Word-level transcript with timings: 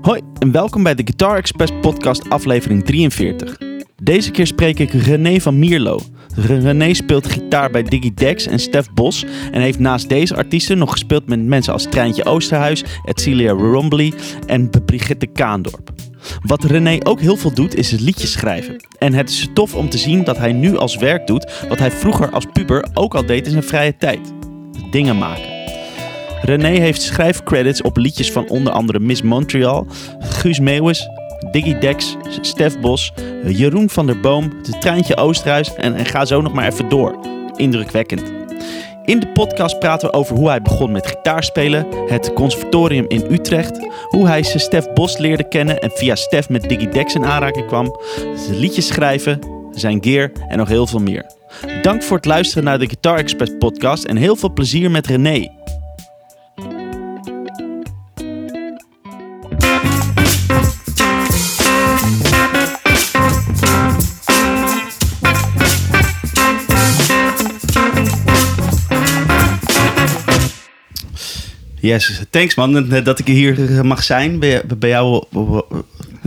Hoi 0.00 0.20
en 0.38 0.52
welkom 0.52 0.82
bij 0.82 0.94
de 0.94 1.02
Guitar 1.04 1.36
Express 1.36 1.72
podcast 1.80 2.30
aflevering 2.30 2.84
43. 2.84 3.58
Deze 4.02 4.30
keer 4.30 4.46
spreek 4.46 4.78
ik 4.78 4.92
René 4.92 5.40
van 5.40 5.58
Mierlo. 5.58 6.00
René 6.34 6.94
speelt 6.94 7.26
gitaar 7.26 7.70
bij 7.70 7.82
Diggy 7.82 8.14
Dex 8.14 8.46
en 8.46 8.58
Stef 8.58 8.92
Bos 8.94 9.24
en 9.52 9.60
heeft 9.60 9.78
naast 9.78 10.08
deze 10.08 10.36
artiesten 10.36 10.78
nog 10.78 10.90
gespeeld 10.90 11.28
met 11.28 11.44
mensen 11.44 11.72
als 11.72 11.86
Treintje 11.90 12.24
Oosterhuis, 12.24 12.84
Edcilia 13.04 13.52
Rombly 13.52 14.12
en 14.46 14.70
Brigitte 14.84 15.26
Kaandorp. 15.26 15.90
Wat 16.42 16.64
René 16.64 16.98
ook 17.02 17.20
heel 17.20 17.36
veel 17.36 17.54
doet, 17.54 17.74
is 17.74 17.90
liedjes 17.90 18.32
schrijven. 18.32 18.84
En 18.98 19.14
het 19.14 19.30
is 19.30 19.48
tof 19.54 19.74
om 19.74 19.88
te 19.88 19.98
zien 19.98 20.24
dat 20.24 20.38
hij 20.38 20.52
nu 20.52 20.76
als 20.76 20.96
werk 20.96 21.26
doet 21.26 21.66
wat 21.68 21.78
hij 21.78 21.90
vroeger 21.90 22.30
als 22.30 22.46
puber 22.52 22.88
ook 22.94 23.14
al 23.14 23.26
deed 23.26 23.44
in 23.44 23.50
zijn 23.50 23.62
vrije 23.62 23.96
tijd. 23.96 24.32
Dingen 24.90 25.18
maken. 25.18 25.57
René 26.42 26.68
heeft 26.80 27.02
schrijfcredits 27.02 27.82
op 27.82 27.96
liedjes 27.96 28.32
van 28.32 28.48
onder 28.48 28.72
andere 28.72 28.98
Miss 29.00 29.22
Montreal, 29.22 29.86
Guus 30.18 30.60
Meeuwis, 30.60 31.08
Diggy 31.50 31.78
Dex, 31.78 32.16
Stef 32.40 32.80
Bos, 32.80 33.12
Jeroen 33.44 33.90
van 33.90 34.06
der 34.06 34.20
Boom, 34.20 34.52
de 34.62 34.78
Treintje 34.78 35.16
Oosterhuis 35.16 35.74
en, 35.74 35.94
en 35.94 36.06
ga 36.06 36.24
zo 36.24 36.40
nog 36.40 36.52
maar 36.52 36.66
even 36.66 36.88
door. 36.88 37.18
Indrukwekkend. 37.56 38.22
In 39.04 39.20
de 39.20 39.28
podcast 39.28 39.78
praten 39.78 40.10
we 40.10 40.14
over 40.16 40.36
hoe 40.36 40.48
hij 40.48 40.62
begon 40.62 40.92
met 40.92 41.06
gitaarspelen, 41.06 41.86
het 42.06 42.32
conservatorium 42.32 43.04
in 43.08 43.26
Utrecht, 43.30 43.88
hoe 44.08 44.26
hij 44.26 44.42
zijn 44.42 44.60
Stef 44.60 44.92
Bos 44.92 45.18
leerde 45.18 45.48
kennen 45.48 45.78
en 45.78 45.90
via 45.90 46.14
Stef 46.14 46.48
met 46.48 46.68
Diggy 46.68 46.88
Dex 46.88 47.14
in 47.14 47.24
aanraking 47.24 47.66
kwam, 47.66 48.00
zijn 48.36 48.58
liedjes 48.58 48.86
schrijven, 48.86 49.38
zijn 49.72 50.02
gear 50.02 50.30
en 50.48 50.58
nog 50.58 50.68
heel 50.68 50.86
veel 50.86 51.00
meer. 51.00 51.26
Dank 51.82 52.02
voor 52.02 52.16
het 52.16 52.26
luisteren 52.26 52.64
naar 52.64 52.78
de 52.78 52.86
Guitar 52.86 53.18
Express 53.18 53.52
podcast 53.58 54.04
en 54.04 54.16
heel 54.16 54.36
veel 54.36 54.52
plezier 54.52 54.90
met 54.90 55.06
René. 55.06 55.48
Yes, 71.80 72.22
thanks 72.30 72.54
man 72.54 72.88
dat 72.88 73.18
ik 73.18 73.26
hier 73.26 73.84
mag 73.86 74.02
zijn 74.02 74.38
bij, 74.38 74.62
bij 74.78 74.88
jou 74.88 75.24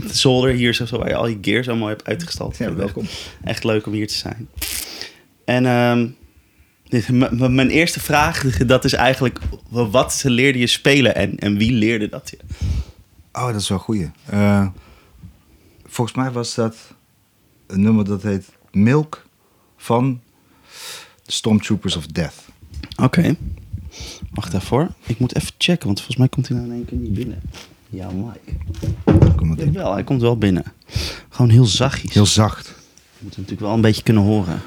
zolder 0.05 0.51
hier 0.53 0.73
zo, 0.73 0.85
waar 0.97 1.07
je 1.07 1.15
al 1.15 1.27
je 1.27 1.37
gear 1.41 1.63
zo 1.63 1.75
mooi 1.75 1.93
hebt 1.93 2.07
uitgestald. 2.07 2.57
Ja, 2.57 2.73
welkom. 2.73 3.05
Echt 3.43 3.63
leuk 3.63 3.85
om 3.85 3.93
hier 3.93 4.07
te 4.07 4.13
zijn. 4.13 4.49
En 5.45 5.65
ehm, 5.65 6.07
m- 7.11 7.53
mijn 7.55 7.69
eerste 7.69 7.99
vraag, 7.99 8.43
dat 8.57 8.85
is 8.85 8.93
eigenlijk, 8.93 9.39
wat 9.69 10.21
leerde 10.25 10.59
je 10.59 10.67
spelen 10.67 11.15
en, 11.15 11.37
en 11.39 11.57
wie 11.57 11.71
leerde 11.71 12.09
dat 12.09 12.29
je? 12.29 12.37
Oh, 13.33 13.45
dat 13.51 13.61
is 13.61 13.69
wel 13.69 13.77
een 13.77 13.83
goeie. 13.83 14.11
Eh, 14.25 14.67
volgens 15.85 16.17
mij 16.17 16.31
was 16.31 16.55
dat 16.55 16.75
een 17.67 17.81
nummer 17.81 18.05
dat 18.05 18.23
heet 18.23 18.45
Milk 18.71 19.25
van 19.77 20.21
The 21.23 21.31
Stormtroopers 21.31 21.95
of 21.95 22.05
Death. 22.07 22.35
Oké. 23.03 23.35
Wacht 24.29 24.51
daarvoor. 24.51 24.87
Ik 25.05 25.19
moet 25.19 25.35
even 25.35 25.51
checken, 25.57 25.85
want 25.85 25.97
volgens 25.97 26.17
mij 26.17 26.27
komt 26.27 26.47
hij 26.47 26.57
nou 26.57 26.69
in 26.69 26.75
één 26.75 26.85
keer 26.85 26.97
niet 26.97 27.13
binnen. 27.13 27.41
Ja, 27.89 28.09
Mike. 28.11 28.53
Kom 29.35 29.49
dat 29.49 29.59
in. 29.59 29.71
Jawel, 29.71 29.93
hij 29.93 30.03
komt 30.03 30.21
wel 30.21 30.37
binnen. 30.37 30.63
Gewoon 31.29 31.51
heel 31.51 31.65
zachtjes. 31.65 32.13
Heel 32.13 32.25
zacht. 32.25 32.65
Je 32.67 32.73
moet 33.19 33.35
hem 33.35 33.43
natuurlijk 33.43 33.61
wel 33.61 33.73
een 33.73 33.81
beetje 33.81 34.03
kunnen 34.03 34.23
horen. 34.23 34.61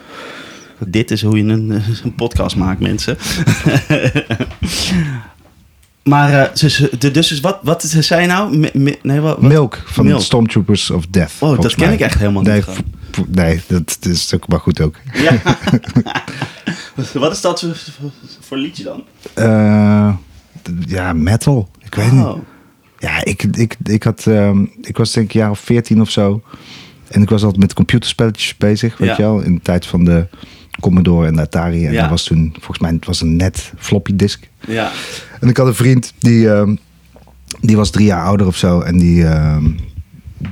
Dit 0.86 1.11
is 1.11 1.22
hoe 1.22 1.36
je 1.36 1.44
een, 1.44 1.72
eh, 1.72 1.88
een 2.05 2.14
podcast 2.14 2.56
maakt, 2.56 2.80
mensen. 2.80 3.16
maar, 6.05 6.33
eh, 6.33 6.55
dus, 6.55 6.88
dus, 6.98 7.41
wat, 7.41 7.58
wat 7.62 7.83
zei 7.83 8.20
je 8.20 8.27
nou? 8.27 8.69
Nee, 9.02 9.20
wat, 9.20 9.38
wat- 9.38 9.42
Milk 9.42 9.83
van 9.84 10.05
Milk. 10.05 10.19
The 10.19 10.24
Stormtroopers 10.24 10.91
of 10.91 11.06
Death. 11.06 11.33
Oh, 11.41 11.61
dat 11.61 11.74
ken 11.74 11.84
mij. 11.86 11.94
ik 11.94 12.00
echt 12.00 12.19
helemaal 12.19 12.42
nee, 12.42 12.55
niet, 12.55 12.64
v- 12.64 12.78
v- 13.11 13.20
nee, 13.30 13.61
dat 13.67 13.98
is 14.01 14.34
ook 14.34 14.48
maar 14.48 14.61
goed 14.61 14.80
ook. 14.80 14.95
Ja. 15.12 15.33
wat 17.12 17.33
is 17.33 17.40
dat 17.40 17.61
voor, 17.61 18.11
voor 18.40 18.56
liedje 18.56 18.84
dan? 18.84 19.05
Eh, 19.34 20.14
ja, 20.86 21.12
metal. 21.12 21.68
Ik 21.84 21.95
weet 21.95 22.12
niet. 22.12 22.24
Oh. 22.24 22.39
Ja, 22.98 23.24
ik, 23.24 23.42
ik, 23.42 23.77
ik, 23.84 24.02
had, 24.02 24.27
ehm, 24.27 24.62
ik 24.80 24.96
was 24.96 25.12
denk 25.12 25.28
ik 25.28 25.34
een 25.34 25.40
jaar 25.40 25.51
of 25.51 25.58
veertien 25.58 26.01
of 26.01 26.11
zo. 26.11 26.42
En 27.08 27.23
ik 27.23 27.28
was 27.28 27.42
altijd 27.42 27.61
met 27.61 27.74
computerspelletjes 27.74 28.57
bezig, 28.57 28.98
weet 28.98 29.08
Ja. 29.08 29.14
je 29.17 29.23
wel. 29.23 29.40
In 29.40 29.55
de 29.55 29.61
tijd 29.62 29.86
van 29.86 30.05
de 30.05 30.27
Commodore 30.84 31.27
en 31.27 31.34
de 31.36 31.40
Atari. 31.40 31.86
En 31.86 31.92
Ja. 31.92 32.00
dat 32.00 32.11
was 32.11 32.24
toen, 32.24 32.50
volgens 32.52 32.78
mij, 32.78 32.90
het 32.90 33.06
was 33.06 33.20
een 33.20 33.36
net 33.36 33.72
floppy 33.78 34.17
disk. 34.17 34.48
Ja. 34.67 34.90
En 35.40 35.48
ik 35.48 35.56
had 35.56 35.67
een 35.67 35.74
vriend, 35.74 36.12
die, 36.18 36.50
ehm, 36.50 36.74
die 37.61 37.77
was 37.77 37.90
drie 37.90 38.06
jaar 38.06 38.24
ouder 38.24 38.46
of 38.46 38.56
zo. 38.56 38.80
En 38.80 38.98
die, 38.98 39.27
ehm, 39.27 39.64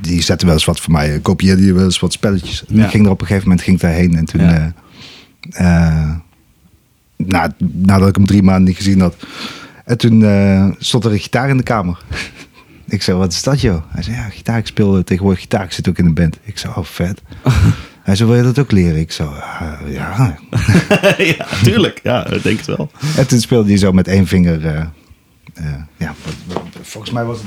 die 0.00 0.22
zette 0.22 0.44
wel 0.44 0.54
eens 0.54 0.64
wat 0.64 0.80
voor 0.80 0.92
mij. 0.92 1.20
Kopieerde 1.20 1.62
die 1.62 1.74
wel 1.74 1.84
eens 1.84 2.00
wat 2.00 2.12
spelletjes. 2.12 2.64
En 2.66 2.76
Ja. 2.76 2.84
ik 2.84 2.90
ging 2.90 3.04
er 3.04 3.10
op 3.10 3.20
een 3.20 3.26
gegeven 3.26 3.48
moment 3.48 3.66
ging 3.66 3.80
daarheen. 3.80 4.16
En 4.16 4.24
toen... 4.24 4.40
Ja. 4.40 4.72
eh, 5.50 5.66
eh, 5.66 6.10
na, 7.16 7.54
nadat 7.72 8.08
ik 8.08 8.16
hem 8.16 8.26
drie 8.26 8.42
maanden 8.42 8.64
niet 8.64 8.76
gezien 8.76 9.00
had. 9.00 9.14
En 9.84 9.98
toen 9.98 10.24
eh, 10.24 10.66
stond 10.78 11.04
er 11.04 11.12
een 11.12 11.18
gitaar 11.18 11.48
in 11.48 11.56
de 11.56 11.62
kamer. 11.62 11.98
ik 12.88 13.02
zei, 13.02 13.16
wat 13.18 13.32
is 13.32 13.42
dat 13.42 13.60
joh? 13.60 13.82
Hij 13.88 14.02
zei, 14.02 14.16
ja, 14.16 14.28
gitaar. 14.28 14.58
Ik 14.58 14.66
speel 14.66 15.04
tegenwoordig 15.04 15.40
gitaar. 15.40 15.64
Ik 15.64 15.72
zit 15.72 15.88
ook 15.88 15.98
in 15.98 16.06
een 16.06 16.14
band. 16.14 16.38
Ik 16.42 16.58
zei, 16.58 16.72
oh 16.76 16.84
vet. 16.84 17.22
Hij 18.02 18.16
zei, 18.16 18.28
wil 18.28 18.38
je 18.38 18.44
dat 18.44 18.58
ook 18.58 18.70
leren? 18.70 19.00
Ik 19.00 19.12
zo, 19.12 19.24
"Ah, 19.24 19.72
ja. 19.86 20.36
ja, 21.38 21.46
tuurlijk. 21.62 22.00
Ja, 22.02 22.26
ik 22.26 22.42
denk 22.42 22.56
het 22.56 22.66
wel. 22.66 22.90
En 23.16 23.26
toen 23.26 23.40
speelde 23.40 23.68
hij 23.68 23.78
zo 23.78 23.92
met 23.92 24.08
één 24.08 24.26
vinger. 24.26 24.66
eh, 24.66 24.80
eh, 25.54 25.64
ja, 25.96 26.14
volgens 26.82 27.12
mij 27.12 27.24
was 27.24 27.38
het. 27.38 27.46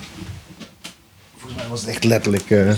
Volgens 1.38 1.62
mij 1.62 1.70
was 1.70 1.80
het 1.82 1.90
echt 1.90 2.04
letterlijk. 2.04 2.50
eh, 2.52 2.72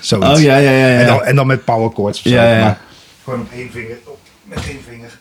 zoiets. 0.00 0.28
Oh 0.38 0.40
ja, 0.40 0.56
ja, 0.56 0.70
ja. 0.70 0.86
ja. 0.88 0.98
En, 1.00 1.06
dan, 1.06 1.22
en 1.22 1.36
dan 1.36 1.46
met 1.46 1.64
power 1.64 1.90
chords 1.94 2.18
of 2.18 2.24
zo. 2.24 2.34
Ja, 2.34 2.52
ja. 2.54 2.64
Maar 2.64 2.78
gewoon 3.24 3.40
op 3.40 3.50
één 3.52 3.70
vinger. 3.72 3.96
Op, 4.04 4.18
met 4.44 4.58
één 4.68 4.78
vinger. 4.88 5.18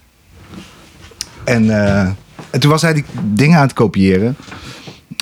En, 1.43 1.69
eh, 1.69 2.07
en 2.49 2.59
toen 2.59 2.71
was 2.71 2.81
hij 2.81 2.93
die 2.93 3.03
dingen 3.23 3.57
aan 3.57 3.63
het 3.63 3.73
kopiëren. 3.73 4.35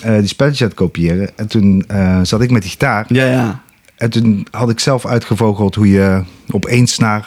Eh, 0.02 0.18
die 0.18 0.26
spelletjes 0.26 0.62
aan 0.62 0.74
kopiëren. 0.74 1.30
En 1.36 1.46
toen 1.46 1.84
eh, 1.88 2.20
zat 2.22 2.40
ik 2.42 2.50
met 2.50 2.62
die 2.62 2.70
gitaar. 2.70 3.04
Ja, 3.08 3.24
ja. 3.24 3.62
En 3.96 4.10
toen 4.10 4.46
had 4.50 4.70
ik 4.70 4.80
zelf 4.80 5.06
uitgevogeld 5.06 5.74
hoe 5.74 5.90
je 5.90 6.22
op 6.50 6.66
één 6.66 6.86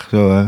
zo... 0.09 0.31
Eh, 0.31 0.47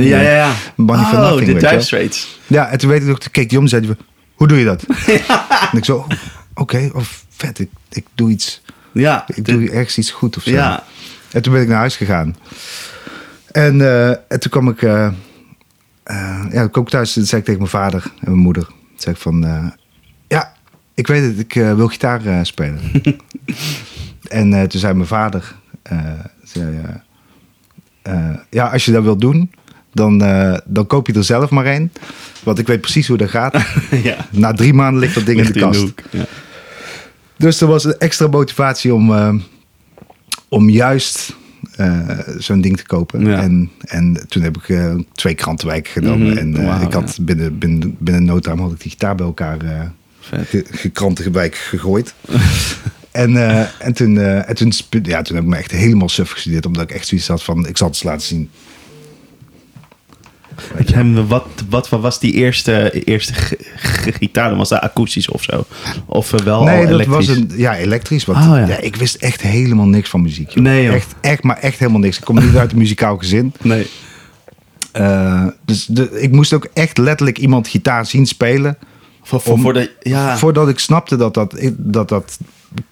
ja, 0.00 0.20
ja, 0.20 0.30
ja. 0.30 0.52
Oh, 0.76 1.12
nothing, 1.12 1.58
de. 1.58 2.10
Ja, 2.46 2.68
en 2.68 2.78
toen 2.78 2.90
weet 2.90 3.00
ik 3.00 3.06
nog, 3.06 3.18
toen 3.18 3.32
keek 3.32 3.48
die 3.48 3.58
om 3.58 3.64
en 3.64 3.70
zei 3.70 3.96
hoe 4.34 4.48
doe 4.48 4.58
je 4.58 4.64
dat? 4.64 4.84
En 5.72 5.78
ik 5.78 5.84
zo, 5.84 6.06
oké, 6.54 6.90
of 6.94 7.24
vet, 7.28 7.58
ik, 7.58 7.70
ik 7.90 8.06
doe 8.14 8.30
iets. 8.30 8.62
Ja. 8.92 9.24
Ik 9.34 9.44
doe 9.44 9.70
ergens 9.70 9.98
iets 9.98 10.10
goed 10.10 10.36
of 10.36 10.42
zo. 10.42 10.50
Ja. 10.50 10.84
En 11.32 11.42
toen 11.42 11.52
ben 11.52 11.62
ik 11.62 11.68
naar 11.68 11.78
huis 11.78 11.96
gegaan. 11.96 12.36
En, 13.52 13.80
en 14.28 14.40
toen 14.40 14.50
kwam 14.50 14.68
ik... 14.68 14.80
Ja, 16.50 16.62
ik 16.62 16.72
kwam 16.72 16.84
thuis 16.84 17.16
en 17.16 17.26
zei 17.26 17.40
ik 17.40 17.46
tegen 17.46 17.60
mijn 17.60 17.72
vader 17.72 18.02
en 18.02 18.30
mijn 18.30 18.36
moeder 18.36 18.66
ik 19.02 19.16
van, 19.16 19.44
eh, 19.44 19.66
ja, 20.28 20.52
ik 20.94 21.06
weet 21.06 21.22
het, 21.22 21.38
ik 21.38 21.54
eh, 21.54 21.74
wil 21.74 21.88
gitaar 21.88 22.26
eh, 22.26 22.38
spelen. 22.42 22.80
en 24.28 24.68
toen 24.68 24.80
zei 24.80 24.94
mijn 24.94 25.06
vader, 25.06 25.54
zei, 26.42 26.80
ja, 28.50 28.66
als 28.66 28.84
je 28.84 28.92
dat 28.92 29.02
wilt 29.02 29.20
doen, 29.20 29.50
dan, 29.92 30.18
dan 30.64 30.86
koop 30.86 31.06
je 31.06 31.12
er 31.12 31.24
zelf 31.24 31.50
maar 31.50 31.66
een. 31.66 31.92
Want 32.42 32.58
ik 32.58 32.66
weet 32.66 32.80
precies 32.80 33.08
hoe 33.08 33.16
dat 33.16 33.30
gaat. 33.30 33.64
ja. 34.02 34.26
Na 34.30 34.52
drie 34.52 34.74
maanden 34.74 35.00
ligt 35.00 35.14
dat 35.14 35.26
ding 35.26 35.38
in 35.38 35.52
de 35.52 35.52
in 35.52 35.60
kast. 35.60 35.92
Ja. 36.10 36.24
Dus 37.36 37.60
er 37.60 37.66
was 37.66 37.84
een 37.84 37.98
extra 37.98 38.26
motivatie 38.26 38.94
om, 38.94 39.42
om 40.48 40.68
juist 40.68 41.36
eh, 41.76 42.18
zo'n 42.38 42.60
ding 42.60 42.76
te 42.76 42.86
kopen. 42.86 43.26
Ja. 43.26 43.42
En, 43.42 43.70
en 43.80 44.26
toen 44.28 44.42
heb 44.42 44.56
ik 44.56 44.68
eh, 44.68 44.94
twee 45.12 45.34
krantenwijken 45.34 45.92
genomen. 45.92 46.28
Mhm. 46.28 46.38
En 46.38 46.56
eh, 46.56 46.82
ik 46.82 46.92
had 46.92 47.18
binnen, 47.20 47.58
binnen, 47.58 47.96
binnen 47.98 48.24
no 48.24 48.38
time 48.38 48.62
had 48.62 48.72
ik 48.72 48.80
die 48.80 48.90
gitaar 48.90 49.14
bij 49.14 49.26
elkaar 49.26 49.58
ge, 50.20 50.64
gekrantenwijk 50.70 51.54
gegooid. 51.54 52.14
en, 53.10 53.36
en, 53.78 53.92
toen, 53.92 54.18
en 54.18 54.54
toen, 54.54 54.72
ja, 55.02 55.22
toen 55.22 55.36
heb 55.36 55.44
ik 55.44 55.50
me 55.50 55.56
echt 55.56 55.70
helemaal 55.70 56.08
suf 56.08 56.30
gestudeerd. 56.30 56.66
Omdat 56.66 56.82
ik 56.82 56.90
echt 56.90 57.06
zoiets 57.06 57.28
had 57.28 57.42
van, 57.42 57.66
ik 57.66 57.76
zal 57.76 57.86
het 57.86 57.96
eens 57.96 58.04
laten 58.04 58.26
zien. 58.26 58.50
Hem, 60.92 61.26
wat, 61.26 61.46
wat 61.68 61.88
was 61.88 62.20
die 62.20 62.32
eerste, 62.32 63.04
eerste 63.04 63.32
gitaar? 64.20 64.48
Dan 64.48 64.58
was 64.58 64.68
dat 64.68 64.80
akoestisch 64.80 65.28
of 65.28 65.42
zo? 65.42 65.64
Of 66.06 66.32
eh, 66.32 66.40
wel 66.40 66.62
nee, 66.64 66.80
dat 66.82 66.90
elektrisch? 66.90 67.26
was 67.26 67.36
een, 67.36 67.50
ja, 67.56 67.76
elektrisch. 67.76 68.24
Want 68.24 68.38
Oh, 68.38 68.44
ja. 68.44 68.66
ja. 68.66 68.80
ik 68.80 68.96
wist 68.96 69.14
echt 69.14 69.40
helemaal 69.40 69.86
niks 69.86 70.10
van 70.10 70.22
muziek. 70.22 70.50
joh. 70.50 70.62
Nee, 70.64 70.84
joh. 70.84 70.94
Echt, 70.94 71.14
echt, 71.20 71.42
maar 71.42 71.56
echt 71.58 71.78
helemaal 71.78 72.00
niks. 72.00 72.18
Ik 72.18 72.24
kom 72.24 72.38
niet 72.38 72.56
uit 72.56 72.72
een 72.72 72.78
muzikaal 72.78 73.16
gezin. 73.16 73.52
Nee. 73.62 73.86
Eh, 74.92 75.46
dus 75.64 75.86
de, 75.86 76.20
ik 76.20 76.32
moest 76.32 76.52
ook 76.52 76.68
echt 76.74 76.98
letterlijk 76.98 77.38
iemand 77.38 77.68
gitaar 77.68 78.06
zien 78.06 78.26
spelen 78.26 78.76
Voor, 79.26 79.40
voor, 79.40 79.72
de, 79.72 79.90
ja. 80.00 80.36
Voordat 80.38 80.68
ik 80.68 80.78
snapte 80.78 81.16
dat 81.16 81.34
dat, 81.34 81.56
dat, 81.78 82.08
dat 82.08 82.38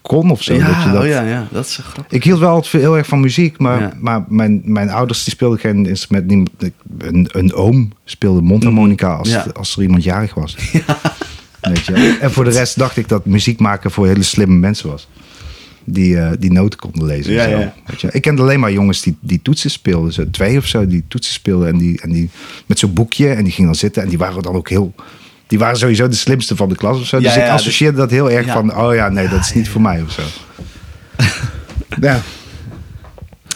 kon 0.02 0.30
of 0.30 0.42
zo. 0.42 0.54
ja, 0.54 0.66
dat 0.66 0.82
je 0.84 0.90
dat, 0.90 1.02
oh 1.02 1.06
ja, 1.08 1.22
ja, 1.22 1.46
dat 1.50 1.66
is 1.66 1.76
grappig. 1.82 2.12
Ik 2.12 2.24
hield 2.24 2.38
wel 2.38 2.50
altijd 2.50 2.82
heel 2.82 2.96
erg 2.96 3.06
van 3.06 3.20
muziek, 3.20 3.58
maar, 3.58 3.80
Ja. 3.80 3.92
maar 4.00 4.24
mijn, 4.28 4.60
mijn 4.64 4.90
ouders 4.90 5.24
die 5.24 5.32
speelden 5.32 5.58
geen 5.58 5.86
instrument. 5.86 6.26
Niemand- 6.26 6.50
Een, 6.98 7.28
een 7.32 7.54
oom 7.54 7.92
speelde 8.04 8.40
mondharmonica 8.40 9.14
als, 9.14 9.28
Ja. 9.28 9.46
als 9.54 9.76
er 9.76 9.82
iemand 9.82 10.02
jarig 10.04 10.34
was. 10.34 10.56
Weet 11.60 11.84
je? 11.86 12.18
En 12.20 12.32
voor 12.32 12.44
de 12.44 12.50
rest 12.50 12.78
dacht 12.78 12.96
ik 12.96 13.08
dat 13.08 13.24
muziek 13.26 13.58
maken 13.60 13.90
voor 13.90 14.06
hele 14.06 14.22
slimme 14.22 14.54
mensen 14.54 14.88
was. 14.90 15.08
Die, 15.84 16.18
eh, 16.18 16.30
die 16.38 16.52
noten 16.52 16.78
konden 16.78 17.06
lezen. 17.06 17.32
Ja, 17.32 17.50
zo. 17.50 17.56
Weet 17.86 18.00
je? 18.00 18.08
Ik 18.12 18.22
kende 18.22 18.42
alleen 18.42 18.60
maar 18.60 18.72
jongens 18.72 19.00
die, 19.02 19.16
die 19.20 19.42
toetsen 19.42 19.70
speelden. 19.70 20.12
Zo 20.12 20.30
twee 20.30 20.58
of 20.58 20.66
zo 20.66 20.86
die 20.86 21.04
toetsen 21.08 21.32
speelden. 21.34 21.68
En 21.68 21.78
die, 21.78 22.00
en 22.00 22.12
die 22.12 22.30
met 22.66 22.78
zo'n 22.78 22.92
boekje. 22.92 23.28
En 23.28 23.42
die 23.44 23.52
gingen 23.52 23.70
dan 23.70 23.78
zitten. 23.80 24.02
En 24.02 24.08
die 24.08 24.18
waren 24.18 24.42
dan 24.42 24.54
ook 24.54 24.68
heel... 24.68 24.94
Die 25.52 25.60
waren 25.60 25.76
sowieso 25.76 26.08
de 26.08 26.14
slimste 26.14 26.56
van 26.56 26.68
de 26.68 26.76
klas 26.76 27.00
of 27.00 27.06
zo. 27.06 27.20
Dus 27.20 27.36
ik 27.36 27.48
associeerde 27.48 27.96
dat 27.96 28.10
heel 28.10 28.30
erg 28.30 28.46
van... 28.46 28.76
Oh 28.76 28.94
ja, 28.94 29.08
nee, 29.08 29.28
dat 29.28 29.40
is 29.40 29.52
niet 29.54 29.68
voor 29.68 29.80
mij 29.80 30.02
of 30.02 30.10
zo. 30.12 30.22
ja. 32.08 32.20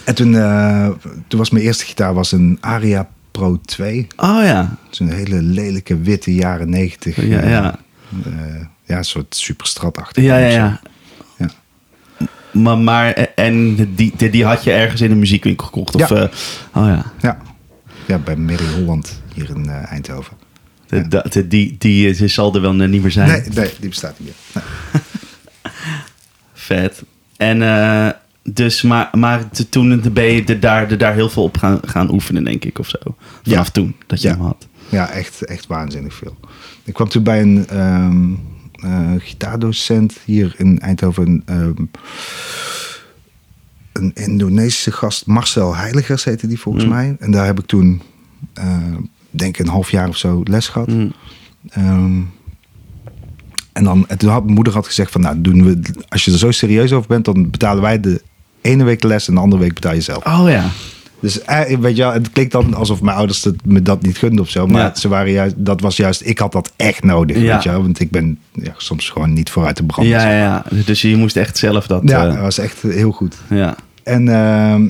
En 0.03 0.15
toen, 0.15 0.35
eh, 0.35 0.89
toen 1.27 1.39
was 1.39 1.49
mijn 1.49 1.65
eerste 1.65 1.85
gitaar 1.85 2.13
was 2.13 2.31
een 2.31 2.57
Aria 2.61 3.09
Pro 3.31 3.59
2. 3.65 4.07
Oh 4.17 4.39
ja. 4.43 4.75
Zo'n 4.89 5.09
hele 5.09 5.41
lelijke 5.41 5.99
witte 6.01 6.33
jaren 6.33 6.69
90. 6.69 7.15
Ja, 7.27 7.47
ja. 7.47 7.75
eh, 8.25 8.31
ja, 8.85 8.97
een 8.97 9.05
soort 9.05 9.35
superstratachtig. 9.35 10.23
Ja, 10.23 10.37
ja, 10.37 10.47
ja. 10.47 10.79
Ja. 11.37 11.49
Maar, 12.51 12.77
maar 12.77 13.13
en 13.35 13.75
die, 13.75 14.13
die, 14.17 14.29
die 14.29 14.45
had 14.45 14.63
je 14.63 14.71
ergens 14.71 15.01
in 15.01 15.11
een 15.11 15.19
muziekwinkel 15.19 15.65
gekocht? 15.65 15.95
Of, 15.95 16.09
Ja. 16.09 16.15
eh, 16.15 16.29
oh 16.73 16.85
ja. 16.87 17.11
Ja. 17.21 17.37
ja, 18.05 18.17
bij 18.17 18.35
Mary 18.35 18.73
Holland 18.75 19.21
hier 19.33 19.49
in 19.49 19.69
eh, 19.69 19.91
Eindhoven. 19.91 20.36
De, 20.87 21.07
de- 21.07 21.25
de- 21.29 21.47
die, 21.47 21.75
die, 21.77 22.13
die 22.15 22.27
zal 22.27 22.55
er 22.55 22.61
wel 22.61 22.73
niet 22.73 23.01
meer 23.01 23.11
zijn. 23.11 23.27
Nee, 23.29 23.41
nee, 23.53 23.71
die 23.79 23.89
bestaat 23.89 24.19
niet 24.19 24.33
meer. 24.53 24.63
Nee. 24.93 25.01
Vet. 26.53 27.03
En 27.37 27.61
eh, 27.61 28.09
dus, 28.43 28.81
maar, 28.81 29.09
maar 29.11 29.43
toen 29.69 30.01
ben 30.13 30.23
je 30.25 30.43
er 30.43 30.59
daar, 30.59 30.97
daar 30.97 31.13
heel 31.13 31.29
veel 31.29 31.43
op 31.43 31.57
gaan, 31.57 31.79
gaan 31.85 32.11
oefenen, 32.11 32.43
denk 32.43 32.65
ik, 32.65 32.79
of 32.79 32.89
zo. 32.89 32.97
Vanaf 33.43 33.65
Ja. 33.65 33.71
toen, 33.71 33.95
dat 34.07 34.21
je 34.21 34.27
Ja. 34.27 34.33
hem 34.33 34.43
had. 34.43 34.67
Ja, 34.89 35.09
echt, 35.09 35.45
echt 35.45 35.67
waanzinnig 35.67 36.13
veel. 36.13 36.37
Ik 36.83 36.93
kwam 36.93 37.09
toen 37.09 37.23
bij 37.23 37.41
een 37.41 37.67
ehm, 37.67 38.31
eh, 38.71 39.11
gitaardocent 39.17 40.17
hier 40.25 40.53
in 40.57 40.79
Eindhoven. 40.79 41.41
ehm, 41.45 41.73
een 43.93 44.11
Indonesische 44.15 44.91
gast, 44.91 45.25
Marcel 45.25 45.75
Heiligers 45.75 46.23
heette 46.23 46.47
die 46.47 46.59
volgens 46.59 46.83
Mm. 46.83 46.89
mij. 46.89 47.15
En 47.19 47.31
daar 47.31 47.45
heb 47.45 47.59
ik 47.59 47.65
toen, 47.65 48.01
eh, 48.53 48.95
denk 49.37 49.57
ik, 49.57 49.65
een 49.65 49.71
half 49.71 49.91
jaar 49.91 50.07
of 50.07 50.17
zo 50.17 50.41
les 50.43 50.67
gehad. 50.67 50.87
Mm. 50.87 51.11
Ehm, 51.69 52.19
en, 53.73 53.83
dan, 53.83 54.05
en 54.07 54.17
toen 54.17 54.29
had 54.29 54.43
mijn 54.43 54.55
moeder 54.55 54.73
had 54.73 54.85
gezegd 54.85 55.11
van, 55.11 55.21
nou, 55.21 55.41
doen 55.41 55.63
we, 55.63 55.79
als 56.09 56.25
je 56.25 56.31
er 56.31 56.37
zo 56.37 56.51
serieus 56.51 56.91
over 56.93 57.07
bent, 57.07 57.25
dan 57.25 57.49
betalen 57.49 57.81
wij 57.81 57.99
de 57.99 58.21
ene 58.61 58.83
week 58.83 59.01
de 59.01 59.07
les 59.07 59.27
en 59.27 59.33
de 59.33 59.39
andere 59.39 59.61
week 59.61 59.73
betaal 59.73 59.93
je 59.93 60.01
zelf. 60.01 60.25
Oh 60.25 60.49
ja. 60.49 60.65
Dus 61.19 61.41
eh, 61.41 61.77
weet 61.79 61.95
je 61.97 62.01
wel, 62.03 62.13
het 62.13 62.31
klinkt 62.31 62.51
dan 62.51 62.73
alsof 62.73 63.01
mijn 63.01 63.17
ouders 63.17 63.43
het, 63.43 63.65
me 63.65 63.81
dat 63.81 64.01
niet 64.01 64.17
gunden 64.17 64.39
of 64.39 64.49
zo. 64.49 64.67
Maar 64.67 64.81
Ja. 64.81 64.95
ze 64.95 65.07
waren 65.07 65.31
juist, 65.31 65.55
dat 65.57 65.81
was 65.81 65.97
juist, 65.97 66.21
ik 66.25 66.39
had 66.39 66.51
dat 66.51 66.71
echt 66.75 67.03
nodig. 67.03 67.37
Ja. 67.37 67.53
Weet 67.53 67.63
je 67.63 67.69
wel, 67.69 67.81
want 67.81 67.99
ik 67.99 68.11
ben 68.11 68.39
ja, 68.53 68.73
soms 68.77 69.09
gewoon 69.09 69.33
niet 69.33 69.49
vooruit 69.49 69.75
te 69.75 69.83
branden. 69.83 70.13
Ja, 70.13 70.29
ja, 70.29 70.37
ja. 70.37 70.63
Dus 70.85 71.01
je 71.01 71.15
moest 71.17 71.35
echt 71.37 71.57
zelf 71.57 71.87
dat... 71.87 72.01
Ja, 72.05 72.25
eh, 72.25 72.31
dat 72.33 72.41
was 72.41 72.57
echt 72.57 72.81
heel 72.81 73.11
goed. 73.11 73.35
ja. 73.49 73.75
En, 74.03 74.29
ehm, 74.29 74.85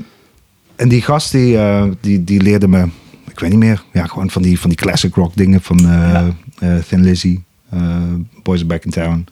en 0.75 0.89
die 0.89 1.01
gast 1.01 1.31
die, 1.31 1.57
eh, 1.57 1.83
die, 2.01 2.23
die 2.23 2.41
leerde 2.41 2.67
me, 2.67 2.87
ik 3.31 3.39
weet 3.39 3.49
niet 3.49 3.59
meer, 3.59 3.83
ja, 3.93 4.05
gewoon 4.05 4.29
van 4.29 4.41
die, 4.41 4.59
van 4.59 4.69
die 4.69 4.79
classic 4.79 5.15
rock 5.15 5.35
dingen 5.35 5.61
van 5.61 5.77
eh, 5.79 5.85
Ja. 5.85 6.33
eh, 6.59 6.75
Thin 6.77 7.01
Lizzy, 7.03 7.39
eh, 7.69 8.01
Boys 8.43 8.59
Are 8.59 8.67
Back 8.67 8.85
in 8.85 8.91
Town. 8.91 9.25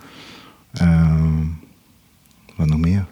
Wat 2.56 2.68
nog 2.68 2.80
meer? 2.80 3.06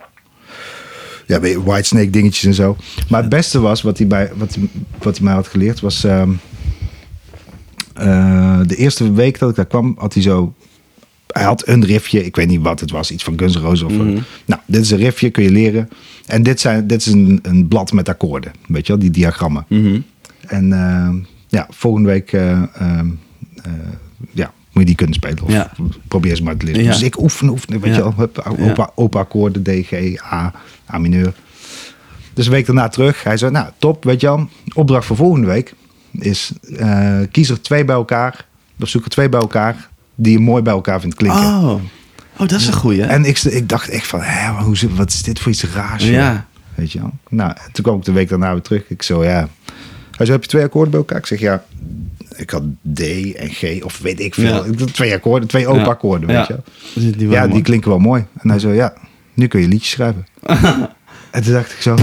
Ja, 1.28 1.40
weet 1.40 1.52
je, 1.52 1.64
Whitesnake 1.64 2.10
dingetjes 2.10 2.44
en 2.46 2.54
zo. 2.54 2.78
Maar 3.10 3.20
het 3.22 3.30
beste 3.30 3.60
was, 3.60 3.82
wat 3.82 3.98
hij, 3.98 4.08
bij, 4.08 4.32
wat 4.36 4.56
hij, 4.56 4.70
wat 5.02 5.16
hij 5.18 5.26
mij 5.26 5.34
had 5.34 5.48
geleerd, 5.48 5.80
was... 5.80 6.04
ehm, 6.04 6.30
eh, 7.94 8.60
de 8.66 8.76
eerste 8.76 9.12
week 9.14 9.40
dat 9.40 9.50
ik 9.50 9.56
daar 9.56 9.66
kwam, 9.66 9.96
had 9.98 10.14
hij 10.14 10.24
zo... 10.24 10.54
Hij 11.28 11.44
had 11.44 11.68
een 11.68 11.86
riffje, 11.86 12.26
ik 12.26 12.36
weet 12.36 12.48
niet 12.48 12.62
wat 12.62 12.80
het 12.80 12.92
was, 12.92 13.12
iets 13.12 13.24
van 13.24 13.40
Guns 13.40 13.56
N' 13.56 13.60
Roses 13.60 13.82
of... 13.82 13.92
Mhm. 13.92 14.18
Nou, 14.46 14.62
dit 14.66 14.82
is 14.82 14.92
een 14.92 14.98
riffje, 14.98 15.30
kun 15.30 15.44
je 15.44 15.52
leren. 15.52 15.90
En 16.26 16.44
dit, 16.44 16.60
zijn, 16.60 16.88
dit 16.88 17.00
is 17.06 17.08
een, 17.14 17.40
een 17.42 17.68
blad 17.68 17.92
met 17.92 18.10
akkoorden, 18.10 18.52
weet 18.68 18.88
je 18.88 18.94
wel, 18.94 19.02
die 19.02 19.12
diagrammen. 19.12 19.66
Mhm. 19.68 20.00
En 20.48 20.74
ehm, 20.74 21.16
ja, 21.48 21.68
volgende 21.70 22.10
week 22.10 22.34
eh, 22.34 22.52
ehm, 22.52 23.08
eh, 23.64 23.72
ja, 24.32 24.52
moet 24.72 24.82
je 24.82 24.86
die 24.86 24.96
kunnen 24.96 25.16
spelen. 25.16 25.44
Of 25.44 25.52
Ja. 25.52 25.72
probeer 26.08 26.36
ze 26.36 26.44
maar 26.44 26.58
te 26.58 26.66
leren. 26.66 26.84
Ja. 26.84 26.92
Dus 26.92 27.02
ik 27.02 27.20
oefen, 27.22 27.50
oefenen, 27.50 27.80
weet 27.80 27.96
Ja. 27.96 27.98
je 27.98 28.14
wel. 28.16 28.30
Opa, 28.70 28.92
opa 28.96 29.20
akkoorden, 29.20 29.64
D, 29.64 29.70
G, 29.86 29.94
A, 30.34 30.54
A 30.94 30.98
mineur. 30.98 31.34
Dus 32.34 32.46
een 32.46 32.52
week 32.52 32.66
daarna 32.66 32.88
terug. 32.88 33.24
Hij 33.24 33.38
zei, 33.38 33.52
nou 33.52 33.68
top, 33.78 34.04
weet 34.04 34.22
je 34.22 34.28
wel. 34.28 34.50
Opdracht 34.74 35.06
voor 35.06 35.16
volgende 35.16 35.48
week 35.48 35.74
is 36.12 36.52
eh, 36.78 37.20
kies 37.32 37.50
er 37.50 37.62
twee 37.62 37.86
bij 37.86 37.96
elkaar. 37.96 38.46
Of 38.80 38.88
zoek 38.90 39.04
er 39.04 39.10
twee 39.10 39.30
bij 39.30 39.40
elkaar 39.40 39.90
die 40.16 40.32
je 40.32 40.40
mooi 40.40 40.62
bij 40.62 40.74
elkaar 40.74 41.00
vindt 41.02 41.16
klinken. 41.16 41.40
Oh. 41.42 41.74
Oh, 42.38 42.48
dat 42.48 42.52
is 42.60 42.68
een 42.68 42.74
goeie. 42.74 43.04
En 43.04 43.26
ik, 43.26 43.40
ik 43.40 43.70
dacht 43.70 43.90
echt 43.90 44.08
van, 44.08 44.22
hè, 44.22 44.52
hoe, 44.64 44.76
wat 44.96 45.10
is 45.10 45.22
dit 45.24 45.40
voor 45.40 45.52
iets 45.52 45.64
raars? 45.64 46.04
Ja. 46.08 46.46
Weet 46.76 46.92
je 46.92 47.00
wel. 47.00 47.12
Nou, 47.30 47.54
toen 47.72 47.84
kwam 47.84 47.98
ik 47.98 48.04
de 48.06 48.12
week 48.12 48.30
daarna 48.30 48.52
weer 48.52 48.62
terug. 48.62 48.90
Ik 48.90 49.02
zo, 49.04 49.24
ja. 49.24 49.48
Hij 50.18 50.26
zei, 50.26 50.32
heb 50.32 50.42
je 50.44 50.50
twee 50.50 50.64
akkoorden 50.64 50.92
bij 50.92 51.00
elkaar? 51.00 51.18
Ik 51.18 51.26
zeg, 51.26 51.40
ja. 51.40 51.64
Ik 52.36 52.50
had 52.50 52.64
D 52.94 53.00
en 53.36 53.50
G, 53.50 53.84
of 53.84 54.00
weet 54.00 54.20
ik 54.20 54.34
veel. 54.34 54.66
Ja. 54.66 54.86
Twee 54.94 55.14
akkoorden, 55.14 55.48
twee 55.50 55.68
open 55.68 55.82
Ja. 55.82 55.88
akkoorden, 55.88 56.30
Ja. 56.30 56.36
weet 56.38 56.48
je. 56.48 56.58
Dus 57.02 57.12
die 57.18 57.30
Ja, 57.30 57.48
die 57.48 57.62
klinken 57.62 57.90
wel 57.90 58.00
mooi. 58.00 58.26
En 58.42 58.50
hij 58.50 58.60
zei, 58.60 58.74
ja, 58.74 58.94
nu 59.34 59.48
kun 59.48 59.62
je 59.62 59.68
liedjes 59.68 59.90
schrijven. 59.90 60.26
en 61.32 61.44
toen 61.44 61.54
dacht 61.54 61.72
ik 61.72 61.82
zo... 61.82 61.96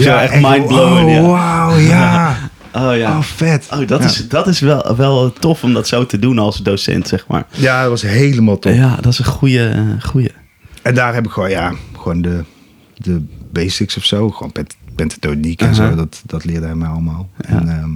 Zo 0.00 0.16
echt 0.16 0.32
mindblowing, 0.40 1.08
Oh, 1.08 1.12
ja. 1.14 1.22
wauw, 1.22 1.76
ja. 1.76 2.36
Oh 2.72 2.96
ja. 2.96 3.16
Oh, 3.16 3.22
vet. 3.22 3.66
Oh, 3.72 3.86
dat 3.88 4.00
Ja. 4.00 4.06
is, 4.06 4.28
dat 4.28 4.46
is 4.46 4.60
wel, 4.60 4.96
wel 4.96 5.32
tof 5.32 5.62
om 5.62 5.72
dat 5.72 5.88
zo 5.88 6.06
te 6.06 6.18
doen 6.18 6.38
als 6.38 6.56
docent, 6.56 7.08
zeg 7.08 7.26
maar. 7.26 7.46
Ja, 7.50 7.80
dat 7.80 7.90
was 7.90 8.02
helemaal 8.02 8.58
top. 8.58 8.72
Ja, 8.72 8.96
dat 9.00 9.12
is 9.12 9.18
een 9.18 9.24
goede. 9.24 9.68
eh, 9.68 10.08
goeie. 10.08 10.30
En 10.82 10.94
daar 10.94 11.14
heb 11.14 11.24
ik 11.24 11.30
gewoon, 11.30 11.50
ja, 11.50 11.72
gewoon 11.96 12.22
de, 12.22 12.44
de 12.96 13.24
basics 13.52 13.96
of 13.96 14.04
zo. 14.04 14.30
Gewoon 14.30 14.52
pent 14.52 14.76
pentatoniek 15.00 15.60
en 15.60 15.74
zo. 15.74 15.94
Dat, 15.94 16.22
dat 16.26 16.44
leerde 16.44 16.66
hij 16.66 16.74
mij 16.74 16.88
allemaal. 16.88 17.28
Ja. 17.36 17.48
En 17.48 17.68
ehm, 17.68 17.90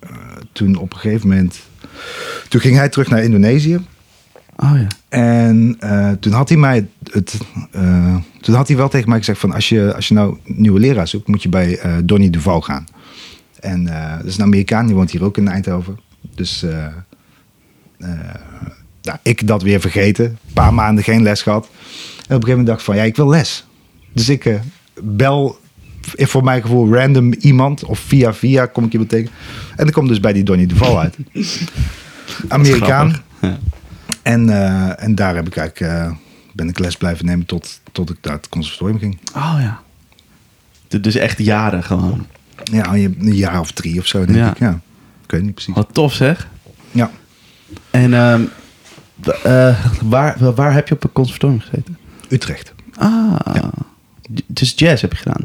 eh, 0.00 0.36
toen 0.52 0.76
op 0.76 0.92
een 0.92 0.98
gegeven 0.98 1.28
moment... 1.28 1.60
Toen 2.48 2.60
ging 2.60 2.76
hij 2.76 2.88
terug 2.88 3.08
naar 3.08 3.22
Indonesië. 3.22 3.80
Oh 4.56 4.72
ja. 4.74 4.86
En 5.08 5.76
eh, 5.78 6.10
toen 6.10 6.32
had 6.32 6.48
hij 6.48 6.58
mij 6.58 6.88
het... 7.10 7.38
eh, 7.70 8.16
toen 8.40 8.54
had 8.54 8.68
hij 8.68 8.76
wel 8.76 8.88
tegen 8.88 9.08
mij 9.08 9.18
gezegd 9.18 9.38
van... 9.38 9.52
Als 9.52 9.68
je, 9.68 9.94
als 9.94 10.08
je 10.08 10.14
nou 10.14 10.38
nieuwe 10.44 10.80
leraar 10.80 11.08
zoekt, 11.08 11.28
moet 11.28 11.42
je 11.42 11.48
bij 11.48 11.80
Donny 12.04 12.30
Duval 12.30 12.60
gaan. 12.60 12.86
En 13.60 13.84
dat 14.16 14.24
is 14.24 14.36
een 14.36 14.44
Amerikaan, 14.44 14.86
die 14.86 14.94
woont 14.94 15.10
hier 15.10 15.24
ook 15.24 15.36
in 15.36 15.48
Eindhoven. 15.48 15.98
Dus 16.34 16.64
nou, 19.02 19.18
ik 19.22 19.46
dat 19.46 19.62
weer 19.62 19.80
vergeten. 19.80 20.24
Een 20.24 20.52
paar 20.52 20.74
maanden 20.74 21.04
geen 21.04 21.22
les 21.22 21.42
gehad. 21.42 21.64
En 21.64 21.70
op 21.70 21.78
een 22.20 22.26
gegeven 22.28 22.48
moment 22.48 22.66
dacht 22.66 22.78
ik 22.78 22.84
van... 22.84 22.96
Ja, 22.96 23.02
ik 23.02 23.16
wil 23.16 23.28
les. 23.28 23.66
Dus 24.12 24.28
ik 24.28 24.60
bel 25.02 25.58
eh, 26.14 26.26
voor 26.26 26.44
mijn 26.44 26.62
gevoel 26.62 26.94
random 26.94 27.32
iemand. 27.32 27.84
Of 27.84 27.98
via 27.98 28.34
via 28.34 28.66
kom 28.66 28.84
ik 28.84 28.92
iemand 28.92 29.10
tegen. 29.10 29.30
En 29.70 29.84
dan 29.84 29.90
kom 29.92 30.08
dus 30.08 30.20
bij 30.20 30.32
die 30.32 30.42
Donny 30.42 30.66
Duval 30.66 31.00
uit. 31.00 31.16
Amerikaan. 32.48 33.16
Ja. 33.40 33.58
En, 34.22 34.50
eh, 34.50 35.02
en 35.02 35.14
daar 35.14 35.34
heb 35.34 35.46
ik 35.46 35.56
eigenlijk, 35.56 35.92
eh, 35.92 36.12
ben 36.52 36.68
ik 36.68 36.78
les 36.78 36.96
blijven 36.96 37.26
nemen 37.26 37.46
tot, 37.46 37.80
tot 37.92 38.10
ik 38.10 38.16
naar 38.22 38.32
het 38.34 38.48
conservatorium 38.48 38.98
ging. 38.98 39.18
Oh 39.34 39.56
ja. 39.60 39.80
Du- 40.88 41.00
Dus 41.00 41.14
echt 41.14 41.38
jaren 41.38 41.82
gewoon. 41.84 42.26
Ja, 42.64 42.92
een 42.94 43.16
jaar 43.34 43.60
of 43.60 43.70
drie 43.70 43.98
of 43.98 44.06
zo 44.06 44.24
denk 44.24 44.38
Ja. 44.38 44.50
ik. 44.50 44.58
Ja. 44.58 44.80
Ik 45.24 45.30
weet 45.30 45.42
niet 45.42 45.54
precies. 45.54 45.74
Wat 45.74 45.88
tof 45.92 46.12
zeg. 46.12 46.48
Ja. 46.90 47.10
En 47.90 48.14
ehm, 48.14 48.42
eh, 49.42 49.84
waar, 50.02 50.54
waar 50.54 50.72
heb 50.72 50.88
je 50.88 50.94
op 50.94 51.04
een 51.04 51.12
conservatorium 51.12 51.60
gezeten? 51.60 51.98
Utrecht. 52.28 52.74
Ah. 52.94 53.36
Dus 54.46 54.72
jazz 54.76 55.02
heb 55.02 55.10
je 55.12 55.18
gedaan. 55.18 55.44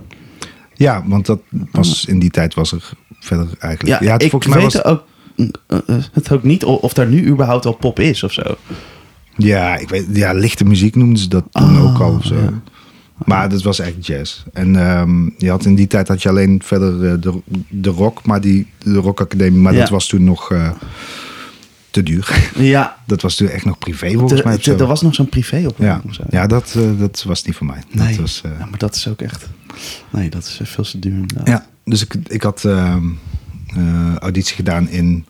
Ja, 0.74 1.04
want 1.08 1.26
dat 1.26 1.40
was 1.72 2.06
in 2.06 2.20
die 2.20 2.30
tijd 2.32 2.54
was 2.54 2.72
er 2.72 2.90
verder 3.20 3.48
eigenlijk. 3.60 4.02
Ja, 4.04 4.12
het, 4.14 4.24
ik 4.24 4.30
volgens 4.30 4.54
mij 4.54 4.64
weet 4.64 4.74
was. 4.74 4.84
ook, 4.84 5.04
eh, 5.38 5.78
eh, 5.88 6.04
het 6.12 6.32
ook 6.32 6.44
niet 6.44 6.64
of 6.64 6.94
daar 6.94 7.08
nu 7.08 7.28
überhaupt 7.28 7.66
al 7.66 7.74
pop 7.76 8.00
is 8.00 8.24
of 8.24 8.32
zo. 8.34 8.56
Ja, 9.38 9.76
ik 9.78 9.90
weet. 9.90 10.06
Ja, 10.14 10.34
lichte 10.34 10.64
muziek 10.66 10.96
noemden 10.96 11.18
ze 11.18 11.28
dat 11.28 11.44
toen 11.52 11.78
Oh, 11.78 11.84
ook 11.92 12.00
al 12.02 12.16
of 12.16 12.26
zo. 12.26 12.36
ja. 12.36 12.62
Maar 13.26 13.50
dat 13.50 13.62
was 13.62 13.80
echt 13.80 14.06
jazz. 14.06 14.44
En 14.54 14.76
ehm, 14.76 15.30
je 15.38 15.50
had 15.50 15.66
in 15.66 15.76
die 15.76 15.88
tijd 15.88 16.08
had 16.08 16.22
je 16.22 16.30
alleen 16.30 16.62
verder 16.64 17.12
eh, 17.12 17.22
de, 17.22 17.42
de 17.70 17.90
rock, 17.90 18.26
maar 18.26 18.42
die 18.42 18.68
de 18.84 18.94
rockacademie, 18.94 19.60
maar 19.62 19.74
Ja. 19.74 19.80
dat 19.80 19.90
was 19.90 20.08
toen 20.08 20.24
nog 20.24 20.52
te 21.92 22.04
duur. 22.04 22.52
Ja, 22.56 22.98
dat 23.08 23.22
was 23.22 23.36
toen 23.36 23.48
echt 23.50 23.66
nog 23.66 23.78
privé 23.78 24.12
volgens 24.12 24.42
de- 24.42 24.48
mij. 24.48 24.58
de- 24.58 24.76
er 24.76 24.86
was 24.86 25.02
nog 25.02 25.16
zo'n 25.16 25.30
privé 25.30 25.58
Ja, 25.78 26.02
of 26.08 26.14
zo. 26.14 26.24
ja 26.30 26.48
dat, 26.48 26.74
eh, 26.78 26.84
dat 27.00 27.24
was 27.28 27.44
niet 27.44 27.56
voor 27.56 27.68
mij. 27.68 27.84
nee. 27.92 28.08
Dat 28.08 28.16
was, 28.16 28.42
eh, 28.46 28.52
ja, 28.60 28.66
maar 28.66 28.80
dat 28.80 28.96
is 28.96 29.08
ook 29.08 29.22
echt... 29.22 29.48
Nee, 30.10 30.30
dat 30.30 30.44
is 30.44 30.60
veel 30.64 30.84
te 30.84 31.00
duur 31.00 31.14
inderdaad. 31.14 31.48
ja, 31.48 31.66
dus 31.86 32.02
ik, 32.02 32.16
ik 32.28 32.42
had 32.44 32.66
ehm, 32.66 33.04
eh, 33.68 34.16
auditie 34.16 34.56
gedaan 34.56 34.90
in 34.90 35.26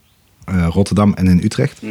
eh, 0.46 0.68
Rotterdam 0.70 1.14
en 1.14 1.28
in 1.28 1.40
Utrecht. 1.44 1.82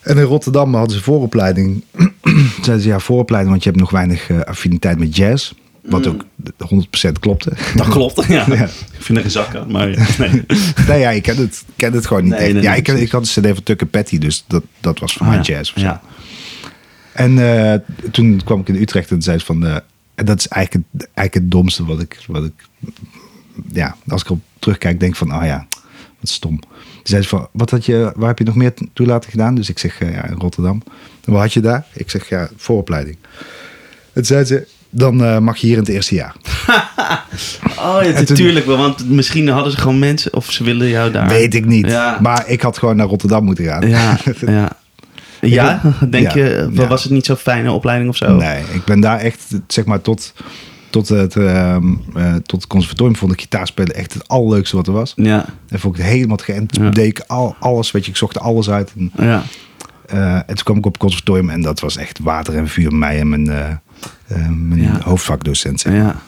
En 0.00 0.16
in 0.18 0.22
Rotterdam 0.22 0.74
hadden 0.74 0.96
ze 0.96 1.02
vooropleiding. 1.02 1.84
Zeiden 2.62 2.80
ze 2.80 2.88
ja, 2.88 2.98
vooropleiding, 2.98 3.52
want 3.52 3.64
je 3.64 3.68
hebt 3.70 3.80
nog 3.82 3.90
weinig 3.90 4.30
eh, 4.30 4.40
affiniteit 4.40 4.98
met 4.98 5.16
jazz. 5.16 5.52
Wat 5.84 6.06
ook 6.06 6.24
100% 7.08 7.12
klopte. 7.20 7.52
Dat 7.74 7.88
klopt, 7.88 8.24
ja. 8.26 8.44
Ja. 8.54 8.64
Ik 8.64 9.00
vind 9.10 9.18
er 9.18 9.24
geen 9.24 9.30
zak 9.32 9.54
aan, 9.54 9.70
maar 9.72 9.86
nee. 10.18 10.42
nee, 10.88 10.98
ja, 10.98 11.10
ik 11.10 11.22
ken 11.22 11.36
het, 11.36 11.64
ken 11.76 11.92
het 11.92 12.06
gewoon 12.06 12.22
niet 12.22 12.32
Nee, 12.32 12.40
echt. 12.42 12.52
nee, 12.52 12.62
ja, 12.62 12.74
ik, 12.74 12.88
ik 12.88 13.10
had 13.10 13.20
een 13.36 13.42
cd 13.42 13.48
van 13.54 13.62
Tucker 13.62 13.86
Patty, 13.86 14.18
dus 14.18 14.44
dat, 14.46 14.62
dat 14.80 14.98
was 14.98 15.12
voor 15.12 15.22
Ah, 15.22 15.28
mij 15.28 15.36
ja. 15.36 15.42
jazz 15.42 15.72
of 15.72 15.78
zo. 15.78 15.84
Ja. 15.84 16.00
En 17.12 17.38
eh, 17.38 17.74
toen 18.10 18.40
kwam 18.44 18.60
ik 18.60 18.68
in 18.68 18.74
Utrecht 18.74 19.10
en 19.10 19.22
zei 19.22 19.38
ze 19.38 19.44
van... 19.44 19.66
eh, 19.66 19.76
en 20.14 20.24
dat 20.24 20.38
is 20.38 20.48
eigenlijk 20.48 20.86
het, 20.92 21.08
eigenlijk 21.14 21.34
het 21.34 21.50
domste 21.50 21.84
wat 21.84 22.00
ik, 22.00 22.24
wat 22.26 22.44
ik... 22.44 22.52
Ja, 23.72 23.96
als 24.08 24.20
ik 24.20 24.26
erop 24.26 24.40
terugkijk, 24.58 25.00
denk 25.00 25.16
van... 25.16 25.34
Oh 25.34 25.44
ja, 25.44 25.66
wat 26.20 26.28
stom. 26.30 26.58
Toen 26.60 26.70
zei 27.02 27.22
ze 27.22 27.28
van, 27.28 27.48
wat 27.52 27.70
had 27.70 27.86
je, 27.86 28.12
waar 28.16 28.28
heb 28.28 28.38
je 28.38 28.44
nog 28.44 28.54
meer 28.54 28.72
toelaten 28.92 29.30
gedaan? 29.30 29.54
Dus 29.54 29.68
ik 29.68 29.78
zeg, 29.78 30.00
eh, 30.00 30.12
ja, 30.12 30.24
in 30.26 30.36
Rotterdam. 30.38 30.82
En 31.24 31.32
wat 31.32 31.40
had 31.42 31.52
je 31.52 31.60
daar? 31.60 31.86
Ik 31.92 32.10
zeg, 32.10 32.28
ja, 32.28 32.48
vooropleiding. 32.56 33.16
En 34.12 34.24
zei 34.24 34.44
ze, 34.44 34.66
dan 34.94 35.24
eh, 35.24 35.38
mag 35.38 35.56
je 35.56 35.66
hier 35.66 35.76
in 35.76 35.82
het 35.82 35.92
eerste 35.92 36.14
jaar. 36.14 36.34
Oh 37.78 37.98
ja, 38.02 38.10
natuurlijk 38.10 38.66
wel, 38.66 38.76
want 38.76 39.10
misschien 39.10 39.48
hadden 39.48 39.72
ze 39.72 39.78
gewoon 39.78 39.98
mensen 39.98 40.34
of 40.34 40.50
ze 40.50 40.64
wilden 40.64 40.88
jou 40.88 41.10
daar. 41.10 41.28
Weet 41.28 41.54
ik 41.54 41.64
niet. 41.64 41.86
Ja. 41.86 42.18
Maar 42.20 42.44
ik 42.46 42.60
had 42.60 42.78
gewoon 42.78 42.96
naar 42.96 43.06
Rotterdam 43.06 43.44
moeten 43.44 43.64
gaan. 43.64 43.88
Ja, 43.88 44.18
ja. 44.46 44.76
Ja, 45.40 45.80
denk 46.10 46.30
je, 46.30 46.68
was 46.72 47.02
het 47.02 47.12
niet 47.12 47.26
zo'n 47.26 47.36
fijne 47.36 47.72
opleiding 47.72 48.10
of 48.10 48.16
zo? 48.16 48.36
Nee, 48.36 48.62
ik 48.72 48.84
ben 48.84 49.00
daar 49.00 49.18
echt, 49.18 49.44
zeg 49.66 49.84
maar, 49.84 50.00
tot, 50.00 50.34
tot, 50.90 51.08
het, 51.08 51.36
eh, 51.36 51.76
tot 52.46 52.60
het 52.60 52.66
conservatorium 52.66 53.16
vond 53.16 53.32
ik 53.32 53.40
gitaarspelen 53.40 53.94
echt 53.94 54.12
het 54.14 54.28
allerleukste 54.28 54.76
wat 54.76 54.86
er 54.86 54.92
was. 54.92 55.12
Ja, 55.16 55.44
En 55.68 55.78
vond 55.78 55.96
ik 55.96 56.02
het 56.02 56.10
helemaal 56.12 56.36
te 56.36 56.44
geënt. 56.44 56.76
Ja. 56.76 56.90
Deed 56.90 57.06
ik 57.06 57.24
al, 57.26 57.56
alles, 57.60 57.90
weet 57.90 58.04
je, 58.04 58.10
ik 58.10 58.16
zocht 58.16 58.38
alles 58.40 58.70
uit. 58.70 58.92
En, 58.98 59.12
ja. 59.16 59.42
eh, 60.06 60.34
en 60.34 60.44
toen 60.46 60.64
kwam 60.64 60.76
ik 60.76 60.86
op 60.86 60.92
het 60.92 61.00
conservatorium 61.00 61.50
en 61.50 61.62
dat 61.62 61.80
was 61.80 61.96
echt 61.96 62.18
water 62.22 62.56
en 62.56 62.68
vuur. 62.68 62.92
Mij 62.94 63.20
en 63.20 63.28
mijn, 63.28 63.80
mijn 64.48 64.82
Ja. 64.82 65.00
hoofdvakdocent. 65.02 65.80
Zeg. 65.80 65.92
maar. 65.92 66.02
ja. 66.02 66.20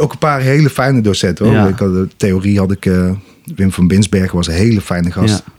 Ook 0.00 0.12
een 0.12 0.18
paar 0.18 0.40
hele 0.40 0.70
fijne 0.70 1.00
docenten 1.00 1.44
hoor. 1.44 1.54
Ja. 1.54 1.68
Ik 1.68 1.78
had, 1.78 1.92
de 1.92 2.08
theorie 2.16 2.58
had 2.58 2.70
ik, 2.72 2.86
eh, 2.86 3.10
Wim 3.54 3.72
van 3.72 3.86
Binsbergen 3.88 4.36
was 4.36 4.46
een 4.46 4.54
hele 4.54 4.80
fijne 4.80 5.10
gast. 5.12 5.42
Ja. 5.46 5.52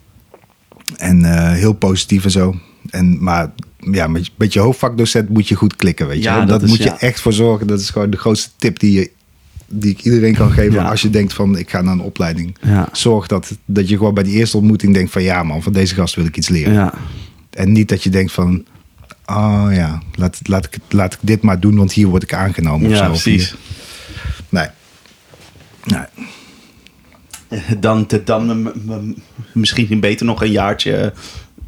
En 0.97 1.25
eh, 1.25 1.51
heel 1.51 1.73
positief 1.73 2.23
en 2.23 2.31
zo. 2.31 2.55
En, 2.89 3.23
maar 3.23 3.51
ja, 3.91 4.07
met, 4.07 4.31
met 4.37 4.53
je 4.53 4.59
hoofdvakdocent 4.59 5.29
moet 5.29 5.47
je 5.47 5.55
goed 5.55 5.75
klikken, 5.75 6.07
weet 6.07 6.17
je. 6.17 6.23
Ja, 6.23 6.39
dat 6.39 6.47
dat 6.47 6.61
is- 6.63 6.69
moet 6.69 6.83
je 6.83 6.89
echt 6.91 7.19
voor 7.21 7.33
zorgen. 7.33 7.67
Dat 7.67 7.79
is 7.79 7.89
gewoon 7.89 8.09
de 8.09 8.17
grootste 8.17 8.49
tip 8.57 8.79
die, 8.79 8.91
je, 8.99 9.09
die 9.67 9.91
ik 9.91 10.01
iedereen 10.01 10.33
kan 10.35 10.51
geven. 10.51 10.73
Ja. 10.73 10.89
Als 10.89 11.01
je 11.01 11.09
denkt 11.09 11.33
van, 11.33 11.57
ik 11.57 11.69
ga 11.69 11.81
naar 11.81 11.93
een 11.93 11.99
opleiding. 12.01 12.55
Ja. 12.61 12.89
Zorg 12.91 13.27
dat, 13.27 13.57
dat 13.65 13.89
je 13.89 13.97
gewoon 13.97 14.13
bij 14.13 14.23
die 14.23 14.33
eerste 14.33 14.57
ontmoeting 14.57 14.93
denkt 14.93 15.11
van... 15.11 15.23
ja 15.23 15.43
man, 15.43 15.63
van 15.63 15.73
deze 15.73 15.95
gast 15.95 16.15
wil 16.15 16.25
ik 16.25 16.37
iets 16.37 16.49
leren. 16.49 16.73
Ja. 16.73 16.93
En 17.49 17.71
niet 17.71 17.89
dat 17.89 18.03
je 18.03 18.09
denkt 18.09 18.31
van... 18.31 18.65
oh 19.27 19.67
ja, 19.71 20.01
laat, 20.15 20.39
laat, 20.43 20.65
ik, 20.65 20.77
laat 20.89 21.13
ik 21.13 21.19
dit 21.21 21.41
maar 21.41 21.59
doen, 21.59 21.75
want 21.77 21.91
hier 21.93 22.07
word 22.07 22.23
ik 22.23 22.33
aangenomen. 22.33 22.85
of 22.87 22.91
Ja, 22.91 22.97
zo. 23.05 23.11
Of 23.11 23.21
precies. 23.23 23.49
hier- 23.49 23.59
Nee. 24.49 24.67
Nee. 25.83 26.05
Dan, 27.79 28.05
te- 28.05 28.23
dan 28.23 28.73
misschien 29.53 29.99
beter 29.99 30.25
nog 30.25 30.41
een 30.41 30.51
jaartje 30.51 31.13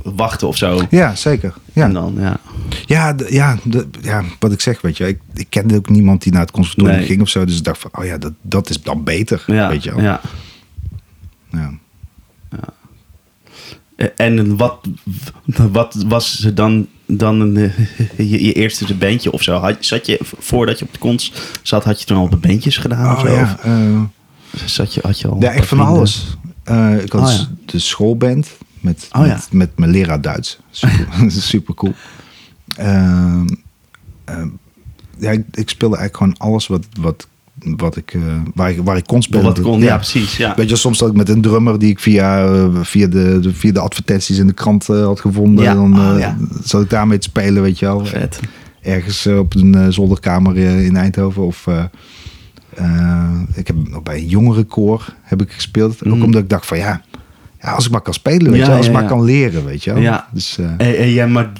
wachten 0.03 0.47
of 0.47 0.57
zo. 0.57 0.81
Ja, 0.89 1.15
zeker. 1.15 1.53
Ja. 1.73 1.83
En 1.83 1.93
dan, 1.93 2.15
ja. 2.19 2.39
Ja, 2.85 3.15
ja, 3.29 3.57
ja, 4.01 4.23
wat 4.39 4.51
ik 4.51 4.61
zeg, 4.61 4.81
weet 4.81 4.97
je, 4.97 5.07
ik, 5.07 5.19
ik 5.33 5.45
kende 5.49 5.75
ook 5.75 5.89
niemand 5.89 6.23
die 6.23 6.31
naar 6.31 6.41
het 6.41 6.51
conservatorium 6.51 6.97
Nee. 6.97 7.07
ging 7.07 7.21
of 7.21 7.29
zo. 7.29 7.45
Dus 7.45 7.57
ik 7.57 7.63
dacht 7.63 7.79
van, 7.79 7.89
oh 7.93 8.05
ja, 8.05 8.17
dat, 8.17 8.33
dat 8.41 8.69
is 8.69 8.81
dan 8.81 9.03
beter, 9.03 9.43
Ja, 9.47 9.69
weet 9.69 9.83
je 9.83 9.95
wel. 9.95 10.03
ja. 10.03 10.21
Ja. 11.51 11.71
En 14.15 14.57
wat, 14.57 14.87
wat 15.71 16.03
was 16.07 16.37
dan, 16.53 16.87
dan 17.11 17.39
een, 17.39 17.53
je, 18.17 18.43
je 18.45 18.53
eerste 18.53 18.95
bandje 18.95 19.31
of 19.31 19.43
zo? 19.43 19.57
Had, 19.57 19.75
zat 19.79 20.05
je, 20.05 20.19
voordat 20.21 20.79
je 20.79 20.85
op 20.85 20.93
de 20.93 20.99
cons 20.99 21.33
zat, 21.63 21.83
had 21.83 21.99
je 21.99 22.05
toen 22.05 22.17
al 22.17 22.29
bandjes 22.41 22.77
gedaan 22.77 23.15
of 23.15 23.23
Oh 23.23 23.27
zo? 23.29 23.33
ja, 23.33 23.59
eh, 23.63 24.01
Of 24.53 24.69
zat 24.69 24.93
je, 24.93 25.01
had 25.03 25.19
je 25.19 25.27
al 25.27 25.37
ja, 25.41 25.51
echt 25.51 25.67
van 25.67 25.79
alles. 25.79 26.37
Eh, 26.63 27.03
ik 27.03 27.11
had 27.11 27.21
Oh 27.21 27.31
ja. 27.31 27.47
de 27.65 27.79
schoolband 27.79 28.47
met, 28.79 29.07
Oh 29.11 29.25
ja. 29.25 29.33
met, 29.33 29.51
met 29.51 29.77
mijn 29.77 29.91
leraar 29.91 30.21
Duits. 30.21 30.59
Super, 30.69 31.07
super 31.31 31.73
cool. 31.73 31.93
Ehm, 32.75 33.47
ehm, 34.25 34.47
ja, 35.17 35.31
ik, 35.31 35.43
ik 35.51 35.69
speelde 35.69 35.97
eigenlijk 35.97 36.33
gewoon 36.33 36.51
alles 36.51 36.67
wat, 36.67 36.85
wat, 36.99 37.27
wat 37.63 37.95
ik, 37.95 38.13
eh, 38.13 38.21
waar, 38.55 38.69
ik, 38.71 38.79
waar 38.83 38.97
ik 38.97 39.05
kon 39.05 39.21
spelen. 39.21 39.43
Wat 39.45 39.61
kon, 39.61 39.79
ja, 39.81 39.95
precies. 39.95 40.37
Ja. 40.37 40.55
Weet 40.55 40.69
je, 40.69 40.75
soms 40.75 40.97
zat 40.97 41.09
ik 41.09 41.15
met 41.15 41.29
een 41.29 41.41
drummer 41.41 41.79
die 41.79 41.89
ik 41.89 41.99
via, 41.99 42.45
eh, 42.45 42.65
via, 42.81 43.07
de, 43.07 43.39
de- 43.41 43.53
via 43.53 43.71
de 43.71 43.79
advertenties 43.79 44.37
in 44.37 44.47
de 44.47 44.53
krant 44.53 44.89
eh, 44.89 45.05
had 45.05 45.19
gevonden. 45.19 45.63
Ja, 45.63 45.73
Dan 45.73 45.99
oh, 45.99 46.19
ja. 46.19 46.37
zat 46.63 46.81
ik 46.81 46.89
daarmee 46.89 47.17
te 47.17 47.29
spelen, 47.29 47.61
weet 47.61 47.79
je 47.79 47.85
wel. 47.85 48.05
Vet. 48.05 48.39
Ergens 48.81 49.27
op 49.27 49.55
een 49.55 49.93
zolderkamer 49.93 50.57
in 50.57 50.95
Eindhoven. 50.95 51.43
Of 51.45 51.67
ik 53.55 53.67
heb 53.67 53.75
nog 53.89 54.03
bij 54.03 54.17
een 54.17 54.27
jongerenkoor 54.27 55.13
heb 55.23 55.41
ik 55.41 55.51
gespeeld. 55.51 56.05
Ook 56.05 56.13
Mhm. 56.13 56.23
omdat 56.23 56.41
ik 56.41 56.49
dacht 56.49 56.65
van 56.65 56.77
ja, 56.77 57.01
ja 57.61 57.71
als 57.71 57.85
ik 57.85 57.91
maar 57.91 58.01
kan 58.01 58.13
spelen, 58.13 58.51
weet 58.51 58.59
Ja, 58.65 58.69
je. 58.71 58.77
Als 58.77 58.85
ik 58.87 58.93
maar 58.93 59.05
kan 59.05 59.23
leren, 59.23 59.65
weet 59.65 59.83
je 59.83 59.93
wel. 59.93 60.01
Ja. 60.01 60.27
Dus, 60.33 60.57
En, 60.57 60.77
en 60.97 61.07
ja, 61.09 61.27
maar 61.27 61.51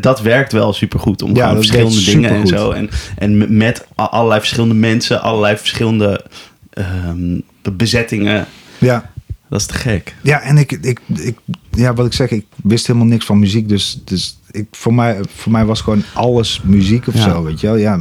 dat 0.00 0.20
werkt 0.20 0.52
wel 0.52 0.72
supergoed. 0.72 1.22
Om 1.22 1.36
Ja, 1.36 1.46
gewoon 1.46 1.56
verschillende 1.56 2.04
dingen 2.04 2.30
en 2.30 2.46
zo. 2.46 2.70
En, 2.70 2.90
en 3.18 3.56
met 3.56 3.86
allerlei 3.94 4.40
verschillende 4.40 4.74
mensen, 4.74 5.22
allerlei 5.22 5.56
verschillende 5.56 6.24
ehm, 6.70 7.38
bezettingen. 7.72 8.46
ja. 8.78 9.10
Dat 9.50 9.60
is 9.60 9.66
te 9.66 9.74
gek. 9.74 10.14
Ja, 10.22 10.40
en 10.40 10.58
ik, 10.58 10.72
ik, 10.72 11.00
ik, 11.16 11.38
ja, 11.70 11.94
wat 11.94 12.06
ik 12.06 12.12
zeg, 12.12 12.30
ik 12.30 12.44
wist 12.62 12.86
helemaal 12.86 13.08
niks 13.08 13.24
van 13.24 13.38
muziek. 13.38 13.68
Dus, 13.68 14.00
dus 14.04 14.38
ik, 14.50 14.66
voor, 14.70 14.94
mij, 14.94 15.18
voor 15.36 15.52
mij 15.52 15.64
was 15.64 15.80
gewoon 15.80 16.02
alles 16.14 16.60
muziek 16.64 17.06
of 17.06 17.14
Ja. 17.14 17.20
zo, 17.30 17.42
weet 17.44 17.60
je 17.60 17.66
wel. 17.66 17.76
Ja, 17.76 18.00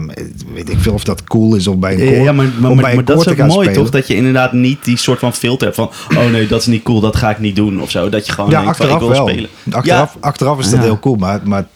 weet 0.54 0.70
ik 0.70 0.80
veel 0.80 0.94
of 0.94 1.04
dat 1.04 1.24
cool 1.24 1.56
is 1.56 1.68
of 1.68 1.78
bij 1.78 1.94
een 1.94 2.14
koor. 2.14 2.24
Ja, 2.24 2.32
maar, 2.32 2.46
maar, 2.60 2.76
maar, 2.76 3.06
dat 3.06 3.20
is 3.20 3.28
ook 3.28 3.38
mooi, 3.38 3.52
spelen. 3.52 3.74
toch? 3.74 3.90
Dat 3.90 4.08
je 4.08 4.16
inderdaad 4.16 4.54
niet 4.54 4.86
die 4.86 4.98
soort 4.98 5.20
van 5.20 5.34
filter 5.34 5.66
hebt 5.66 5.76
van... 5.80 5.90
oh 6.18 6.32
nee, 6.32 6.48
dat 6.48 6.60
is 6.62 6.68
niet 6.68 6.84
cool, 6.84 7.00
dat 7.00 7.16
ga 7.16 7.30
ik 7.30 7.40
niet 7.40 7.56
doen 7.56 7.82
of 7.82 7.90
zo. 7.92 8.10
Dat 8.10 8.26
je 8.26 8.32
gewoon 8.32 8.50
Ja, 8.50 8.62
denkt 8.62 8.78
van, 8.78 8.86
achteraf 8.90 9.02
ik 9.12 9.16
wil 9.16 9.26
wel. 9.26 9.28
spelen. 9.34 9.50
Achteraf, 9.72 10.18
achteraf 10.20 10.60
is 10.60 10.70
dat 10.70 10.80
Ja. 10.80 10.86
heel 10.86 11.00
cool. 11.00 11.16
Maar, 11.16 11.40
maar 11.44 11.68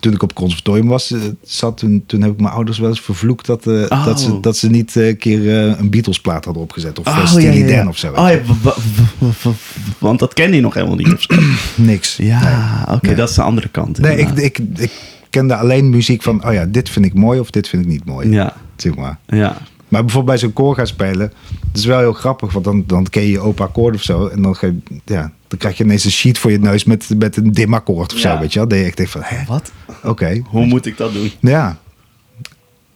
toen 0.00 0.12
ik 0.12 0.22
op 0.22 0.28
het 0.28 0.38
conservatorium 0.38 0.86
was, 0.86 1.10
eh, 1.12 1.20
zat, 1.42 1.78
toen, 1.78 2.02
toen 2.06 2.22
heb 2.22 2.32
ik 2.32 2.40
mijn 2.40 2.52
ouders 2.54 2.78
wel 2.78 2.88
eens 2.88 3.00
vervloekt 3.00 3.46
dat, 3.46 3.66
eh, 3.66 3.72
Oh. 3.88 4.04
dat, 4.04 4.20
ze, 4.20 4.40
dat 4.40 4.56
ze 4.56 4.70
niet 4.70 4.96
eh, 4.96 5.08
een 5.08 5.16
keer 5.16 5.48
een 5.78 5.90
Beatles 5.90 6.20
plaat 6.20 6.44
hadden 6.44 6.62
opgezet. 6.62 6.98
Of 6.98 7.06
oh, 7.06 7.26
Steely 7.26 7.44
ja, 7.46 7.52
ja, 7.52 7.66
ja. 7.70 7.76
Dan 7.76 7.88
of 7.88 7.96
zo. 7.98 8.08
Oh, 8.12 8.14
ja, 8.28 8.38
wa- 8.46 8.54
wa- 8.62 8.74
wa- 9.18 9.28
wa- 9.42 9.52
want 9.98 10.18
dat 10.18 10.34
kende 10.34 10.56
je 10.56 10.62
nog 10.62 10.74
helemaal 10.74 10.96
niet. 10.96 11.26
Niks. 11.74 12.16
Ja, 12.16 12.84
oké, 12.90 13.06
Nee. 13.06 13.14
dat 13.16 13.28
is 13.28 13.34
de 13.34 13.42
andere 13.42 13.68
kant. 13.68 13.98
Nee, 13.98 14.16
ik, 14.18 14.28
ik, 14.30 14.58
ik 14.76 14.90
kende 15.30 15.56
alleen 15.56 15.90
muziek 15.90 16.22
van, 16.22 16.46
oh 16.46 16.52
ja, 16.52 16.64
dit 16.66 16.88
vind 16.88 17.04
ik 17.04 17.14
mooi 17.14 17.40
of 17.40 17.50
dit 17.50 17.68
vind 17.68 17.82
ik 17.82 17.88
niet 17.88 18.04
mooi. 18.04 18.28
Ja, 18.30 18.54
Zeg 18.76 18.94
maar. 18.94 19.18
ja. 19.26 19.56
Maar 19.90 20.00
bijvoorbeeld 20.04 20.26
bij 20.26 20.38
zo'n 20.48 20.52
koor 20.52 20.74
gaan 20.74 20.86
spelen, 20.86 21.32
dat 21.48 21.76
is 21.76 21.84
wel 21.84 21.98
heel 21.98 22.12
grappig, 22.12 22.52
want 22.52 22.64
dan, 22.64 22.84
dan 22.86 23.08
ken 23.08 23.22
je 23.22 23.30
je 23.30 23.40
open 23.40 23.64
akkoord 23.64 23.94
of 23.94 24.02
zo. 24.02 24.26
En 24.26 24.42
dan, 24.42 24.56
ga 24.56 24.66
je, 24.66 24.78
ja, 25.04 25.32
dan 25.48 25.58
krijg 25.58 25.76
je 25.78 25.84
ineens 25.84 26.04
een 26.04 26.10
sheet 26.10 26.38
voor 26.38 26.50
je 26.50 26.58
neus 26.58 26.84
met, 26.84 27.08
met 27.18 27.36
een 27.36 27.52
dim 27.52 27.74
akkoord 27.74 28.12
of 28.12 28.18
Ja. 28.20 28.34
zo, 28.34 28.40
weet 28.40 28.52
je 28.52 28.58
wel. 28.58 28.68
Dat 28.68 28.78
je 28.78 28.84
echt 28.84 29.10
van, 29.10 29.20
hè, 29.24 29.44
Wat? 29.46 29.72
oké. 30.02 30.42
Hoe 30.46 30.66
moet 30.66 30.86
ik 30.86 30.96
dat 30.96 31.12
doen? 31.12 31.30
Ja. 31.40 31.78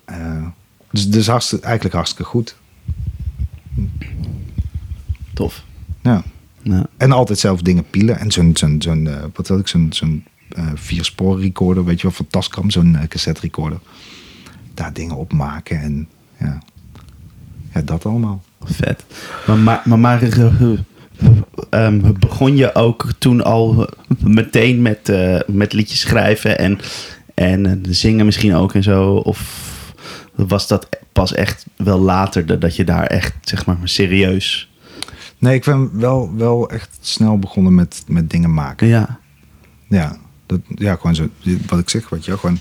Eh, 0.04 0.46
dus 0.90 1.08
dus 1.10 1.26
hartstikke, 1.26 1.64
eigenlijk 1.64 1.94
hartstikke 1.94 2.30
goed. 2.30 2.56
Tof. 5.34 5.64
Ja. 6.02 6.22
Ja. 6.62 6.86
En 6.96 7.12
altijd 7.12 7.38
zelf 7.38 7.62
dingen 7.62 7.84
pielen. 7.90 8.18
En 8.18 8.32
zo'n, 8.32 8.50
zo'n, 8.56 8.76
zo'n 8.82 9.06
eh, 9.06 9.22
wat 9.34 9.48
had 9.48 9.58
ik, 9.58 9.68
zo'n, 9.68 9.86
zo'n 9.92 10.24
eh 10.48 10.66
vierspoor 10.74 11.40
recorder, 11.40 11.84
weet 11.84 11.96
je 11.96 12.02
wel, 12.02 12.16
van 12.16 12.26
Tascam, 12.26 12.70
zo'n 12.70 12.98
cassette 13.08 13.40
recorder. 13.40 13.78
Daar 14.74 14.92
dingen 14.92 15.16
op 15.16 15.32
maken 15.32 15.80
en 15.80 16.08
ja. 16.40 16.58
Ja, 17.75 17.81
dat 17.83 18.07
allemaal. 18.07 18.43
Vet. 18.64 19.04
Maar, 19.47 19.59
maar, 19.59 19.83
maar, 19.85 19.99
maar 19.99 20.23
eh, 20.23 20.38
eh, 20.61 20.78
ehm, 21.71 22.12
begon 22.19 22.57
je 22.57 22.75
ook 22.75 23.07
toen 23.19 23.45
al 23.45 23.88
meteen 24.19 24.83
met, 24.83 25.09
eh, 25.09 25.40
met 25.47 25.73
liedjes 25.73 26.00
schrijven 26.00 26.59
en, 26.59 26.78
en 27.35 27.66
eh, 27.66 27.73
zingen 27.83 28.25
misschien 28.25 28.54
ook 28.54 28.75
en 28.75 28.83
zo? 28.83 29.14
Of 29.14 29.62
was 30.35 30.69
dat 30.69 30.88
pas 31.12 31.35
echt 31.35 31.66
wel 31.76 31.99
later 31.99 32.47
dat- 32.47 32.61
dat 32.61 32.76
je 32.76 32.85
daar 32.85 33.07
echt, 33.07 33.33
zeg 33.43 33.66
maar, 33.66 33.76
serieus... 33.85 34.69
Nee, 35.38 35.54
ik 35.54 35.64
ben 35.64 35.99
wel, 35.99 36.35
wel 36.37 36.71
echt 36.71 36.99
snel 37.00 37.38
begonnen 37.38 37.75
met, 37.75 38.02
met 38.07 38.31
dingen 38.31 38.54
maken. 38.54 38.87
Ja, 38.87 39.19
Ja, 39.88 40.16
dat, 40.47 40.61
ja, 40.75 40.95
gewoon 40.95 41.14
zo, 41.14 41.28
wat 41.69 41.78
ik 41.78 41.90
zeg, 41.90 42.09
wat 42.09 42.25
je 42.25 42.38
gewoon. 42.38 42.59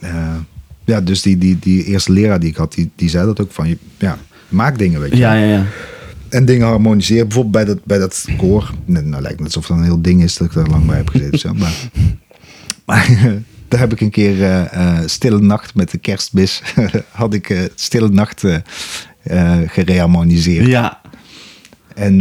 eh, 0.00 0.34
ja, 0.84 1.00
dus 1.00 1.22
die, 1.22 1.38
die, 1.38 1.58
die 1.58 1.84
eerste 1.84 2.12
leraar 2.12 2.40
die 2.40 2.50
ik 2.50 2.56
had, 2.56 2.74
die, 2.74 2.90
die 2.96 3.08
zei 3.08 3.26
dat 3.26 3.40
ook 3.40 3.52
van, 3.52 3.68
je, 3.68 3.76
ja, 3.98 4.18
maak 4.48 4.78
dingen, 4.78 5.00
weet 5.00 5.10
je. 5.10 5.16
ja, 5.16 5.34
ja. 5.34 5.46
ja. 5.46 5.66
En 6.32 6.44
dingen 6.44 6.66
harmoniseren. 6.66 7.28
Bijvoorbeeld 7.28 7.64
bij 7.64 7.74
dat, 7.74 7.84
bij 7.84 7.98
dat 7.98 8.26
koor. 8.36 8.70
Nou, 8.84 9.06
nou 9.06 9.22
lijkt 9.22 9.38
het 9.38 9.46
alsof 9.46 9.66
dat 9.66 9.76
een 9.76 9.82
heel 9.82 10.02
ding 10.02 10.22
is 10.22 10.36
dat 10.36 10.46
ik 10.46 10.54
daar 10.54 10.66
lang 10.66 10.86
bij 10.86 10.96
heb 10.96 11.08
gezeten. 11.08 11.38
Zo. 11.38 11.54
Maar, 11.54 11.90
maar 12.86 13.08
daar 13.68 13.80
heb 13.80 13.92
ik 13.92 14.00
een 14.00 14.10
keer 14.10 14.42
eh, 14.42 14.72
eh, 14.72 15.06
Stille 15.06 15.40
Nacht 15.40 15.74
met 15.74 15.90
de 15.90 15.98
kerstmis. 15.98 16.62
had 17.10 17.34
ik 17.34 17.50
eh, 17.50 17.60
Stille 17.74 18.08
Nacht 18.08 18.44
eh 18.44 18.56
eh 19.22 19.58
gereharmoniseerd. 19.66 20.66
ja. 20.66 21.00
En, 21.94 22.20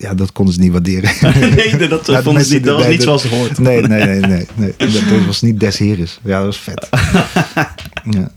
ja, 0.00 0.14
dat 0.14 0.32
konden 0.32 0.54
ze 0.54 0.60
niet 0.60 0.72
waarderen. 0.72 1.10
nee, 1.56 1.88
dat, 1.88 2.06
Ja, 2.06 2.22
vonden 2.22 2.44
ze 2.44 2.54
niet, 2.54 2.64
dat 2.64 2.76
was 2.78 2.86
niet 2.86 2.96
dat- 2.96 3.06
zoals 3.06 3.22
het 3.22 3.32
hoort. 3.32 3.58
Nee, 3.58 3.82
nee, 3.82 4.04
nee, 4.04 4.20
nee. 4.20 4.46
nee. 4.54 4.74
Dat, 4.76 4.92
dat 5.08 5.24
was 5.26 5.40
niet 5.42 5.60
des 5.60 5.78
heres. 5.78 6.20
Ja, 6.22 6.36
dat 6.36 6.44
was 6.46 6.58
vet. 6.60 6.88
ja. 8.16 8.30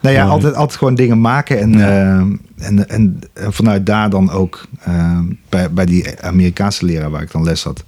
Nou 0.00 0.14
ja, 0.14 0.24
altijd, 0.24 0.54
altijd 0.54 0.78
gewoon 0.78 0.94
dingen 0.94 1.20
maken. 1.20 1.60
En, 1.60 1.80
eh, 1.80 2.66
en, 2.66 2.88
en, 2.88 3.18
en 3.34 3.52
vanuit 3.52 3.86
daar 3.86 4.10
dan 4.10 4.30
ook 4.30 4.66
eh, 4.80 5.18
bij, 5.48 5.70
bij 5.72 5.84
die 5.86 6.20
Amerikaanse 6.22 6.84
leraar 6.84 7.10
waar 7.10 7.22
ik 7.22 7.30
dan 7.32 7.44
les 7.44 7.62
had. 7.62 7.84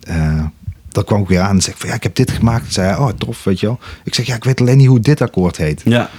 eh 0.00 0.44
dan 0.88 1.04
kwam 1.04 1.22
ik 1.22 1.28
weer 1.28 1.40
aan 1.40 1.54
en 1.54 1.60
zei 1.62 1.74
ik 1.74 1.80
van 1.80 1.88
ja, 1.90 1.94
ik 1.94 2.02
heb 2.02 2.14
dit 2.14 2.30
gemaakt. 2.30 2.66
En 2.66 2.72
zei 2.72 2.88
hij, 2.88 2.96
oh 2.98 3.08
tof, 3.08 3.44
weet 3.44 3.60
je 3.60 3.66
wel. 3.66 3.78
Ik 4.04 4.14
zeg 4.14 4.26
ja, 4.26 4.34
ik 4.34 4.44
weet 4.44 4.60
alleen 4.60 4.76
niet 4.76 4.86
hoe 4.86 5.00
dit 5.00 5.20
akkoord 5.20 5.56
heet. 5.56 5.82
Ja, 5.84 6.10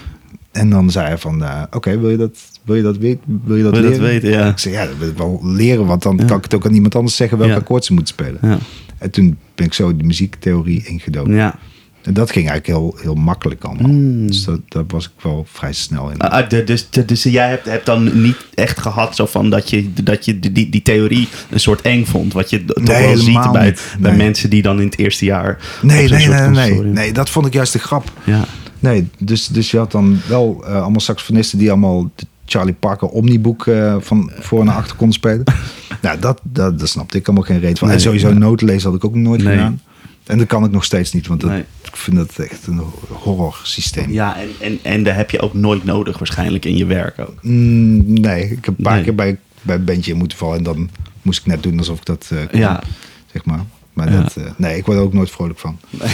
En 0.51 0.69
dan 0.69 0.91
zei 0.91 1.07
hij 1.07 1.17
van, 1.17 1.43
oké, 1.71 1.99
wil 1.99 2.09
je 2.09 2.17
dat, 2.17 2.37
wil 2.63 2.75
je 2.75 2.81
dat 2.81 2.97
weten? 2.97 3.41
Wil 3.43 3.55
je 3.55 3.63
dat 3.63 3.77
Wil 3.77 3.89
dat 3.89 3.99
weten, 3.99 4.29
ja. 4.29 4.47
Ik 4.47 4.57
zei 4.57 4.73
ja, 4.73 4.85
dat 4.85 4.97
wil 4.97 5.07
ik 5.09 5.17
wel 5.17 5.39
leren, 5.43 5.85
want 5.85 6.03
dan 6.03 6.17
Ja. 6.17 6.25
kan 6.25 6.37
ik 6.37 6.43
het 6.43 6.53
ook 6.53 6.65
aan 6.65 6.73
iemand 6.73 6.95
anders 6.95 7.15
zeggen 7.15 7.37
welk 7.37 7.49
Ja. 7.49 7.55
akkoord 7.55 7.85
ze 7.85 7.93
moeten 7.93 8.13
spelen. 8.13 8.37
ja, 8.41 8.57
En 8.97 9.11
toen 9.11 9.37
ben 9.55 9.65
ik 9.65 9.73
zo 9.73 9.95
de 9.95 10.03
muziektheorie 10.03 10.85
ingedoken. 10.87 11.33
ja. 11.33 11.55
En 12.01 12.13
dat 12.13 12.31
ging 12.31 12.49
eigenlijk 12.49 12.79
heel, 12.79 12.95
heel 13.01 13.15
makkelijk 13.15 13.63
allemaal. 13.63 13.91
Mm. 13.91 14.27
Dus 14.27 14.43
dat, 14.43 14.59
daar 14.67 14.83
was 14.87 15.05
ik 15.05 15.11
wel 15.23 15.45
vrij 15.51 15.73
snel 15.73 16.09
in. 16.11 16.17
Ah, 16.19 16.49
de- 16.49 16.63
dus, 16.63 16.89
de- 16.89 17.05
dus 17.05 17.23
jij 17.23 17.49
hebt, 17.49 17.65
hebt 17.65 17.85
dan 17.85 18.21
niet 18.21 18.35
echt 18.53 18.79
gehad 18.79 19.15
zo 19.15 19.25
van 19.25 19.49
dat 19.49 19.69
je, 19.69 19.93
dat 20.03 20.25
je 20.25 20.39
die, 20.39 20.69
die 20.69 20.81
theorie 20.81 21.27
een 21.49 21.59
soort 21.59 21.81
eng 21.81 22.05
vond. 22.05 22.33
Wat 22.33 22.49
je 22.49 22.65
toch 22.65 22.87
wel 22.87 23.17
ziet 23.17 23.51
bij, 23.51 23.65
niet. 23.65 23.95
bij 23.99 24.11
Nee. 24.11 24.23
mensen 24.25 24.49
die 24.49 24.61
dan 24.61 24.79
in 24.79 24.85
het 24.85 24.97
eerste 24.97 25.25
jaar. 25.25 25.57
nee, 25.81 26.09
nee, 26.09 26.27
nee, 26.27 26.49
nee, 26.49 26.81
nee. 26.81 27.13
Dat 27.13 27.29
vond 27.29 27.45
ik 27.45 27.53
juist 27.53 27.73
de 27.73 27.79
grap. 27.79 28.11
Ja, 28.23 28.45
Nee, 28.79 29.07
dus, 29.17 29.47
dus 29.47 29.71
je 29.71 29.77
had 29.77 29.91
dan 29.91 30.19
wel 30.27 30.63
eh, 30.67 30.81
allemaal 30.81 30.99
saxofonisten 30.99 31.57
die 31.57 31.69
allemaal 31.69 32.11
de 32.15 32.25
Charlie 32.51 32.73
Parker 32.73 33.07
Omniboek 33.07 33.67
eh, 33.67 33.95
van 33.99 34.31
voor 34.39 34.65
naar 34.65 34.75
achter 34.75 34.95
konden 34.95 35.15
spelen. 35.15 35.43
nou, 36.01 36.19
dat, 36.19 36.39
dat, 36.43 36.79
dat 36.79 36.89
snapte 36.89 37.17
ik 37.17 37.27
allemaal 37.27 37.45
geen 37.45 37.59
reet 37.59 37.79
van. 37.79 37.87
Nee, 37.87 37.97
en 37.97 38.03
sowieso 38.03 38.29
nee. 38.29 38.37
noten 38.37 38.67
lezen 38.67 38.89
had 38.89 38.97
ik 38.97 39.05
ook 39.05 39.15
nooit 39.15 39.43
Nee. 39.43 39.53
gedaan. 39.57 39.81
En 40.25 40.37
dat 40.37 40.47
kan 40.47 40.63
ik 40.63 40.71
nog 40.71 40.83
steeds 40.83 41.13
niet, 41.13 41.27
want 41.27 41.41
dat, 41.41 41.49
Nee. 41.49 41.63
ik 41.83 41.95
vind 41.95 42.17
dat 42.17 42.37
echt 42.37 42.67
een 42.67 42.81
horror 43.07 43.59
systeem. 43.63 44.11
ja 44.11 44.37
en, 44.37 44.47
en, 44.59 44.79
en 44.83 45.03
dat 45.03 45.15
heb 45.15 45.31
je 45.31 45.41
ook 45.41 45.53
nooit 45.53 45.83
nodig 45.83 46.17
waarschijnlijk 46.17 46.65
in 46.65 46.77
je 46.77 46.85
werk 46.85 47.19
ook. 47.19 47.35
Mm, 47.41 48.19
nee, 48.21 48.43
ik 48.43 48.65
heb 48.65 48.77
een 48.77 48.83
paar 48.83 48.93
Nee. 48.95 49.03
keer 49.03 49.15
bij, 49.15 49.37
bij 49.61 49.75
een 49.75 49.83
bandje 49.85 50.11
in 50.11 50.17
moeten 50.17 50.37
vallen 50.37 50.57
en 50.57 50.63
dan 50.63 50.89
moest 51.21 51.39
ik 51.39 51.45
net 51.45 51.63
doen 51.63 51.77
alsof 51.77 51.97
ik 51.97 52.05
dat 52.05 52.29
eh 52.31 52.37
kon, 52.49 52.59
Ja. 52.59 52.83
zeg 53.31 53.45
maar. 53.45 53.59
Maar 53.93 54.11
Ja. 54.11 54.21
dat, 54.21 54.35
eh, 54.35 54.43
nee, 54.57 54.77
ik 54.77 54.85
word 54.85 54.97
er 54.97 55.03
ook 55.03 55.13
nooit 55.13 55.31
vrolijk 55.31 55.59
van. 55.59 55.77
Nee. 55.89 56.09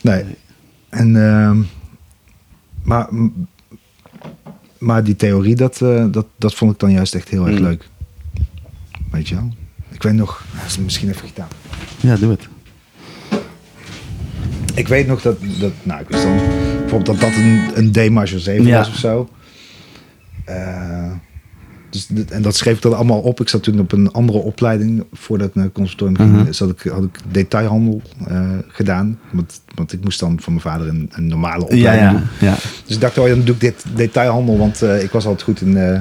Nee. 0.00 0.24
En, 0.88 1.16
ehm, 1.30 1.56
maar, 2.82 3.08
maar 4.78 5.04
die 5.04 5.16
theorie, 5.16 5.54
dat, 5.54 5.80
eh, 5.82 6.04
dat, 6.10 6.26
dat 6.36 6.54
vond 6.54 6.72
ik 6.72 6.78
dan 6.78 6.92
juist 6.92 7.14
echt 7.14 7.28
heel 7.28 7.46
erg 7.46 7.56
Mm. 7.58 7.64
leuk. 7.64 7.88
Weet 9.10 9.28
je 9.28 9.34
wel? 9.34 9.50
Ik 9.90 10.02
weet 10.02 10.12
nog, 10.14 10.44
dat 10.60 10.66
is 10.66 10.78
misschien 10.78 11.08
even 11.08 11.28
gedaan. 11.28 11.48
Ja, 12.00 12.16
doe 12.16 12.30
het. 12.30 12.48
Ik 14.74 14.88
weet 14.88 15.06
nog 15.06 15.22
dat, 15.22 15.36
dat 15.60 15.72
nou, 15.82 16.00
ik 16.00 16.08
wist 16.08 16.22
dan 16.22 16.36
bijvoorbeeld 16.36 17.06
dat 17.06 17.20
dat 17.20 17.34
een, 17.38 17.70
een 17.74 17.92
D 17.92 18.10
major 18.10 18.40
7 18.40 18.66
Ja. 18.66 18.78
was 18.78 18.88
of 18.88 18.96
zo. 18.96 19.28
Eh, 20.44 21.10
dus, 21.96 22.06
dit- 22.06 22.30
en 22.30 22.42
dat 22.42 22.56
schreef 22.56 22.76
ik 22.76 22.82
dan 22.82 22.94
allemaal 22.96 23.20
op. 23.20 23.40
Ik 23.40 23.48
zat 23.48 23.62
toen 23.62 23.80
op 23.80 23.92
een 23.92 24.10
andere 24.12 24.38
opleiding. 24.38 25.04
Voordat 25.12 25.48
ik 25.48 25.54
naar 25.54 25.64
het 25.64 25.72
conservatorium 25.72 26.16
ging, 26.16 26.42
Mhm. 26.42 26.52
zat 26.52 26.70
ik, 26.70 26.80
had 26.92 27.02
ik 27.04 27.18
detailhandel 27.30 28.02
eh, 28.26 28.50
gedaan. 28.68 29.18
Want, 29.32 29.60
want 29.74 29.92
ik 29.92 30.04
moest 30.04 30.20
dan 30.20 30.40
van 30.40 30.52
mijn 30.52 30.64
vader 30.64 30.88
een, 30.88 31.10
een 31.12 31.26
normale 31.26 31.60
Ja, 31.60 31.64
opleiding 31.76 32.10
doen. 32.10 32.28
ja, 32.40 32.46
ja. 32.46 32.56
Dus 32.86 32.94
ik 32.94 33.00
dacht, 33.00 33.18
oh 33.18 33.28
ja, 33.28 33.34
dan 33.34 33.44
doe 33.44 33.54
ik 33.54 33.60
dit 33.60 33.84
detailhandel. 33.94 34.58
Want 34.58 34.82
eh, 34.82 35.02
ik 35.02 35.10
was 35.10 35.24
altijd 35.24 35.42
goed 35.42 35.60
in, 35.60 35.76
eh, 35.76 36.00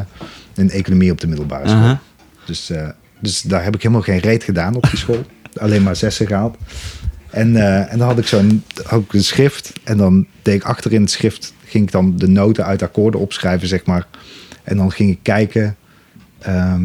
in 0.56 0.70
economie 0.70 1.12
op 1.12 1.22
de 1.22 1.28
middelbare 1.28 1.68
school. 1.68 1.82
Aha. 1.82 2.00
Dus, 2.46 2.72
dus 3.22 3.42
daar 3.42 3.64
heb 3.64 3.76
ik 3.76 3.82
helemaal 3.82 4.04
geen 4.04 4.20
reet 4.20 4.44
gedaan 4.44 4.76
op 4.76 4.90
die 4.90 4.98
school. 5.00 5.24
Alleen 5.62 5.84
maar 5.84 5.96
zessen 5.96 6.28
gehaald. 6.28 6.58
En, 7.30 7.56
en 7.90 7.98
dan 7.98 8.08
had 8.08 8.18
ik 8.18 8.28
zo'n 8.28 8.64
had 8.84 9.02
ik 9.02 9.14
een 9.14 9.24
schrift. 9.24 9.72
En 9.84 9.98
dan 9.98 10.26
deed 10.42 10.56
ik 10.56 10.64
achter 10.64 10.94
in 10.94 11.02
het 11.02 11.12
schrift... 11.12 11.54
ging 11.66 11.84
ik 11.86 11.92
dan 11.92 12.18
de 12.18 12.28
noten 12.28 12.66
uit 12.66 12.82
akkoorden 12.82 13.20
opschrijven, 13.20 13.68
zeg 13.68 13.86
maar. 13.86 14.08
En 14.64 14.78
dan 14.78 14.92
ging 14.92 15.10
ik 15.12 15.20
kijken... 15.22 15.76
ehm, 16.46 16.84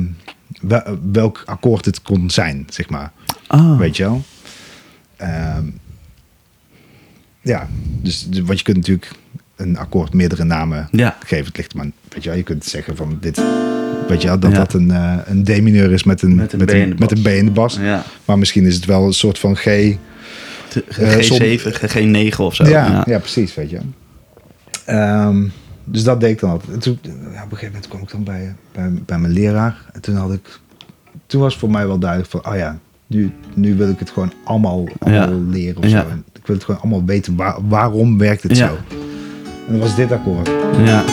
wel- 0.61 0.99
welk 1.12 1.42
akkoord 1.46 1.85
het 1.85 2.03
kon 2.03 2.31
zijn, 2.31 2.66
zeg 2.70 2.88
maar. 2.88 3.12
Ah. 3.46 3.79
Weet 3.79 3.96
je 3.96 4.03
wel? 4.03 4.23
Ehm, 5.16 5.64
ja, 7.40 7.68
dus, 8.03 8.29
wat 8.44 8.59
je 8.59 8.64
kunt 8.64 8.77
natuurlijk 8.77 9.11
een 9.57 9.79
akkoord 9.79 10.12
meerdere 10.12 10.44
namen 10.44 10.88
Ja. 10.92 11.16
geven. 11.27 11.46
Het 11.46 11.57
ligt 11.57 11.75
maar, 11.75 11.87
weet 12.09 12.23
je 12.23 12.29
wel, 12.29 12.38
je 12.38 12.44
kunt 12.44 12.64
zeggen 12.64 12.96
van 12.96 13.18
dit, 13.20 13.42
weet 14.09 14.23
je 14.23 14.29
wel, 14.29 14.38
dat 14.38 14.51
Ja. 14.51 14.57
dat 14.57 14.73
een, 14.73 14.90
eh, 14.90 15.16
een 15.25 15.44
D-mineur 15.44 15.92
is 15.92 16.05
met 16.05 16.23
een, 16.23 16.35
Met 16.35 16.53
een 16.53 16.59
met 16.59 16.68
B 16.68 16.70
in 16.73 16.81
een, 16.90 16.96
met. 16.99 17.23
B 17.23 17.27
in 17.27 17.44
de 17.44 17.51
bas. 17.51 17.77
Ja. 17.77 18.05
Maar 18.25 18.38
misschien 18.38 18.64
is 18.64 18.75
het 18.75 18.85
wel 18.85 19.07
een 19.07 19.12
soort 19.12 19.38
van 19.38 19.57
G. 19.57 19.62
T- 20.68 20.99
Eh, 20.99 21.16
G7, 21.16 21.73
G9 21.90 22.37
of 22.38 22.55
zo. 22.55 22.68
Ja, 22.68 23.03
ja. 23.07 23.18
precies, 23.18 23.55
weet 23.55 23.70
je. 23.70 23.79
Ehm, 24.85 25.42
dus 25.85 26.05
dat 26.05 26.21
deed 26.21 26.31
ik 26.31 26.40
dan 26.40 26.51
altijd. 26.51 26.73
En 26.73 26.79
toen, 26.79 26.99
ja, 27.03 27.11
op 27.11 27.16
een 27.27 27.33
gegeven 27.40 27.66
moment 27.66 27.88
kwam 27.88 28.01
ik 28.03 28.11
dan 28.11 28.25
bij, 28.25 28.55
bij, 28.73 28.90
bij 29.07 29.19
mijn 29.19 29.33
leraar. 29.33 29.85
En 29.93 30.01
toen 30.01 30.14
had 30.14 30.33
ik, 30.33 30.59
toen 31.27 31.40
was 31.40 31.57
voor 31.59 31.71
mij 31.71 31.87
wel 31.87 31.99
duidelijk 31.99 32.31
van, 32.31 32.47
oh 32.47 32.57
ja, 32.57 32.79
nu, 33.07 33.33
nu 33.55 33.75
wil 33.77 33.88
ik 33.88 33.99
het 33.99 34.11
gewoon 34.11 34.33
allemaal, 34.45 34.85
allemaal 34.99 35.40
leren 35.49 35.83
of 35.83 35.88
Ja. 35.88 36.03
zo. 36.03 36.09
En 36.09 36.25
Ik 36.33 36.47
wil 36.47 36.57
het 36.57 36.64
gewoon 36.64 36.81
allemaal 36.81 37.05
weten, 37.05 37.37
waar, 37.37 37.57
waarom 37.69 38.19
werkt 38.19 38.43
het 38.43 38.57
Ja. 38.57 38.69
zo? 38.69 38.77
En 39.66 39.73
dat 39.73 39.81
was 39.81 39.97
dit 39.97 40.12
akkoord. 40.12 40.51
Ja. 40.85 41.05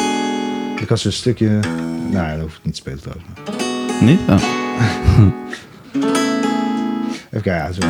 Ik 0.81 0.89
had 0.89 0.99
zo'n 0.99 1.11
stukje, 1.11 1.59
nou, 2.11 2.31
dat 2.33 2.41
hoef 2.41 2.55
ik 2.57 2.63
niet 2.63 2.73
te 2.73 2.79
spelen 2.79 2.99
trouwens. 2.99 3.27
maar. 3.35 3.55
Niet? 4.07 4.19
Oh. 4.29 4.41
Even 7.31 7.41
kijken, 7.41 7.53
ja, 7.53 7.71
zo. 7.71 7.87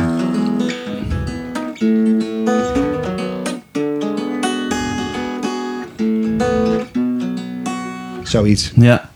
Zoiets. 8.28 8.72
Ja. 8.76 9.10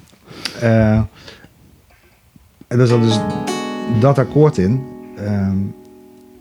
Eh, 0.60 1.00
en 2.68 2.78
daar 2.78 2.86
zat 2.86 3.02
dus 3.02 3.18
dat 4.00 4.18
akkoord 4.18 4.58
in. 4.58 4.82
Ehm, 5.16 5.56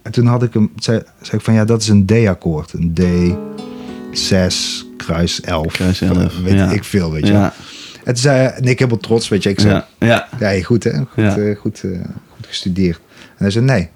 en 0.01 0.11
toen 0.11 0.25
had 0.25 0.43
ik 0.43 0.53
hem, 0.53 0.71
zei, 0.75 1.01
zei 1.21 1.37
ik 1.37 1.41
van 1.43 1.53
ja, 1.53 1.65
dat 1.65 1.81
is 1.81 1.87
een 1.87 2.05
D-akkoord. 2.05 2.73
Een 2.73 2.93
D, 2.93 3.01
6, 4.17 4.85
kruis 4.97 5.41
11. 5.41 5.73
Kruis 5.73 6.01
11, 6.01 6.39
Weet 6.43 6.53
ja. 6.53 6.71
ik 6.71 6.83
veel, 6.83 7.11
weet 7.11 7.27
je. 7.27 7.33
Ja. 7.33 7.53
En 8.03 8.13
toen 8.13 8.21
zei 8.21 8.37
hij, 8.37 8.51
en 8.53 8.63
ik 8.63 8.79
helemaal 8.79 8.99
trots, 8.99 9.29
weet 9.29 9.43
je. 9.43 9.49
Ik 9.49 9.59
zei, 9.59 9.83
Ja. 9.99 10.27
Ja. 10.39 10.63
goed 10.63 10.83
hè, 10.83 10.91
goed, 11.09 11.37
eh, 11.37 11.57
goed, 11.57 11.83
eh, 11.83 11.91
goed 12.35 12.47
gestudeerd. 12.47 12.99
En 13.19 13.35
hij 13.37 13.49
zei, 13.49 13.65
nee. 13.65 13.89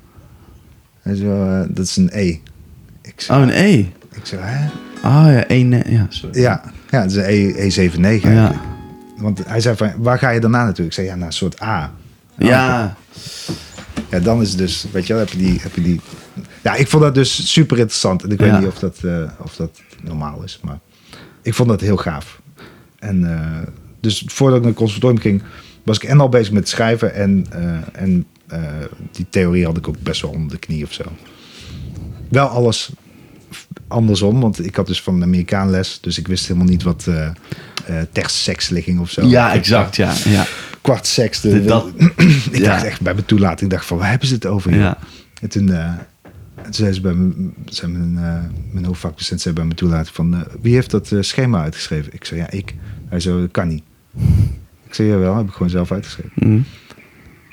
Hij 1.01 1.15
zei, 1.15 1.65
dat 1.69 1.85
is 1.85 1.95
een 1.97 2.09
E. 2.13 2.37
Ik 3.01 3.13
zei, 3.21 3.41
Oh, 3.41 3.47
een 3.47 3.53
E. 3.53 3.77
ik 4.11 4.25
zei 4.25 4.41
hè? 4.43 4.65
Oh 5.07 5.25
ja, 5.31 5.47
één. 5.47 5.91
Ja, 5.91 6.05
sorry. 6.09 6.41
Ja, 6.41 6.61
ja, 6.95 7.01
het 7.01 7.11
is 7.11 7.17
een 7.17 7.89
E, 7.89 7.89
E79 7.89 8.21
Ja. 8.21 8.29
eigenlijk. 8.29 8.63
Want 9.17 9.45
hij 9.45 9.59
zei 9.59 9.75
van, 9.75 9.91
waar 9.97 10.17
ga 10.17 10.29
je 10.29 10.39
daarna 10.39 10.63
naartoe? 10.63 10.85
Ik 10.85 10.93
zei, 10.93 11.07
ja, 11.07 11.15
naar 11.15 11.27
een 11.27 11.33
soort 11.33 11.61
A. 11.61 11.91
Ja. 12.37 12.95
Ja, 14.09 14.19
dan 14.19 14.41
is 14.41 14.49
het 14.49 14.57
dus, 14.57 14.85
weet 14.91 15.07
je 15.07 15.13
wel, 15.13 15.21
heb 15.21 15.31
je 15.31 15.37
die... 15.37 15.59
Heb 15.61 15.75
je 15.75 15.81
die 15.81 16.01
ja, 16.61 16.75
ik 16.75 16.87
vond 16.87 17.03
dat 17.03 17.15
dus 17.15 17.51
super 17.51 17.77
interessant. 17.77 18.23
En 18.23 18.31
ik 18.31 18.39
weet 18.39 18.59
niet 18.59 18.67
of 18.67 18.79
dat, 18.79 18.97
eh, 19.03 19.23
of 19.37 19.55
dat 19.55 19.81
normaal 20.01 20.43
is, 20.43 20.59
maar 20.63 20.79
ik 21.41 21.53
vond 21.53 21.69
dat 21.69 21.81
heel 21.81 21.97
gaaf. 21.97 22.41
En 22.99 23.31
eh, 23.31 23.67
dus 23.99 24.23
voordat 24.27 24.55
ik 24.57 24.63
naar 24.63 24.71
het 24.71 24.79
conservatorium 24.79 25.21
ging, 25.21 25.43
was 25.83 25.97
ik 25.97 26.03
en 26.03 26.19
al 26.19 26.29
bezig 26.29 26.53
met 26.53 26.69
schrijven. 26.69 27.13
En, 27.13 27.45
eh, 27.49 28.01
en 28.03 28.25
die 29.11 29.25
theorie 29.29 29.65
had 29.65 29.77
ik 29.77 29.87
ook 29.87 29.99
best 29.99 30.21
wel 30.21 30.31
onder 30.31 30.51
de 30.51 30.57
knie 30.57 30.83
of 30.83 30.93
zo. 30.93 31.03
Wel 32.29 32.47
alles 32.47 32.91
andersom, 33.87 34.39
want 34.41 34.65
ik 34.65 34.75
had 34.75 34.87
dus 34.87 35.01
van 35.01 35.17
de 35.19 35.25
Amerikaan 35.25 35.69
les. 35.69 35.97
Dus 36.01 36.17
ik 36.17 36.27
wist 36.27 36.47
helemaal 36.47 36.67
niet 36.67 36.83
wat 36.83 37.05
eh 37.07 37.25
eh 37.25 37.33
tekstseksligging 38.11 38.99
of 38.99 39.09
zo. 39.09 39.25
Ja, 39.25 39.53
exact. 39.53 39.95
Ja. 39.95 40.13
Ja. 40.25 40.45
Kwart 40.81 41.07
seks. 41.07 41.41
de- 41.41 41.63
dat- 41.65 41.91
ik 42.51 42.57
ja. 42.57 42.63
dacht 42.71 42.83
echt 42.83 43.01
bij 43.01 43.13
mijn 43.13 43.25
toelating, 43.25 43.61
ik 43.71 43.77
dacht 43.77 43.85
van, 43.87 43.97
waar 43.97 44.09
hebben 44.09 44.27
ze 44.27 44.33
het 44.33 44.45
over? 44.45 44.71
joh? 44.71 44.79
Ja. 44.79 44.97
En 45.41 45.49
toen, 45.49 45.71
en 45.71 46.07
toen 46.63 46.73
zei 46.73 46.93
ze 46.93 47.01
bij 47.01 47.13
mijn, 47.13 47.53
zei 47.65 47.91
mijn, 47.91 48.13
mijn 48.71 48.85
hoofdvakdocent 48.85 49.41
zei 49.41 49.55
bij 49.55 49.63
mijn 49.63 49.75
toelating 49.75 50.15
van, 50.15 50.43
wie 50.61 50.73
heeft 50.73 50.91
dat 50.91 51.11
schema 51.19 51.61
uitgeschreven? 51.61 52.13
Ik 52.13 52.25
zei, 52.25 52.39
ja, 52.39 52.49
ik. 52.49 52.75
Hij 53.09 53.19
zei, 53.19 53.39
dat 53.41 53.51
kan 53.51 53.67
niet. 53.67 53.83
Ik 54.87 54.93
zei, 54.93 55.07
jawel, 55.07 55.35
heb 55.37 55.47
ik 55.47 55.51
gewoon 55.53 55.69
zelf 55.69 55.91
uitgeschreven. 55.91 56.31
Mhm. 56.35 56.59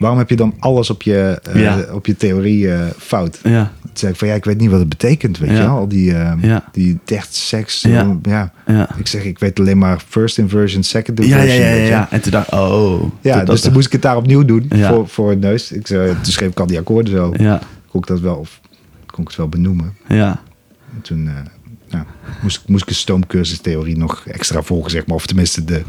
Waarom 0.02 0.18
heb 0.18 0.30
je 0.30 0.36
dan 0.36 0.54
alles 0.58 0.90
op 0.90 1.02
je, 1.02 1.40
eh, 1.52 1.62
Ja. 1.62 1.84
op 1.92 2.06
je 2.06 2.16
theorie 2.16 2.72
eh, 2.72 2.80
fout? 2.98 3.40
Ja. 3.42 3.72
Toen 3.82 3.90
zei 3.92 4.12
ik 4.12 4.18
van, 4.18 4.28
ja, 4.28 4.34
ik 4.34 4.44
weet 4.44 4.58
niet 4.60 4.70
wat 4.70 4.78
het 4.80 4.88
betekent, 4.88 5.38
weet 5.38 5.50
Ja. 5.50 5.56
je 5.56 5.62
wel? 5.62 5.76
Al 5.76 5.88
die, 5.88 6.14
eh 6.14 6.32
Ja. 6.40 6.64
die 6.72 6.98
tekst, 7.04 7.82
Ja. 7.86 8.16
ja. 8.22 8.52
Ja. 8.66 8.88
Ik 8.98 9.06
zeg, 9.06 9.24
ik 9.24 9.38
weet 9.38 9.60
alleen 9.60 9.78
maar 9.78 10.02
first 10.08 10.38
inversion, 10.38 10.82
second 10.82 11.20
inversion. 11.20 11.54
ja, 11.54 11.68
ja, 11.68 11.84
ja. 11.86 12.08
En 12.10 12.20
toen 12.20 12.32
dacht 12.32 12.46
ik, 12.46 12.54
oh. 12.58 13.02
Ja, 13.20 13.44
dus 13.44 13.60
toen 13.60 13.72
moest 13.72 13.86
ik 13.86 13.92
het 13.92 14.02
daar 14.02 14.16
opnieuw 14.16 14.44
doen 14.44 14.70
voor, 14.70 15.08
voor 15.08 15.30
het 15.30 15.40
neus. 15.40 15.72
Ik 15.72 15.86
zei, 15.86 16.12
toen 16.22 16.32
schreef 16.32 16.50
ik 16.50 16.60
al 16.60 16.66
die 16.66 16.78
akkoorden 16.78 17.12
zo. 17.12 17.34
Ja. 17.36 17.60
Kon 17.90 18.00
ik 18.00 18.06
dat 18.06 18.20
wel, 18.20 18.34
of 18.36 18.60
kon 19.06 19.20
ik 19.22 19.28
het 19.28 19.36
wel 19.36 19.48
benoemen. 19.48 19.94
Ja. 20.08 20.40
En 20.94 21.00
toen, 21.02 21.30
ja, 21.88 22.06
moest, 22.42 22.60
ik- 22.62 22.68
moest 22.68 22.82
ik 22.82 22.88
een 22.88 22.94
stoomcursustheorie 22.94 23.96
nog 23.98 24.22
extra 24.26 24.62
volgen, 24.62 24.90
zeg 24.90 25.06
maar. 25.06 25.16
Of 25.16 25.26
tenminste 25.26 25.64
de 25.64 25.82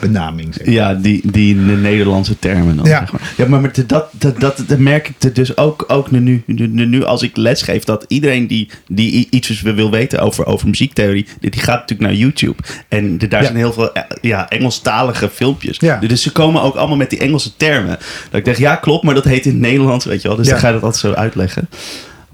benaming, 0.00 0.54
zeg 0.54 0.66
maar. 0.66 0.74
Ja, 0.74 0.94
die, 0.94 1.20
die 1.30 1.54
de 1.54 1.60
Nederlandse 1.72 2.38
termen 2.38 2.76
dan. 2.76 2.84
Ja. 2.86 2.98
Zeg 2.98 3.12
maar. 3.12 3.32
ja 3.36 3.46
maar 3.46 3.60
met 3.60 3.84
dat, 3.86 4.08
dat, 4.18 4.40
dat, 4.40 4.62
dat 4.66 4.78
merk 4.78 5.08
ik 5.08 5.34
dus 5.34 5.56
ook, 5.56 5.84
ook 5.86 6.10
nu, 6.10 6.42
nu, 6.46 6.66
nu, 6.86 7.04
als 7.04 7.22
ik 7.22 7.36
les 7.36 7.62
geef. 7.62 7.84
Dat 7.84 8.04
iedereen 8.08 8.46
die, 8.46 8.68
die 8.88 9.26
iets 9.30 9.60
wil 9.62 9.90
weten 9.90 10.18
over, 10.18 10.46
over 10.46 10.68
muziektheorie. 10.68 11.26
Die, 11.40 11.50
die 11.50 11.60
gaat 11.60 11.80
natuurlijk 11.80 12.10
naar 12.10 12.18
YouTube. 12.18 12.62
En 12.88 13.18
de- 13.18 13.28
daar 13.28 13.40
Ja. 13.40 13.46
zijn 13.46 13.58
heel 13.58 13.72
veel 13.72 13.92
eh, 13.92 14.02
ja, 14.20 14.48
Engelstalige 14.48 15.28
filmpjes. 15.28 15.76
Ja. 15.78 15.98
Dus 15.98 16.22
ze 16.22 16.32
komen 16.32 16.62
ook 16.62 16.74
allemaal 16.74 16.96
met 16.96 17.10
die 17.10 17.18
Engelse 17.18 17.56
termen. 17.56 17.98
Dat 18.30 18.38
ik 18.38 18.44
denk, 18.44 18.56
ja 18.56 18.76
klopt, 18.76 19.04
maar 19.04 19.14
dat 19.14 19.24
heet 19.24 19.44
in 19.46 19.50
het 19.52 19.60
Nederlands, 19.60 20.04
weet 20.04 20.22
je 20.22 20.28
wel. 20.28 20.36
Dus 20.36 20.48
dan 20.48 20.58
ga 20.58 20.66
je 20.66 20.72
dat 20.72 20.82
altijd 20.82 21.00
zo 21.02 21.12
uitleggen. 21.12 21.68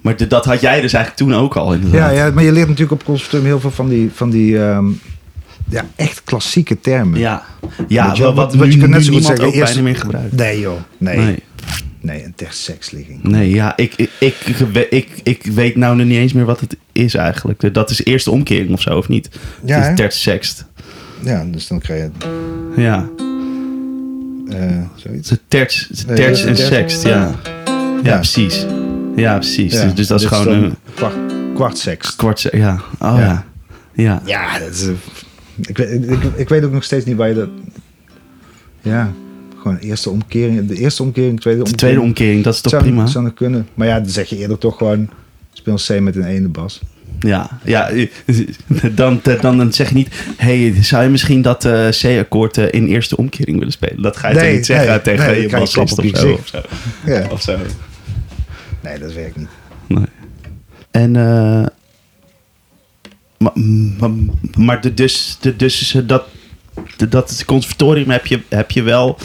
Maar 0.01 0.17
de- 0.17 0.27
dat 0.27 0.45
had 0.45 0.61
jij 0.61 0.81
dus 0.81 0.93
eigenlijk 0.93 1.17
toen 1.31 1.41
ook 1.41 1.57
al 1.57 1.73
inderdaad. 1.75 2.15
Ja, 2.15 2.25
ja, 2.27 2.31
maar 2.31 2.45
je 2.45 2.53
leert 2.53 2.69
natuurlijk 2.69 3.01
op 3.01 3.05
conservatorium 3.05 3.49
heel 3.49 3.61
veel 3.61 3.71
van 3.71 3.89
die, 3.89 4.11
van 4.15 4.31
die 4.31 4.59
ehm, 4.63 4.87
ja, 5.73 5.85
echt 5.97 6.23
klassieke 6.25 6.81
termen. 6.81 7.19
Ja, 7.19 7.43
ja 7.89 8.07
wat, 8.09 8.19
wel, 8.19 8.35
wat, 8.35 8.55
wat 8.55 8.73
je 8.73 8.79
kan 8.81 8.91
net 8.91 9.05
zo 9.05 9.13
goed 9.13 9.25
zeggen. 9.25 9.45
ook 9.47 9.55
eerst- 9.55 9.73
bijna 9.73 9.89
meer 9.89 9.97
gebruikt. 10.01 10.33
Nee 10.33 10.61
joh, 10.61 10.81
nee. 10.99 11.17
Nee, 11.17 11.43
Nee. 12.01 12.25
een 12.25 12.35
terseksligging. 12.37 13.23
Nee, 13.23 13.51
ja, 13.51 13.77
ik, 13.77 13.95
ik, 13.97 14.11
ik, 14.19 14.35
ik, 14.45 14.87
ik, 14.91 15.21
ik 15.23 15.53
weet 15.53 15.77
nou 15.77 15.97
nog 15.97 16.07
niet 16.07 16.17
eens 16.17 16.33
meer 16.33 16.45
wat 16.45 16.61
het 16.61 16.77
is 16.93 17.15
eigenlijk. 17.15 17.75
Dat 17.75 17.91
is 17.91 18.05
eerste 18.05 18.31
omkering 18.31 18.73
of 18.73 18.81
zo, 18.81 18.97
of 18.97 19.09
niet? 19.09 19.29
Ja, 19.65 19.81
het 19.81 20.01
is. 20.01 20.65
Ja, 21.23 21.45
dus 21.51 21.67
dan 21.67 21.79
krijg 21.81 22.03
je 22.03 22.11
Ja, 22.81 23.09
eh, 24.49 24.83
zoiets. 24.95 25.33
terts, 25.49 25.89
Nee, 26.07 26.25
en 26.25 26.57
sext, 26.57 27.03
ja. 27.03 27.11
Ja, 27.17 27.35
Ja. 28.03 28.15
precies. 28.17 28.67
Ja, 29.17 29.35
precies. 29.35 29.73
Ja, 29.75 29.85
dus, 29.85 29.95
dus 29.95 30.07
dat 30.07 30.21
is 30.21 30.27
gewoon 30.27 30.49
een 30.49 30.75
kwart, 30.95 31.15
kwart 31.55 31.79
seks. 31.79 32.17
kwart 32.17 32.49
Ja, 32.53 32.81
oh. 32.99 33.17
Ja. 33.19 33.45
Ja, 33.95 34.23
Ja, 34.25 34.59
dat 34.59 34.71
is, 34.71 34.87
ik, 35.61 35.77
weet, 35.77 36.11
ik, 36.11 36.23
ik 36.37 36.49
weet 36.49 36.65
ook 36.65 36.73
nog 36.73 36.85
steeds 36.85 37.05
niet 37.05 37.17
waar 37.17 37.29
je 37.29 37.35
dat... 37.35 37.49
Ja, 38.81 39.13
gewoon 39.61 39.77
eerste 39.77 40.11
omkering. 40.11 40.69
De 40.69 40.77
eerste 40.77 41.03
omkering, 41.03 41.41
tweede 41.41 41.63
de 41.63 41.71
omkering. 41.71 41.93
tweede 41.93 42.01
omkering, 42.01 42.45
dat 42.45 42.55
is 42.55 42.61
toch 42.61 42.73
zou, 42.73 42.83
prima? 42.83 43.07
Zou 43.07 43.25
nog 43.25 43.35
kunnen. 43.35 43.69
Maar 43.75 43.87
ja, 43.87 44.01
dan 44.01 44.11
zeg 44.11 44.29
je 44.29 44.37
eerder 44.37 44.59
toch 44.59 44.77
gewoon... 44.77 45.11
Speel 45.53 45.79
C 45.87 46.01
met 46.01 46.17
een 46.17 46.25
ene 46.25 46.49
bas. 46.49 46.81
Ja, 47.19 47.59
ja 47.65 47.91
dan, 48.95 49.21
dan, 49.41 49.57
dan 49.57 49.73
zeg 49.73 49.89
je 49.89 49.95
niet... 49.95 50.09
hey, 50.37 50.75
zou 50.83 51.03
je 51.03 51.09
misschien 51.09 51.43
dat 51.43 51.65
eh, 51.65 51.89
C-akkoord 51.89 52.59
eh, 52.59 52.65
in 52.71 52.87
eerste 52.87 53.17
omkering 53.17 53.59
willen 53.59 53.73
spelen? 53.73 54.03
Dat 54.03 54.17
ga 54.17 54.29
je 54.29 54.35
toch 54.35 54.51
niet 54.51 54.67
zeggen 54.67 54.89
nee, 54.89 55.01
tegen 55.01 55.27
nee, 55.27 55.41
je 55.41 55.49
bassist 55.49 55.99
of 55.99 56.19
zo, 56.19 56.33
of 56.33 56.47
zo. 56.47 56.61
Ja. 57.07 57.27
Of 57.31 57.43
zo. 57.43 57.59
Nee, 58.83 58.99
dat 58.99 59.13
werkt 59.13 59.37
niet. 59.37 59.49
Nee. 59.87 60.05
En, 60.91 61.17
eh 61.17 61.67
maar, 63.43 63.53
maar, 63.99 64.11
maar 64.57 64.81
de, 64.81 64.95
dus, 64.95 65.37
de, 65.41 65.57
dus 65.57 65.95
eh, 65.95 66.03
dat, 66.07 66.25
de, 66.97 67.09
dat 67.09 67.43
conservatorium 67.47 68.11
heb 68.11 68.27
je, 68.27 68.41
heb 68.49 68.71
je 68.71 68.83
wel, 68.83 69.19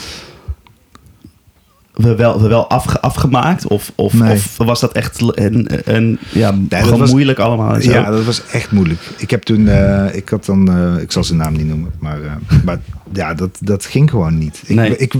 we 1.94 2.14
wel, 2.14 2.40
we 2.42 2.48
wel 2.48 2.68
afge, 2.70 3.00
afgemaakt? 3.00 3.66
Of, 3.66 3.92
of, 3.94 4.12
Nee. 4.14 4.32
of 4.32 4.56
was 4.56 4.80
dat 4.80 4.92
echt 4.92 5.20
een, 5.20 5.68
een, 5.94 6.18
ja, 6.32 6.54
dat 6.58 6.82
gewoon 6.82 6.98
was- 6.98 7.10
moeilijk 7.10 7.38
allemaal? 7.38 7.80
Zo? 7.80 7.90
Ja, 7.90 8.10
dat 8.10 8.24
was 8.24 8.46
echt 8.46 8.70
moeilijk. 8.72 9.00
Ik 9.16 9.30
heb 9.30 9.42
toen, 9.42 9.68
eh, 9.68 10.14
ik 10.14 10.28
had 10.28 10.44
dan, 10.44 10.70
eh, 10.72 11.02
ik 11.02 11.12
zal 11.12 11.24
zijn 11.24 11.38
naam 11.38 11.52
niet 11.52 11.66
noemen, 11.66 11.90
maar, 11.98 12.22
eh, 12.22 12.32
maar 12.64 12.80
ja, 13.12 13.34
dat, 13.34 13.58
dat 13.60 13.84
ging 13.84 14.10
gewoon 14.10 14.38
niet. 14.38 14.62
Ik, 14.66 14.76
Nee. 14.76 14.96
ik, 14.96 15.14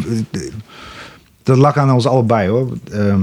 dat 1.42 1.56
lag 1.56 1.76
aan 1.76 1.90
ons 1.92 2.06
allebei 2.06 2.48
hoor. 2.48 2.76
Ehm, 2.92 3.20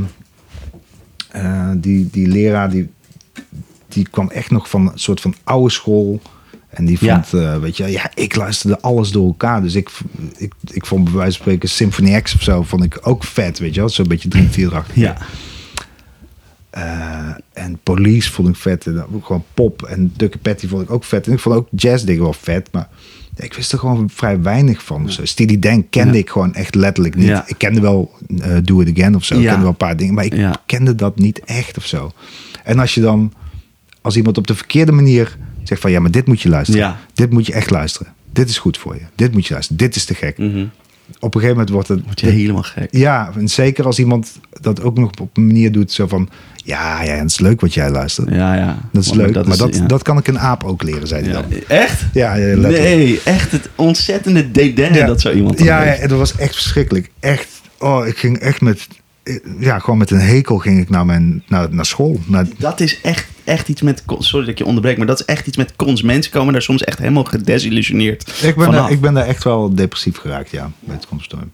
eh, 1.31 1.69
die, 1.75 2.09
die 2.11 2.27
leraar 2.27 2.69
die, 2.69 2.89
die 3.95 4.07
kwam 4.11 4.29
echt 4.29 4.51
nog 4.51 4.69
van 4.69 4.81
een 4.91 4.99
soort 4.99 5.21
van 5.21 5.35
oude 5.43 5.71
school. 5.71 6.21
En 6.69 6.85
die 6.85 6.97
Ja. 7.01 7.23
vond, 7.23 7.43
eh, 7.43 7.57
weet 7.57 7.77
je, 7.77 7.85
ja, 7.91 8.11
ik 8.13 8.35
luisterde 8.35 8.81
alles 8.81 9.11
door 9.11 9.25
elkaar. 9.27 9.61
Dus 9.61 9.75
ik, 9.75 9.89
ik, 10.37 10.53
ik 10.71 10.85
vond 10.85 11.03
bij 11.03 11.13
wijze 11.13 11.31
van 11.31 11.41
spreken 11.41 11.69
Symphony 11.69 12.21
X 12.21 12.35
of 12.35 12.41
zo, 12.41 12.63
vond 12.63 12.83
ik 12.83 12.99
ook 13.01 13.23
vet, 13.23 13.59
weet 13.59 13.73
je 13.73 13.79
wel. 13.79 13.89
Zo'n 13.89 14.07
beetje 14.07 14.29
3 14.29 14.49
4 14.49 14.75
achter. 14.75 14.99
Ja. 14.99 15.17
Eh, 16.69 17.29
en 17.53 17.79
Police 17.83 18.31
vond 18.31 18.47
ik 18.47 18.55
vet. 18.55 18.85
En 18.87 18.93
dan 18.95 19.05
ook 19.13 19.25
gewoon 19.25 19.43
pop. 19.53 19.81
En 19.83 20.13
Dukke 20.17 20.37
Patty 20.37 20.67
vond 20.67 20.81
ik 20.81 20.91
ook 20.91 21.03
vet. 21.03 21.27
En 21.27 21.33
ik 21.33 21.39
vond 21.39 21.55
ook 21.55 21.67
jazz 21.71 22.03
dingen 22.03 22.23
wel 22.23 22.33
vet. 22.33 22.69
Maar 22.71 22.87
ja, 23.35 23.43
ik 23.43 23.53
wist 23.53 23.71
er 23.71 23.79
gewoon 23.79 24.09
vrij 24.09 24.41
weinig 24.41 24.83
van. 24.83 25.03
of 25.03 25.11
Zo. 25.11 25.25
Steely 25.25 25.59
Dan 25.59 25.89
kende 25.89 26.13
Ja. 26.13 26.19
ik 26.19 26.29
gewoon 26.29 26.53
echt 26.53 26.75
letterlijk 26.75 27.15
niet. 27.15 27.27
Ja. 27.27 27.43
Ik 27.47 27.57
kende 27.57 27.81
wel 27.81 28.11
eh, 28.41 28.57
Do 28.63 28.79
It 28.81 28.97
Again 28.97 29.15
of 29.15 29.23
zo. 29.23 29.35
Ik 29.35 29.41
Ja. 29.41 29.45
kende 29.47 29.61
wel 29.61 29.71
een 29.71 29.77
paar 29.77 29.97
dingen. 29.97 30.13
Maar 30.13 30.25
ik 30.25 30.33
Ja. 30.35 30.61
kende 30.65 30.95
dat 30.95 31.17
niet 31.19 31.39
echt 31.39 31.77
of 31.77 31.85
zo. 31.85 32.11
En 32.63 32.79
als 32.79 32.93
je 32.93 33.01
dan... 33.01 33.33
Als 34.05 34.15
iemand 34.15 34.37
op 34.37 34.47
de 34.47 34.55
verkeerde 34.55 34.91
manier 34.91 35.37
zegt 35.63 35.81
van... 35.81 35.91
Ja, 35.91 35.99
maar 35.99 36.11
dit 36.11 36.27
moet 36.27 36.41
je 36.41 36.49
luisteren. 36.49 36.81
Ja. 36.81 36.99
Dit 37.13 37.31
moet 37.31 37.45
je 37.45 37.53
echt 37.53 37.69
luisteren. 37.69 38.13
Dit 38.33 38.49
is 38.49 38.57
goed 38.57 38.77
voor 38.77 38.95
je. 38.95 39.01
Dit 39.15 39.33
moet 39.33 39.45
je 39.45 39.53
luisteren. 39.53 39.77
Dit 39.77 39.95
is 39.95 40.05
te 40.05 40.13
gek. 40.13 40.37
Mhm. 40.37 40.65
Op 41.19 41.35
een 41.35 41.41
gegeven 41.41 41.49
moment 41.49 41.69
wordt 41.69 41.87
het... 41.87 42.03
Word 42.05 42.19
je 42.19 42.27
helemaal 42.27 42.63
gek. 42.63 42.87
Ja, 42.91 43.31
en 43.37 43.47
zeker 43.47 43.85
als 43.85 43.99
iemand 43.99 44.39
dat 44.61 44.81
ook 44.81 44.97
nog 44.97 45.11
op 45.21 45.37
een 45.37 45.47
manier 45.47 45.71
doet, 45.71 45.91
zo 45.91 46.07
van, 46.07 46.29
ja, 46.55 47.03
ja, 47.03 47.13
het 47.13 47.29
is 47.29 47.39
leuk 47.39 47.61
wat 47.61 47.73
jij 47.73 47.89
luistert. 47.89 48.29
Ja, 48.29 48.55
ja. 48.55 48.77
Dat 48.91 49.03
is 49.03 49.13
leuk, 49.13 49.45
maar 49.45 49.57
dat, 49.57 49.75
ja. 49.75 49.85
dat 49.85 50.01
kan 50.03 50.17
ik 50.17 50.27
een 50.27 50.39
aap 50.39 50.63
ook 50.63 50.83
leren, 50.83 51.07
zei 51.07 51.23
hij 51.23 51.31
Ja. 51.31 51.41
dan. 51.41 51.51
Echt? 51.67 52.05
Ja, 52.13 52.35
letterlijk. 52.35 52.77
Nee, 52.77 53.21
echt 53.23 53.51
het 53.51 53.69
ontzettende 53.75 54.45
Ja. 54.73 55.05
dat 55.05 55.21
zo 55.21 55.31
iemand 55.31 55.59
Ja, 55.59 55.83
ja, 55.83 56.07
dat 56.07 56.17
was 56.17 56.35
echt 56.35 56.53
verschrikkelijk. 56.53 57.09
Echt, 57.19 57.47
oh, 57.79 58.07
ik 58.07 58.17
ging 58.17 58.37
echt 58.39 58.61
met, 58.61 58.87
ja, 59.59 59.79
gewoon 59.79 59.97
met 59.97 60.11
een 60.11 60.19
hekel 60.19 60.57
ging 60.57 60.79
ik 60.79 60.89
naar, 60.89 61.05
mijn, 61.05 61.43
naar, 61.47 61.73
naar 61.73 61.85
school. 61.85 62.19
Naar, 62.25 62.45
Dat 62.57 62.79
is 62.79 63.01
echt, 63.01 63.27
echt 63.43 63.67
iets 63.67 63.81
met... 63.81 64.03
Sorry 64.19 64.45
dat 64.45 64.53
ik 64.53 64.57
je 64.57 64.65
onderbreek, 64.65 64.97
maar 64.97 65.07
dat 65.07 65.19
is 65.19 65.25
echt 65.25 65.47
iets 65.47 65.57
met 65.57 65.75
cons. 65.75 66.01
Mensen 66.01 66.31
komen 66.31 66.53
daar 66.53 66.61
soms 66.61 66.83
echt 66.83 66.97
helemaal 66.97 67.23
gedesillusioneerd 67.23 68.43
ik, 68.43 68.55
ben 68.55 68.71
daar, 68.71 68.91
ik 68.91 69.01
ben 69.01 69.13
daar 69.13 69.25
echt 69.25 69.43
wel 69.43 69.75
depressief 69.75 70.17
geraakt, 70.17 70.49
ja, 70.49 70.71
bij 70.79 70.95
het 70.95 71.07
conservatorium. 71.07 71.51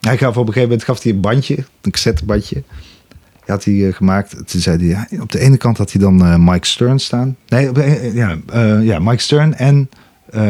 Hij 0.00 0.18
gaf 0.18 0.28
op 0.28 0.36
een 0.36 0.46
gegeven 0.46 0.62
moment 0.62 0.84
gaf 0.84 1.02
hij 1.02 1.12
een 1.12 1.20
bandje, 1.20 1.56
een 1.80 1.90
cassettebandje. 1.90 2.54
Die 2.54 3.56
had 3.56 3.64
hij 3.64 3.86
eh, 3.86 3.94
gemaakt. 3.94 4.30
Toen 4.30 4.60
zei 4.60 4.76
hij, 4.76 5.06
ja, 5.10 5.22
op 5.22 5.32
de 5.32 5.38
ene 5.40 5.56
kant 5.56 5.78
had 5.78 5.92
hij 5.92 6.00
dan 6.00 6.24
eh, 6.24 6.36
Mike 6.36 6.66
Stern 6.66 6.98
staan. 6.98 7.36
Nee, 7.48 7.68
op 7.68 7.74
de, 7.74 7.82
eh, 7.82 8.14
ja, 8.14 8.38
ja, 8.80 8.98
Mike 8.98 9.22
Stern 9.22 9.54
en 9.54 9.90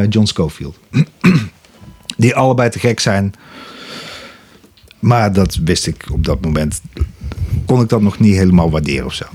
John 0.09 0.25
Schofield. 0.25 0.79
Die 2.17 2.35
allebei 2.35 2.69
te 2.69 2.79
gek 2.79 2.99
zijn. 2.99 3.33
Maar 4.99 5.33
dat 5.33 5.55
wist 5.55 5.87
ik 5.87 6.05
op 6.11 6.25
dat 6.25 6.41
moment. 6.41 6.81
Kon 7.65 7.81
ik 7.81 7.89
dat 7.89 8.01
nog 8.01 8.19
niet 8.19 8.35
helemaal 8.35 8.71
waarderen 8.71 9.05
of 9.05 9.13
zo. 9.13 9.25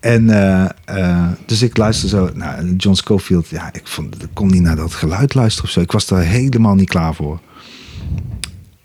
En 0.00 0.30
eh, 0.30 0.68
eh, 0.84 1.28
dus 1.46 1.62
ik 1.62 1.76
luisterde 1.76 2.16
zo 2.16 2.30
naar 2.34 2.64
John 2.64 2.96
Schofield. 2.96 3.48
Ja, 3.48 3.72
ik, 3.72 3.86
vond, 3.86 4.22
ik 4.22 4.28
kon 4.32 4.48
niet 4.50 4.62
naar 4.62 4.76
dat 4.76 4.94
geluid 4.94 5.34
luisteren 5.34 5.68
of 5.68 5.74
zo. 5.74 5.80
Ik 5.80 5.92
was 5.92 6.06
daar 6.06 6.22
helemaal 6.22 6.74
niet 6.74 6.88
klaar 6.88 7.14
voor. 7.14 7.40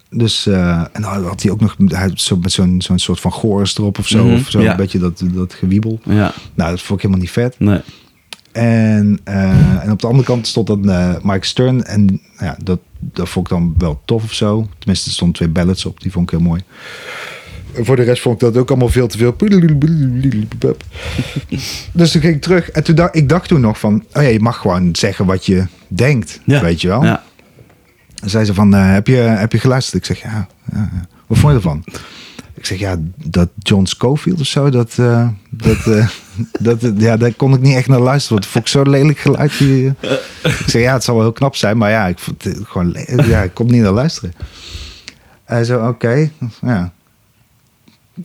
Dus, 0.09 0.47
eh, 0.47 0.77
en 0.77 1.01
dan 1.01 1.23
had 1.23 1.41
hij 1.41 1.51
ook 1.51 1.61
nog 1.61 1.75
hij 1.85 2.11
zo, 2.13 2.37
met 2.37 2.51
zo'n 2.51 2.81
zo'n 2.81 2.99
soort 2.99 3.19
van 3.19 3.31
chorus 3.31 3.77
erop 3.77 3.99
of 3.99 4.07
zo. 4.07 4.25
Mhm, 4.25 4.35
of 4.35 4.49
zo 4.49 4.61
ja. 4.61 4.71
een 4.71 4.77
beetje 4.77 4.99
dat, 4.99 5.21
dat 5.23 5.53
gewiebel. 5.53 5.99
Ja, 6.03 6.33
Nou, 6.53 6.69
dat 6.69 6.81
vond 6.81 6.99
ik 6.99 7.05
helemaal 7.05 7.19
niet 7.19 7.31
vet. 7.31 7.59
nee. 7.59 7.81
En, 8.55 9.19
eh, 9.23 9.83
en 9.83 9.91
op 9.91 10.01
de 10.01 10.07
andere 10.07 10.25
kant 10.25 10.47
stond 10.47 10.67
dan 10.67 10.89
eh, 10.89 11.15
Mike 11.21 11.45
Stern. 11.45 11.83
En 11.83 12.21
ja, 12.39 12.57
dat, 12.63 12.79
dat 12.99 13.29
vond 13.29 13.47
ik 13.47 13.53
dan 13.53 13.73
wel 13.77 14.01
tof 14.05 14.23
of 14.23 14.33
zo. 14.33 14.67
Tenminste, 14.77 15.09
er 15.09 15.15
stonden 15.15 15.35
twee 15.35 15.49
ballads 15.49 15.85
op. 15.85 16.01
Die 16.01 16.11
vond 16.11 16.31
ik 16.31 16.37
heel 16.37 16.47
mooi. 16.47 16.63
En 17.73 17.85
voor 17.85 17.95
de 17.95 18.03
rest 18.03 18.21
vond 18.21 18.35
ik 18.35 18.41
dat 18.41 18.57
ook 18.57 18.69
allemaal 18.69 18.89
veel 18.89 19.07
te 19.07 19.17
veel. 19.17 19.35
Dus 21.91 22.11
toen 22.11 22.21
ging 22.21 22.35
ik 22.35 22.41
terug. 22.41 22.69
En 22.69 22.83
toen 22.83 22.95
dacht, 22.95 23.15
ik 23.15 23.29
dacht 23.29 23.47
toen 23.47 23.61
nog 23.61 23.79
van... 23.79 24.03
Oh 24.13 24.21
ja, 24.21 24.27
je 24.27 24.39
mag 24.39 24.57
gewoon 24.57 24.95
zeggen 24.95 25.25
wat 25.25 25.45
je 25.45 25.65
denkt. 25.87 26.39
Ja. 26.45 26.61
Weet 26.61 26.81
je 26.81 26.87
wel? 26.87 27.03
Ja. 27.03 27.23
En 28.23 28.29
zei 28.29 28.45
ze 28.45 28.53
van, 28.53 28.75
eh, 28.75 28.93
heb, 28.93 29.07
je, 29.07 29.15
heb 29.15 29.51
je 29.51 29.59
geluisterd? 29.59 29.95
Ik 29.95 30.05
zeg, 30.05 30.21
ja, 30.21 30.47
ja, 30.73 30.89
ja. 30.93 31.07
Wat 31.27 31.37
vond 31.37 31.51
je 31.51 31.57
ervan? 31.57 31.83
Ik 32.65 32.71
zeg, 32.71 32.79
ja, 32.79 32.97
dat 33.15 33.49
John 33.57 33.85
Schofield 33.85 34.39
of 34.39 34.45
zo, 34.45 34.69
dat, 34.69 34.97
eh, 34.97 35.27
dat, 35.49 35.87
eh, 35.87 36.07
dat, 36.67 36.91
ja, 36.97 37.17
daar 37.17 37.33
kon 37.33 37.53
ik 37.53 37.61
niet 37.61 37.75
echt 37.75 37.87
naar 37.87 37.99
luisteren. 37.99 38.29
Want 38.29 38.43
dat 38.43 38.51
vond 38.51 38.65
ik 38.65 38.71
zo 38.71 38.91
lelijk 38.91 39.17
geluid. 39.17 39.57
Die, 39.57 39.93
eh. 39.99 40.11
ik 40.41 40.63
zeg, 40.65 40.81
ja, 40.81 40.93
het 40.93 41.03
zal 41.03 41.15
wel 41.15 41.23
heel 41.23 41.33
knap 41.33 41.55
zijn, 41.55 41.77
maar 41.77 41.89
ja, 41.89 42.07
ik, 42.07 42.19
vond 42.19 42.43
het 42.43 42.57
gewoon, 42.63 42.95
ja, 43.27 43.41
ik 43.41 43.53
kon 43.53 43.65
niet 43.67 43.81
naar 43.81 43.91
luisteren. 43.91 44.33
Hij 45.43 45.63
zo, 45.63 45.87
oké, 45.87 46.29
ja. 46.61 46.93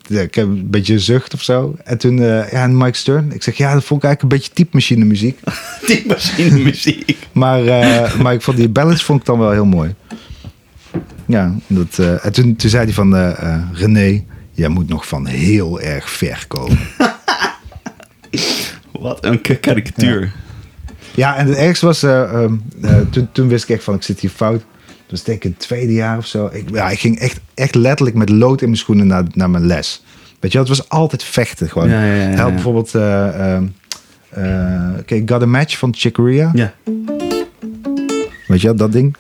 Ja, 0.07 0.20
Ik 0.20 0.35
heb 0.35 0.46
een 0.46 0.70
beetje 0.70 0.98
zucht 0.98 1.35
of 1.35 1.42
zo. 1.42 1.76
En 1.85 1.98
toen, 1.98 2.16
ja, 2.16 2.44
en 2.44 2.76
Mike 2.76 2.96
Stern. 2.96 3.33
Ik 3.33 3.42
zeg, 3.42 3.57
ja, 3.57 3.72
dat 3.72 3.85
vond 3.85 4.03
ik 4.03 4.09
eigenlijk 4.09 4.22
een 4.22 4.38
beetje 4.40 4.55
typemachine 4.55 5.05
muziek. 5.05 5.38
Die 5.87 6.07
machine 6.09 6.59
muziek. 6.59 7.16
Maar, 7.33 7.62
maar 8.22 8.33
ik 8.33 8.42
vond 8.42 8.57
die 8.57 8.68
ballads 8.68 9.05
vond 9.05 9.20
ik 9.20 9.26
dan 9.26 9.38
wel 9.38 9.50
heel 9.50 9.66
mooi. 9.66 9.94
Ja, 11.26 11.55
dat, 11.66 11.98
en 12.22 12.33
toen, 12.33 12.57
toen 12.57 12.70
zei 12.70 12.85
hij 12.85 12.92
van... 12.94 13.16
eh, 13.16 13.62
René, 13.72 14.24
jij 14.61 14.68
moet 14.68 14.88
nog 14.88 15.09
van 15.09 15.27
heel 15.27 15.81
erg 15.81 16.11
ver 16.11 16.44
komen. 16.49 16.79
Wat 18.92 19.25
een 19.25 19.40
karikatuur. 19.61 20.33
ja, 21.14 21.37
en 21.37 21.46
het 21.46 21.57
ergste 21.57 21.87
was... 21.87 22.03
eh, 22.03 22.23
ehm, 22.23 22.55
eh, 22.83 23.01
toen, 23.11 23.29
toen 23.33 23.49
wist 23.49 23.64
ik 23.64 23.70
echt 23.77 23.85
van, 23.85 23.94
ik 23.94 24.03
zit 24.03 24.20
hier 24.20 24.31
fout. 24.31 24.61
Dat 24.87 25.11
was 25.18 25.23
denk 25.23 25.44
ik 25.44 25.51
het 25.51 25.59
tweede 25.59 25.92
jaar 25.92 26.16
of 26.16 26.27
zo. 26.27 26.49
Ik, 26.53 26.70
ja, 26.73 26.90
ik 26.90 26.99
ging 26.99 27.18
echt, 27.18 27.40
echt 27.55 27.75
letterlijk 27.75 28.16
met 28.16 28.29
lood 28.29 28.61
in 28.61 28.66
mijn 28.66 28.79
schoenen 28.79 29.07
naar, 29.07 29.25
naar 29.35 29.51
mijn 29.51 29.66
les. 29.66 30.05
Weet 30.40 30.53
je 30.53 30.59
wel, 30.59 30.66
het 30.66 30.77
was 30.77 30.88
altijd 30.88 31.25
vechten 31.25 31.68
gewoon. 31.68 31.88
Ja, 31.88 32.05
ja, 32.05 32.14
ja, 32.14 32.31
ja. 32.31 32.51
bijvoorbeeld... 32.51 32.94
oké, 34.99 35.23
Got 35.27 35.42
a 35.42 35.46
Match 35.46 35.79
van 35.79 35.94
Chicoria. 35.96 36.51
Ja. 36.55 36.75
Weet 38.46 38.61
je 38.61 38.66
wel, 38.66 38.77
dat 38.77 38.92
ding. 38.92 39.16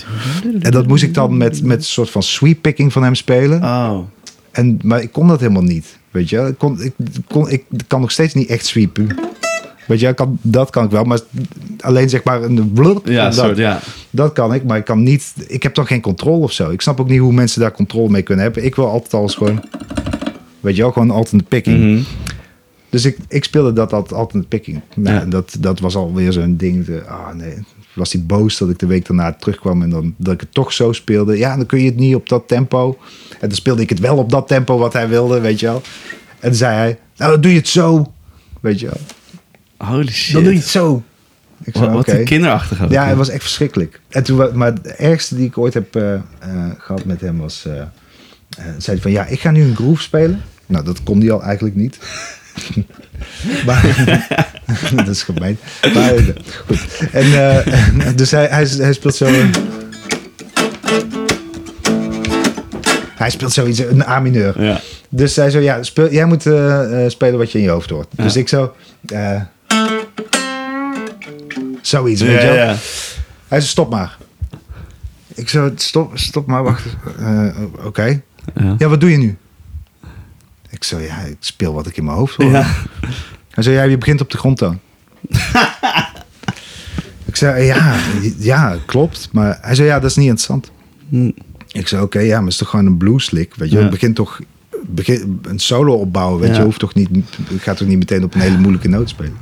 En 0.60 0.70
dat 0.70 0.86
moest 0.86 1.02
ik 1.02 1.14
dan 1.14 1.36
met, 1.36 1.62
met 1.62 1.78
een 1.78 1.84
soort 1.84 2.10
van 2.10 2.22
sweep-picking 2.22 2.92
van 2.92 3.02
hem 3.02 3.14
spelen. 3.14 3.62
Oh. 3.62 3.98
En, 4.60 4.78
maar 4.82 5.02
ik 5.02 5.12
kon 5.12 5.28
dat 5.28 5.40
helemaal 5.40 5.62
niet. 5.62 5.98
Weet 6.10 6.28
je. 6.28 6.38
Ik, 6.38 6.58
kon, 6.58 6.82
ik, 6.82 6.92
kon, 7.28 7.50
ik 7.50 7.64
kan 7.86 8.00
nog 8.00 8.10
steeds 8.10 8.34
niet 8.34 8.48
echt 8.48 8.66
sweepen. 8.66 9.08
Weet 9.86 10.00
je 10.00 10.14
kan, 10.14 10.38
dat 10.42 10.70
kan 10.70 10.84
ik 10.84 10.90
wel. 10.90 11.04
Maar 11.04 11.20
alleen 11.80 12.08
zeg 12.08 12.24
maar 12.24 12.42
een 12.42 12.72
blub. 12.72 13.06
Ja, 13.08 13.24
dat, 13.24 13.34
soort, 13.34 13.56
ja. 13.56 13.80
dat 14.10 14.32
kan 14.32 14.54
ik. 14.54 14.64
Maar 14.64 14.76
ik 14.76 14.84
kan 14.84 15.02
niet... 15.02 15.34
Ik 15.46 15.62
heb 15.62 15.74
dan 15.74 15.86
geen 15.86 16.00
controle 16.00 16.42
of 16.42 16.52
zo. 16.52 16.70
Ik 16.70 16.80
snap 16.80 17.00
ook 17.00 17.08
niet 17.08 17.18
hoe 17.20 17.32
mensen 17.32 17.60
daar 17.60 17.72
controle 17.72 18.10
mee 18.10 18.22
kunnen 18.22 18.44
hebben. 18.44 18.64
Ik 18.64 18.74
wil 18.74 18.88
altijd 18.88 19.14
alles 19.14 19.34
gewoon... 19.34 19.64
Weet 20.60 20.76
je 20.76 20.82
wel, 20.82 20.92
gewoon 20.92 21.10
altijd 21.10 21.32
een 21.42 21.48
picking. 21.48 21.78
Mhm. 21.78 22.02
Dus 22.88 23.04
ik, 23.04 23.16
ik 23.28 23.44
speelde 23.44 23.72
dat 23.72 23.92
altijd, 23.92 24.20
altijd 24.20 24.42
een 24.42 24.48
picking. 24.48 24.80
Nou, 24.94 25.16
Ja. 25.16 25.24
dat, 25.24 25.56
dat 25.60 25.80
was 25.80 25.96
alweer 25.96 26.32
zo'n 26.32 26.56
ding. 26.56 26.84
De, 26.84 27.02
ah 27.06 27.34
nee, 27.34 27.54
was 27.94 28.12
hij 28.12 28.22
boos 28.24 28.58
dat 28.58 28.70
ik 28.70 28.78
de 28.78 28.86
week 28.86 29.06
daarna 29.06 29.32
terugkwam 29.32 29.82
en 29.82 29.90
dan 29.90 30.14
dat 30.16 30.34
ik 30.34 30.40
het 30.40 30.52
toch 30.54 30.72
zo 30.72 30.92
speelde. 30.92 31.38
Ja, 31.38 31.56
dan 31.56 31.66
kun 31.66 31.78
je 31.78 31.86
het 31.86 31.96
niet 31.96 32.14
op 32.14 32.28
dat 32.28 32.48
tempo. 32.48 32.98
En 33.40 33.48
dan 33.48 33.56
speelde 33.56 33.82
ik 33.82 33.88
het 33.88 34.00
wel 34.00 34.16
op 34.16 34.30
dat 34.30 34.48
tempo 34.48 34.78
wat 34.78 34.92
hij 34.92 35.08
wilde, 35.08 35.40
weet 35.40 35.60
je 35.60 35.66
wel. 35.66 35.82
En 36.40 36.48
dan 36.48 36.54
zei 36.54 36.74
hij, 36.76 36.98
nou 37.16 37.30
dan 37.30 37.40
doe 37.40 37.50
je 37.50 37.58
het 37.58 37.68
zo. 37.68 38.12
Weet 38.60 38.80
je 38.80 38.86
wel. 38.86 39.00
Holy 39.88 40.12
shit. 40.12 40.34
Dan 40.34 40.42
doe 40.42 40.52
je 40.52 40.58
het 40.58 40.68
zo. 40.68 41.02
Ik 41.64 41.76
zei, 41.76 41.90
Wat, 41.90 42.08
een 42.08 42.24
kinderachtig 42.24 42.82
ook. 42.82 42.90
Ja, 42.90 43.06
het 43.06 43.16
was 43.16 43.28
echt 43.28 43.42
verschrikkelijk. 43.42 44.00
En 44.08 44.22
toen, 44.22 44.56
maar 44.56 44.72
het 44.72 44.86
ergste 44.86 45.36
die 45.36 45.46
ik 45.46 45.58
ooit 45.58 45.74
heb 45.74 45.96
eh, 45.96 46.14
eh, 46.14 46.20
gehad 46.78 47.04
met 47.04 47.20
hem 47.20 47.38
was... 47.38 47.64
eh, 47.66 47.82
zei 48.56 48.96
hij 48.96 48.98
van, 48.98 49.10
ja, 49.10 49.26
ik 49.26 49.40
ga 49.40 49.50
nu 49.50 49.62
een 49.62 49.76
groove 49.76 50.02
spelen. 50.02 50.42
Nou, 50.66 50.84
dat 50.84 51.02
kon 51.02 51.20
hij 51.20 51.30
al 51.30 51.42
eigenlijk 51.42 51.76
niet. 51.76 51.98
maar, 53.66 54.04
dat 54.96 55.08
is 55.08 55.22
gemeen. 55.22 55.58
Maar, 55.94 56.14
eh, 56.14 56.24
goed. 56.66 56.80
En 57.12 57.24
eh, 57.56 57.66
dus 58.16 58.30
hij, 58.30 58.46
hij, 58.46 58.66
hij 58.78 58.92
speelt 58.92 59.14
zo... 59.14 59.24
een- 59.26 59.50
hij 63.16 63.30
speelt 63.30 63.52
zoiets, 63.52 63.78
een 63.78 64.06
A-mineur. 64.06 64.62
Ja. 64.64 64.80
Dus 65.08 65.36
hij 65.36 65.50
zo, 65.50 65.58
ja, 65.58 65.82
speel, 65.82 66.10
jij 66.12 66.24
moet 66.24 66.46
eh, 66.46 67.04
eh, 67.04 67.10
spelen 67.10 67.38
wat 67.38 67.52
je 67.52 67.58
in 67.58 67.64
je 67.64 67.70
hoofd 67.70 67.90
hoort. 67.90 68.06
Dus 68.16 68.36
ik 68.36 68.48
zo... 68.48 68.74
eh, 69.06 69.40
zoiets, 71.82 72.20
weet 72.22 72.40
je 72.40 72.46
wel. 72.46 72.54
ja. 72.56 72.66
Hij 73.48 73.58
zei, 73.60 73.62
stop 73.70 73.90
maar. 73.90 74.16
Ik 75.34 75.48
zo, 75.48 75.70
stop, 75.74 76.10
stop 76.18 76.46
maar, 76.46 76.62
wacht. 76.62 76.84
Eh, 77.18 77.46
Oké. 77.84 78.20
Ja, 78.78 78.88
wat 78.88 79.00
doe 79.00 79.10
je 79.10 79.16
nu? 79.18 79.36
Ik 80.70 80.84
zo, 80.84 80.98
ja, 80.98 81.18
ik 81.20 81.36
speel 81.40 81.72
wat 81.74 81.86
ik 81.86 81.96
in 81.96 82.04
mijn 82.04 82.16
hoofd 82.16 82.36
hoor. 82.36 82.50
Ja. 82.50 82.66
Hij 83.50 83.62
zei, 83.62 83.76
ja, 83.76 83.82
je 83.82 83.98
begint 83.98 84.20
op 84.20 84.30
de 84.30 84.38
grondtoon. 84.38 84.78
ik 87.30 87.36
zei, 87.36 87.64
ja, 87.64 87.96
ja, 88.38 88.78
klopt. 88.86 89.28
Maar 89.32 89.58
hij 89.60 89.74
zei, 89.74 89.88
ja, 89.88 90.00
dat 90.00 90.10
is 90.10 90.16
niet 90.16 90.26
interessant. 90.26 90.70
Hm. 91.08 91.30
Ik 91.72 91.88
zei, 91.88 92.02
oké, 92.02 92.18
ja, 92.18 92.34
maar 92.34 92.42
het 92.42 92.52
is 92.52 92.58
toch 92.58 92.68
gewoon 92.68 92.86
een 92.86 92.96
blueslick, 92.96 93.54
weet 93.54 93.70
je. 93.70 93.78
Ja. 93.78 93.88
Begint 93.88 94.14
toch 94.14 94.40
begin, 94.86 95.40
een 95.42 95.58
solo 95.58 95.94
opbouwen, 95.94 96.40
weet 96.40 96.50
Ja. 96.50 96.56
je. 96.56 96.62
Hoeft 96.64 96.78
toch 96.78 96.94
niet, 96.94 97.08
gaat 97.58 97.76
toch 97.76 97.88
niet 97.88 97.98
meteen 97.98 98.24
op 98.24 98.34
een 98.34 98.40
hele 98.40 98.58
moeilijke 98.58 98.88
noot 98.88 99.08
spelen. 99.08 99.36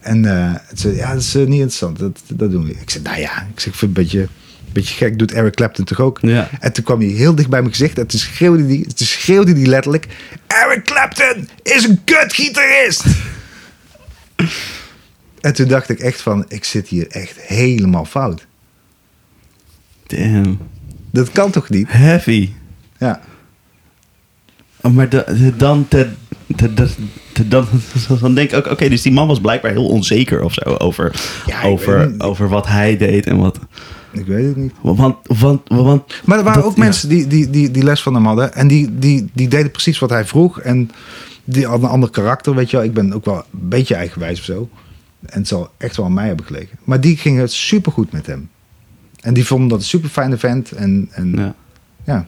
En 0.00 0.24
eh, 0.24 0.52
het 0.54 0.80
zei, 0.80 0.94
ja, 0.96 1.12
dat 1.12 1.22
is 1.22 1.34
eh, 1.34 1.40
niet 1.40 1.50
interessant, 1.50 1.98
dat, 1.98 2.22
dat 2.34 2.50
doen 2.50 2.64
we. 2.64 2.70
Ik 2.80 2.90
zei, 2.90 3.04
nou 3.04 3.18
ja, 3.18 3.46
ik, 3.54 3.60
zeg, 3.60 3.82
een 3.82 3.92
beetje, 3.92 4.28
beetje 4.74 4.94
gek, 4.94 5.18
doet 5.18 5.32
Eric 5.32 5.54
Clapton 5.54 5.84
toch 5.84 6.00
ook? 6.00 6.18
Ja. 6.22 6.48
En 6.60 6.72
toen 6.72 6.84
kwam 6.84 7.00
hij 7.00 7.08
heel 7.08 7.34
dicht 7.34 7.48
bij 7.48 7.60
mijn 7.60 7.72
gezicht 7.72 7.98
en 7.98 8.06
toen 8.06 8.18
schreeuwde 8.20 8.64
hij, 8.64 8.84
toen 8.94 9.06
schreeuwde 9.06 9.52
hij 9.52 9.66
letterlijk, 9.66 10.06
Eric 10.46 10.84
Clapton 10.84 11.48
is 11.62 11.84
een 11.84 12.00
kutgitarist! 12.04 13.04
en 15.40 15.54
toen 15.54 15.68
dacht 15.68 15.88
ik 15.88 15.98
echt 15.98 16.20
van, 16.20 16.44
ik 16.48 16.64
zit 16.64 16.88
hier 16.88 17.06
echt 17.08 17.40
helemaal 17.40 18.04
fout. 18.04 18.46
Damn. 20.06 20.58
Dat 21.10 21.30
kan 21.32 21.50
toch 21.50 21.68
niet? 21.68 21.86
Heavy. 21.90 22.50
Ja. 22.98 23.20
Oh, 24.80 24.92
maar 24.92 25.08
da- 25.08 25.26
dan, 25.56 25.88
te, 25.88 26.08
te, 26.56 26.74
dan, 27.48 27.66
dan 28.20 28.34
denk 28.34 28.50
ik 28.52 28.56
ook, 28.56 28.72
oké, 28.72 28.88
dus 28.88 29.02
die 29.02 29.12
man 29.12 29.26
was 29.26 29.40
blijkbaar 29.40 29.70
heel 29.70 29.88
onzeker 29.88 30.42
of 30.42 30.52
zo 30.52 30.60
over, 30.60 31.14
Ja, 31.46 31.62
over, 31.62 32.14
over 32.18 32.48
wat 32.48 32.66
hij 32.66 32.96
deed 32.96 33.26
en 33.26 33.36
wat. 33.36 33.58
Ik 34.14 34.26
weet 34.26 34.46
het 34.46 34.56
niet. 34.56 34.72
Want, 34.80 35.16
want, 35.22 35.68
want 35.68 36.22
Maar 36.24 36.38
er 36.38 36.44
waren 36.44 36.60
dat- 36.62 36.70
ook 36.70 36.76
mensen 36.76 37.08
die, 37.08 37.26
die, 37.26 37.50
die, 37.50 37.70
die 37.70 37.82
les 37.82 38.02
van 38.02 38.14
hem 38.14 38.24
hadden. 38.26 38.54
En 38.54 38.68
die, 38.68 38.98
die, 38.98 39.30
die 39.32 39.48
deden 39.48 39.70
precies 39.70 39.98
wat 39.98 40.10
hij 40.10 40.24
vroeg. 40.24 40.60
En 40.60 40.90
die 41.44 41.66
hadden 41.66 41.86
een 41.86 41.94
ander 41.94 42.10
karakter, 42.10 42.54
weet 42.54 42.70
je 42.70 42.76
wel. 42.76 42.86
Ik 42.86 42.94
ben 42.94 43.12
ook 43.12 43.24
wel 43.24 43.36
een 43.36 43.68
beetje 43.68 43.94
eigenwijs 43.94 44.38
of 44.38 44.44
zo. 44.44 44.68
En 45.26 45.38
het 45.38 45.48
zal 45.48 45.70
echt 45.76 45.96
wel 45.96 46.06
aan 46.06 46.12
mij 46.12 46.26
hebben 46.26 46.46
gelegen. 46.46 46.78
Maar 46.84 47.00
die 47.00 47.16
gingen 47.16 47.40
het 47.40 47.52
supergoed 47.52 48.12
met 48.12 48.26
hem. 48.26 48.48
En 49.20 49.34
die 49.34 49.46
vonden 49.46 49.68
dat 49.68 49.78
een 49.78 49.84
super 49.84 50.08
fijne 50.10 50.36
vent. 50.38 50.72
En, 50.72 51.08
en 51.10 51.32
ja. 51.36 51.54
Ja. 52.04 52.26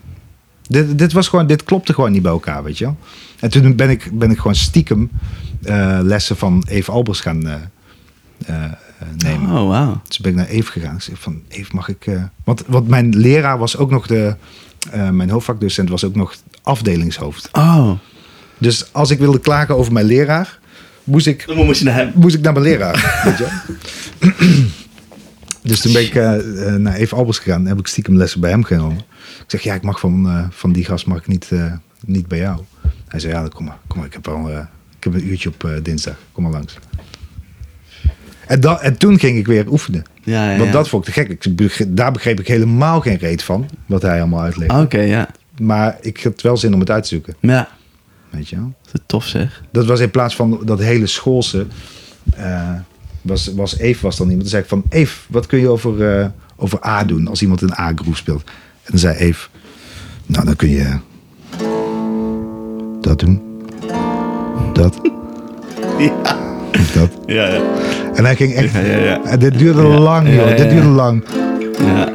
Dit, 0.68 0.98
dit, 0.98 1.12
was 1.12 1.28
gewoon, 1.28 1.46
dit 1.46 1.64
klopte 1.64 1.94
gewoon 1.94 2.12
niet 2.12 2.22
bij 2.22 2.30
elkaar, 2.32 2.62
weet 2.64 2.78
je 2.78 2.84
wel. 2.84 2.96
En 3.40 3.50
toen 3.50 3.76
ben 3.76 3.90
ik, 3.90 4.10
ben 4.18 4.30
ik 4.30 4.36
gewoon 4.36 4.54
stiekem 4.54 5.10
eh, 5.62 5.98
lessen 6.02 6.36
van 6.36 6.64
Eve 6.68 6.90
Albers 6.90 7.20
gaan 7.20 7.46
eh, 7.46 7.54
eh, 8.46 8.72
nemen. 9.16 9.50
Oh, 9.60 9.68
wauw. 9.68 10.00
Dus 10.08 10.18
ben 10.18 10.30
ik 10.30 10.36
naar 10.36 10.46
Eve 10.46 10.72
gegaan. 10.72 10.94
Ik 10.94 11.02
zeg 11.02 11.18
van, 11.20 11.42
Eve, 11.48 11.74
mag 11.74 11.88
ik... 11.88 12.06
eh, 12.06 12.22
Want, 12.44 12.62
want 12.66 12.88
mijn 12.88 13.16
leraar 13.16 13.58
was 13.58 13.76
ook 13.76 13.90
nog 13.90 14.06
de... 14.06 14.36
eh, 14.90 15.10
mijn 15.10 15.30
hoofdvakdocent 15.30 15.88
was 15.88 16.04
ook 16.04 16.14
nog 16.14 16.34
afdelingshoofd. 16.62 17.48
Oh. 17.52 17.90
Dus 18.58 18.92
als 18.92 19.10
ik 19.10 19.18
wilde 19.18 19.40
klagen 19.40 19.76
over 19.76 19.92
mijn 19.92 20.06
leraar... 20.06 20.58
moest 21.04 21.26
ik, 21.26 21.44
Dan 21.46 21.56
moest 21.64 21.78
je 21.78 21.84
naar 21.84 21.94
hem. 21.94 22.12
moest 22.14 22.34
ik 22.34 22.40
naar 22.42 22.52
mijn 22.52 22.64
leraar. 22.64 23.20
weet 23.24 23.38
je. 23.38 24.64
Dus 25.62 25.80
toen 25.80 25.92
ben 25.92 26.02
ik 26.02 26.14
eh, 26.14 26.66
eh, 26.68 26.80
naar 26.80 26.94
Eve 26.94 27.14
Albers 27.14 27.38
gegaan. 27.38 27.60
En 27.60 27.66
heb 27.66 27.78
ik 27.78 27.86
stiekem 27.86 28.16
lessen 28.16 28.40
bij 28.40 28.50
hem 28.50 28.64
genomen. 28.64 28.98
Ik 29.18 29.44
zeg, 29.46 29.62
ja, 29.62 29.74
ik 29.74 29.82
mag 29.82 30.00
van, 30.00 30.28
eh, 30.28 30.46
van 30.50 30.72
die 30.72 30.84
gast 30.84 31.06
mag 31.06 31.18
ik 31.18 31.26
niet, 31.26 31.48
eh, 31.52 31.72
niet 32.04 32.28
bij 32.28 32.38
jou. 32.38 32.60
Hij 33.08 33.20
zei, 33.20 33.32
ja, 33.32 33.40
dan 33.40 33.50
kom 33.50 33.64
maar. 33.64 33.78
Kom 33.86 33.98
maar 33.98 34.06
ik, 34.06 34.12
heb 34.12 34.28
al, 34.28 34.50
eh, 34.50 34.58
ik 34.98 35.04
heb 35.04 35.14
een 35.14 35.26
uurtje 35.28 35.48
op 35.48 35.64
eh, 35.64 35.70
dinsdag. 35.82 36.14
Kom 36.32 36.42
maar 36.42 36.52
langs. 36.52 36.78
En, 38.46 38.60
dan, 38.60 38.80
en 38.80 38.96
toen 38.96 39.18
ging 39.18 39.38
ik 39.38 39.46
weer 39.46 39.68
oefenen. 39.70 40.02
Ja, 40.22 40.50
ja, 40.52 40.58
Want 40.58 40.72
dat 40.72 40.88
vond 40.88 41.08
ik 41.08 41.14
te 41.14 41.20
gek. 41.20 41.44
Ik, 41.44 41.96
daar 41.96 42.12
begreep 42.12 42.40
ik 42.40 42.46
helemaal 42.48 43.00
geen 43.00 43.16
reet 43.16 43.42
van. 43.42 43.68
Wat 43.86 44.02
hij 44.02 44.18
allemaal 44.20 44.40
uitlegde. 44.42 44.80
Oké, 44.80 45.00
ja. 45.00 45.28
Maar 45.60 45.96
ik 46.00 46.22
had 46.22 46.42
wel 46.42 46.56
zin 46.56 46.74
om 46.74 46.80
het 46.80 46.90
uit 46.90 47.02
te 47.02 47.08
zoeken. 47.08 47.34
Ja, 47.40 47.68
Weet 48.30 48.48
je 48.48 48.56
wel? 48.56 48.72
dat 48.84 48.94
is 48.94 49.00
tof 49.06 49.24
zeg. 49.24 49.62
Dat 49.70 49.86
was 49.86 50.00
in 50.00 50.10
plaats 50.10 50.36
van 50.36 50.60
dat 50.64 50.78
hele 50.78 51.06
schoolse. 51.06 51.66
eh, 52.36 52.70
was, 53.22 53.52
was 53.54 53.78
Eve 53.78 54.02
was 54.02 54.16
dan 54.16 54.26
iemand. 54.30 54.42
Dan 54.42 54.50
zei 54.50 54.62
ik 54.62 54.68
van 54.68 54.82
Eve, 54.88 55.16
wat 55.28 55.46
kun 55.46 55.58
je 55.58 55.68
over, 55.68 56.18
eh, 56.20 56.26
over 56.56 56.86
A 56.86 57.04
doen 57.04 57.28
als 57.28 57.42
iemand 57.42 57.62
een 57.62 57.72
A-groove 57.78 58.16
speelt? 58.16 58.42
En 58.82 58.90
dan 58.90 58.98
zei 58.98 59.16
Eve, 59.16 59.48
nou 60.26 60.44
dan 60.44 60.56
kun 60.56 60.68
je 60.68 60.98
dat 63.00 63.18
doen. 63.18 63.42
Dat. 64.72 64.98
Ja. 65.98 66.36
Dat. 66.94 67.10
Ja, 67.26 67.46
ja. 67.46 67.60
En 68.16 68.24
hij 68.24 68.36
ging 68.36 68.54
echt. 68.54 68.72
Ja, 68.72 69.20
ja, 69.24 69.36
dit 69.36 69.58
duurde 69.58 69.82
lang, 69.82 70.34
joh. 70.34 70.56
Dit 70.56 70.70
duurde 70.70 70.88
lang. 70.88 71.24
Ja. 71.78 72.12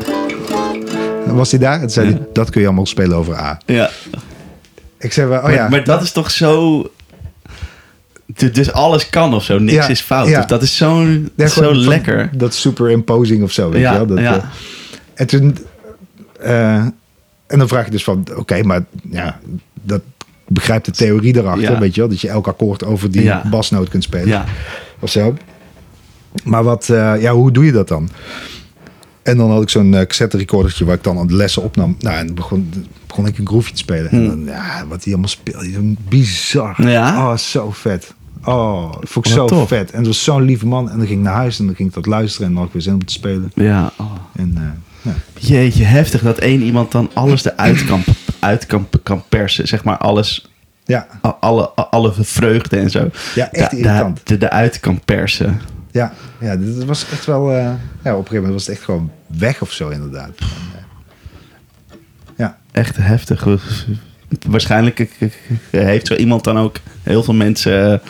Was 1.25 1.51
hij 1.51 1.59
daar? 1.59 1.81
En 1.81 1.89
zei 1.89 2.07
hij, 2.07 2.21
dat 2.33 2.49
kun 2.49 2.61
je 2.61 2.67
allemaal 2.67 2.85
spelen 2.85 3.17
over 3.17 3.35
A. 3.39 3.59
ja. 3.65 3.89
Ik 4.99 5.13
zei, 5.13 5.37
oh 5.37 5.51
ja. 5.51 5.69
maar 5.69 5.83
dat 5.83 6.01
is 6.01 6.11
toch 6.11 6.31
zo... 6.31 6.81
Du- 8.25 8.51
Dus 8.51 8.71
alles 8.71 9.09
kan 9.09 9.33
of 9.33 9.43
zo, 9.43 9.59
niks 9.59 9.89
is 9.89 10.01
fout. 10.01 10.27
Dus 10.27 10.45
dat 10.45 10.61
is 10.61 10.77
zo, 10.77 11.05
zo 11.47 11.73
lekker. 11.75 12.29
Dat 12.33 12.53
superimposing 12.53 13.43
of 13.43 13.51
zo, 13.51 13.69
weet 13.69 13.81
Ja, 13.81 13.91
je 13.91 13.97
wel. 13.97 14.07
Dat, 14.07 14.19
ja. 14.19 14.35
eh, 14.35 14.43
en 15.13 15.27
toen... 15.27 15.57
eh, 16.41 16.75
en 17.47 17.57
dan 17.57 17.67
vraag 17.67 17.85
je 17.85 17.91
dus 17.91 18.03
van, 18.03 18.25
oké, 18.35 18.63
maar 18.63 18.83
ja, 19.09 19.39
dat 19.81 20.01
begrijpt 20.47 20.85
de 20.85 20.91
theorie 20.91 21.37
erachter, 21.37 21.71
Ja. 21.71 21.79
weet 21.79 21.95
je 21.95 22.01
wel. 22.01 22.09
Dat 22.09 22.21
je 22.21 22.29
elk 22.29 22.47
akkoord 22.47 22.85
over 22.85 23.11
die 23.11 23.23
Ja. 23.23 23.43
basnoot 23.49 23.89
kunt 23.89 24.03
spelen. 24.03 24.27
Ja. 24.27 24.45
Of 24.99 25.09
zo. 25.09 25.35
Maar 26.43 26.63
wat, 26.63 26.89
eh, 26.89 27.21
ja, 27.21 27.31
hoe 27.33 27.51
doe 27.51 27.65
je 27.65 27.71
dat 27.71 27.87
dan? 27.87 28.09
En 29.23 29.37
dan 29.37 29.51
had 29.51 29.61
ik 29.61 29.69
zo'n 29.69 29.93
eh, 29.93 30.05
cassette 30.05 30.37
recordertje 30.37 30.85
waar 30.85 30.95
ik 30.95 31.03
dan 31.03 31.17
aan 31.17 31.27
de 31.27 31.35
lessen 31.35 31.61
opnam. 31.63 31.95
Nou, 31.99 32.17
en 32.17 32.33
begon, 32.35 32.73
begon 33.07 33.25
ik 33.27 33.37
een 33.37 33.47
groove 33.47 33.71
te 33.71 33.77
spelen. 33.77 34.11
En 34.11 34.17
Hmm. 34.17 34.27
dan, 34.27 34.43
ja, 34.55 34.85
wat 34.87 35.03
hij 35.03 35.13
allemaal 35.13 35.29
speelde. 35.29 35.93
Bizar. 36.09 36.87
Ja? 36.89 37.17
Oh, 37.31 37.37
zo 37.37 37.71
vet. 37.71 38.13
Oh, 38.43 38.91
dat 38.99 39.09
vond 39.09 39.25
ik 39.25 39.31
zo 39.31 39.45
tof. 39.47 39.67
vet. 39.67 39.91
En 39.91 39.97
het 39.97 40.07
was 40.07 40.23
zo'n 40.23 40.41
lieve 40.41 40.67
man. 40.67 40.89
En 40.89 40.97
dan 40.97 41.07
ging 41.07 41.19
ik 41.19 41.25
naar 41.25 41.33
huis 41.35 41.59
en 41.59 41.65
dan 41.65 41.75
ging 41.75 41.87
ik 41.89 41.95
dat 41.95 42.05
luisteren. 42.05 42.47
En 42.47 42.53
dan 42.53 42.59
had 42.61 42.67
ik 42.67 42.73
weer 42.73 42.83
zin 42.83 42.93
om 42.93 43.05
te 43.05 43.13
spelen. 43.13 43.51
Ja. 43.55 43.91
Oh. 43.97 44.11
En 44.35 44.51
eh, 44.55 44.61
ja. 45.01 45.13
Jeetje, 45.39 45.83
heftig 45.83 46.21
dat 46.21 46.37
één 46.37 46.61
iemand 46.61 46.91
dan 46.91 47.09
alles 47.13 47.45
eruit 47.45 47.85
kan, 47.85 48.03
uit 48.39 48.65
kan, 48.65 48.87
kan 49.03 49.23
persen. 49.29 49.67
Zeg 49.67 49.83
maar 49.83 49.97
alles, 49.97 50.49
Ja, 50.85 51.07
alle, 51.39 51.69
alle 51.69 52.13
vreugde 52.19 52.77
en 52.77 52.89
zo. 52.89 53.09
Ja, 53.35 53.51
echt 53.51 53.71
Da- 53.71 53.77
irritant. 53.77 54.21
da- 54.23 54.35
de- 54.35 54.45
eruit 54.45 54.79
kan 54.79 54.99
persen. 55.05 55.61
Ja, 55.91 56.13
ja, 56.39 56.55
dit 56.55 56.83
was 56.85 57.05
echt 57.11 57.25
wel... 57.25 57.51
eh, 57.51 57.57
ja, 57.57 57.71
op 57.71 58.05
een 58.05 58.11
gegeven 58.13 58.35
moment 58.35 58.53
was 58.53 58.65
het 58.65 58.75
echt 58.75 58.83
gewoon 58.85 59.11
weg 59.27 59.61
of 59.61 59.71
zo 59.71 59.89
inderdaad. 59.89 60.31
Eh, 60.39 60.45
ja, 62.37 62.57
Echt 62.71 62.97
heftig. 62.97 63.47
Waarschijnlijk 64.47 65.07
heeft 65.71 66.07
zo 66.07 66.15
iemand 66.15 66.43
dan 66.43 66.57
ook 66.57 66.75
heel 67.03 67.23
veel 67.23 67.33
mensen 67.33 68.01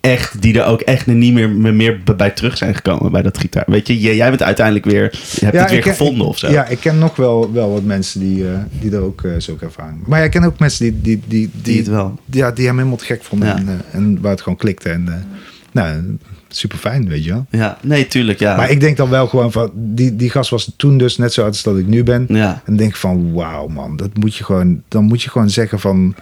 echt, 0.00 0.42
die 0.42 0.60
er 0.60 0.66
ook 0.66 0.80
echt 0.80 1.06
niet 1.06 1.32
meer, 1.32 1.50
meer 1.74 2.00
bij 2.16 2.30
terug 2.30 2.56
zijn 2.56 2.74
gekomen 2.74 3.12
bij 3.12 3.22
dat 3.22 3.38
gitaar. 3.38 3.64
Weet 3.66 3.86
je, 3.86 4.00
jij 4.00 4.28
bent 4.28 4.42
uiteindelijk 4.42 4.84
weer, 4.84 5.02
je 5.12 5.44
hebt 5.44 5.54
Ja, 5.56 5.62
het 5.62 5.70
weer 5.70 5.80
ken- 5.80 5.90
gevonden 5.90 6.26
of 6.26 6.38
zo. 6.38 6.50
Ja, 6.50 6.66
ik 6.66 6.78
ken 6.80 6.98
nog 6.98 7.16
wel, 7.16 7.52
wel 7.52 7.72
wat 7.72 7.82
mensen 7.82 8.20
die, 8.20 8.48
eh, 8.50 8.58
die 8.80 8.92
er 8.92 9.00
ook 9.00 9.22
eh 9.22 9.32
zulke 9.38 9.64
ervaring 9.64 10.06
Maar 10.06 10.18
ja, 10.18 10.24
ik 10.24 10.30
ken 10.30 10.44
ook 10.44 10.58
mensen 10.58 10.84
die, 10.84 11.00
die, 11.00 11.22
die, 11.26 11.50
Die 11.62 11.76
het 11.78 11.86
wel. 11.86 12.18
Ja, 12.30 12.50
die 12.50 12.66
hem 12.66 12.76
helemaal 12.76 12.96
te 12.98 13.04
gek 13.04 13.24
vonden. 13.24 13.48
Ja. 13.48 13.56
En, 13.56 13.68
eh, 13.68 13.94
en 13.98 14.20
waar 14.20 14.30
het 14.30 14.40
gewoon 14.42 14.58
klikte. 14.58 14.88
En, 14.88 15.08
eh, 15.08 15.14
nou, 15.72 16.16
super 16.56 16.78
fijn, 16.78 17.08
weet 17.08 17.24
je 17.24 17.30
wel. 17.30 17.46
Ja, 17.50 17.78
nee, 17.82 18.06
tuurlijk, 18.06 18.38
ja. 18.38 18.56
Maar 18.56 18.70
ik 18.70 18.80
denk 18.80 18.96
dan 18.96 19.08
wel 19.10 19.26
gewoon 19.26 19.52
van... 19.52 19.70
Die, 19.74 20.16
die 20.16 20.30
gast 20.30 20.50
was 20.50 20.72
toen 20.76 20.98
dus 20.98 21.16
net 21.16 21.32
zo 21.32 21.40
oud 21.42 21.50
als 21.50 21.62
dat 21.62 21.78
ik 21.78 21.86
nu 21.86 22.02
ben. 22.02 22.24
Ja, 22.28 22.62
En 22.64 22.76
denk 22.76 22.96
van, 22.96 23.32
wauw 23.32 23.66
man. 23.66 23.96
Dat 23.96 24.16
moet 24.16 24.34
je 24.34 24.44
gewoon, 24.44 24.82
dan 24.88 25.04
moet 25.04 25.22
je 25.22 25.30
gewoon 25.30 25.50
zeggen 25.50 25.80
van... 25.80 26.14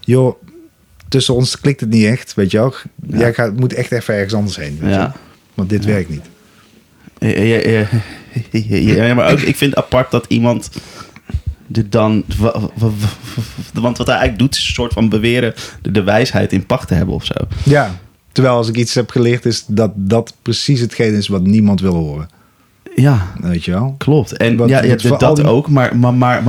Joh, 0.00 0.34
tussen 1.08 1.34
ons 1.34 1.60
klikt 1.60 1.80
het 1.80 1.90
niet 1.90 2.04
echt, 2.04 2.34
weet 2.34 2.50
je 2.50 2.58
wel. 2.58 2.74
Ja. 3.06 3.18
Jij 3.18 3.34
gaat, 3.34 3.56
moet 3.60 3.72
echt 3.74 3.92
even 3.92 4.14
ergens 4.14 4.34
anders 4.34 4.56
heen. 4.56 4.78
Weet 4.80 4.94
ja. 4.94 5.14
Want 5.54 5.68
dit 5.68 5.84
werkt 5.84 6.08
niet. 6.08 6.22
Ja, 8.70 9.14
maar 9.14 9.30
ook, 9.32 9.40
ik 9.40 9.56
vind 9.56 9.74
apart 9.76 10.10
dat 10.10 10.24
iemand 10.28 10.70
er 11.72 11.90
dan... 11.90 12.24
wa- 12.38 12.60
wa- 12.60 12.70
wa- 12.74 12.88
wa- 13.72 13.80
Want 13.80 13.98
wat 13.98 14.06
hij 14.06 14.16
eigenlijk 14.16 14.38
doet, 14.38 14.60
is 14.60 14.66
een 14.68 14.74
soort 14.74 14.92
van 14.92 15.08
beweren 15.08 15.54
de, 15.82 15.90
de 15.90 16.02
wijsheid 16.02 16.52
in 16.52 16.66
pacht 16.66 16.88
te 16.88 16.94
hebben 16.94 17.14
of 17.14 17.24
zo. 17.24 17.34
Ja, 17.62 17.98
Terwijl 18.34 18.56
als 18.56 18.68
ik 18.68 18.76
iets 18.76 18.94
heb 18.94 19.10
geleerd 19.10 19.46
is 19.46 19.64
dat 19.66 19.92
dat 19.94 20.34
precies 20.42 20.80
hetgeen 20.80 21.14
is 21.14 21.28
wat 21.28 21.42
niemand 21.42 21.80
wil 21.80 21.94
horen. 21.94 22.28
Ja. 22.94 23.32
Weet 23.40 23.64
je 23.64 23.70
wel? 23.70 23.94
Klopt. 23.98 24.36
En 24.36 24.66
ja, 24.66 24.82
je 24.82 24.88
hebt 24.88 25.20
dat 25.20 25.44
ook, 25.44 25.68
maar, 25.68 25.96
maar, 25.96 26.14
maar, 26.14 26.42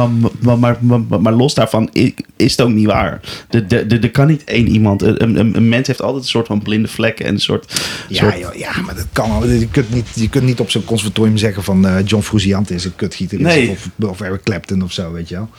maar, 0.60 0.78
maar, 1.22 1.34
los 1.34 1.54
daarvan 1.54 1.90
is 2.36 2.52
het 2.52 2.62
ook 2.62 2.70
niet 2.70 2.86
waar. 2.86 3.20
Er 3.50 4.12
kan 4.12 4.28
niet 4.28 4.44
één 4.44 4.68
iemand. 4.68 5.02
Een, 5.02 5.70
mens 5.70 5.88
heeft 5.88 6.02
altijd 6.02 6.24
een 6.24 6.30
soort 6.30 6.48
van 6.48 6.62
blinde 6.62 6.88
vlekken 6.88 7.26
en 7.26 7.34
een 7.34 7.40
soort. 7.40 7.82
Ja, 8.10 8.34
ja 8.56 8.82
maar 8.86 8.96
dat 8.96 9.08
kan. 9.12 9.50
Je 9.60 9.68
kunt 9.68 9.94
niet, 9.94 10.08
je 10.14 10.30
kunt 10.30 10.46
niet 10.46 10.60
op 10.60 10.70
zo'n 10.70 10.86
conservatorium 10.86 11.38
zeggen 11.38 11.64
van 11.64 11.88
eh, 11.88 12.06
John 12.06 12.24
Fruziant 12.24 12.72
is 12.72 12.86
een 12.86 12.96
kutgitarist 12.96 13.70
of, 13.70 13.90
of 14.10 14.22
Eric 14.22 14.44
Clapton 14.44 14.82
of 14.84 14.92
zo, 14.92 15.12
weet 15.12 15.30
je 15.30 15.36
wel. 15.36 15.50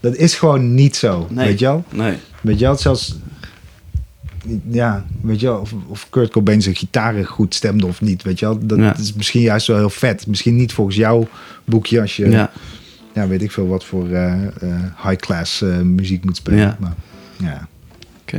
Dat 0.00 0.16
is 0.16 0.34
gewoon 0.34 0.74
niet 0.74 0.96
zo, 0.96 1.28
weet 1.30 1.58
je 1.58 1.64
wel? 1.64 1.84
Nee. 1.92 2.14
Weet 2.40 2.58
je 2.58 2.64
wel, 2.64 2.76
zelfs 2.76 3.16
ja, 4.70 5.04
weet 5.20 5.40
je 5.40 5.46
wel, 5.46 5.58
of, 5.58 5.72
of 5.86 6.06
Kurt 6.10 6.30
Cobain 6.30 6.62
zijn 6.62 6.76
gitaren 6.76 7.24
goed 7.24 7.54
stemde 7.54 7.86
of 7.86 8.00
niet, 8.00 8.22
weet 8.22 8.38
je 8.38 8.46
wel. 8.46 8.58
Dat 8.66 8.78
Ja. 8.78 8.96
is 8.96 9.12
misschien 9.12 9.40
juist 9.40 9.66
wel 9.66 9.76
heel 9.76 9.90
vet. 9.90 10.26
Misschien 10.26 10.56
niet 10.56 10.72
volgens 10.72 10.96
jouw 10.96 11.28
boekje 11.64 12.00
als 12.00 12.16
je, 12.16 12.30
ja, 12.30 12.50
Ja, 13.14 13.28
weet 13.28 13.42
ik 13.42 13.52
veel 13.52 13.66
wat 13.66 13.84
voor 13.84 14.10
eh, 14.10 14.32
eh, 14.44 14.50
high-class 15.04 15.62
eh, 15.62 15.78
muziek 15.80 16.24
moet 16.24 16.36
spelen. 16.36 16.58
Ja. 16.58 16.76
Maar, 16.80 16.94
ja. 17.36 17.68
oké. 18.22 18.38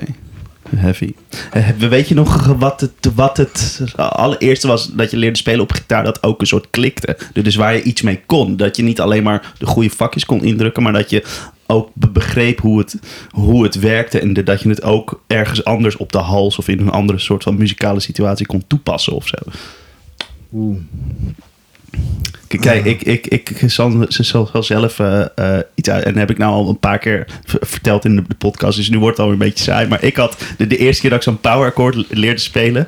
Heavy. 0.76 1.14
Eh, 1.52 1.70
weet 1.70 2.08
je 2.08 2.16
nog 2.16 2.46
wat 2.46 2.82
het, 2.82 2.92
wat 3.16 3.38
het 3.38 3.82
allereerste 3.96 4.68
was 4.68 4.92
dat 4.94 5.12
je 5.12 5.18
leerde 5.18 5.38
spelen 5.38 5.62
op 5.62 5.72
gitaar, 5.72 6.04
dat 6.04 6.24
ook 6.24 6.42
een 6.42 6.48
soort 6.48 6.68
klikte? 6.70 7.18
Dus 7.34 7.56
waar 7.56 7.76
je 7.76 7.82
iets 7.84 8.02
mee 8.02 8.22
kon. 8.26 8.58
Dat 8.58 8.76
je 8.78 8.84
niet 8.84 9.00
alleen 9.02 9.24
maar 9.24 9.54
de 9.58 9.66
goede 9.66 9.90
vakjes 9.90 10.26
kon 10.26 10.44
indrukken, 10.44 10.84
maar 10.84 10.94
dat 10.94 11.10
je 11.10 11.24
ook 11.68 11.90
be- 11.94 12.10
begreep 12.10 12.60
hoe 12.60 12.80
het, 12.80 12.96
hoe 13.30 13.64
het 13.64 13.80
werkte. 13.80 14.20
En 14.20 14.34
dat 14.34 14.62
je 14.62 14.70
het 14.70 14.84
ook 14.84 15.22
ergens 15.28 15.64
anders 15.64 15.98
op 15.98 16.12
de 16.12 16.18
hals 16.18 16.58
of 16.58 16.68
in 16.68 16.80
een 16.80 16.90
andere 16.90 17.20
soort 17.20 17.44
van 17.44 17.58
muzikale 17.58 18.00
situatie 18.00 18.46
kon 18.46 18.64
toepassen 18.68 19.14
of 19.14 19.28
zo. 19.28 19.36
Oeh. 20.54 20.78
Kijk, 22.48 22.62
kijk, 22.62 22.86
ik, 22.86 23.02
ik, 23.28 23.50
ik 23.50 23.70
zal, 23.72 24.06
ze 24.10 24.24
zal, 24.24 24.50
zal 24.52 24.64
zelf 24.64 25.00
eh, 25.00 25.26
eh, 25.36 25.60
iets 25.76 25.90
uit. 25.90 26.04
En 26.04 26.10
dat 26.12 26.20
heb 26.20 26.30
ik 26.30 26.38
nou 26.38 26.54
al 26.54 26.70
een 26.70 26.80
paar 26.80 26.98
keer 27.00 27.28
verteld 27.44 28.06
in 28.06 28.16
de, 28.16 28.24
de 28.28 28.36
podcast. 28.36 28.78
Dus 28.78 28.90
nu 28.90 29.00
wordt 29.00 29.18
het 29.18 29.26
alweer 29.26 29.42
een 29.42 29.48
beetje 29.50 29.64
saai. 29.64 29.88
Maar 29.88 30.04
ik 30.04 30.16
had 30.16 30.38
de, 30.58 30.68
de 30.68 30.78
eerste 30.78 31.02
keer 31.02 31.10
dat 31.10 31.20
ik 31.20 31.26
zo'n 31.26 31.40
power 31.40 31.74
le- 31.96 32.04
leerde 32.10 32.40
spelen. 32.40 32.88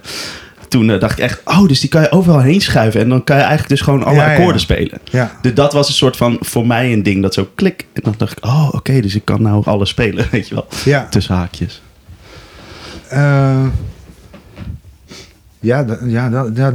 Toen 0.70 0.90
eh, 0.90 1.00
dacht 1.00 1.18
ik 1.18 1.24
echt, 1.24 1.42
oh, 1.46 1.68
dus 1.68 1.80
die 1.80 1.90
kan 1.90 2.02
je 2.02 2.12
overal 2.12 2.40
heen 2.42 2.62
schuiven. 2.62 3.02
En 3.02 3.10
dan 3.10 3.24
kan 3.24 3.36
je 3.36 3.42
eigenlijk 3.42 3.70
dus 3.72 3.82
gewoon 3.82 4.04
alle 4.04 4.16
Ja, 4.16 4.26
ja. 4.26 4.36
akkoorden 4.36 4.62
spelen. 4.62 5.00
Ja. 5.04 5.38
Dus 5.42 5.54
dat 5.54 5.74
was 5.74 5.88
een 5.88 5.94
soort 5.94 6.18
van 6.18 6.38
voor 6.40 6.68
mij 6.68 6.94
een 6.94 7.04
ding 7.04 7.22
dat 7.22 7.34
zo 7.34 7.50
klik. 7.56 7.86
En 7.94 8.02
dan 8.04 8.14
dacht 8.18 8.38
ik, 8.38 8.46
oh, 8.46 8.70
oké, 8.72 9.02
dus 9.02 9.16
ik 9.16 9.26
kan 9.26 9.42
nou 9.42 9.66
alles 9.66 9.90
spelen. 9.90 10.28
Weet 10.32 10.48
je 10.48 10.56
wel. 10.56 10.68
Ja. 10.86 11.08
Tussen 11.10 11.36
haakjes. 11.36 11.82
Eh, 13.10 13.66
ja, 15.60 15.86
ja, 16.06 16.30
da- 16.30 16.50
ja, 16.56 16.74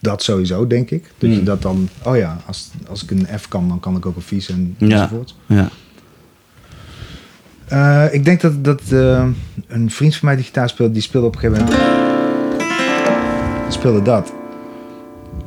dat 0.00 0.22
sowieso, 0.22 0.66
denk 0.66 0.90
ik. 0.90 1.02
Dat 1.18 1.30
je 1.30 1.36
Hmm. 1.36 1.44
dat 1.44 1.62
dan... 1.62 1.88
Oh 2.02 2.16
ja, 2.16 2.36
als, 2.46 2.70
als 2.88 3.02
ik 3.02 3.10
een 3.10 3.26
F 3.38 3.48
kan, 3.48 3.68
dan 3.68 3.80
kan 3.80 3.96
ik 3.96 4.06
ook 4.06 4.16
een 4.16 4.22
vies 4.22 4.48
en 4.48 4.76
enzovoort. 4.78 5.34
Ja. 5.46 5.68
Eh, 7.68 8.04
ik 8.14 8.24
denk 8.24 8.40
dat, 8.40 8.64
dat 8.64 8.80
een 9.68 9.90
vriend 9.90 10.16
van 10.16 10.26
mij 10.28 10.36
die 10.36 10.44
gitaar 10.44 10.68
speelde, 10.68 10.92
die 10.92 11.02
speelde 11.02 11.26
op 11.26 11.34
een 11.34 11.40
gegeven 11.40 11.64
moment... 11.64 12.01
speelde 13.72 14.02
dat. 14.02 14.32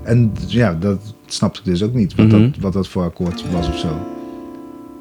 En 0.04 0.32
ja, 0.48 0.74
dat 0.80 1.00
snapte 1.26 1.60
ik 1.60 1.66
dus 1.66 1.84
ook 1.84 1.94
niet. 1.94 2.16
Wat, 2.16 2.26
Mhm. 2.28 2.42
dat, 2.42 2.52
wat 2.60 2.74
dat 2.74 2.88
voor 2.88 3.04
akkoord 3.04 3.44
was 3.52 3.68
of 3.68 3.78
zo. 3.78 3.88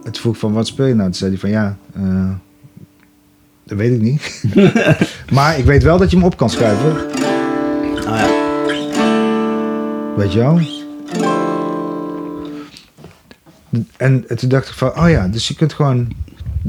En 0.04 0.12
toen 0.12 0.22
vroeg 0.22 0.34
ik 0.34 0.40
van, 0.40 0.52
wat 0.52 0.66
speel 0.66 0.86
je 0.86 0.94
nou? 0.94 1.04
Toen 1.10 1.14
zei 1.18 1.30
hij 1.30 1.40
van, 1.40 1.50
ja... 1.50 1.76
eh, 1.94 2.30
dat 3.66 3.78
weet 3.78 3.92
ik 3.92 4.00
niet. 4.00 4.44
maar 5.36 5.58
ik 5.58 5.64
weet 5.64 5.82
wel 5.82 5.98
dat 5.98 6.10
je 6.10 6.16
hem 6.16 6.24
op 6.26 6.36
kan 6.36 6.50
schuiven. 6.50 6.96
Ah, 8.06 8.18
ja. 8.18 8.28
Weet 10.16 10.32
je 10.32 10.38
wel? 10.38 10.60
En 13.96 14.24
toen 14.36 14.48
dacht 14.48 14.68
ik 14.68 14.74
van, 14.74 14.88
oh 14.98 15.08
ja, 15.10 15.28
dus 15.28 15.48
je 15.48 15.54
kunt 15.54 15.72
gewoon 15.72 16.08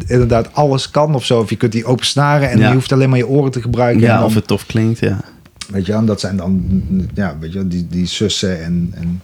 inderdaad 0.07 0.53
alles 0.53 0.91
kan 0.91 1.15
of 1.15 1.25
zo. 1.25 1.39
Of 1.39 1.49
je 1.49 1.55
kunt 1.55 1.71
die 1.71 1.85
open 1.85 2.05
snaren 2.05 2.49
en 2.49 2.57
Ja. 2.59 2.67
je 2.67 2.73
hoeft 2.73 2.91
alleen 2.91 3.09
maar 3.09 3.17
je 3.17 3.27
oren 3.27 3.51
te 3.51 3.61
gebruiken. 3.61 4.01
en 4.03 4.07
ja, 4.09 4.15
dan, 4.17 4.25
of 4.25 4.33
het 4.35 4.47
tof 4.47 4.65
klinkt, 4.65 4.99
ja. 4.99 5.19
Weet 5.67 5.85
je 5.85 5.93
en 5.93 6.05
dat 6.05 6.19
zijn 6.19 6.37
dan, 6.37 6.83
ja, 7.13 7.37
weet 7.39 7.53
je 7.53 7.67
die, 7.67 7.87
die 7.87 8.05
sussen 8.05 8.63
en, 8.63 8.89
en, 8.93 9.21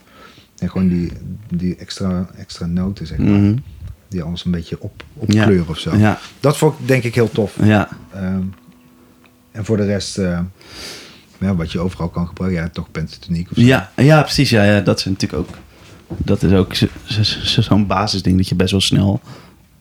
en 0.58 0.70
gewoon 0.70 0.88
die, 0.88 1.12
die 1.50 1.76
extra, 1.76 2.28
extra 2.38 2.66
noten, 2.66 3.08
zeg 3.08 3.18
maar. 3.18 3.28
Mhm. 3.40 3.56
Die 4.08 4.24
alles 4.24 4.46
een 4.46 4.52
beetje 4.52 4.82
op, 4.82 5.04
Ja. 5.14 5.20
opkleuren 5.42 5.68
of 5.68 5.78
zo. 5.80 5.96
Ja, 5.98 6.20
Dat 6.40 6.58
vond 6.58 6.80
ik 6.80 6.88
denk 6.88 7.04
ik 7.04 7.16
heel 7.16 7.32
tof. 7.32 7.56
ja. 7.64 7.90
Ehm, 8.14 8.42
en 9.52 9.66
voor 9.66 9.78
de 9.78 9.86
rest, 9.86 10.18
eh, 10.18 10.40
ja, 11.40 11.56
wat 11.56 11.72
je 11.72 11.80
overal 11.80 12.10
kan 12.10 12.28
gebruiken, 12.28 12.62
ja, 12.62 12.70
toch 12.70 12.92
pentatoniek 12.92 13.50
of 13.52 13.58
zo. 13.58 13.64
Ja, 13.64 13.92
ja, 13.96 14.22
precies. 14.22 14.50
Ja, 14.50 14.64
ja, 14.64 14.80
dat 14.80 15.00
is 15.00 15.06
natuurlijk 15.06 15.42
ook. 15.42 15.58
Dat 16.18 16.44
is 16.44 16.52
ook 16.52 16.74
zo- 16.76 16.88
zo- 17.04 17.24
zo- 17.24 17.62
zo'n 17.62 17.88
basisding 17.88 18.38
dat 18.38 18.48
je 18.50 18.56
best 18.56 18.72
wel 18.72 18.82
snel 18.82 19.22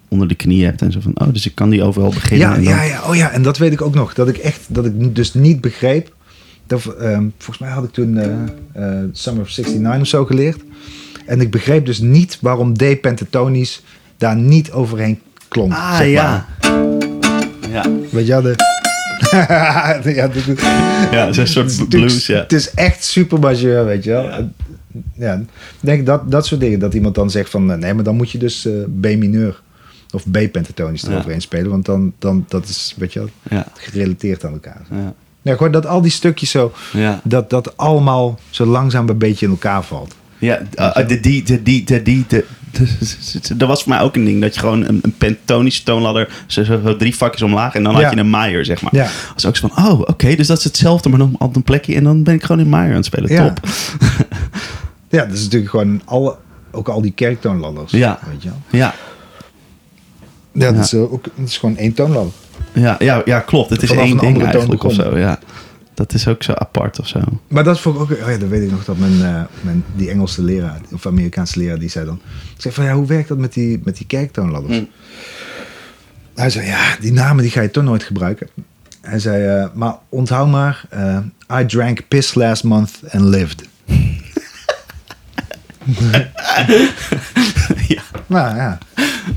onder 0.08 0.28
de 0.28 0.34
knie 0.34 0.64
hebt. 0.64 0.82
En 0.82 0.92
zo 0.92 1.00
van, 1.00 1.12
oh, 1.20 1.32
dus 1.32 1.46
ik 1.46 1.54
kan 1.54 1.70
die 1.70 1.82
overal 1.82 2.10
beginnen. 2.10 2.48
Ja, 2.48 2.54
en 2.56 2.64
dan- 2.64 2.72
ja, 2.72 2.82
ja, 2.82 3.02
oh 3.02 3.14
ja, 3.16 3.30
en 3.30 3.42
dat 3.42 3.58
weet 3.58 3.72
ik 3.72 3.82
ook 3.82 3.94
nog. 3.94 4.14
Dat 4.14 4.28
ik 4.28 4.36
echt, 4.36 4.60
dat 4.74 4.84
ik 4.86 5.14
dus 5.14 5.34
niet 5.34 5.60
begreep. 5.60 6.14
Dat, 6.70 6.84
ehm, 6.96 7.24
volgens 7.38 7.58
mij 7.58 7.70
had 7.70 7.84
ik 7.84 7.90
toen 7.92 8.16
eh, 8.18 8.26
eh, 8.72 9.04
Summer 9.12 9.42
of 9.42 9.48
69 9.56 10.00
of 10.00 10.06
zo 10.06 10.24
geleerd. 10.24 10.60
En 11.26 11.40
ik 11.40 11.50
begreep 11.50 11.86
dus 11.86 11.98
niet 11.98 12.38
waarom 12.40 12.74
D 12.76 13.00
pentatonisch 13.00 13.82
daar 14.16 14.36
niet 14.36 14.72
overheen 14.72 15.20
klonk. 15.48 15.72
Ah, 15.72 15.96
zeg 15.96 16.06
ja. 16.08 16.46
maar. 16.60 16.72
Ja, 17.70 17.84
Weet 18.10 18.26
je 18.26 18.40
de... 18.42 18.54
ja, 20.14 20.28
dit 20.28 20.46
is- 20.46 20.60
ja 21.10 21.26
het 21.26 21.30
is 21.30 21.36
een 21.36 21.46
soort 21.70 21.88
blues, 21.88 22.26
ja. 22.26 22.38
Het 22.40 22.52
is 22.52 22.70
echt 22.70 23.04
super 23.04 23.38
majeur, 23.38 23.84
weet 23.84 24.04
je 24.04 24.10
wel. 24.10 24.50
Ja. 25.14 25.42
Denk 25.80 26.06
dat, 26.06 26.30
dat 26.30 26.46
soort 26.46 26.60
dingen. 26.60 26.78
Dat 26.78 26.94
iemand 26.94 27.14
dan 27.14 27.30
zegt 27.30 27.50
van... 27.50 27.72
eh, 27.72 27.78
Nee, 27.78 27.94
maar 27.94 28.04
dan 28.04 28.16
moet 28.16 28.30
je 28.30 28.38
dus 28.38 28.66
eh, 28.66 28.72
B 29.00 29.02
mineur 29.02 29.60
of 30.10 30.30
B 30.30 30.32
pentatonisch 30.52 31.02
Ja. 31.02 31.10
eroverheen 31.10 31.40
spelen. 31.40 31.70
Want 31.70 31.84
dan, 31.84 32.12
dan 32.18 32.44
dat 32.48 32.68
is, 32.68 32.94
weet 32.98 33.12
je 33.12 33.18
wel, 33.50 33.62
gerelateerd 33.76 34.44
aan 34.44 34.52
elkaar. 34.52 34.82
ja, 34.90 35.14
Ja, 35.42 35.56
gewoon 35.56 35.72
dat 35.72 35.86
al 35.86 36.00
die 36.00 36.10
stukjes 36.10 36.50
zo, 36.50 36.72
ja. 36.92 37.20
dat 37.24 37.50
dat 37.50 37.76
allemaal 37.76 38.38
zo 38.50 38.64
langzaam 38.66 39.08
een 39.08 39.18
beetje 39.18 39.46
in 39.46 39.52
elkaar 39.52 39.84
valt. 39.84 40.14
Ja, 40.38 40.60
uh, 40.74 41.08
de, 41.08 41.20
die, 41.20 41.42
de, 41.42 41.62
die, 41.62 41.84
de, 41.84 42.02
die, 42.02 42.24
de, 42.28 42.44
dat 43.56 43.68
was 43.72 43.82
voor 43.82 43.92
mij 43.92 44.00
ook 44.00 44.16
een 44.16 44.24
ding. 44.24 44.40
Dat 44.40 44.54
je 44.54 44.60
gewoon 44.60 44.84
een, 44.84 44.98
een 45.02 45.14
pentatonische 45.18 45.82
toonladder, 45.82 46.42
zo, 46.46 46.96
drie 46.96 47.16
vakjes 47.16 47.42
omlaag 47.42 47.74
en 47.74 47.82
dan 47.82 47.94
Ja. 47.96 48.02
had 48.02 48.12
je 48.12 48.18
een 48.18 48.30
Maier, 48.30 48.64
zeg 48.64 48.82
maar. 48.82 48.94
Ja. 48.94 49.08
was 49.34 49.46
ook 49.46 49.56
zo 49.56 49.68
van, 49.68 49.86
oh, 49.86 50.00
oké, 50.00 50.34
dus 50.34 50.46
dat 50.46 50.58
is 50.58 50.64
hetzelfde, 50.64 51.08
maar 51.08 51.18
dan 51.18 51.34
op 51.38 51.56
een 51.56 51.62
plekje 51.62 51.94
en 51.94 52.04
dan 52.04 52.22
ben 52.22 52.34
ik 52.34 52.42
gewoon 52.42 52.60
in 52.60 52.68
Maier 52.68 52.90
aan 52.90 52.96
het 52.96 53.04
spelen. 53.04 53.32
Ja. 53.32 53.44
Top. 53.52 53.68
Ja, 55.08 55.24
dat 55.24 55.36
is 55.36 55.42
natuurlijk 55.42 55.70
gewoon 55.70 56.02
alle, 56.04 56.36
ook 56.70 56.88
al 56.88 57.00
die 57.00 57.12
kerktoonladders. 57.12 57.92
Ja. 57.92 58.18
Weet 58.30 58.42
je 58.42 58.48
wel. 58.48 58.58
Ja, 58.80 58.94
Ja, 60.52 60.72
dat. 60.72 60.84
Is, 60.84 60.92
eh, 60.92 61.12
ook, 61.12 61.24
dat 61.36 61.48
is 61.48 61.58
gewoon 61.58 61.76
één 61.76 61.92
toonladder. 61.94 62.32
Ja, 62.72 62.96
ja, 62.98 63.22
ja 63.24 63.40
klopt. 63.40 63.70
Het 63.70 63.82
is 63.82 63.88
Vanaf 63.88 64.04
één 64.04 64.12
een 64.12 64.18
ding 64.18 64.42
eigenlijk 64.42 64.84
of 64.84 64.92
zo, 64.92 65.18
ja. 65.18 65.38
Dat 65.94 66.14
is 66.14 66.28
ook 66.28 66.42
zo 66.42 66.52
apart 66.52 67.00
of 67.00 67.08
zo. 67.08 67.20
Maar 67.48 67.64
dat 67.64 67.80
vond 67.80 67.96
ik 67.96 68.02
ook... 68.02 68.10
Oh 68.10 68.30
ja, 68.30 68.38
dan 68.38 68.48
weet 68.48 68.62
ik 68.62 68.70
nog 68.70 68.84
dat 68.84 68.98
mijn, 68.98 69.24
eh, 69.24 69.42
mijn, 69.60 69.84
die 69.94 70.10
Engelse 70.10 70.42
leraar, 70.42 70.80
of 70.92 71.06
Amerikaanse 71.06 71.58
leraar, 71.58 71.78
die 71.78 71.88
zei 71.88 72.04
dan... 72.04 72.20
Ik 72.54 72.62
zei 72.62 72.74
van, 72.74 72.84
ja, 72.84 72.92
hoe 72.92 73.06
werkt 73.06 73.28
dat 73.28 73.38
met 73.38 73.52
die, 73.52 73.80
met 73.84 73.96
die 73.96 74.06
kerktoonladders? 74.06 74.76
Hm. 74.76 74.84
Hij 76.34 76.50
zei, 76.50 76.66
ja, 76.66 76.96
die 77.00 77.12
namen 77.12 77.42
die 77.42 77.52
ga 77.52 77.60
je 77.60 77.70
toch 77.70 77.84
nooit 77.84 78.02
gebruiken. 78.02 78.48
Hij 79.00 79.18
zei, 79.18 79.44
eh, 79.44 79.68
maar 79.74 79.94
onthoud 80.08 80.48
maar, 80.48 80.84
eh, 80.88 81.18
I 81.60 81.66
drank 81.66 82.08
piss 82.08 82.34
last 82.34 82.64
month 82.64 83.00
and 83.10 83.24
lived. 83.24 83.68
ja. 87.88 88.02
Nou 88.30 88.56
ja. 88.56 88.78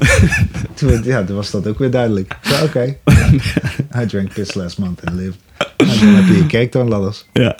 toen, 0.75 1.03
ja, 1.03 1.23
toen 1.23 1.35
was 1.35 1.51
dat 1.51 1.67
ook 1.67 1.79
weer 1.79 1.91
duidelijk. 1.91 2.35
Oké. 2.63 2.95
I 4.01 4.05
drank 4.07 4.33
piss 4.33 4.53
last 4.53 4.77
month 4.77 5.05
and 5.05 5.15
lived. 5.15 5.39
En 5.77 5.87
dan 5.87 5.97
heb 6.15 6.25
je 6.27 6.33
je 6.33 6.45
kerktoonladders. 6.45 7.25
Ja. 7.33 7.57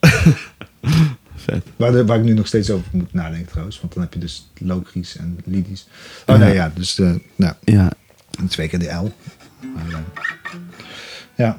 Vet. 1.36 1.62
Waar, 1.76 2.06
waar 2.06 2.18
ik 2.18 2.24
nu 2.24 2.32
nog 2.32 2.46
steeds 2.46 2.70
over 2.70 2.86
moet 2.92 3.12
nadenken 3.12 3.48
trouwens. 3.50 3.80
Want 3.80 3.94
dan 3.94 4.02
heb 4.02 4.12
je 4.14 4.18
dus 4.20 4.50
logisch 4.58 5.16
en 5.16 5.38
lydisch. 5.44 5.88
Oh 6.26 6.38
nee, 6.38 6.54
ja. 6.54 6.72
Dus 6.74 6.94
de, 6.94 7.20
nou, 7.36 7.54
Ja. 7.64 7.90
twee 8.48 8.68
keer 8.68 8.78
de 8.78 8.92
L. 8.94 9.12
Maar, 9.74 9.84
eh, 9.88 9.98
ja. 11.36 11.58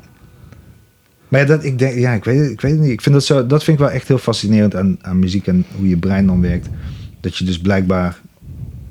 Maar 1.27 1.39
ja, 1.39 1.45
dat, 1.45 1.63
ik, 1.63 1.79
denk, 1.79 1.97
ja, 1.97 2.11
ik, 2.13 2.23
weet, 2.23 2.39
het- 2.39 2.51
ik 2.51 2.61
weet 2.61 2.71
het 2.71 2.79
niet. 2.81 2.91
Ik 2.91 3.01
vind 3.01 3.15
dat, 3.15 3.23
zo, 3.23 3.47
dat 3.47 3.63
vind 3.63 3.79
ik 3.79 3.83
wel 3.85 3.93
echt 3.93 4.07
heel 4.07 4.17
fascinerend 4.17 4.75
aan, 4.75 4.97
aan 5.01 5.19
muziek 5.19 5.47
en 5.47 5.65
hoe 5.75 5.87
je 5.87 5.97
brein 5.97 6.25
dan 6.25 6.41
werkt. 6.41 6.67
Dat 7.21 7.37
je 7.37 7.45
dus 7.45 7.59
blijkbaar 7.59 8.17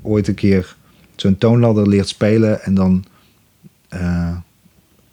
ooit 0.03 0.29
een 0.29 0.35
keer 0.35 0.77
zo'n 1.17 1.39
toonladder 1.39 1.89
leert 1.89 2.09
spelen 2.09 2.63
en 2.63 2.75
dan... 2.75 3.05
eh, 3.89 4.37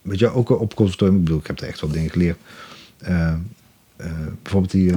weet 0.01 0.19
je, 0.19 0.33
ook 0.33 0.49
op 0.49 0.75
conservatorium, 0.75 1.17
ik 1.17 1.23
bedoel, 1.23 1.39
ik 1.39 1.47
heb 1.47 1.59
er 1.59 1.67
echt 1.67 1.81
wel 1.81 1.89
dingen 1.89 2.09
geleerd. 2.09 2.37
Eh, 2.97 3.33
eh, 3.95 4.11
bijvoorbeeld 4.41 4.71
die, 4.71 4.93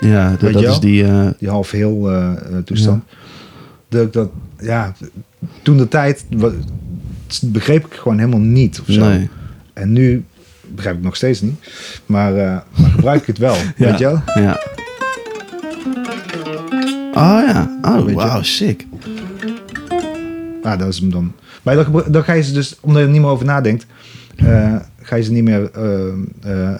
Ja, 0.00 0.36
dat, 0.36 0.52
dat 0.52 0.62
is 0.62 0.80
die... 0.80 1.06
die 1.38 1.48
half 1.48 1.70
heel 1.70 2.10
toestand. 2.64 3.04
Dat, 3.88 4.06
ik 4.06 4.12
dat, 4.12 4.30
ja, 4.60 4.94
toen 5.62 5.76
de 5.76 5.88
tijd 5.88 6.24
begreep 7.42 7.86
ik 7.86 7.94
gewoon 7.94 8.18
helemaal 8.18 8.40
niet 8.40 8.80
of 8.80 8.86
zo. 8.88 9.08
Nee. 9.08 9.28
En 9.72 9.92
nu 9.92 10.24
begrijp 10.66 10.96
ik 10.96 11.02
nog 11.02 11.16
steeds 11.16 11.40
niet. 11.40 11.68
Maar, 12.06 12.32
maar 12.32 12.90
gebruik 12.90 13.20
ik 13.20 13.26
het 13.26 13.38
wel, 13.38 13.56
weet 13.76 13.98
je 13.98 14.04
wel? 14.04 14.22
Ja. 14.34 14.60
Oh 17.14 17.42
ja. 17.46 17.78
Oh, 17.82 18.08
je? 18.08 18.14
wauw, 18.14 18.42
sick. 18.42 18.86
Nou, 20.62 20.78
dat 20.78 20.88
is 20.88 20.98
hem 20.98 21.10
dan. 21.10 21.32
Maar 21.62 21.74
dan, 21.74 22.04
dan 22.08 22.24
ga 22.24 22.32
je 22.32 22.42
ze 22.42 22.52
dus, 22.52 22.76
omdat 22.80 23.00
je 23.00 23.06
er 23.06 23.12
niet 23.12 23.20
meer 23.22 23.30
over 23.30 23.46
nadenkt, 23.46 23.86
eh, 24.36 24.76
ga 25.00 25.16
je 25.16 25.22
ze 25.22 25.32
niet 25.32 25.44
meer 25.44 25.70
eh, 25.70 26.08
eh, 26.70 26.74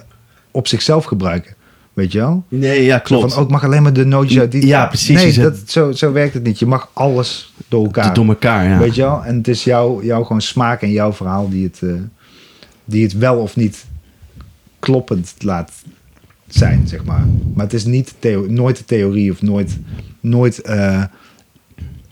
op 0.51 0.66
zichzelf 0.68 1.05
gebruiken. 1.05 1.55
Weet 1.93 2.12
je 2.12 2.18
wel? 2.18 2.45
Nee, 2.49 2.85
ja, 2.85 2.97
Zo 2.97 3.03
klopt. 3.03 3.33
Van, 3.33 3.43
ook 3.43 3.51
mag 3.51 3.64
alleen 3.64 3.83
maar 3.83 3.93
de 3.93 4.05
nootjes 4.05 4.39
uit 4.41 4.53
die... 4.53 4.66
Ja, 4.66 4.87
precies. 4.87 5.22
Nee, 5.22 5.33
zet- 5.33 5.45
dat, 5.45 5.70
zo, 5.70 5.93
zo 5.93 6.12
werkt 6.12 6.35
het 6.35 6.43
niet. 6.43 6.59
Je 6.59 6.66
mag 6.66 6.89
alles 6.93 7.55
door 7.68 7.85
elkaar. 7.85 8.14
Door 8.14 8.26
elkaar, 8.26 8.68
ja. 8.68 8.78
Weet 8.78 8.95
je 8.95 9.03
wel? 9.03 9.24
En 9.24 9.37
het 9.37 9.49
is 9.49 9.64
jouw 9.64 10.03
jouw 10.03 10.22
gewoon 10.22 10.43
smaak 10.43 10.83
en 10.83 10.91
jouw 10.91 11.12
verhaal 11.12 11.49
die 11.49 11.64
het, 11.64 11.83
die 12.85 13.03
het 13.03 13.12
wel 13.12 13.37
of 13.37 13.57
niet 13.57 13.85
kloppend 14.78 15.35
laat 15.39 15.72
zijn, 16.49 16.89
zeg 16.89 17.05
maar. 17.05 17.24
Maar 17.55 17.64
het 17.64 17.74
is 17.74 17.85
niet 17.85 18.14
nooit 18.49 18.76
de 18.76 18.85
theorie 18.85 19.30
of 19.33 19.43
nooit, 19.43 19.78
nooit 20.23 20.61
eh, 20.61 21.05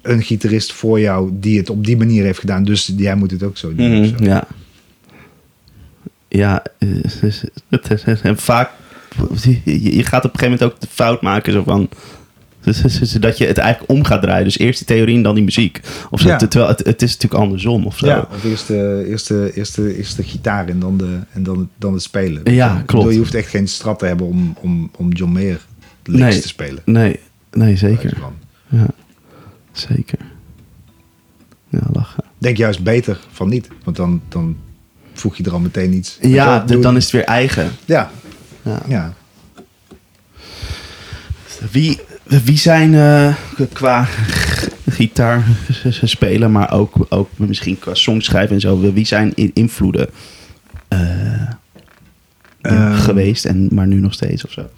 een 0.03 0.23
gitarist 0.23 0.73
voor 0.73 1.01
jou 1.01 1.31
die 1.33 1.59
het 1.59 1.71
op 1.71 1.85
die 1.85 1.97
manier 1.97 2.25
heeft 2.25 2.39
gedaan. 2.39 2.65
Dus 2.65 2.93
jij 2.97 3.15
moet 3.15 3.31
het 3.31 3.43
ook 3.43 3.57
zo 3.57 3.75
doen. 3.75 4.01
Mhm, 4.01 4.09
zo. 4.19 4.25
ja. 4.25 4.47
Ja, 6.29 6.63
eh, 6.79 8.23
en 8.23 8.39
vaak... 8.39 8.71
Je 9.65 10.05
gaat 10.05 10.25
op 10.25 10.33
een 10.33 10.39
gegeven 10.39 10.59
moment 10.59 10.63
ook 10.63 10.81
de 10.81 10.87
fout 10.91 11.23
maken 11.23 11.53
zo 11.53 11.63
van... 11.63 11.89
Dat 13.21 13.39
je 13.39 13.47
het 13.47 13.59
eigenlijk 13.59 13.93
om 13.93 14.05
gaat 14.05 14.23
draaien. 14.23 14.45
Dus 14.45 14.59
eerst 14.59 14.79
die 14.79 14.97
theorie 14.97 15.17
en 15.17 15.23
dan 15.23 15.35
die 15.35 15.45
muziek. 15.45 15.81
Of 16.11 16.21
zo. 16.21 16.29
Ja. 16.29 16.37
Terwijl 16.37 16.69
het, 16.69 16.87
het 16.87 17.03
is 17.03 17.13
natuurlijk 17.13 17.43
andersom 17.43 17.87
of 17.87 17.99
zo. 17.99 18.07
Ja, 18.07 18.29
of 18.33 18.45
eerst 18.45 18.67
de, 18.67 19.05
eerst, 19.09 19.29
de, 19.29 19.51
eerst, 19.55 19.75
de, 19.75 19.97
eerst 19.97 20.17
de 20.17 20.23
gitaar 20.23 20.69
en 20.69 20.79
dan, 20.79 20.97
de, 20.97 21.19
en 21.33 21.43
dan, 21.43 21.59
het, 21.59 21.69
dan 21.79 21.93
het 21.93 22.03
spelen. 22.03 22.55
Ja, 22.55 22.69
bedoel, 22.69 22.85
klopt. 22.85 23.13
Je 23.13 23.19
hoeft 23.19 23.35
echt 23.35 23.49
geen 23.49 23.69
strat 23.69 23.99
te 23.99 24.07
hebben 24.07 24.27
om, 24.27 24.57
om, 24.61 24.91
om 24.97 25.13
John 25.13 25.33
Mayer 25.33 25.61
licks 26.05 26.23
Nee. 26.23 26.41
te 26.41 26.49
spelen. 26.49 26.83
Nee, 26.85 27.21
nee, 27.51 27.77
zeker. 27.77 28.19
Ja, 28.69 28.87
zeker. 29.73 30.19
Ja, 31.69 31.81
lachen. 31.93 32.25
denk 32.39 32.57
juist 32.57 32.83
beter 32.83 33.19
van 33.33 33.49
niet. 33.49 33.69
Want 33.85 33.97
dan, 33.97 34.23
dan 34.29 34.57
voeg 35.13 35.37
je 35.37 35.45
er 35.45 35.53
al 35.53 35.59
meteen 35.61 35.93
iets. 35.93 36.19
Ja, 36.21 36.59
dan 36.61 36.97
is 36.97 37.03
het 37.05 37.13
weer 37.13 37.25
eigen. 37.25 37.71
Ja, 37.85 38.11
Ja. 38.63 38.83
ja. 38.89 39.15
Wie, 41.71 42.01
wie 42.25 42.59
zijn 42.59 42.95
eh, 42.95 43.35
qua 43.73 44.07
gitaar 44.91 45.45
spelen, 46.03 46.53
maar 46.53 46.73
ook, 46.73 47.07
ook 47.09 47.29
misschien 47.37 47.79
qua 47.79 47.95
songschrijven 47.95 48.55
en 48.55 48.61
zo, 48.61 48.93
wie 48.93 49.07
zijn 49.07 49.33
in- 49.35 49.51
invloeden 49.55 50.09
eh, 50.89 51.41
Ehm. 52.61 52.93
geweest 52.95 53.45
en 53.45 53.69
maar 53.73 53.87
nu 53.87 54.01
nog 54.01 54.13
steeds 54.13 54.45
of 54.45 54.51
zo? 54.53 54.71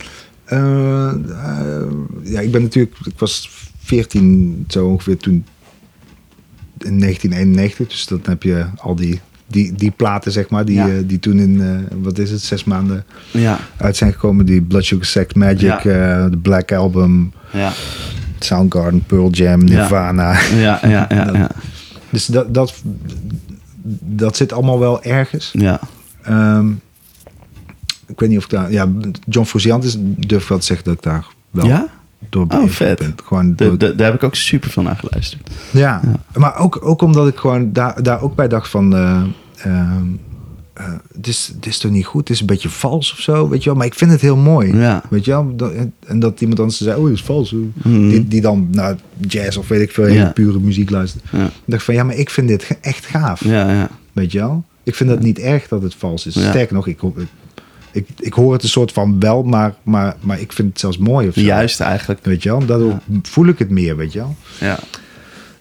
Eh, 0.53 1.09
eh, 1.09 1.82
ja, 2.22 2.40
ik 2.40 2.53
ben 2.53 2.62
natuurlijk... 2.62 2.96
Ik 3.05 3.18
was 3.18 3.50
14 3.82 4.64
zo 4.68 4.86
ongeveer 4.86 5.16
toen... 5.16 5.44
In 6.78 6.98
1991. 7.00 7.88
Dus 7.88 8.07
dan 8.07 8.20
heb 8.24 8.42
je 8.42 8.64
al 8.76 8.94
die, 8.94 9.20
die, 9.46 9.72
die 9.74 9.90
platen, 9.90 10.32
zeg 10.32 10.48
maar. 10.48 10.64
Die, 10.64 10.74
Ja. 10.74 10.88
eh, 10.88 10.94
die 11.05 11.18
toen 11.18 11.38
in, 11.38 11.61
eh, 11.61 11.96
wat 12.03 12.18
is 12.18 12.30
het, 12.30 12.40
zes 12.40 12.64
maanden 12.64 13.05
Ja, 13.30 13.59
uit 13.76 13.96
zijn 13.96 14.12
gekomen. 14.12 14.46
Die 14.46 14.62
Blood 14.62 14.84
Sugar 14.84 15.05
Sex 15.05 15.34
Magic, 15.34 15.80
Ja. 15.82 16.28
de 16.28 16.36
Black 16.42 16.72
Album, 16.72 17.32
ja, 17.53 17.72
Soundgarden, 18.38 19.05
Pearl 19.07 19.30
Jam, 19.30 19.64
Nirvana. 19.64 20.32
ja, 20.55 20.80
ja, 20.82 20.88
ja, 21.14 21.30
ja. 21.32 21.50
Dus 22.11 22.26
dat, 22.26 22.55
dat, 22.55 22.74
dat 24.05 24.36
zit 24.36 24.53
allemaal 24.53 24.78
wel 24.78 25.03
ergens. 25.03 25.50
ja. 25.53 25.80
Ehm, 26.22 26.66
ik 28.12 28.20
weet 28.20 28.28
niet 28.28 28.38
of 28.38 28.44
ik 28.44 28.50
daar... 28.50 28.72
Ja, 28.72 28.88
John 29.28 29.46
Frusciante 29.46 29.86
is 29.86 29.96
durf 30.16 30.42
ik 30.42 30.48
wel 30.48 30.58
te 30.58 30.64
zeggen 30.64 30.84
dat 30.86 30.94
ik 30.94 31.02
daar 31.02 31.26
wel 31.50 31.66
Ja? 31.66 31.86
door 32.28 32.46
Oh, 32.48 32.68
vet. 32.68 32.98
ben. 32.98 33.14
Gewoon 33.24 33.54
De, 33.56 33.64
door, 33.64 33.78
de- 33.78 33.94
daar 33.94 34.06
heb 34.06 34.14
ik 34.14 34.22
ook 34.22 34.34
super 34.34 34.70
veel 34.70 34.82
naar 34.82 34.96
geluisterd. 34.96 35.50
ja. 35.70 36.00
maar 36.36 36.58
ook, 36.58 36.78
ook 36.82 37.02
omdat 37.02 37.28
ik 37.28 37.36
gewoon 37.36 37.72
daar, 37.72 38.02
daar 38.02 38.20
ook 38.22 38.34
bij 38.36 38.48
dacht 38.48 38.68
van... 38.68 38.92
het, 41.12 41.26
is, 41.26 41.50
het 41.54 41.66
is 41.66 41.78
toch 41.78 41.90
niet 41.90 42.06
goed? 42.06 42.20
Het 42.20 42.30
is 42.30 42.40
een 42.40 42.46
beetje 42.46 42.68
vals 42.68 43.12
of 43.12 43.18
zo, 43.18 43.48
weet 43.48 43.62
je 43.62 43.68
wel? 43.68 43.78
Maar 43.78 43.86
ik 43.86 43.94
vind 43.94 44.10
het 44.10 44.20
heel 44.20 44.36
mooi, 44.36 44.76
Ja. 44.76 45.02
weet 45.10 45.24
je 45.24 45.30
wel? 45.30 45.56
Dat- 45.56 45.72
en 46.06 46.18
dat 46.20 46.40
iemand 46.40 46.60
anders 46.60 46.78
zei, 46.80 46.98
oh, 46.98 47.04
het 47.04 47.14
is 47.14 47.22
vals. 47.22 47.52
Mhm. 47.52 48.08
Die, 48.08 48.28
die 48.28 48.40
dan 48.40 48.68
naar 48.70 48.96
jazz 49.18 49.56
of 49.56 49.68
weet 49.68 49.80
ik 49.80 49.90
veel, 49.90 50.04
hele 50.04 50.16
Ja. 50.18 50.30
pure 50.30 50.58
muziek 50.58 50.90
luistert. 50.90 51.24
Ja. 51.32 51.44
Ik 51.44 51.50
dacht 51.64 51.82
van, 51.84 51.94
ja, 51.94 52.04
maar 52.04 52.16
ik 52.16 52.30
vind 52.30 52.48
dit 52.48 52.78
echt 52.80 53.06
gaaf. 53.06 53.44
Ja, 53.44 53.70
ja. 53.72 53.88
Weet 54.12 54.32
je 54.32 54.38
wel? 54.38 54.64
Ik 54.82 54.94
vind 54.94 55.10
dat 55.10 55.20
niet 55.20 55.38
erg 55.38 55.68
dat 55.68 55.82
het 55.82 55.94
vals 55.94 56.26
is. 56.26 56.34
Ja. 56.34 56.48
Sterker 56.50 56.74
nog, 56.74 56.86
ik, 56.86 56.98
ho- 56.98 57.14
ik, 57.93 58.09
ik 58.18 58.32
hoor 58.32 58.53
het 58.53 58.62
een 58.62 58.68
soort 58.68 58.93
van 58.93 59.20
wel, 59.20 59.43
maar, 59.43 59.74
maar, 59.82 60.16
maar 60.20 60.40
ik 60.40 60.53
vind 60.53 60.68
het 60.68 60.80
zelfs 60.80 60.99
mooi 60.99 61.28
of 61.28 61.34
zo. 61.34 61.40
Juist 61.40 61.80
eigenlijk. 61.80 62.24
Weet 62.24 62.43
je 62.43 62.49
wel? 62.49 62.66
Daardoor 62.66 62.99
voel 63.22 63.47
ik 63.47 63.59
het 63.59 63.70
meer, 63.70 63.97
weet 63.97 64.12
je 64.12 64.18
wel? 64.18 64.36
Ja. 64.61 64.78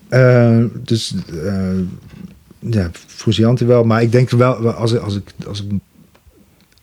Eh, 0.09 0.63
dus 0.83 1.15
eh 1.43 1.63
ja, 2.59 2.89
Frusciante 3.07 3.65
wel. 3.65 3.83
Maar 3.83 4.01
ik 4.01 4.11
denk 4.11 4.29
wel, 4.29 4.69
als, 4.73 4.91
ik- 4.91 5.01
als, 5.01 5.15
ik, 5.15 5.31
als 5.47 5.63
ik 5.63 5.71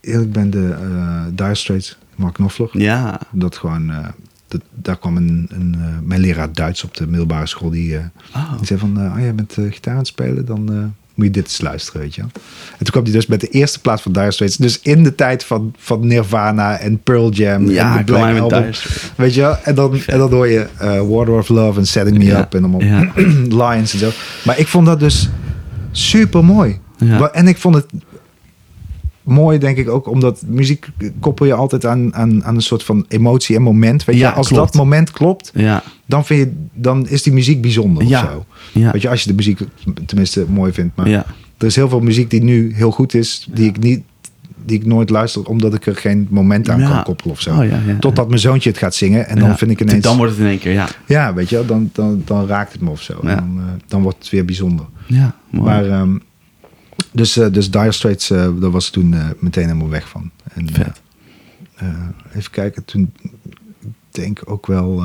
eerlijk 0.01 0.33
ben, 0.33 0.51
de 0.51 0.77
eh 0.81 1.25
Dire 1.33 1.55
Straits, 1.55 1.99
Mark 2.17 2.35
Knopfler. 2.35 2.69
Ja. 2.73 3.21
Dat 3.33 3.57
gewoon, 3.57 3.93
dat, 4.49 4.61
daar 4.75 4.99
kwam 4.99 5.17
een, 5.17 5.47
een, 5.53 5.77
mijn 6.05 6.21
leraar 6.21 6.53
Duits 6.53 6.85
op 6.85 6.97
de 6.97 7.07
middelbare 7.07 7.47
school. 7.47 7.71
Die, 7.71 7.97
Oh. 8.35 8.57
die 8.57 8.67
zei 8.67 8.79
van, 8.81 8.97
oh 9.13 9.15
jij 9.19 9.35
bent 9.35 9.53
gitaar 9.71 9.93
aan 9.93 9.99
het 9.99 10.07
spelen, 10.07 10.45
dan 10.47 10.95
moet 11.19 11.27
je 11.27 11.33
dit 11.33 11.45
eens 11.45 11.61
luisteren, 11.61 12.01
weet 12.01 12.15
je. 12.15 12.21
En 12.21 12.31
toen 12.79 12.91
kwam 12.91 13.03
hij 13.03 13.13
dus 13.13 13.27
met 13.27 13.41
de 13.41 13.49
eerste 13.49 13.81
plaats 13.81 14.03
van 14.03 14.13
Dire 14.13 14.31
Straits. 14.31 14.57
Dus 14.57 14.81
in 14.83 15.03
de 15.03 15.15
tijd 15.15 15.45
van, 15.45 15.75
van 15.79 16.07
Nirvana 16.07 16.79
en 16.79 17.03
Pearl 17.03 17.31
Jam. 17.31 17.71
Ja, 17.71 17.93
en 17.93 17.99
de 17.99 18.13
Black 18.13 18.39
Album. 18.39 18.71
Weet 19.17 19.35
je? 19.35 19.57
En 19.63 19.75
dan, 19.75 20.01
en 20.07 20.19
dan 20.19 20.31
hoor 20.31 20.49
je 20.49 20.67
eh, 20.79 21.01
Water 21.09 21.35
of 21.35 21.49
Love 21.49 21.79
en 21.79 21.87
Setting 21.87 22.19
Me 22.19 22.25
Ja, 22.25 22.41
Up 22.41 22.55
en 22.55 22.61
allemaal 22.65 22.83
ja. 22.83 23.13
Lions 23.65 23.93
en 23.93 23.99
zo. 23.99 24.11
Maar 24.45 24.59
ik 24.59 24.67
vond 24.67 24.87
dat 24.87 25.01
dus 25.01 25.29
super 25.91 26.45
mooi. 26.45 26.79
Ja. 26.97 27.31
En 27.31 27.49
ik 27.49 27.57
vond 27.57 27.75
het 27.75 27.87
mooi, 29.29 29.59
denk 29.59 29.77
ik 29.77 29.89
ook, 29.89 30.09
omdat 30.09 30.43
muziek 30.47 30.87
koppel 31.21 31.47
je 31.47 31.53
altijd 31.55 31.87
aan, 31.87 32.15
aan, 32.15 32.45
aan 32.45 32.55
een 32.55 32.63
soort 32.63 32.83
van 32.83 33.05
emotie 33.09 33.57
en 33.57 33.63
moment. 33.63 34.05
Weet 34.05 34.17
je, 34.17 34.23
Ja, 34.23 34.31
als 34.31 34.49
klopt. 34.49 34.65
dat 34.65 34.75
moment 34.75 35.11
klopt, 35.11 35.51
Ja. 35.55 35.83
dan, 36.07 36.25
vind 36.25 36.41
je, 36.41 36.53
dan 36.75 37.09
is 37.09 37.23
die 37.23 37.33
muziek 37.33 37.61
bijzonder 37.61 38.05
Ja. 38.07 38.23
of 38.23 38.31
zo. 38.31 38.45
Ja. 38.81 38.93
Weet 38.93 39.03
je, 39.03 39.09
als 39.09 39.23
je 39.23 39.29
de 39.29 39.35
muziek 39.35 39.61
tenminste 40.07 40.45
mooi 40.49 40.73
vindt. 40.73 40.97
Maar 40.97 41.09
Ja. 41.09 41.27
er 41.59 41.67
is 41.67 41.77
heel 41.77 41.89
veel 41.89 42.01
muziek 42.01 42.31
die 42.31 42.43
nu 42.43 42.73
heel 42.75 42.91
goed 42.91 43.15
is, 43.15 43.49
die 43.51 43.69
ik 43.69 43.79
niet 43.79 44.03
die 44.65 44.79
ik 44.79 44.87
nooit 44.87 45.11
luister, 45.11 45.45
omdat 45.45 45.75
ik 45.75 45.87
er 45.87 45.97
geen 45.97 46.27
moment 46.31 46.69
aan 46.71 46.81
kan 46.83 47.03
koppelen 47.03 47.33
of 47.33 47.41
zo. 47.41 47.51
Oh, 47.51 47.65
Totdat 48.01 48.29
mijn 48.29 48.41
zoontje 48.41 48.69
het 48.71 48.79
gaat 48.79 48.95
zingen 48.95 49.29
en 49.29 49.39
dan 49.39 49.59
vind 49.59 49.71
ik 49.71 49.81
ineens... 49.81 50.03
Dan 50.03 50.17
wordt 50.17 50.33
het 50.33 50.41
in 50.41 50.47
één 50.47 50.59
keer, 50.59 50.73
ja. 50.73 50.89
Ja, 51.07 51.35
weet 51.35 51.49
je 51.49 51.63
dan, 51.67 51.91
dan, 51.93 52.23
dan 52.25 52.47
raakt 52.47 52.73
het 52.73 52.81
me 52.81 52.91
of 52.91 53.03
zo. 53.03 53.15
Dan, 53.23 53.29
eh, 53.59 53.65
dan 53.87 54.03
wordt 54.03 54.19
het 54.19 54.29
weer 54.29 54.45
bijzonder. 54.45 54.87
Ja, 55.07 55.35
mooi. 55.51 55.65
Maar, 55.67 55.89
ehm, 55.91 56.17
dus, 57.19 57.37
eh, 57.37 57.53
dus 57.53 57.71
Dire 57.71 57.93
Straits, 57.93 58.31
eh, 58.31 58.49
daar 58.61 58.71
was 58.71 58.91
toen 58.91 59.15
eh, 59.15 59.29
meteen 59.39 59.65
helemaal 59.67 59.89
weg 59.89 60.09
van. 60.09 60.31
En, 60.55 60.69
Vet. 60.73 61.01
even 62.35 62.51
kijken, 62.51 62.85
toen 62.85 63.13
ik 63.81 63.89
denk 64.11 64.41
ook 64.45 64.67
wel 64.67 65.03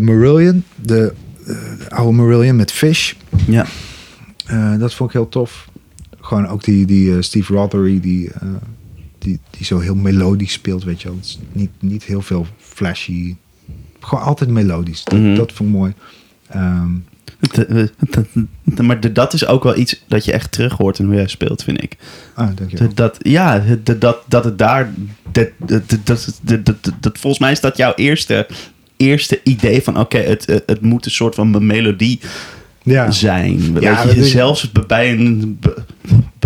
Marillion, 0.00 0.64
de, 0.76 1.12
de 1.44 1.86
oude 1.88 2.12
Marillion 2.16 2.56
met 2.56 2.72
Fish. 2.72 3.12
ja. 3.46 3.66
Dat 4.78 4.94
vond 4.94 5.10
ik 5.10 5.16
heel 5.16 5.28
tof. 5.28 5.68
Gewoon 6.20 6.46
ook 6.46 6.64
die, 6.64 6.86
die 6.86 7.22
Steve 7.22 7.52
Rothery, 7.52 8.00
die, 8.00 8.30
die, 9.18 9.40
die 9.50 9.66
zo 9.66 9.78
heel 9.78 9.94
melodisch 9.94 10.52
speelt, 10.52 10.84
weet 10.84 11.02
je 11.02 11.08
wel. 11.08 11.18
Niet, 11.52 11.70
niet 11.78 12.04
heel 12.04 12.22
veel 12.22 12.46
flashy. 12.58 13.36
Gewoon 14.00 14.24
altijd 14.24 14.50
melodisch. 14.50 15.04
Dat, 15.04 15.18
Mhm. 15.18 15.34
dat 15.34 15.52
vond 15.52 15.68
ik 15.70 15.74
mooi. 15.76 15.92
Ehm, 16.46 16.90
Maar 18.82 19.00
de- 19.00 19.12
dat 19.12 19.32
is 19.32 19.46
ook 19.46 19.62
wel 19.62 19.76
iets 19.76 20.04
dat 20.08 20.24
je 20.24 20.32
echt 20.32 20.52
terug 20.52 20.72
hoort 20.72 20.98
in 20.98 21.04
hoe 21.04 21.14
jij 21.14 21.26
speelt, 21.26 21.62
vind 21.62 21.82
ik. 21.82 21.96
Ah, 22.34 22.48
dankjewel. 22.56 22.86
Dat, 22.88 22.96
dat, 22.96 23.18
ja, 23.22 23.64
de- 23.82 23.98
dat, 23.98 24.18
dat 24.28 24.44
het 24.44 24.58
daar. 24.58 24.90
Dat, 25.32 25.48
dat, 25.58 25.88
dat, 25.88 25.98
dat, 26.04 26.40
dat, 26.42 26.64
dat- 26.66 26.92
dat- 27.00 27.18
volgens 27.18 27.42
mij 27.42 27.52
is 27.52 27.60
dat 27.60 27.76
jouw 27.76 27.92
eerste, 27.94 28.46
eerste 28.96 29.40
idee 29.44 29.82
van: 29.82 29.98
oké, 29.98 30.18
het, 30.18 30.46
het, 30.46 30.62
het 30.66 30.80
moet 30.80 31.04
een 31.04 31.10
soort 31.10 31.34
van 31.34 31.66
melodie 31.66 32.20
Ja. 32.82 33.10
zijn. 33.10 33.60
Ja, 33.80 33.96
Weet 33.96 34.04
dat 34.06 34.14
je, 34.14 34.24
zelfs 34.24 34.72
bij 34.86 35.12
een, 35.12 35.58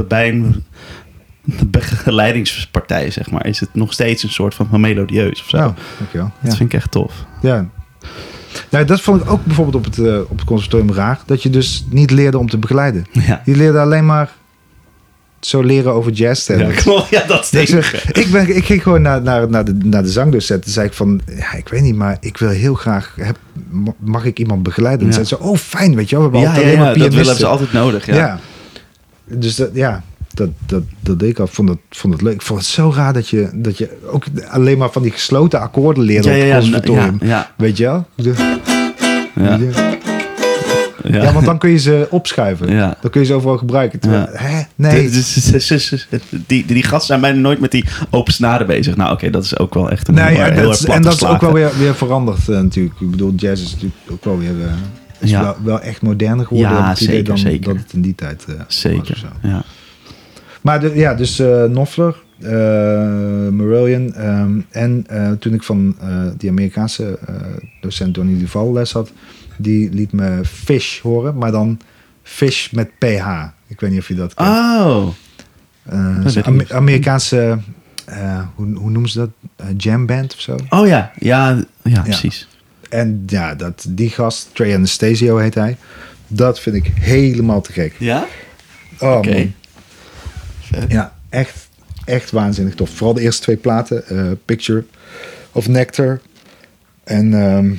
bij 0.09 0.29
een 0.29 0.65
begeleidingspartij, 1.67 3.11
zeg 3.11 3.31
maar, 3.31 3.47
is 3.47 3.61
het 3.61 3.75
nog 3.75 3.93
steeds 3.93 4.23
een 4.23 4.31
soort 4.31 4.55
van 4.55 4.81
melodieus 4.81 5.41
of 5.41 5.49
zo. 5.49 5.57
Oh, 5.57 5.77
dankjewel. 5.99 6.31
Dat 6.43 6.51
Ja. 6.53 6.57
vind 6.57 6.73
ik 6.73 6.79
echt 6.81 6.91
tof. 6.91 7.25
Ja. 7.43 7.69
Nou, 8.69 8.85
dat 8.85 9.01
vond 9.01 9.23
ik 9.23 9.31
ook 9.31 9.45
bijvoorbeeld 9.45 9.77
op 9.77 9.85
het, 9.85 9.99
eh, 10.07 10.19
op 10.21 10.39
het 10.39 10.45
conservatorium 10.45 10.93
raar. 10.97 11.21
Dat 11.27 11.43
je 11.43 11.51
dus 11.51 11.85
niet 11.91 12.11
leerde 12.11 12.39
om 12.39 12.49
te 12.49 12.59
begeleiden. 12.59 13.07
Ja, 13.13 13.43
Je 13.45 13.57
leerde 13.57 13.79
alleen 13.81 14.07
maar 14.07 14.31
zo 15.41 15.63
leren 15.63 15.93
over 15.93 16.13
ja 16.13 16.17
jazzstandards. 16.27 16.83
klopt. 16.83 17.09
Ja, 17.09 17.25
dat 17.27 17.41
is 17.43 17.51
Dus, 17.51 17.93
ik. 18.13 18.31
ben, 18.31 18.57
ik 18.57 18.65
ging 18.65 18.83
gewoon 18.83 19.03
naar, 19.03 19.23
naar, 19.23 19.51
naar, 19.51 19.65
de, 19.65 19.75
naar 19.85 20.03
de 20.03 20.11
zangdocent. 20.11 20.63
Toen 20.63 20.73
zei 20.73 20.87
ik 20.87 20.93
van, 20.93 21.21
ja, 21.37 21.53
ik 21.55 21.69
weet 21.69 21.83
niet, 21.83 21.95
maar 21.97 22.17
ik 22.21 22.37
wil 22.39 22.49
heel 22.49 22.75
graag... 22.75 23.15
Heb, 23.21 23.37
mag 23.99 24.25
ik 24.25 24.39
iemand 24.39 24.63
begeleiden? 24.63 25.01
En 25.01 25.07
Ja. 25.07 25.13
zei 25.25 25.27
ze, 25.27 25.39
oh 25.39 25.57
fijn, 25.57 25.95
weet 25.95 26.11
je 26.11 26.19
wel. 26.19 26.31
We 26.31 26.39
hebben 26.39 26.51
Ja, 26.51 26.57
altijd 26.57 26.77
ja, 26.79 26.85
ja, 26.93 26.95
dat 27.05 27.15
willen 27.15 27.37
ze 27.37 27.47
altijd 27.47 27.73
nodig. 27.73 28.07
Ja. 28.07 28.15
Ja. 28.15 28.39
Dus 29.25 29.57
dat, 29.57 29.71
ja, 29.73 30.03
dat, 30.39 30.49
dat, 30.67 30.83
dat 31.01 31.19
deed 31.19 31.29
ik 31.31 31.39
al. 31.39 31.47
Vond 31.47 31.69
het, 31.69 31.79
vond 31.91 32.13
het 32.13 32.23
leuk. 32.23 32.35
Ik 32.35 32.43
vond 32.43 32.59
het 32.61 32.69
zo 32.69 32.93
raar 32.95 33.13
dat 33.13 33.29
je, 33.29 33.51
dat 33.55 33.79
je 33.79 33.99
ook 34.11 34.25
alleen 34.49 34.79
maar 34.79 34.91
van 34.91 35.03
die 35.03 35.11
gesloten 35.11 35.61
akkoorden 35.61 36.03
leerde 36.05 36.29
Ja, 36.31 36.37
op 36.37 36.43
het 36.43 36.53
conservatorium. 36.55 37.17
ja, 37.21 37.27
ja. 37.29 37.51
Weet 37.57 37.77
je 37.77 37.85
wel? 37.85 38.07
Ja. 38.15 38.33
ja. 39.35 39.59
Ja. 41.03 41.23
Ja, 41.25 41.33
want 41.33 41.45
dan 41.47 41.59
kun 41.59 41.71
je 41.71 41.79
ze 41.79 42.07
opschuiven. 42.11 42.71
Ja. 42.71 42.97
Dan 43.01 43.11
kun 43.11 43.21
je 43.21 43.27
ze 43.27 43.35
overal 43.35 43.57
gebruiken. 43.59 43.99
Terwijl, 44.01 44.23
Ja. 44.33 44.39
hè? 44.39 44.63
Nee. 44.75 45.11
Dus- 45.11 45.35
dus- 45.35 45.67
dus- 45.69 46.09
Die, 46.47 46.67
die 46.67 46.83
gasten 46.83 47.07
zijn 47.07 47.21
bijna 47.21 47.39
nooit 47.39 47.61
met 47.61 47.71
die 47.71 47.85
open 48.11 48.33
snaren 48.33 48.67
bezig. 48.67 48.97
Nou, 48.97 49.13
oké, 49.13 49.31
dat 49.31 49.45
is 49.45 49.59
ook 49.59 49.75
wel 49.75 49.91
echt 49.91 50.09
een 50.09 50.15
Nee, 50.15 50.41
heel, 50.41 50.71
is- 50.71 50.85
en 50.85 51.03
dat 51.03 51.15
is 51.15 51.25
ook 51.25 51.41
wel 51.41 51.53
weer, 51.53 51.71
weer 51.79 51.95
veranderd 51.95 52.49
eh, 52.49 52.57
natuurlijk. 52.61 53.01
Ik 53.01 53.11
bedoel, 53.11 53.33
jazz 53.37 53.63
is 53.63 53.73
natuurlijk 53.73 54.01
ook 54.11 54.25
wel 54.25 54.39
weer 54.39 54.51
eh, 54.67 54.73
is 55.19 55.31
wel, 55.31 55.57
wel 55.65 55.81
echt 55.81 56.03
moderner 56.03 56.47
geworden. 56.47 56.73
Ja, 56.77 56.95
zeker, 56.95 57.25
dan 57.25 57.39
zeker. 57.39 57.75
dat 57.75 57.83
het 57.83 57.93
in 57.93 58.01
die 58.01 58.15
tijd 58.15 58.45
eh, 58.49 58.55
was 58.57 58.81
Zeker, 58.81 59.17
zo. 59.17 59.27
ja. 59.49 59.63
Maar 60.61 60.81
de, 60.81 60.93
ja, 60.95 61.15
dus 61.15 61.39
eh 61.39 61.65
Knopfler, 61.65 62.17
eh 62.41 62.49
Marillion. 63.49 64.15
ehm, 64.15 64.61
en 64.71 65.05
eh, 65.09 65.33
toen 65.33 65.55
ik 65.55 65.63
van 65.63 65.97
die 66.37 66.51
Amerikaanse 66.51 67.19
docent 67.81 68.15
Donny 68.15 68.39
Duval 68.39 68.73
les 68.73 68.93
had, 68.93 69.13
die 69.57 69.91
liet 69.91 70.13
me 70.13 70.41
Fish 70.45 71.01
horen, 71.01 71.39
maar 71.39 71.51
dan 71.51 71.81
Fish 72.23 72.71
met 72.71 72.91
PH. 72.99 73.27
Ik 73.67 73.81
weet 73.81 73.91
niet 73.91 74.01
of 74.01 74.09
je 74.09 74.15
dat 74.15 74.35
kent. 74.35 74.49
Oh. 74.49 75.07
Amerikaanse, 76.69 77.59
hoe, 78.55 78.75
hoe 78.75 78.91
noemen 78.91 79.11
ze 79.11 79.19
dat? 79.19 79.31
Eh, 79.57 79.67
jam 79.77 80.07
band 80.07 80.35
of 80.35 80.41
zo. 80.41 80.57
oh 80.69 80.87
ja, 80.87 81.13
ja, 81.19 81.65
ja, 81.83 82.03
precies. 82.03 82.49
En 82.89 83.23
ja, 83.27 83.55
dat, 83.55 83.87
die 83.89 84.11
gast, 84.11 84.51
Trey 84.53 84.75
Anastasio 84.75 85.37
heet 85.37 85.55
hij. 85.55 85.77
Dat 86.27 86.61
vind 86.61 86.77
ik 86.77 86.93
helemaal 87.01 87.61
te 87.61 87.73
gek. 87.73 87.95
Ja? 87.99 88.27
Oh, 88.99 89.17
Oké. 89.17 89.53
Man. 90.71 90.85
Ja, 90.89 91.13
echt, 91.29 91.69
echt 92.05 92.31
waanzinnig 92.31 92.75
tof. 92.75 92.91
Vooral 92.91 93.15
de 93.15 93.21
eerste 93.21 93.43
twee 93.43 93.57
platen. 93.57 94.07
eh, 94.09 94.31
Picture 94.45 94.85
of 95.53 95.69
Nectar. 95.69 96.21
En 97.05 97.35
ehm 97.35 97.73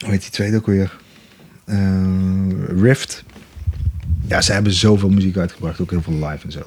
hoe 0.00 0.10
heet 0.10 0.20
die 0.22 0.30
tweede 0.30 0.56
ook 0.56 0.66
weer? 0.66 0.96
Eh, 1.64 1.78
Rift. 2.80 3.24
Ja, 4.28 4.40
ze 4.40 4.52
hebben 4.52 4.72
zoveel 4.72 5.08
muziek 5.08 5.36
uitgebracht. 5.36 5.80
Ook 5.80 5.90
heel 5.90 6.02
veel 6.02 6.28
live 6.28 6.44
en 6.44 6.52
zo. 6.52 6.60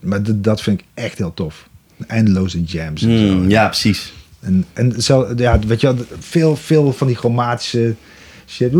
Maar 0.00 0.20
dat 0.40 0.62
vind 0.62 0.80
ik 0.80 0.86
echt 0.94 1.18
heel 1.18 1.34
tof. 1.34 1.68
Eindeloze 2.06 2.62
jams 2.62 3.02
en 3.02 3.18
zo. 3.18 3.24
Hmm, 3.34 3.48
ja, 3.50 3.66
precies. 3.66 4.12
En, 4.40 4.64
en 4.72 5.02
zo, 5.02 5.32
ja, 5.36 5.58
weet 5.58 5.80
je 5.80 5.94
wel, 5.94 6.04
veel, 6.18 6.56
veel 6.56 6.92
van 6.92 7.06
die 7.06 7.16
chromatische 7.16 7.94
shit. 8.46 8.70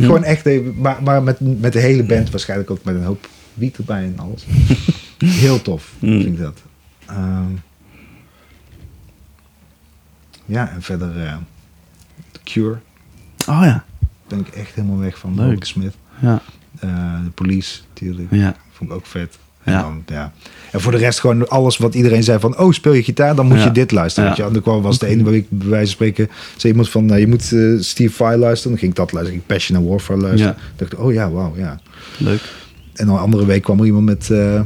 Gewoon 0.00 0.24
echt 0.24 0.46
maar, 0.76 1.02
maar 1.02 1.22
met, 1.22 1.60
met 1.60 1.72
de 1.72 1.80
hele 1.80 2.02
band 2.02 2.30
waarschijnlijk 2.30 2.70
ook 2.70 2.84
met 2.84 2.94
een 2.94 3.04
hoop 3.04 3.28
wiet 3.54 3.76
erbij 3.76 4.02
en 4.04 4.18
alles. 4.18 4.44
Heel 5.18 5.62
tof, 5.62 5.92
Mm. 5.98 6.20
vind 6.20 6.26
ik 6.34 6.38
dat. 6.38 6.58
Ehm, 7.06 7.50
ja, 10.46 10.70
en 10.70 10.82
verder 10.82 11.24
eh, 11.24 11.36
The 12.32 12.40
Cure. 12.44 12.78
Oh 13.48 13.60
ja, 13.62 13.84
Ben 14.28 14.38
ik 14.38 14.48
echt 14.48 14.74
helemaal 14.74 14.98
weg 14.98 15.18
van. 15.18 15.34
Leuk. 15.34 15.44
Robert 15.44 15.66
Smith. 15.66 15.94
ja, 16.20 16.42
Eh, 16.80 16.88
de 17.24 17.30
Police, 17.30 17.80
natuurlijk. 17.88 18.28
ja. 18.30 18.56
Vond 18.72 18.90
ik 18.90 18.96
ook 18.96 19.06
vet. 19.06 19.38
En, 19.64 19.72
Ja. 19.72 19.80
dan, 19.80 20.02
ja. 20.06 20.32
en 20.72 20.80
voor 20.80 20.92
de 20.92 20.98
rest 20.98 21.20
gewoon 21.20 21.48
alles 21.48 21.76
wat 21.76 21.94
iedereen 21.94 22.22
zei 22.22 22.38
van... 22.38 22.58
oh, 22.58 22.72
speel 22.72 22.92
je 22.92 23.02
gitaar, 23.02 23.34
dan 23.34 23.46
moet 23.46 23.58
Ja. 23.58 23.64
je 23.64 23.70
dit 23.70 23.90
luisteren. 23.90 24.28
Ja. 24.28 24.34
Weet 24.34 24.38
je? 24.44 24.46
En 24.48 24.52
dan 24.52 24.62
kwam, 24.62 24.82
was 24.82 24.98
de 24.98 25.06
ene 25.06 25.22
waar 25.24 25.34
ik 25.34 25.46
bij 25.50 25.68
wijze 25.68 25.84
van 25.84 25.92
spreken... 25.94 26.28
zei 26.56 26.72
iemand 26.72 26.90
van, 26.90 27.10
eh, 27.12 27.18
je 27.18 27.26
moet 27.26 27.52
eh, 27.52 27.60
Steve 27.80 28.14
Vai 28.14 28.36
luisteren. 28.38 28.70
Dan 28.70 28.78
ging 28.80 28.90
ik 28.90 28.96
dat 28.96 29.12
luisteren. 29.12 29.40
Ik 29.40 29.46
Passion 29.46 29.78
and 29.78 29.88
Warfare 29.88 30.20
luisteren. 30.20 30.54
Ja. 30.58 30.62
Dacht 30.76 30.92
ik, 30.92 30.98
oh 30.98 31.12
ja, 31.12 31.30
wauw, 31.30 31.54
ja. 31.56 31.80
Leuk. 32.18 32.40
En 32.94 33.06
dan 33.06 33.14
een 33.14 33.20
andere 33.20 33.46
week 33.46 33.62
kwam 33.62 33.78
er 33.80 33.86
iemand 33.86 34.04
met... 34.04 34.30
eh, 34.30 34.60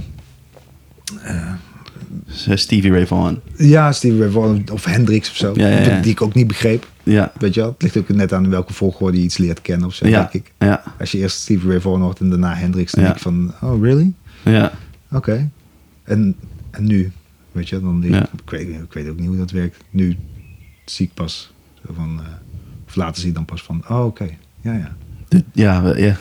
Stevie 2.54 2.90
Ray 2.90 3.06
Vaughan. 3.06 3.40
ja, 3.56 3.92
Steve 3.92 4.18
Ray 4.18 4.30
Vaughan 4.30 4.64
of 4.72 4.84
Hendrix 4.84 5.30
of 5.30 5.36
zo. 5.36 5.52
Ja, 5.56 5.68
ja, 5.68 5.80
ja. 5.80 6.00
Die 6.00 6.10
ik 6.10 6.22
ook 6.22 6.34
niet 6.34 6.46
begreep. 6.46 6.88
Ja, 7.02 7.32
Weet 7.38 7.54
je 7.54 7.60
wel? 7.60 7.70
Het 7.70 7.82
ligt 7.82 7.96
ook 7.96 8.08
net 8.08 8.32
aan 8.32 8.50
welke 8.50 8.72
volgorde 8.72 9.16
je 9.18 9.22
iets 9.22 9.36
leert 9.38 9.62
kennen 9.62 9.86
of 9.86 9.94
zo, 9.94 10.04
denk 10.04 10.32
ik. 10.32 10.52
ja, 10.58 10.82
Als 10.98 11.12
je 11.12 11.18
eerst 11.18 11.40
Steve 11.40 11.68
Ray 11.68 11.80
Vaughan 11.80 12.02
hoort 12.02 12.20
en 12.20 12.30
daarna 12.30 12.54
Hendrix... 12.54 12.92
dan 12.92 13.02
denk 13.04 13.16
ik 13.16 13.22
van, 13.22 13.52
oh, 13.60 13.82
really? 13.82 14.12
ja. 14.44 14.72
Oké. 15.12 15.50
En, 16.04 16.36
en 16.70 16.86
nu? 16.86 17.12
Weet 17.52 17.68
je, 17.68 17.80
dan 17.80 18.04
ik, 18.04 18.12
weet, 18.50 18.68
ik 18.68 18.92
weet 18.92 19.08
ook 19.08 19.18
niet 19.18 19.28
hoe 19.28 19.36
dat 19.36 19.50
werkt. 19.50 19.76
Nu 19.90 20.16
zie 20.84 21.06
ik 21.06 21.14
pas 21.14 21.52
van, 21.94 22.20
eh, 22.20 22.26
of 22.86 22.96
later 22.96 23.16
zie 23.20 23.28
je 23.28 23.34
dan 23.34 23.44
pas 23.44 23.62
van, 23.62 23.84
oh 23.88 24.04
oké, 24.04 24.28
ja 24.60 24.72
ja. 24.72 24.96
Ja, 25.52 25.96
ja, 25.96 26.16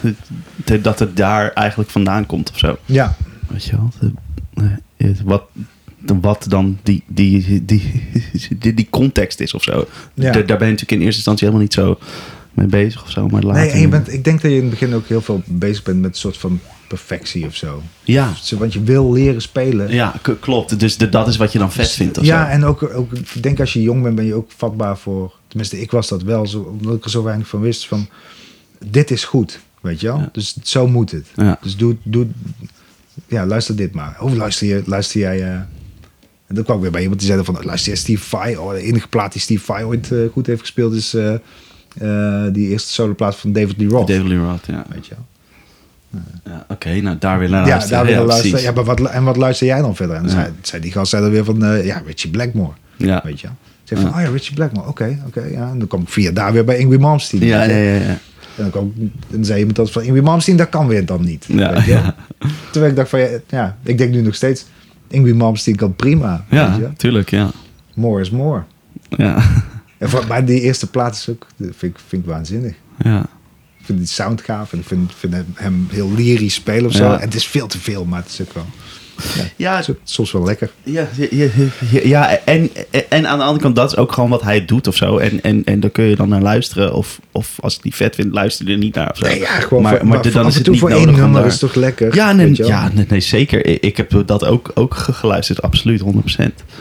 dat 0.82 1.00
het 1.00 1.18
daar 1.18 1.52
eigenlijk 1.54 1.90
vandaan 1.90 2.26
komt 2.26 2.50
of 2.50 2.58
zo. 2.58 2.78
Ja, 2.86 3.16
Weet 3.48 3.64
je 3.64 3.72
wel? 3.72 3.92
Wat, 5.24 5.44
de- 6.00 6.20
wat 6.20 6.46
dan 6.50 6.78
die, 6.84 7.04
die, 7.08 7.66
die, 7.66 8.74
die, 8.74 8.88
context 8.90 9.40
is 9.40 9.54
of 9.54 9.64
zo. 9.64 9.88
Ja. 10.14 10.32
Daar, 10.32 10.46
ben 10.46 10.46
je 10.46 10.58
natuurlijk 10.58 10.92
in 10.92 11.02
eerste 11.02 11.16
instantie 11.16 11.48
helemaal 11.48 11.66
niet 11.66 11.74
zo 11.74 11.98
mee 12.54 12.68
bezig 12.68 13.04
of 13.04 13.12
zo. 13.12 13.28
Maar 13.28 13.44
later... 13.44 13.62
nee, 13.62 13.72
en 13.72 13.80
je 13.80 13.88
bent, 13.88 14.14
ik 14.14 14.24
denk 14.24 14.42
dat 14.42 14.52
je 14.52 14.58
in 14.58 14.62
het 14.62 14.70
begin 14.70 14.94
ook 14.94 15.08
heel 15.08 15.22
veel 15.22 15.42
bezig 15.46 15.84
bent 15.84 16.02
met 16.02 16.10
een 16.10 16.18
soort 16.18 16.38
van 16.38 16.60
perfectie 16.88 17.46
of 17.46 17.56
zo. 17.56 17.82
Ja, 18.04 18.34
Want 18.58 18.74
je 18.74 18.84
wil 18.84 19.12
leren 19.12 19.42
spelen. 19.42 19.94
ja 19.94 20.14
klopt. 20.40 20.80
Dus 20.80 20.98
de, 20.98 21.10
dat 21.10 21.28
is 21.28 21.38
wat 21.38 21.52
je 21.52 21.60
dan 21.60 21.72
vet 21.72 21.92
vindt 21.92 22.18
of 22.18 22.26
ja, 22.26 22.46
zo. 22.46 22.52
en 22.52 22.66
ook, 22.66 22.94
ook, 22.94 23.12
ik 23.14 23.44
denk 23.44 23.60
als 23.60 23.74
je 23.74 23.82
jong 23.82 24.04
bent, 24.04 24.16
ben 24.16 24.26
je 24.26 24.34
ook 24.34 24.52
vatbaar 24.58 24.98
voor. 24.98 25.34
Tenminste, 25.48 25.82
ik 25.82 25.92
was 25.92 26.08
dat 26.08 26.24
wel, 26.24 26.48
zo, 26.48 26.60
omdat 26.80 26.96
ik 26.96 27.04
er 27.04 27.10
zo 27.10 27.24
weinig 27.24 27.48
van 27.48 27.60
wist. 27.60 27.88
Van 27.88 28.08
dit 28.86 29.12
is 29.12 29.24
goed, 29.24 29.60
weet 29.82 30.00
je 30.02 30.08
wel? 30.08 30.18
Ja. 30.18 30.30
Dus 30.32 30.58
zo 30.64 30.88
moet 30.88 31.12
het. 31.12 31.26
Ja. 31.36 31.58
Dus 31.62 31.78
doe, 31.78 31.96
doe, 32.04 32.28
ja, 33.28 33.46
luister 33.46 33.76
dit 33.76 33.94
maar. 33.94 34.18
Of 34.20 34.34
luister, 34.36 34.68
je, 34.68 34.82
luister 34.86 35.20
jij. 35.20 35.42
eh, 35.42 35.52
en 36.48 36.56
dan 36.56 36.64
kwam 36.64 36.76
ik 36.76 36.82
weer 36.82 36.92
bij 36.92 37.02
iemand 37.02 37.20
die 37.20 37.30
zei 37.30 37.44
van, 37.44 37.58
luister 37.62 37.92
jij 37.92 38.02
Steve 38.02 38.24
Vai? 38.24 38.56
Oh, 38.58 38.72
de 38.72 38.82
enige 38.82 39.08
plaat 39.08 39.32
die 39.32 39.42
Steve 39.42 39.64
Vai 39.66 39.84
ooit 39.84 40.12
eh, 40.12 40.20
goed 40.32 40.48
heeft 40.48 40.60
gespeeld 40.60 40.94
is 40.94 41.14
eh, 41.14 41.34
die 42.54 42.68
eerste 42.70 42.92
soloplaat 42.94 43.36
van 43.36 43.52
David 43.52 43.78
Lee 43.78 43.88
Roth. 43.90 44.08
David 44.08 44.28
Lee 44.28 44.38
Roth, 44.38 44.66
ja. 44.66 44.86
Weet 44.90 45.08
je 45.08 45.14
wel? 45.16 46.22
ja 46.46 46.66
Oké, 46.70 47.02
nou 47.02 47.18
daar 47.20 47.40
weer 47.40 47.50
naar 47.50 47.62
Ja, 47.66 47.70
luisteren. 47.70 47.98
daar 47.98 48.06
weer 48.08 48.16
ja, 48.20 48.26
luisteren. 48.26 48.62
Ja, 48.62 48.72
maar 48.72 48.84
wat, 48.84 49.02
en 49.02 49.24
wat 49.24 49.38
luister 49.38 49.68
jij 49.68 49.82
dan 49.82 49.96
verder? 49.96 50.16
En 50.16 50.22
dan 50.26 50.32
Ja. 50.36 50.42
zei, 50.42 50.54
zei 50.62 50.82
die 50.82 50.92
gast 50.92 51.10
zei 51.10 51.22
dan 51.22 51.32
weer 51.32 51.44
van, 51.46 51.84
ja, 51.84 52.02
Richie 52.06 52.30
Blackmore. 52.32 52.74
Ja. 52.98 53.22
Weet 53.24 53.40
je 53.40 53.48
wel? 53.48 53.56
Zeg 53.84 54.00
van, 54.00 54.14
oh 54.14 54.22
ja, 54.22 54.30
Richie 54.30 54.56
Blackmore, 54.56 54.88
oké, 54.88 55.24
oké. 55.28 55.42
ja. 55.44 55.70
En 55.70 55.80
dan 55.80 55.88
kwam 55.88 56.02
ik 56.02 56.10
via 56.10 56.32
daar 56.32 56.54
weer 56.54 56.64
bij 56.66 56.78
Ingrid 56.78 57.00
Malmsteen. 57.00 57.46
Ja, 57.46 57.64
ja, 57.64 57.76
ja, 57.78 57.94
ja. 58.02 58.18
En 58.58 58.66
ik- 58.66 58.74
dan 59.30 59.46
zei 59.46 59.58
iemand 59.58 59.76
dat 59.76 59.92
van 59.92 60.02
Ingrid 60.04 60.24
Malmsteen, 60.24 60.56
dat 60.56 60.70
kan 60.70 60.88
weer 60.88 61.06
dan 61.06 61.24
niet. 61.26 61.46
Ja, 61.48 61.74
weet 61.74 61.84
je 61.86 61.94
wel? 61.94 62.02
ja. 62.04 62.16
Terwijl 62.72 62.92
ik 62.92 62.98
dacht 62.98 63.10
van, 63.10 63.20
ja, 63.20 63.30
ja, 63.50 63.78
ik 63.84 63.98
denk 63.98 64.12
nu 64.12 64.22
nog 64.22 64.36
steeds, 64.36 64.66
Ingrid 65.08 65.36
Malmsteen 65.36 65.76
kan 65.76 65.96
prima. 65.96 66.46
weet 66.50 66.60
je 66.76 66.82
Ja, 66.82 66.92
tuurlijk, 66.98 67.30
ja. 67.30 67.52
More 67.96 68.22
is 68.22 68.30
more. 68.30 68.64
Ja, 69.10 69.42
En 69.98 70.10
voor, 70.10 70.26
maar 70.28 70.46
die 70.46 70.62
eerste 70.62 70.90
plaat 70.90 71.16
is 71.16 71.30
ook, 71.30 71.48
vind 71.58 71.84
ik, 71.84 71.96
vind 72.08 72.24
ik 72.24 72.30
waanzinnig. 72.30 72.76
ja. 73.04 73.26
Ik 73.80 73.94
vind 73.94 74.06
die 74.08 74.08
sound 74.16 74.42
gaaf 74.42 74.74
en 74.74 74.80
ik 74.80 74.86
vind, 74.86 75.12
vind 75.18 75.34
hem, 75.34 75.46
hem 75.54 75.88
heel 75.92 76.12
lyrisch 76.16 76.54
spelen 76.54 76.86
of 76.86 76.92
zo. 76.94 77.04
Ja. 77.04 77.14
En 77.16 77.20
het 77.26 77.36
is 77.36 77.48
veel 77.48 77.68
te 77.68 77.80
veel, 77.80 78.06
maar 78.06 78.22
het 78.22 78.32
is 78.32 78.42
ook 78.42 78.54
wel... 78.54 78.66
Ja, 79.56 79.82
Zo- 79.82 79.96
Soms 80.04 80.32
wel 80.32 80.44
lekker. 80.44 80.70
Ja, 80.84 81.08
ja, 81.16 81.28
ja, 81.32 81.48
ja, 81.92 82.02
ja, 82.04 82.38
en, 82.46 82.70
en 83.10 83.28
aan 83.28 83.38
de 83.38 83.44
andere 83.44 83.62
kant, 83.64 83.76
dat 83.76 83.92
is 83.92 83.98
ook 83.98 84.12
gewoon 84.12 84.30
wat 84.30 84.42
hij 84.42 84.66
doet 84.66 84.88
of 84.88 84.96
zo. 84.96 85.18
En, 85.18 85.42
en, 85.44 85.64
en 85.66 85.80
daar 85.80 85.90
kun 85.90 86.04
je 86.04 86.16
dan 86.16 86.30
naar 86.30 86.42
luisteren. 86.42 86.94
Of, 86.94 87.20
of 87.32 87.56
als 87.60 87.74
het 87.74 87.84
niet 87.84 87.96
vet 87.96 88.16
vindt, 88.16 88.34
luister 88.34 88.66
je 88.68 88.72
er 88.72 88.78
niet 88.78 88.96
naar 88.96 89.10
of 89.12 89.18
zo. 89.18 89.26
Nee, 89.26 89.40
ja, 89.40 89.46
gewoon 89.48 89.84
maar, 89.84 89.94
maar, 89.94 90.06
maar 90.08 90.32
dan 90.32 90.48
is 90.48 90.56
het 90.56 90.68
niet 90.70 90.80
voor 90.80 90.90
één 90.90 90.98
nodig 91.00 91.14
om 91.16 91.22
nummer 91.22 91.42
daar- 91.42 91.50
is 91.52 91.58
toch 91.60 91.76
lekker. 91.76 92.16
Ja, 92.16 92.32
nee, 92.32 92.52
ja 92.66 92.92
zeker. 93.20 93.66
Ik, 93.66 93.82
ik 93.84 93.98
heb 93.98 94.24
dat 94.26 94.46
ook, 94.46 94.72
ook 94.74 94.94
ge- 94.96 95.14
geluisterd, 95.14 95.62
absoluut, 95.62 96.02
100%. 96.02 96.04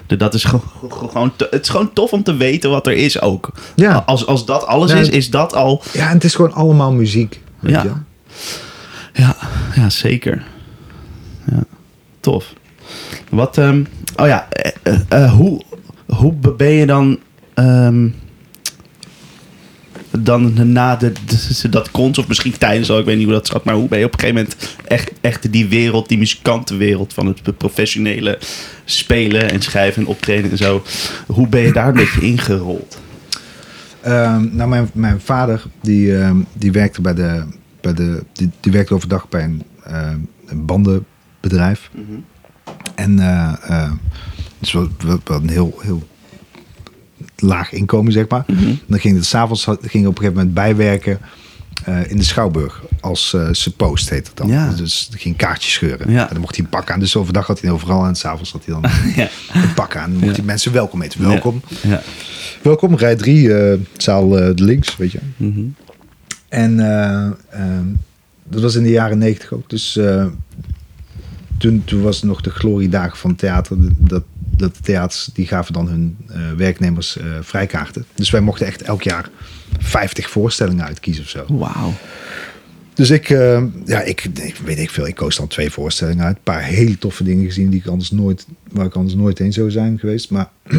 De- 0.07 0.16
Dat 0.16 0.34
is 0.34 0.45
gewoon, 0.51 0.62
gewoon, 0.91 1.32
te- 1.37 1.49
het 1.51 1.62
is 1.62 1.68
gewoon 1.68 1.93
tof 1.93 2.12
om 2.12 2.22
te 2.22 2.37
weten 2.37 2.70
wat 2.70 2.87
er 2.87 2.93
is 2.93 3.20
ook. 3.20 3.53
Ja. 3.74 4.03
Als, 4.07 4.26
als 4.26 4.47
dat 4.47 4.66
alles 4.66 4.91
Ja. 4.93 4.97
is, 4.99 5.09
is 5.09 5.30
dat 5.30 5.55
al... 5.55 5.82
Ja, 5.93 6.07
en 6.09 6.14
het 6.14 6.24
is 6.24 6.34
gewoon 6.34 6.53
allemaal 6.53 6.93
muziek. 6.93 7.41
Weet 7.61 7.72
Ja. 7.74 7.82
je? 7.82 7.93
Ja, 9.22 9.37
ja 9.74 9.91
zeker. 9.91 10.43
Ja, 11.51 11.64
tof. 12.30 12.52
Wat, 13.30 13.58
ehm, 13.58 13.84
oh 14.16 14.26
ja, 14.26 14.48
eh, 14.50 14.70
eh, 14.82 15.00
eh, 15.08 15.32
hoe, 15.32 15.60
hoe 16.06 16.32
be- 16.32 16.52
ben 16.52 16.70
je 16.70 16.86
dan, 16.86 17.18
ehm, 17.54 18.08
dan 20.18 20.72
na 20.72 20.96
de, 20.96 21.12
dat 21.70 21.90
concert, 21.90 22.18
of 22.18 22.28
misschien 22.28 22.58
tijdens 22.58 22.90
al, 22.90 22.98
ik 22.98 23.04
weet 23.04 23.16
niet 23.16 23.24
hoe 23.24 23.34
dat 23.34 23.46
zat, 23.46 23.64
maar 23.64 23.74
hoe 23.74 23.88
ben 23.88 23.98
je 23.98 24.04
op 24.04 24.12
een 24.12 24.18
gegeven 24.18 24.42
moment 24.42 24.78
echt, 24.84 25.10
echt 25.20 25.52
die 25.52 25.66
wereld, 25.66 26.08
die 26.08 26.18
muzikantenwereld 26.18 27.12
van 27.12 27.26
het 27.26 27.56
professionele 27.56 28.38
spelen 28.84 29.50
en 29.50 29.62
schrijven 29.62 30.02
en 30.02 30.08
optreden 30.08 30.50
en 30.50 30.56
zo, 30.56 30.82
hoe 31.26 31.48
ben 31.48 31.60
je 31.60 31.72
daar 31.72 31.88
een 31.88 31.94
beetje 31.94 32.20
ingerold? 32.20 32.98
Ehm, 34.00 34.48
nou, 34.56 34.68
mijn, 34.68 34.90
mijn 34.92 35.20
vader 35.20 35.62
die, 35.80 36.14
die 36.52 36.72
werkte 36.72 37.00
bij 37.00 37.14
de, 37.14 37.44
bij 37.80 37.94
de 37.94 38.22
die, 38.32 38.72
werkte 38.72 38.94
overdag 38.94 39.28
bij 39.28 39.44
een, 39.44 39.62
een 41.53 41.59
bandenbedrijf. 41.59 41.90
En 42.94 43.18
eh, 43.18 43.92
dus 44.59 44.72
wel, 44.72 44.88
wel 45.24 45.40
een 45.40 45.49
heel, 45.49 45.78
heel 45.80 46.07
laag 47.36 47.72
inkomen, 47.72 48.12
zeg 48.12 48.28
maar. 48.28 48.44
Dan 48.86 48.99
ging 48.99 49.16
het 49.16 49.26
s'avonds 49.26 49.64
ging 49.64 49.76
op 49.76 49.92
een 49.92 50.03
gegeven 50.05 50.32
moment 50.32 50.55
bijwerken 50.55 51.18
eh, 51.84 52.11
in 52.11 52.16
de 52.16 52.22
Schouwburg. 52.22 52.82
Als 53.01 53.34
eh 53.34 53.49
suppost 53.51 54.11
heet 54.11 54.26
het 54.26 54.36
dan. 54.36 54.49
Ja. 54.49 54.72
Dus 54.72 55.07
hij 55.11 55.18
ging 55.18 55.36
kaartjes 55.36 55.72
scheuren. 55.72 56.11
Ja. 56.11 56.22
En 56.22 56.32
dan 56.32 56.40
mocht 56.40 56.57
hij 56.57 56.64
een 56.64 56.70
pak 56.70 56.90
aan. 56.90 57.01
Dus 57.01 57.16
overdag 57.16 57.47
had 57.47 57.61
hij 57.61 57.70
overal 57.70 58.07
en 58.07 58.14
s'avonds 58.14 58.53
had 58.53 58.64
hij 58.64 58.74
dan 58.74 58.90
ja. 59.24 59.28
een 59.53 59.74
pak 59.74 59.97
aan. 59.97 60.11
Dan 60.11 60.20
mocht 60.20 60.36
hij 60.36 60.44
mensen 60.44 60.72
welkom 60.72 61.01
heten. 61.01 61.22
Welkom. 61.22 61.61
Ja. 61.82 62.03
Welkom, 62.62 62.97
rij 62.97 63.16
3, 63.16 63.53
zaal 63.97 64.34
links, 64.55 64.97
weet 64.97 65.12
je. 65.12 65.18
Mhm. 65.36 65.64
En 66.49 66.76
dat 68.49 68.62
was 68.62 68.74
in 68.74 68.82
de 68.82 68.90
jaren 68.90 69.18
negentig 69.18 69.53
ook. 69.53 69.70
Dus 69.70 69.99
toen, 71.59 71.82
toen 71.84 72.02
was 72.02 72.16
het 72.16 72.24
nog 72.24 72.40
de 72.40 72.50
gloriedagen 72.50 73.18
van 73.18 73.34
theater. 73.34 73.76
Dat, 73.98 74.22
dat 74.57 74.76
de 74.76 74.82
theaters, 74.82 75.28
die 75.32 75.46
gaven 75.46 75.72
dan 75.72 75.88
hun 75.88 76.16
eh, 76.28 76.52
werknemers 76.57 77.16
eh, 77.16 77.26
vrijkaarten. 77.40 78.04
Dus 78.14 78.30
wij 78.30 78.40
mochten 78.40 78.66
echt 78.66 78.82
elk 78.82 79.02
jaar 79.02 79.30
50 79.78 80.30
voorstellingen 80.30 80.84
uitkiezen 80.84 81.24
of 81.24 81.30
zo. 81.30 81.44
Wauw. 81.48 81.92
Dus 82.94 83.11
ik, 83.11 83.30
eh, 83.30 83.62
ja, 83.84 84.00
ik, 84.00 84.24
ik 84.24 84.57
weet 84.64 84.78
ik 84.78 84.90
veel. 84.90 85.07
Ik 85.07 85.14
koos 85.14 85.36
dan 85.36 85.48
twee 85.48 85.70
voorstellingen 85.70 86.24
uit. 86.24 86.36
Een 86.36 86.42
paar 86.42 86.62
hele 86.62 86.98
toffe 86.98 87.24
dingen 87.24 87.44
gezien 87.44 87.70
die 87.70 87.80
ik 87.80 87.86
anders 87.86 88.11
nooit, 88.11 88.46
waar 88.70 88.86
ik 88.86 88.94
anders 88.94 89.14
nooit 89.14 89.38
heen 89.38 89.52
zou 89.52 89.70
zijn 89.70 89.98
geweest. 89.98 90.30
Maar 90.30 90.48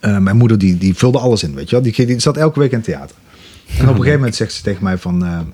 mijn 0.00 0.36
moeder 0.36 0.58
die, 0.58 0.78
die 0.78 0.94
vulde 0.94 1.18
alles 1.18 1.42
in, 1.42 1.54
weet 1.54 1.70
je 1.70 1.80
wel. 1.80 1.92
Die, 1.92 2.06
die 2.06 2.20
zat 2.20 2.36
elke 2.36 2.58
week 2.58 2.70
in 2.70 2.76
het 2.76 2.86
theater. 2.86 3.16
En 3.66 3.82
op 3.82 3.88
een 3.88 3.94
gegeven 3.94 4.18
moment 4.18 4.34
zegt 4.34 4.52
ze 4.52 4.62
tegen 4.62 4.84
mij 4.84 4.98
van... 4.98 5.46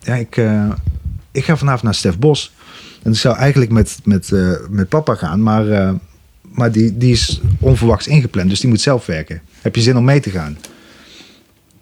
ja, 0.00 0.14
ik, 0.14 0.36
ik 1.32 1.44
ga 1.44 1.56
vanavond 1.56 1.82
naar 1.82 1.94
Stef 1.94 2.18
Bos. 2.18 2.52
En 3.02 3.10
ik 3.12 3.18
zou 3.18 3.36
eigenlijk 3.36 3.70
met, 3.70 3.98
met, 4.04 4.32
eh, 4.32 4.50
met 4.70 4.88
papa 4.88 5.14
gaan, 5.14 5.42
maar, 5.42 5.68
eh, 5.68 5.90
maar 6.42 6.72
die, 6.72 6.96
die 6.96 7.12
is 7.12 7.40
onverwachts 7.60 8.06
ingepland. 8.06 8.48
Dus 8.50 8.60
die 8.60 8.68
moet 8.70 8.80
zelf 8.80 9.06
werken. 9.06 9.40
Heb 9.60 9.74
je 9.74 9.82
zin 9.82 9.96
om 9.96 10.04
mee 10.04 10.20
te 10.20 10.30
gaan? 10.30 10.56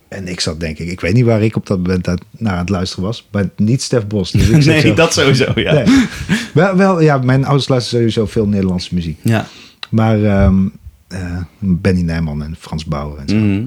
En 0.09 0.29
ik 0.29 0.41
zat 0.41 0.61
denk 0.61 0.79
ik, 0.79 0.89
ik 0.91 1.01
weet 1.01 1.15
niet 1.15 1.25
waar 1.25 1.43
ik 1.43 1.57
op 1.57 1.67
dat 1.67 1.79
moment 1.79 2.07
naar 2.31 2.53
aan 2.53 2.59
het 2.59 2.69
luisteren 2.69 3.05
was. 3.05 3.29
Maar 3.33 3.49
niet 3.57 3.83
Stef 3.83 4.07
Bos. 4.07 4.31
Dus 4.31 4.49
ik 4.49 4.65
Nee, 4.65 4.81
zo- 4.81 4.95
dat 4.95 5.13
sowieso, 5.13 5.53
ja. 5.55 5.73
Nee. 5.73 6.07
Wel, 6.55 6.77
wel, 6.77 7.01
ja, 7.01 7.19
mijn 7.19 7.45
ouders 7.45 7.69
luisteren 7.69 7.99
sowieso 8.11 8.33
veel 8.33 8.47
Nederlandse 8.47 8.95
muziek. 8.95 9.19
Ja. 9.23 9.47
Maar 9.91 10.25
ehm, 10.25 10.67
eh, 11.09 11.37
Benny 11.59 12.01
Nijman 12.03 12.43
en 12.43 12.57
Frans 12.59 12.85
Bauer 12.85 13.19
en 13.19 13.29
zo. 13.29 13.37
Mhm. 13.37 13.67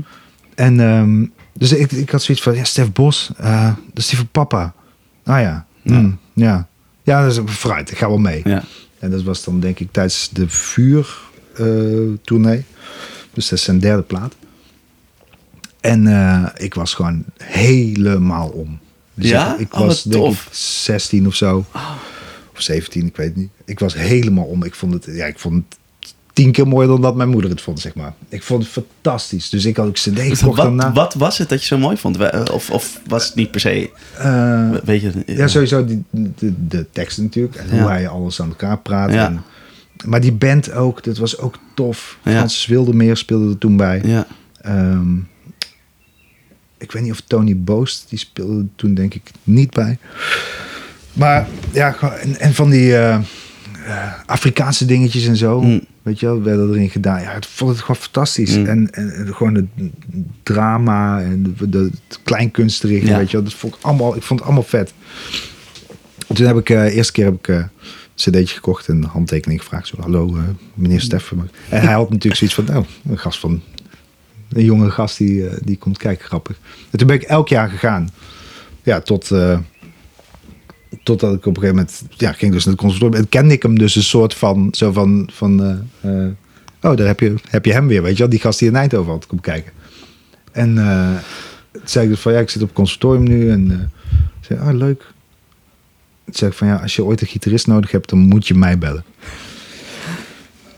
En 0.55 0.79
ehm, 0.79 1.25
dus 1.53 1.71
ik, 1.73 1.91
ik 1.91 2.09
had 2.09 2.21
zoiets 2.21 2.43
van, 2.43 2.55
ja, 2.55 2.63
Stef 2.63 2.91
Bos, 2.91 3.31
eh, 3.37 3.63
dat 3.65 3.97
is 4.03 4.07
die 4.07 4.17
van 4.17 4.27
papa. 4.31 4.73
Ah 5.23 5.41
ja, 5.41 5.65
mm, 5.83 6.17
ja. 6.33 6.67
Ja, 7.07 7.21
dat 7.23 7.31
is 7.31 7.39
vooruit, 7.45 7.91
ik 7.91 7.97
ga 7.97 8.07
wel 8.07 8.17
mee. 8.17 8.41
Ja. 8.43 8.63
En 8.99 9.11
dat 9.11 9.23
was 9.23 9.43
dan 9.43 9.59
denk 9.59 9.79
ik 9.79 9.87
tijdens 9.91 10.29
de 10.33 10.49
vuur 10.49 11.17
eh, 11.55 11.65
tournee. 12.23 12.63
Dus 13.33 13.49
dat 13.49 13.59
is 13.59 13.65
zijn 13.65 13.79
derde 13.79 14.01
plaat. 14.01 14.35
En 15.79 16.07
eh, 16.07 16.45
ik 16.55 16.73
was 16.73 16.93
gewoon 16.93 17.23
helemaal 17.43 18.47
om. 18.47 18.79
Dus 19.13 19.29
Ja? 19.29 19.53
ik, 19.53 19.59
ik 19.59 19.73
Oh, 19.73 19.79
was 19.79 20.03
denk 20.03 20.25
ik 20.33 20.39
16 20.51 21.27
of 21.27 21.35
zo. 21.35 21.65
Of 22.53 22.61
17, 22.61 23.05
ik 23.05 23.15
weet 23.15 23.35
niet. 23.35 23.49
Ik 23.65 23.79
was 23.79 23.93
helemaal 23.93 24.45
om. 24.45 24.63
Ik 24.63 24.75
vond 24.75 24.93
het, 24.93 25.05
ja, 25.15 25.25
ik 25.25 25.39
vond 25.39 25.55
het 25.55 25.77
tien 26.37 26.51
keer 26.51 26.67
mooier 26.67 26.87
dan 26.89 27.01
dat 27.01 27.15
mijn 27.15 27.29
moeder 27.29 27.49
het 27.49 27.61
vond, 27.61 27.79
zeg 27.79 27.95
maar. 27.95 28.13
Ik 28.29 28.43
vond 28.43 28.63
het 28.63 28.71
fantastisch. 28.71 29.49
Dus 29.49 29.65
ik 29.65 29.77
had 29.77 29.87
ook 29.87 29.93
cd 29.93 30.19
gekocht 30.37 30.57
daarna. 30.61 30.83
Wat, 30.83 30.93
wat 30.93 31.13
was 31.13 31.37
het 31.37 31.49
dat 31.49 31.59
je 31.59 31.65
zo 31.67 31.77
mooi 31.77 31.97
vond? 31.97 32.17
We- 32.17 32.47
Of, 32.53 32.69
of 32.69 32.99
was 33.07 33.25
het 33.25 33.35
niet 33.35 33.51
per 33.51 33.59
se... 33.59 33.89
Eh, 34.17 34.69
Weet 34.83 35.01
je... 35.01 35.11
Ja, 35.25 35.47
sowieso 35.47 35.85
die, 35.85 36.03
de, 36.11 36.53
de 36.67 36.85
tekst 36.91 37.17
natuurlijk. 37.17 37.55
En 37.55 37.79
hoe 37.79 37.89
hij 37.89 38.07
alles 38.07 38.41
aan 38.41 38.47
elkaar 38.49 38.77
praat. 38.77 39.13
Ja. 39.13 39.25
En, 39.27 39.43
maar 40.05 40.21
die 40.21 40.31
band 40.31 40.71
ook, 40.71 41.03
dat 41.03 41.17
was 41.17 41.37
ook 41.37 41.57
tof. 41.75 42.17
Ja. 42.23 42.31
Francis 42.31 42.65
Wildermeer 42.65 43.17
speelde 43.17 43.49
er 43.49 43.57
toen 43.57 43.77
bij. 43.77 44.01
Ja. 44.05 44.27
Ehm, 44.61 45.15
ik 46.77 46.91
weet 46.91 47.03
niet 47.03 47.11
of 47.11 47.21
Tony 47.21 47.57
Boost, 47.57 48.05
die 48.09 48.19
speelde 48.19 48.65
toen 48.75 48.93
denk 48.93 49.13
ik 49.13 49.31
niet 49.43 49.73
bij. 49.73 49.97
Maar 51.13 51.47
ja, 51.71 51.95
en, 51.99 52.39
en 52.39 52.53
van 52.53 52.69
die 52.69 52.97
eh, 52.97 53.19
eh, 53.87 54.13
Afrikaanse 54.25 54.85
dingetjes 54.85 55.27
en 55.27 55.35
zo. 55.35 55.61
Mm. 55.61 55.81
Weet 56.01 56.19
je 56.19 56.25
wel, 56.25 56.41
werden 56.41 56.69
erin 56.69 56.89
gedaan. 56.89 57.21
Ja, 57.21 57.31
ik 57.31 57.43
vond 57.43 57.71
het 57.71 57.79
gewoon 57.79 57.95
fantastisch. 57.95 58.57
Mm. 58.57 58.65
En, 58.65 58.91
en, 58.91 59.13
en 59.13 59.35
gewoon 59.35 59.55
het 59.55 59.65
drama 60.43 61.21
en 61.21 61.43
de, 61.43 61.69
de, 61.69 61.89
het 62.07 62.19
Ja. 63.07 63.17
weet 63.17 63.31
je 63.31 63.37
wel. 63.37 63.45
Dat 63.45 63.53
vond 63.53 63.75
ik 63.75 63.81
allemaal, 63.81 64.15
ik 64.15 64.21
vond 64.21 64.39
het 64.39 64.47
allemaal 64.47 64.67
vet. 64.67 64.93
Toen 66.33 66.45
heb 66.45 66.57
ik, 66.57 66.65
de 66.65 66.91
eerste 66.91 67.11
keer 67.11 67.25
heb 67.25 67.33
ik 67.33 67.47
eh, 67.47 67.55
een 67.55 67.69
cd'tje 68.15 68.55
gekocht 68.55 68.87
en 68.87 68.95
een 68.95 69.03
handtekening 69.03 69.59
gevraagd. 69.61 69.87
Zo, 69.87 69.95
hallo, 69.99 70.37
meneer 70.73 71.01
Steffen. 71.01 71.49
En 71.69 71.81
hij 71.81 71.93
had 71.93 72.09
natuurlijk 72.09 72.35
zoiets 72.35 72.55
van, 72.55 72.65
nou, 72.65 72.85
een 73.09 73.19
gast 73.19 73.39
van... 73.39 73.61
Een 74.51 74.63
jonge 74.63 74.91
gast 74.91 75.17
die, 75.17 75.45
die 75.63 75.77
komt 75.77 75.97
kijken, 75.97 76.25
grappig. 76.25 76.59
En 76.91 76.97
toen 76.97 77.07
ben 77.07 77.15
ik 77.15 77.23
elk 77.23 77.47
jaar 77.47 77.69
gegaan. 77.69 78.09
Ja, 78.83 78.99
tot... 79.01 79.31
totdat 81.03 81.33
ik 81.33 81.45
op 81.45 81.55
een 81.55 81.61
gegeven 81.61 81.75
moment... 81.75 82.03
Ja, 82.09 82.31
ging 82.31 82.51
dus 82.51 82.65
naar 82.65 82.73
het 82.73 82.83
conservatorium. 82.83 83.23
En 83.23 83.29
kende 83.29 83.53
ik 83.53 83.63
hem 83.63 83.77
dus 83.77 83.95
een 83.95 84.03
soort 84.03 84.33
van... 84.33 84.67
Zo 84.71 84.91
van... 84.91 85.29
van 85.33 85.63
eh, 85.63 86.25
eh, 86.25 86.31
oh, 86.81 86.97
daar 86.97 87.07
heb 87.07 87.19
je, 87.19 87.35
heb 87.49 87.65
je 87.65 87.73
hem 87.73 87.87
weer, 87.87 88.01
weet 88.01 88.13
je 88.13 88.17
wel. 88.17 88.29
Die 88.29 88.39
gast 88.39 88.59
die 88.59 88.67
in 88.67 88.75
Eindhoven 88.75 89.11
had 89.11 89.27
komt 89.27 89.41
kijken. 89.41 89.71
En 90.51 90.77
eh, 90.77 91.17
toen 91.71 91.81
zei 91.83 92.05
ik 92.05 92.11
dus 92.11 92.19
van... 92.19 92.33
Ja, 92.33 92.39
ik 92.39 92.49
zit 92.49 92.61
op 92.61 92.67
het 92.67 92.77
conservatorium 92.77 93.27
nu. 93.27 93.49
En 93.49 93.91
zei, 94.41 94.59
ah, 94.59 94.75
leuk. 94.75 94.99
Toen 96.25 96.35
zei 96.35 96.51
ik 96.51 96.57
van... 96.57 96.67
Ja, 96.67 96.75
als 96.75 96.95
je 96.95 97.03
ooit 97.03 97.21
een 97.21 97.27
gitarist 97.27 97.67
nodig 97.67 97.91
hebt... 97.91 98.09
dan 98.09 98.19
moet 98.19 98.47
je 98.47 98.55
mij 98.55 98.77
bellen. 98.77 99.03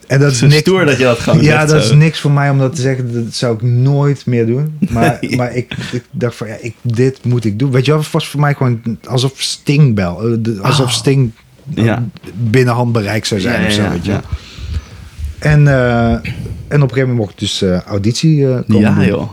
En 0.09 0.19
dat 0.19 0.31
is 0.31 0.41
niks, 0.41 0.55
stoer 0.57 0.85
dat 0.85 0.97
je 0.97 1.03
dat 1.03 1.19
gewoon 1.19 1.43
ja, 1.43 1.59
dat 1.65 1.69
zo. 1.69 1.75
is 1.77 1.91
niks 1.91 2.19
voor 2.19 2.31
mij 2.31 2.49
om 2.49 2.57
dat 2.57 2.75
te 2.75 2.81
zeggen. 2.81 3.13
Dat 3.25 3.33
zou 3.33 3.55
ik 3.55 3.61
nooit 3.61 4.25
meer 4.25 4.45
doen. 4.45 4.77
Maar, 4.89 5.17
Nee. 5.21 5.35
maar 5.37 5.55
ik, 5.55 5.75
ik 5.91 6.03
dacht 6.11 6.35
van, 6.35 6.47
ja, 6.47 6.55
ik, 6.61 6.75
dit 6.81 7.25
moet 7.25 7.45
ik 7.45 7.59
doen. 7.59 7.71
Weet 7.71 7.85
je 7.85 7.91
wel, 7.91 7.99
het 8.01 8.11
was 8.11 8.27
voor 8.27 8.39
mij 8.39 8.53
gewoon 8.53 8.81
alsof 9.03 9.33
Sting 9.41 9.95
bel. 9.95 10.27
eh, 10.29 10.59
Alsof 10.61 10.85
Oh. 10.85 10.91
Sting 10.91 11.31
eh, 11.75 11.83
Ja. 11.85 12.05
binnen 12.35 12.73
handbereik 12.73 13.25
zou 13.25 13.41
zijn 13.41 13.61
Ja, 13.61 13.67
of 13.67 13.73
zo, 13.73 13.81
ja, 13.81 13.89
weet 13.89 14.05
je 14.05 14.11
ja. 14.11 14.21
wel. 14.21 15.51
En, 15.51 15.67
eh, 15.67 16.11
en 16.11 16.21
op 16.21 16.23
een 16.67 16.79
gegeven 16.79 16.99
moment 16.99 17.17
mocht 17.17 17.31
ik 17.31 17.39
dus 17.39 17.61
auditie 17.85 18.47
eh 18.47 18.59
komen 18.67 18.79
Ja, 18.81 18.93
doen. 18.95 19.05
joh. 19.05 19.29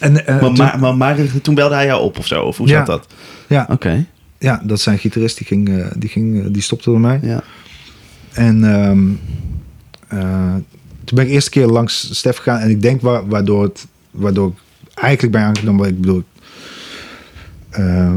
En, 0.00 0.12
Maar, 0.12 0.38
toen- 0.38 0.56
maar, 0.56 0.78
maar, 0.78 0.96
maar 0.96 1.16
toen 1.42 1.54
belde 1.54 1.74
hij 1.74 1.86
jou 1.86 2.02
op 2.02 2.18
of 2.18 2.26
zo? 2.26 2.42
Of 2.42 2.56
hoe 2.56 2.68
zat 2.68 2.86
dat? 2.86 3.06
ja, 3.48 3.66
Oké. 3.70 4.06
ja, 4.38 4.62
dat 4.64 4.80
zijn 4.80 4.98
gitarist. 4.98 5.38
Die, 5.38 5.46
ging, 5.46 5.84
die, 5.96 6.08
ging, 6.08 6.50
die 6.50 6.62
stopte 6.62 6.90
door 6.90 7.00
mij. 7.00 7.18
Ja. 7.22 7.42
En 8.32 8.64
ehm, 8.74 9.00
eh, 10.10 10.54
toen 11.04 11.16
ben 11.18 11.24
ik 11.26 11.30
eerste 11.30 11.50
keer 11.50 11.66
langs 11.66 12.16
Stef 12.16 12.36
gegaan. 12.36 12.58
En 12.60 12.70
ik 12.70 12.82
denk 12.82 13.00
wa- 13.00 13.26
waardoor, 13.26 13.62
het, 13.62 13.86
waardoor 14.10 14.48
ik 14.48 14.54
eigenlijk 14.98 15.32
ben 15.32 15.42
aangenomen. 15.42 15.88
Ik 15.88 16.00
bedoel, 16.00 16.22
eh, 17.70 18.14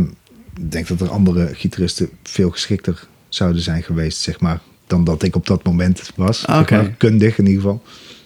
ik 0.55 0.71
denk 0.71 0.87
dat 0.87 1.01
er 1.01 1.09
andere 1.09 1.49
gitaristen 1.53 2.09
veel 2.23 2.49
geschikter 2.49 3.07
zouden 3.29 3.61
zijn 3.61 3.83
geweest, 3.83 4.17
zeg 4.21 4.39
maar. 4.39 4.59
Dan 4.87 5.03
dat 5.03 5.23
ik 5.23 5.35
op 5.35 5.47
dat 5.47 5.63
moment 5.63 6.11
was. 6.15 6.39
zeg 6.39 6.59
Oké. 6.59 6.75
maar, 6.75 6.89
kundig 6.97 7.37
in 7.37 7.45
ieder 7.45 7.61
geval. 7.61 7.83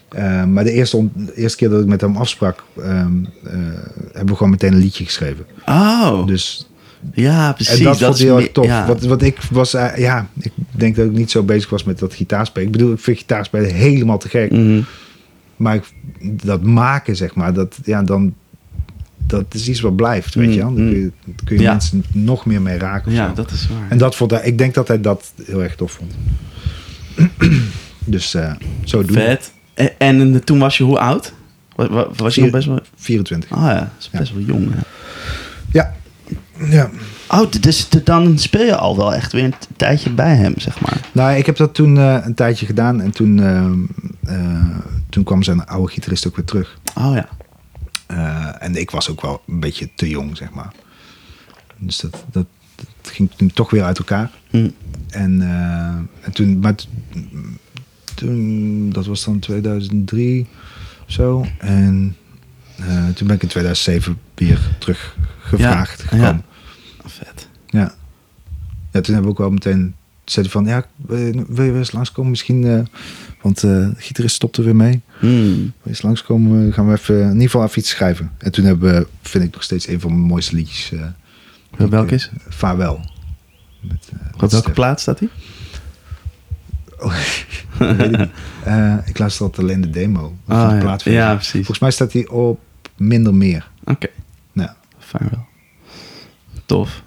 Eh, 0.10 0.44
maar 0.46 0.64
de 0.64 0.72
eerste, 0.72 1.08
de 1.14 1.36
eerste 1.36 1.58
keer 1.58 1.70
dat 1.70 1.82
ik 1.82 1.88
met 1.88 2.02
hem 2.02 2.18
afsprak, 2.18 2.64
ehm, 2.78 3.24
eh, 3.44 3.52
hebben 4.12 4.26
we 4.28 4.36
gewoon 4.36 4.50
meteen 4.50 4.74
een 4.74 4.80
liedje 4.80 5.06
geschreven. 5.06 5.46
Oh. 5.66 6.28
Dus 6.28 6.68
Ja, 7.14 7.54
precies. 7.54 7.78
en 7.78 7.84
dat, 7.84 7.98
vond 7.98 8.20
ik 8.20 8.26
heel 8.26 8.38
erg 8.38 8.52
tof. 8.52 8.66
ja. 8.66 8.88
Wat, 8.88 9.02
wat 9.02 9.22
ik 9.22 9.38
was, 9.52 9.74
eh, 9.74 9.98
ja, 9.98 10.28
ik 10.40 10.52
denk 10.72 10.96
dat 10.96 11.06
ik 11.06 11.12
niet 11.12 11.32
zo 11.32 11.44
bezig 11.44 11.70
was 11.70 11.84
met 11.84 12.00
dat 12.00 12.14
gitaarspelen. 12.14 12.68
Ik 12.68 12.74
bedoel, 12.74 12.94
ik 12.94 13.00
vind 13.00 13.18
gitaarspelen 13.18 13.74
helemaal 13.74 14.18
te 14.18 14.30
gek. 14.30 14.52
Mhm. 14.52 14.82
Maar 15.56 15.76
ik, 15.76 15.84
dat 16.46 16.64
maken, 16.64 17.16
zeg 17.16 17.36
maar, 17.36 17.54
dat, 17.54 17.78
ja, 17.84 18.04
dan, 18.04 18.34
dat 19.18 19.46
is 19.54 19.68
iets 19.68 19.80
wat 19.80 19.96
blijft, 19.96 20.36
weet 20.36 20.54
je 20.54 20.60
wel. 20.60 20.74
Dan 20.74 20.84
mm. 20.84 20.92
kun 20.92 21.00
je, 21.00 21.12
dan 21.26 21.36
kun 21.46 21.56
je 21.56 21.62
Ja. 21.62 21.72
mensen 21.72 22.04
nog 22.14 22.46
meer 22.46 22.62
mee 22.62 22.78
raken. 22.78 23.12
Ja, 23.12 23.28
zo. 23.28 23.34
dat 23.34 23.52
is 23.52 23.68
waar. 23.68 23.90
En 23.90 23.98
dat 23.98 24.16
vond 24.16 24.32
hij, 24.32 24.42
ik 24.44 24.58
denk 24.58 24.74
dat 24.74 24.88
hij 24.88 25.02
dat 25.02 25.34
heel 25.46 25.64
erg 25.64 25.76
tof 25.76 25.92
vond. 25.92 26.14
dus 28.06 28.34
eh, 28.34 28.54
zo 28.84 29.04
doen. 29.06 29.16
Vet. 29.16 29.52
En, 29.74 29.92
en 29.98 30.44
toen 30.44 30.60
was 30.60 30.78
je 30.78 30.84
hoe 30.84 31.00
oud? 31.00 31.34
Was, 32.16 32.36
je 32.36 32.42
nog 32.42 32.50
best 32.50 32.68
wel... 32.68 32.80
24. 32.96 33.52
Ah 33.52 33.62
ja, 33.62 33.80
dat 33.80 33.90
is 34.00 34.10
best 34.10 34.34
wel 34.34 34.42
jong. 34.42 34.74
Hè? 34.74 34.80
Ja. 36.66 36.90
Oh, 37.30 37.52
dus 37.60 37.90
dan 38.04 38.38
speel 38.38 38.66
je 38.66 38.76
al 38.76 38.98
wel 38.98 39.14
echt 39.14 39.32
weer 39.32 39.44
een 39.44 39.54
tijdje 39.76 40.10
bij 40.10 40.36
hem, 40.36 40.54
zeg 40.58 40.82
maar. 40.82 41.10
Nou, 41.12 41.38
ik 41.38 41.46
heb 41.46 41.58
dat 41.58 41.74
toen 41.74 41.98
eh, 41.98 42.18
een 42.24 42.34
tijdje 42.34 42.66
gedaan. 42.66 43.02
En 43.02 43.12
toen, 43.12 43.40
ehm, 43.40 43.80
eh, 44.24 44.78
toen 45.10 45.24
kwam 45.24 45.44
zijn 45.44 45.66
oude 45.66 45.92
gitarist 45.92 46.28
ook 46.28 46.36
weer 46.36 46.46
terug. 46.46 46.80
Oh 46.96 47.16
ja. 47.16 47.30
Eh, 48.08 48.64
en 48.64 48.76
ik 48.76 48.92
was 48.92 49.10
ook 49.10 49.22
wel 49.22 49.42
een 49.48 49.60
beetje 49.60 49.90
te 49.96 50.10
jong, 50.10 50.38
zeg 50.38 50.50
maar. 50.52 50.74
Dus 51.78 52.00
dat, 52.00 52.26
dat, 52.32 52.46
dat 52.76 53.12
ging 53.12 53.30
toen 53.36 53.52
toch 53.54 53.70
weer 53.70 53.84
uit 53.84 53.98
elkaar. 53.98 54.32
Hm. 54.50 54.70
En, 55.10 55.42
en 56.22 56.32
toen, 56.34 56.60
maar 56.60 56.76
toen, 58.16 58.90
dat 58.90 59.06
was 59.06 59.24
dan 59.24 59.40
2003 59.40 60.48
of 61.08 61.14
zo. 61.14 61.46
En 61.58 62.16
toen 63.16 63.28
ben 63.28 63.36
ik 63.36 63.42
in 63.42 63.48
2007 63.48 64.20
weer 64.36 64.60
teruggevraagd 64.80 66.02
Ja, 66.02 66.08
gekomen. 66.08 66.44
Oh, 67.06 67.12
vet. 67.12 67.48
Ja. 67.66 67.94
ja, 68.92 69.02
toen 69.02 69.14
hebben 69.14 69.24
we 69.24 69.28
ook 69.30 69.38
wel 69.38 69.50
meteen 69.52 69.96
zei 70.26 70.46
hij 70.46 70.54
van 70.54 70.66
ja, 70.66 70.86
wil 70.96 71.18
je, 71.18 71.46
weer 71.48 71.76
eens 71.76 71.92
langskomen 71.92 72.30
misschien? 72.30 72.66
eh, 72.66 72.80
want 73.42 73.58
eh 73.64 73.70
de 73.72 73.94
gitarist 73.98 74.36
stopte 74.36 74.62
weer 74.64 74.76
mee. 74.76 75.02
Hm. 75.20 75.28
Wil 75.28 75.72
je 75.84 75.90
eens 75.90 76.02
langskomen? 76.02 76.74
Gaan 76.74 76.88
we 76.88 76.94
even, 76.94 77.20
in 77.22 77.28
ieder 77.32 77.42
geval 77.42 77.64
even 77.66 77.80
iets 77.80 77.90
schrijven. 77.90 78.32
En 78.38 78.52
toen 78.52 78.66
hebben 78.66 78.94
we, 78.94 79.08
vind 79.22 79.44
ik 79.44 79.54
nog 79.54 79.64
steeds 79.64 79.88
een 79.88 80.00
van 80.00 80.12
mijn 80.12 80.22
mooiste 80.28 80.56
liedjes. 80.56 80.92
eh, 80.92 81.88
Welke 81.90 82.14
is? 82.16 82.30
eh, 82.34 82.40
Vaarwel. 82.54 83.10
Met, 83.82 84.10
eh, 84.14 84.44
Op 84.44 84.52
welke 84.52 84.72
plaats 84.72 85.02
staat 85.02 85.20
hij? 85.20 85.30
Weet 87.98 88.20
ik. 88.20 88.30
Eh, 88.64 88.96
ik 89.06 89.18
luister 89.18 89.46
altijd 89.46 89.68
alleen 89.68 89.82
de 89.82 89.90
demo. 89.90 90.36
Ah, 90.48 90.82
ja. 90.82 90.98
Ja, 91.04 91.34
precies. 91.34 91.52
Volgens 91.52 91.80
mij 91.80 91.92
staat 91.92 92.14
hij 92.14 92.28
op 92.28 92.60
minder 92.98 93.34
meer. 93.34 93.70
Oké, 93.84 94.08
Nou, 94.52 94.70
fijn 95.00 95.28
wel. 95.32 95.46
Tof. 96.66 97.04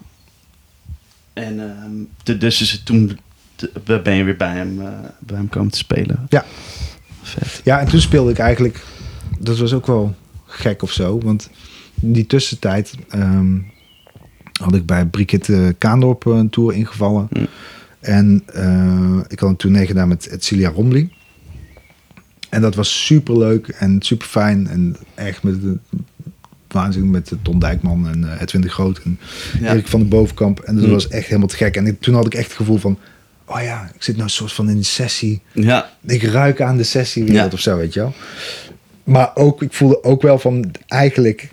En 1.33 2.07
de- 2.23 2.37
dus 2.37 2.61
is 2.61 2.71
het 2.71 2.85
toen 2.85 3.19
ben 4.03 4.13
je 4.15 4.23
weer 4.23 4.37
bij 4.37 4.55
hem, 4.55 4.81
eh, 4.81 4.87
bij 5.19 5.37
hem 5.37 5.49
komen 5.49 5.71
te 5.71 5.77
spelen. 5.77 6.25
ja. 6.29 6.45
Vet. 7.21 7.61
ja, 7.63 7.79
en 7.79 7.87
toen 7.87 7.99
speelde 8.01 8.31
ik 8.31 8.37
eigenlijk... 8.37 8.83
Dat 9.39 9.57
was 9.57 9.73
ook 9.73 9.87
wel 9.87 10.15
gek 10.45 10.81
of 10.81 10.91
zo. 10.91 11.19
Want 11.19 11.49
in 12.01 12.11
die 12.13 12.25
tussentijd 12.27 12.93
ehm, 13.09 13.57
had 14.61 14.75
ik 14.75 14.85
bij 14.85 15.05
Brigitte 15.05 15.75
Kaandorp 15.77 16.25
een 16.25 16.49
tour 16.49 16.73
ingevallen. 16.73 17.27
Hm. 17.31 17.45
En 17.99 18.43
eh, 18.45 19.19
ik 19.27 19.39
had 19.39 19.49
een 19.49 19.55
tournee 19.55 19.85
gedaan 19.85 20.07
met 20.07 20.35
Celia 20.39 20.69
Romley. 20.69 21.09
En 22.51 22.61
dat 22.61 22.75
was 22.75 23.05
super 23.05 23.37
leuk 23.37 23.67
en 23.67 24.01
super 24.01 24.27
fijn. 24.27 24.67
En 24.67 24.95
echt 25.15 25.43
met 25.43 25.61
de 25.61 25.77
waanzin 26.67 27.09
met 27.11 27.31
Ton 27.41 27.59
Dijkman 27.59 28.07
en 28.09 28.21
uh, 28.23 28.41
Edwin 28.41 28.61
de 28.61 28.69
Groot 28.69 29.01
en 29.03 29.19
Ja. 29.61 29.71
Erik 29.71 29.87
van 29.87 29.99
de 29.99 30.05
Bovenkamp. 30.05 30.59
En 30.59 30.75
dat 30.75 30.85
Hm. 30.85 30.91
was 30.91 31.07
echt 31.07 31.25
helemaal 31.27 31.47
te 31.47 31.55
gek. 31.55 31.75
En 31.75 31.87
ik- 31.87 32.01
toen 32.01 32.13
had 32.15 32.25
ik 32.25 32.33
echt 32.33 32.47
het 32.47 32.55
gevoel 32.55 32.77
van... 32.77 32.97
Oh 33.45 33.61
ja, 33.61 33.91
ik 33.95 34.03
zit 34.03 34.15
nou 34.15 34.27
een 34.27 34.33
soort 34.33 34.53
van 34.53 34.69
in 34.69 34.75
die 34.75 34.83
sessie. 34.83 35.41
Ja, 35.53 35.89
Ik 36.05 36.23
ruik 36.23 36.61
aan 36.61 36.77
de 36.77 36.83
sessiewereld 36.83 37.47
Ja. 37.51 37.53
of 37.53 37.59
zo, 37.59 37.77
weet 37.77 37.93
je 37.93 37.99
wel. 37.99 38.13
Maar 39.03 39.31
ook, 39.35 39.61
ik 39.61 39.73
voelde 39.73 40.03
ook 40.03 40.21
wel 40.21 40.39
van 40.39 40.71
eigenlijk... 40.87 41.51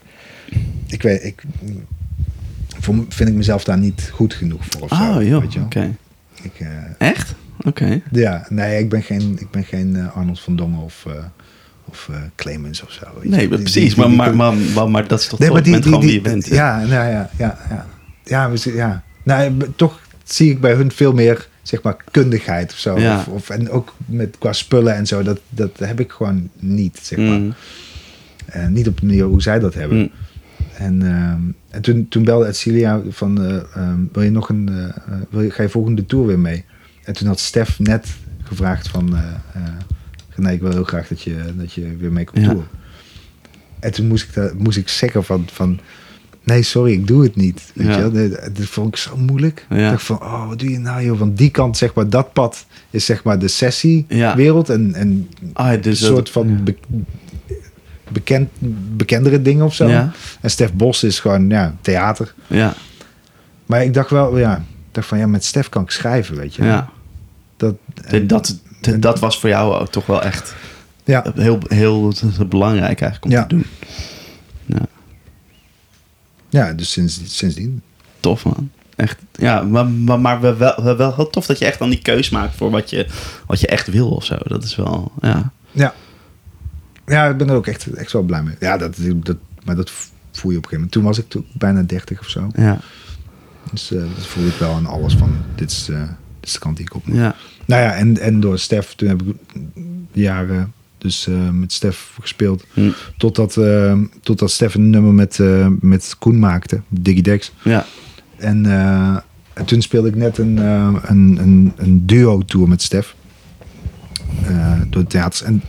Ik 0.87 1.03
weet, 1.03 1.25
ik... 1.25 1.43
Vind 3.09 3.29
ik 3.29 3.35
mezelf 3.35 3.65
daar 3.65 3.79
niet 3.79 4.11
goed 4.15 4.35
genoeg 4.35 4.63
voor 4.69 4.81
of 4.83 4.89
zo. 4.89 4.95
oh 5.19 5.23
joh, 5.23 5.45
oké. 5.65 5.97
eh, 6.59 6.69
Echt? 6.99 7.35
Oké. 7.65 8.01
ja, 8.13 8.47
nee, 8.49 8.79
ik 8.79 8.89
ben 8.89 9.03
geen, 9.03 9.37
ik 9.39 9.51
ben 9.51 9.65
geen 9.65 9.97
eh, 9.97 10.17
Arnold 10.17 10.41
van 10.41 10.57
Dongen 10.57 10.81
of, 10.83 11.05
eh 11.07 11.13
of 11.85 12.09
eh, 12.11 12.17
Clemens 12.37 12.83
of 12.83 12.91
zo. 12.93 13.05
Nee, 13.15 13.23
Die- 13.23 13.31
maar 13.31 13.39
die- 13.41 13.49
precies, 13.49 13.95
die- 13.95 13.97
maar, 14.07 14.11
maar, 14.11 14.37
maar, 14.37 14.55
maar, 14.75 14.91
maar 14.91 15.09
dat 15.09 15.21
is 15.21 15.27
toch 15.27 15.39
Nee, 15.39 15.51
maar 15.51 15.63
die, 15.63 15.73
die, 15.73 15.83
gewoon 15.83 16.01
die, 16.01 16.09
wie 16.09 16.19
je 16.19 16.23
bent. 16.25 16.47
Ja, 16.47 16.79
nou 16.79 16.91
ja, 16.91 17.31
ja, 17.39 17.59
ja. 17.69 17.87
Ja, 18.25 18.51
we 18.51 18.73
ja. 18.75 19.03
Nou, 19.23 19.57
toch 19.77 20.01
zie 20.25 20.51
ik 20.51 20.61
bij 20.61 20.75
hun 20.75 20.93
veel 20.93 21.13
meer, 21.13 21.49
zeg 21.63 21.83
maar, 21.83 21.97
kundigheid 22.11 22.73
of 22.73 22.79
zo. 22.79 22.99
Ja. 22.99 23.17
Of, 23.19 23.27
of, 23.29 23.51
en 23.51 23.71
ook 23.71 23.95
met, 24.07 24.37
qua 24.39 24.53
spullen 24.53 24.95
en 24.95 25.07
zo, 25.07 25.23
dat, 25.23 25.41
dat 25.49 25.71
heb 25.79 26.01
ik 26.01 26.11
gewoon 26.11 26.49
niet, 26.59 26.99
zeg 27.03 27.19
maar. 27.19 27.39
Mm. 27.39 27.55
Niet 28.69 28.89
op 28.89 29.01
de 29.01 29.07
manier 29.07 29.25
hoe 29.25 29.43
zij 29.43 29.59
dat 29.59 29.75
hebben. 29.75 29.99
Mm. 29.99 30.11
En, 30.77 31.03
ehm, 31.03 31.41
en 31.71 31.83
toen, 31.83 32.07
toen 32.09 32.25
belde 32.25 32.47
Edcilia 32.47 33.01
van, 33.09 33.43
eh, 33.45 33.57
ehm, 33.75 33.99
wil 34.13 34.23
je 34.23 34.31
nog 34.31 34.49
een, 34.49 34.93
wil 35.31 35.43
je, 35.43 35.51
ga 35.51 35.63
je 35.63 35.69
volgende 35.69 36.07
tour 36.07 36.27
weer 36.27 36.39
mee? 36.39 36.65
En 37.09 37.15
toen 37.15 37.27
had 37.27 37.41
Stef 37.41 37.79
net 37.79 38.07
gevraagd 38.43 38.89
van, 38.89 39.17
eh 39.17 39.23
eh, 39.55 39.63
nee, 40.37 40.55
ik 40.55 40.61
wil 40.61 40.71
heel 40.73 40.85
graag 40.85 41.09
dat 41.09 41.23
je, 41.23 41.37
dat 41.57 41.73
je 41.73 41.97
weer 41.97 42.13
mee 42.13 42.25
komt 42.25 42.45
Ja. 42.45 42.51
tour. 42.51 42.65
En 43.81 43.93
toen 43.93 44.07
moest 44.07 44.37
ik, 44.37 44.55
moest 44.59 44.77
ik 44.79 44.89
zeggen 44.89 45.25
van, 45.25 45.45
van, 45.53 45.81
nee, 46.43 46.63
sorry, 46.63 46.93
ik 46.93 47.07
doe 47.07 47.23
het 47.23 47.37
niet. 47.37 47.71
Weet 47.75 47.87
Ja. 47.87 47.99
je 47.99 48.51
dat 48.53 48.67
vond 48.67 48.89
ik 48.89 48.97
zo 48.97 49.17
moeilijk. 49.17 49.67
Ja. 49.71 49.77
Ik 49.85 49.91
dacht 49.91 50.03
van, 50.03 50.21
oh, 50.23 50.49
wat 50.49 50.59
doe 50.59 50.71
je 50.71 50.79
nou 50.79 51.05
joh? 51.05 51.19
Want 51.19 51.39
die 51.39 51.51
kant, 51.51 51.77
zeg 51.77 51.95
maar, 51.95 52.09
dat 52.09 52.33
pad 52.33 52.67
is 52.91 53.05
zeg 53.05 53.23
maar 53.25 53.39
de 53.39 53.49
sessiewereld. 53.49 54.69
En, 54.71 54.95
en 54.95 55.29
Ah, 55.53 55.83
dus 55.83 56.01
een 56.01 56.07
soort 56.07 56.31
van 56.31 56.65
be- 56.65 56.77
bekend, 58.09 58.49
bekendere 58.97 59.43
dingen 59.43 59.65
of 59.65 59.75
zo. 59.75 59.87
En 60.41 60.51
Stef 60.51 60.73
Bos 60.73 61.05
is 61.05 61.21
gewoon 61.21 61.49
ja, 61.49 61.75
theater. 61.81 62.35
Ja, 62.47 62.75
Maar 63.67 63.85
ik 63.85 63.95
dacht 63.95 64.11
wel, 64.11 64.39
ja, 64.39 64.65
dacht 64.93 65.07
van 65.07 65.19
ja, 65.19 65.27
met 65.27 65.45
Stef 65.45 65.69
kan 65.69 65.83
ik 65.83 65.91
schrijven, 65.91 66.37
weet 66.37 66.55
je. 66.55 66.65
ja. 66.65 66.91
Dat, 68.27 68.61
Dat, 68.99 69.19
was 69.19 69.41
voor 69.41 69.49
jou 69.49 69.75
ook 69.75 69.91
toch 69.91 70.07
wel 70.07 70.23
echt 70.23 70.55
ja, 71.05 71.25
heel, 71.35 71.59
heel 71.69 72.13
belangrijk 72.49 73.01
eigenlijk 73.01 73.25
om 73.25 73.31
Ja. 73.31 73.47
te 73.47 73.55
doen. 73.55 73.67
Ja, 74.67 74.87
ja, 76.49 76.73
dus 76.73 76.93
sinds, 76.93 77.21
sindsdien. 77.25 77.83
tof 78.21 78.45
man. 78.45 78.71
Echt, 78.97 79.19
ja, 79.33 79.63
maar, 79.63 79.87
maar, 79.87 80.21
maar 80.21 80.41
wel, 80.41 80.57
wel, 80.57 80.97
wel 80.97 81.15
heel 81.15 81.31
tof 81.31 81.47
dat 81.47 81.59
je 81.59 81.65
echt 81.65 81.79
dan 81.79 81.91
die 81.91 82.03
keus 82.03 82.31
maakt 82.31 82.55
voor 82.55 82.71
wat 82.71 82.91
je, 82.91 83.07
wat 83.47 83.61
je 83.61 83.67
echt 83.67 83.87
wil 83.87 84.09
of 84.11 84.25
zo. 84.25 84.37
Dat 84.45 84.65
is 84.65 84.77
wel, 84.77 85.13
ja. 85.21 85.53
Ja. 85.71 85.95
Ja, 87.07 87.27
ik 87.29 87.37
ben 87.37 87.49
er 87.49 87.55
ook 87.55 87.67
echt, 87.67 87.87
echt 87.87 88.13
wel 88.13 88.23
blij 88.23 88.43
mee. 88.43 88.55
Ja, 88.61 88.77
dat, 88.77 88.97
dat, 89.15 89.37
maar 89.65 89.77
dat 89.77 89.91
voel 90.33 90.51
je 90.51 90.57
op 90.59 90.65
een 90.65 90.69
gegeven 90.69 90.75
moment. 90.75 90.93
Toen 90.93 91.03
was 91.03 91.19
ik 91.19 91.29
toen 91.29 91.47
bijna 91.53 91.83
30 91.83 92.21
of 92.21 92.29
zo. 92.29 92.51
Ja, 92.55 92.79
Dus 93.71 93.91
eh, 93.93 94.01
dat 94.17 94.27
voelde 94.27 94.49
ik 94.49 94.55
wel 94.59 94.75
aan 94.75 94.87
alles 94.87 95.15
van, 95.15 95.37
dit 95.55 95.71
is, 95.71 95.89
eh, 95.89 96.03
dit 96.03 96.09
is 96.41 96.53
de 96.53 96.59
kant 96.59 96.77
die 96.77 96.87
ik 96.87 96.95
op 96.95 97.07
moet. 97.07 97.17
ja. 97.17 97.35
Nou 97.65 97.83
ja, 97.83 97.95
en, 97.95 98.19
en 98.19 98.41
door 98.41 98.59
Stef, 98.59 98.95
toen 98.95 99.09
heb 99.09 99.23
ik 99.23 99.35
jaren 100.13 100.73
dus 100.99 101.27
eh, 101.27 101.51
met 101.51 101.73
Stef 101.73 102.17
gespeeld. 102.21 102.65
Hm. 102.73 102.91
Totdat, 103.17 103.57
eh, 103.57 103.99
totdat 104.23 104.51
Stef 104.51 104.75
een 104.75 104.91
nummer 104.91 105.13
met, 105.15 105.41
eh, 105.41 105.67
met 105.81 106.17
Koen 106.19 106.39
maakte, 106.39 106.81
Diggy 106.89 107.21
Dex. 107.21 107.53
ja. 107.65 107.87
En, 108.37 108.67
eh, 108.67 109.17
en 109.53 109.65
toen 109.65 109.83
speelde 109.83 110.09
ik 110.09 110.15
net 110.17 110.39
een, 110.39 110.59
eh, 110.59 110.95
een, 111.03 111.39
een, 111.41 111.73
een 111.77 112.07
duo-tour 112.07 112.69
met 112.69 112.83
Stef. 112.83 113.15
eh, 114.45 114.81
door 114.91 115.03
de 115.03 115.09
theaters. 115.09 115.43
En 115.43 115.63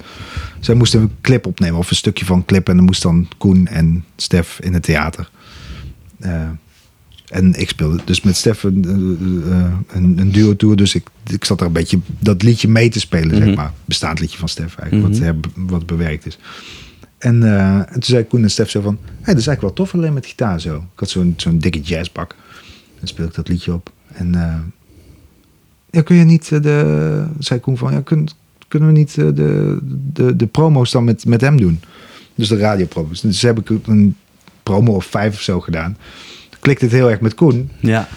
zij 0.59 0.75
moesten 0.75 1.01
een 1.01 1.11
clip 1.21 1.45
opnemen, 1.45 1.79
of 1.79 1.89
een 1.89 1.95
stukje 1.95 2.25
van 2.25 2.37
een 2.37 2.45
clip. 2.45 2.69
En 2.69 2.75
dan 2.75 2.85
moest 2.85 3.01
dan 3.01 3.27
Koen 3.37 3.67
en 3.67 4.05
Stef 4.15 4.59
in 4.59 4.73
het 4.73 4.83
theater. 4.83 5.29
Eh, 7.29 7.37
en 7.37 7.53
ik 7.59 7.69
speelde 7.69 7.99
dus 8.05 8.21
met 8.21 8.35
Stef 8.35 8.63
een, 8.63 8.85
eh, 8.85 9.51
eh, 9.57 9.73
een, 9.87 10.17
een 10.17 10.31
duo-tour. 10.31 10.75
Dus 10.75 10.95
ik, 10.95 11.07
ik 11.27 11.45
zat 11.45 11.59
er 11.59 11.65
een 11.65 11.71
beetje 11.71 11.99
dat 12.19 12.41
liedje 12.43 12.67
mee 12.67 12.89
te 12.89 12.99
spelen, 12.99 13.35
Mhm. 13.37 13.45
zeg 13.45 13.55
maar. 13.55 13.71
Bestaand 13.85 14.19
liedje 14.19 14.37
van 14.37 14.49
Stef 14.49 14.75
eigenlijk, 14.77 15.13
Mhm. 15.13 15.23
wat, 15.23 15.33
her- 15.55 15.65
wat 15.67 15.85
bewerkt 15.85 16.25
is. 16.25 16.37
En, 17.17 17.43
eh, 17.43 17.75
en 17.75 17.87
toen 17.91 18.03
zei 18.03 18.23
Koen 18.23 18.43
en 18.43 18.51
Stef 18.51 18.69
zo 18.69 18.81
van... 18.81 18.97
Hey, 19.03 19.33
dat 19.33 19.37
is 19.41 19.47
eigenlijk 19.47 19.61
wel 19.61 19.73
tof 19.85 19.93
alleen 19.93 20.13
met 20.13 20.25
gitaar 20.25 20.61
zo. 20.61 20.75
Ik 20.75 20.99
had 20.99 21.09
zo'n 21.09 21.33
zo'n 21.37 21.59
dikke 21.59 21.81
jazzbak. 21.81 22.35
Dan 22.99 23.07
speelde 23.07 23.29
ik 23.29 23.35
dat 23.37 23.47
liedje 23.47 23.73
op. 23.73 23.91
En 24.07 24.35
eh, 24.35 24.55
ja, 25.89 26.01
kun 26.01 26.15
je 26.15 26.23
niet 26.23 26.51
eh, 26.51 26.61
de... 26.61 27.25
Zei 27.39 27.59
Koen 27.59 27.77
van... 27.77 27.91
Ja, 27.91 28.01
kun, 28.01 28.29
kunnen 28.67 28.87
we 28.93 28.97
niet 28.97 29.17
eh, 29.17 29.25
de, 29.33 29.77
de, 30.13 30.35
de 30.35 30.47
promo's 30.47 30.91
dan 30.91 31.03
met, 31.03 31.25
met 31.25 31.41
hem 31.41 31.57
doen? 31.57 31.79
Dus 32.35 32.47
de 32.47 32.57
radiopromo's. 32.57 33.21
Dus 33.21 33.41
heb 33.41 33.59
ik 33.59 33.69
een 33.87 34.15
promo 34.63 34.93
of 34.95 35.05
vijf 35.05 35.33
of 35.33 35.41
zo 35.41 35.59
gedaan. 35.59 35.97
Klikt 36.59 36.81
het 36.81 36.91
heel 36.91 37.09
erg 37.09 37.19
met 37.21 37.33
Koen. 37.35 37.69
Ja, 37.79 38.07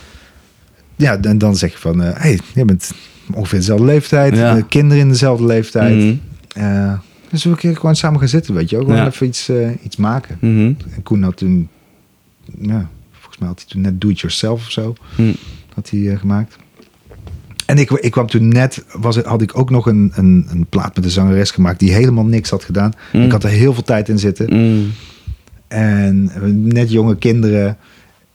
Ja, 0.97 1.21
en 1.21 1.39
dan 1.39 1.57
zeg 1.57 1.73
je 1.73 1.79
van... 1.79 2.03
eh 2.03 2.11
hey, 2.15 2.39
je 2.55 2.65
bent 2.65 2.93
ongeveer 3.35 3.59
dezelfde 3.59 3.85
leeftijd. 3.87 4.37
Ja. 4.37 4.57
eh, 4.57 4.63
kinderen 4.69 5.03
in 5.03 5.09
dezelfde 5.09 5.47
leeftijd. 5.47 5.95
Mhm. 5.97 6.15
Eh, 6.55 6.93
dus 7.31 7.45
we 7.45 7.51
een 7.51 7.57
keer 7.57 7.77
gewoon 7.77 7.97
samen 7.97 8.19
gaan 8.19 8.29
zitten, 8.29 8.55
weet 8.55 8.71
je 8.71 8.77
ook. 8.77 8.83
Gewoon 8.83 8.97
Ja. 8.97 9.07
even 9.07 9.27
iets, 9.27 9.51
iets 9.83 9.97
maken. 9.97 10.37
Mhm. 10.41 10.73
En 10.95 11.03
Koen 11.03 11.23
had 11.23 11.37
toen, 11.37 11.69
ja, 12.61 12.89
volgens 13.13 13.39
mij 13.39 13.49
had 13.49 13.59
hij 13.59 13.69
toen 13.69 13.81
net 13.81 14.01
Do 14.01 14.09
It 14.09 14.21
Yourself 14.21 14.65
of 14.65 14.71
zo. 14.71 14.95
Hm. 15.17 15.33
Had 15.75 15.91
hij 15.91 16.17
gemaakt. 16.17 16.57
En 17.67 17.79
ik, 17.79 17.91
ik 17.91 18.11
kwam 18.11 18.27
toen 18.27 18.49
net, 18.49 18.85
was, 18.93 19.17
had 19.17 19.43
ik 19.43 19.59
ook 19.59 19.71
nog 19.71 19.87
een, 19.87 20.13
een, 20.15 20.47
een 20.51 20.67
plaat 20.67 20.97
met 20.97 21.05
een 21.05 21.11
zangeres 21.11 21.51
gemaakt 21.51 21.79
die 21.79 21.93
helemaal 21.93 22.25
niks 22.25 22.51
had 22.51 22.65
gedaan. 22.65 22.93
Mm. 23.13 23.23
Ik 23.23 23.33
had 23.33 23.45
er 23.45 23.51
heel 23.51 23.75
veel 23.75 23.83
tijd 23.83 24.09
in 24.09 24.19
zitten. 24.19 24.57
Mm. 24.57 24.91
En 25.69 26.31
net 26.69 26.91
jonge 26.91 27.17
kinderen. 27.17 27.77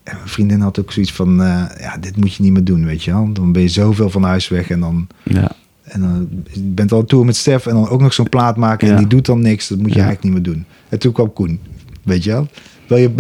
En 0.07 0.15
mijn 0.15 0.27
vriendin 0.29 0.59
had 0.61 0.79
ook 0.79 0.91
zoiets 0.91 1.11
van, 1.13 1.41
eh, 1.43 1.63
ja, 1.79 1.97
dit 1.97 2.17
moet 2.17 2.33
je 2.33 2.43
niet 2.43 2.51
meer 2.51 2.63
doen, 2.63 2.85
weet 2.85 3.03
je 3.03 3.11
wel. 3.11 3.33
Dan 3.33 3.51
ben 3.51 3.61
je 3.61 3.67
zoveel 3.67 4.09
van 4.09 4.23
huis 4.23 4.47
weg 4.47 4.69
en 4.69 4.79
dan, 4.79 5.07
Ja. 5.23 5.51
en 5.83 6.01
dan 6.01 6.29
je 6.53 6.59
bent 6.61 6.91
al 6.91 7.03
toe 7.05 7.25
met 7.25 7.35
Stef 7.35 7.65
en 7.65 7.73
dan 7.73 7.89
ook 7.89 8.01
nog 8.01 8.13
zo'n 8.13 8.29
plaat 8.29 8.57
maken 8.57 8.87
Ja. 8.87 8.93
en 8.93 8.99
die 8.99 9.07
doet 9.07 9.25
dan 9.25 9.41
niks. 9.41 9.67
Dat 9.67 9.77
moet 9.77 9.89
je 9.93 9.97
Ja. 9.99 10.05
eigenlijk 10.05 10.33
niet 10.35 10.43
meer 10.43 10.53
doen. 10.53 10.65
En 10.89 10.99
toen 10.99 11.11
kwam 11.11 11.33
Koen, 11.33 11.59
weet 12.03 12.23
je 12.23 12.31
wel. 12.31 12.47
Wil 12.87 12.97
je, 12.97 13.11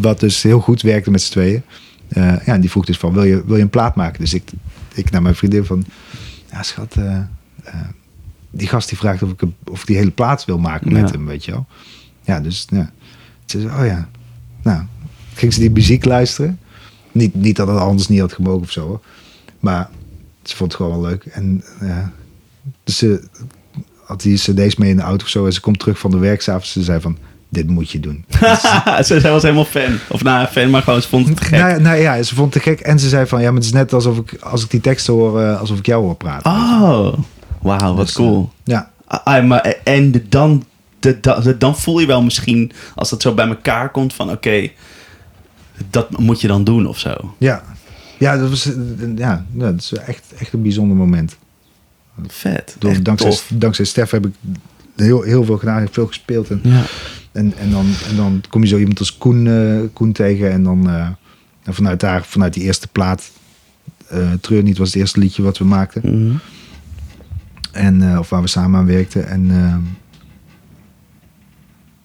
wat 0.00 0.20
dus 0.20 0.42
heel 0.42 0.60
goed 0.60 0.82
werkte 0.82 1.10
met 1.10 1.22
z'n 1.22 1.30
tweeën. 1.32 1.62
Eh, 2.08 2.22
ja, 2.22 2.40
en 2.44 2.60
die 2.60 2.70
vroeg 2.70 2.84
dus 2.84 2.98
van, 2.98 3.12
wil 3.12 3.24
je, 3.24 3.44
wil 3.46 3.56
je 3.56 3.62
een 3.62 3.70
plaat 3.70 3.94
maken? 3.94 4.20
Dus 4.20 4.34
ik, 4.34 4.50
ik 4.94 5.10
naar 5.10 5.22
mijn 5.22 5.34
vriendin 5.34 5.64
van, 5.64 5.84
ja 6.50 6.62
schat, 6.62 6.94
eh, 6.96 7.18
die 8.50 8.68
gast 8.68 8.88
die 8.88 8.98
vraagt 8.98 9.22
of 9.22 9.30
ik, 9.30 9.42
of 9.70 9.80
ik 9.80 9.86
die 9.86 9.96
hele 9.96 10.10
plaat 10.10 10.44
wil 10.44 10.58
maken 10.58 10.92
met 10.92 11.08
Ja. 11.08 11.14
hem, 11.14 11.26
weet 11.26 11.44
je 11.44 11.50
wel. 11.50 11.66
Ja, 12.22 12.40
dus 12.40 12.66
ja. 12.70 12.90
Ze 13.44 13.60
zei, 13.60 13.80
oh 13.80 13.86
ja. 13.86 14.08
Nou, 14.62 14.82
ging 15.40 15.52
ze 15.54 15.60
die 15.60 15.70
muziek 15.70 16.04
luisteren. 16.04 16.58
Niet, 17.12 17.34
niet 17.34 17.56
dat 17.56 17.68
het 17.68 17.78
anders 17.78 18.08
niet 18.08 18.20
had 18.20 18.32
gemogen 18.32 18.62
of 18.62 18.70
zo, 18.70 18.86
hoor. 18.86 19.00
Maar 19.60 19.88
ze 20.42 20.56
vond 20.56 20.72
het 20.72 20.80
gewoon 20.80 21.00
wel 21.00 21.10
leuk. 21.10 21.24
En 21.24 21.64
ja, 21.80 22.12
dus 22.84 22.96
ze 22.96 23.22
had 24.04 24.20
die 24.22 24.36
cd's 24.38 24.76
mee 24.76 24.90
in 24.90 24.96
de 24.96 25.02
auto 25.02 25.24
of 25.24 25.30
zo. 25.30 25.46
En 25.46 25.52
ze 25.52 25.60
komt 25.60 25.78
terug 25.78 25.98
van 25.98 26.10
de 26.10 26.18
werk 26.18 26.42
's 26.42 26.48
avonds. 26.48 26.72
Ze 26.72 26.82
zei 26.82 27.00
van, 27.00 27.18
dit 27.48 27.68
moet 27.68 27.90
je 27.90 28.00
doen. 28.00 28.24
ze, 29.06 29.16
zij 29.20 29.30
was 29.30 29.42
helemaal 29.42 29.64
fan. 29.64 29.98
Of 30.08 30.22
nou, 30.22 30.46
fan, 30.46 30.70
maar 30.70 30.82
gewoon 30.82 31.02
ze 31.02 31.08
vond 31.08 31.28
het 31.28 31.36
te 31.36 31.44
gek. 31.44 31.58
Nou, 31.58 31.80
nou 31.80 31.96
ja, 31.96 32.22
ze 32.22 32.34
vond 32.34 32.54
het 32.54 32.62
te 32.62 32.70
gek. 32.70 32.80
En 32.80 32.98
ze 32.98 33.08
zei 33.08 33.26
van, 33.26 33.40
ja, 33.40 33.46
maar 33.46 33.56
het 33.56 33.64
is 33.64 33.72
net 33.72 33.92
alsof 33.92 34.18
ik, 34.18 34.36
als 34.40 34.64
ik 34.64 34.70
die 34.70 34.80
teksten 34.80 35.14
hoor, 35.14 35.40
eh, 35.40 35.60
alsof 35.60 35.78
ik 35.78 35.86
jou 35.86 36.02
hoor 36.04 36.14
praten. 36.16 36.50
Oh, 36.50 37.12
wauw, 37.62 37.94
wat 37.94 38.06
Dus, 38.06 38.14
cool. 38.14 38.50
eh, 38.64 38.74
ja, 38.74 38.90
Ah, 39.10 39.20
ah, 39.24 39.44
maar, 39.46 39.74
en 39.84 40.24
dan, 40.28 40.64
de, 41.00 41.56
dan 41.58 41.76
voel 41.78 41.98
je 41.98 42.06
wel 42.06 42.22
misschien, 42.22 42.72
als 42.94 43.10
dat 43.10 43.22
zo 43.22 43.34
bij 43.34 43.46
elkaar 43.48 43.90
komt, 43.90 44.14
van 44.14 44.30
oké, 44.30 44.68
dat 45.90 46.18
moet 46.18 46.40
je 46.40 46.48
dan 46.48 46.64
doen 46.64 46.86
of 46.86 46.98
zo. 46.98 47.34
ja. 47.38 47.62
Ja, 48.18 48.36
dat 48.36 48.48
was, 48.48 48.70
ja, 49.16 49.46
dat 49.52 49.74
is 49.80 49.92
echt, 49.92 50.32
echt 50.38 50.52
een 50.52 50.62
bijzonder 50.62 50.96
moment. 50.96 51.36
Vet. 52.26 52.76
Door, 52.78 53.02
dankzij, 53.02 53.30
tof. 53.30 53.50
dankzij 53.54 53.84
Stef 53.84 54.10
heb 54.10 54.26
ik 54.26 54.32
heel, 54.96 55.22
heel 55.22 55.44
veel 55.44 55.58
gedaan, 55.58 55.80
heb 55.80 55.92
veel 55.94 56.06
gespeeld. 56.06 56.50
En, 56.50 56.60
Ja. 56.62 56.82
en, 57.32 57.52
en, 57.58 57.70
dan, 57.70 57.86
en 58.10 58.16
dan 58.16 58.42
kom 58.48 58.62
je 58.62 58.68
zo 58.68 58.78
iemand 58.78 58.98
als 58.98 59.18
Koen, 59.18 59.46
eh, 59.46 59.78
Koen 59.92 60.12
tegen. 60.12 60.50
En 60.50 60.62
dan 60.62 60.88
eh, 60.90 61.08
en 61.62 61.74
vanuit 61.74 62.00
daar, 62.00 62.24
vanuit 62.24 62.54
die 62.54 62.62
eerste 62.62 62.88
plaat, 62.88 63.30
eh 64.06 64.32
Treur 64.40 64.62
niet 64.62 64.78
was 64.78 64.88
het 64.88 64.96
eerste 64.96 65.18
liedje 65.20 65.42
wat 65.42 65.58
we 65.58 65.64
maakten. 65.64 66.02
Mhm. 66.26 66.36
En, 67.72 68.18
of 68.18 68.28
waar 68.30 68.42
we 68.42 68.48
samen 68.48 68.80
aan 68.80 68.86
werkten. 68.86 69.28
En 69.28 69.50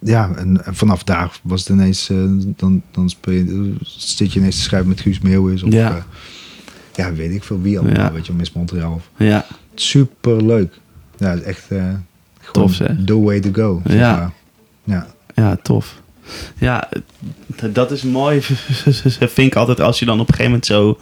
ja, 0.05 0.31
en, 0.35 0.65
en 0.65 0.75
vanaf 0.75 1.03
daar 1.03 1.39
was 1.43 1.59
het 1.59 1.69
ineens, 1.69 2.09
eh, 2.09 2.17
dan, 2.55 2.81
dan 2.91 3.09
speel 3.09 3.33
je, 3.33 3.73
zit 3.97 4.33
je 4.33 4.39
ineens 4.39 4.55
te 4.55 4.61
schrijven 4.61 4.89
met 4.89 4.99
Guus 5.01 5.19
Meeuwis. 5.19 5.63
Of 5.63 5.71
Ja. 5.73 5.89
ja. 5.89 6.05
ja, 6.95 7.13
weet 7.13 7.31
ik 7.31 7.43
veel 7.43 7.61
wie 7.61 7.79
allemaal, 7.79 7.95
Ja. 7.99 8.11
weet 8.11 8.25
je, 8.25 8.33
Miss 8.33 8.51
Montreal. 8.53 8.93
Of, 8.93 9.09
Ja. 9.17 9.45
super 9.75 10.45
leuk. 10.45 10.79
Ja, 11.17 11.35
echt 11.37 11.65
eh 11.69 11.83
gewoon 12.39 12.67
Tof, 12.67 12.73
zeg. 12.75 12.91
the 13.05 13.19
way 13.21 13.39
to 13.39 13.49
go. 13.53 13.81
Ja. 13.85 14.15
maar. 14.17 14.31
ja. 14.83 15.07
ja, 15.35 15.55
tof. 15.55 16.01
Ja, 16.57 16.89
dat 17.71 17.91
is 17.91 18.03
mooi. 18.03 18.41
Vind 19.19 19.37
ik 19.37 19.55
altijd 19.55 19.79
als 19.79 19.99
je 19.99 20.05
dan 20.05 20.19
op 20.19 20.27
een 20.29 20.33
gegeven 20.35 20.51
moment 20.51 20.65
zo 20.65 20.99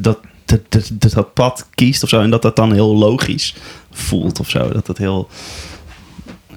dat, 0.00 0.18
dat, 0.44 0.60
dat, 0.68 0.90
dat 1.12 1.34
pad 1.34 1.66
kiest 1.74 2.02
of 2.02 2.08
zo. 2.08 2.20
En 2.20 2.30
dat 2.30 2.42
dat 2.42 2.56
dan 2.56 2.72
heel 2.72 2.96
logisch 2.96 3.54
voelt 3.90 4.40
of 4.40 4.50
zo. 4.50 4.72
Dat 4.72 4.86
dat 4.86 4.98
heel, 4.98 5.28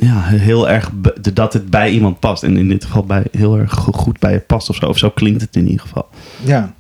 ja, 0.02 0.22
heel 0.24 0.70
erg, 0.70 0.91
dat 1.34 1.54
het 1.54 1.70
bij 1.70 1.91
iemand 1.91 2.20
past. 2.20 2.43
En 2.43 2.58
in 2.58 2.68
dit 2.68 2.86
geval 2.86 3.06
bij, 3.06 3.26
heel 3.32 3.58
erg 3.58 3.74
go- 3.74 3.91
goed 3.91 4.20
bij 4.20 4.34
je 4.34 4.39
past 4.39 4.70
of 4.70 4.76
zo. 4.76 4.86
Of 4.86 4.97
zo 4.97 5.10
klinkt 5.10 5.41
het 5.41 5.56
in 5.56 5.66
ieder 5.66 5.82
geval. 5.82 6.10
Ja. 6.43 6.74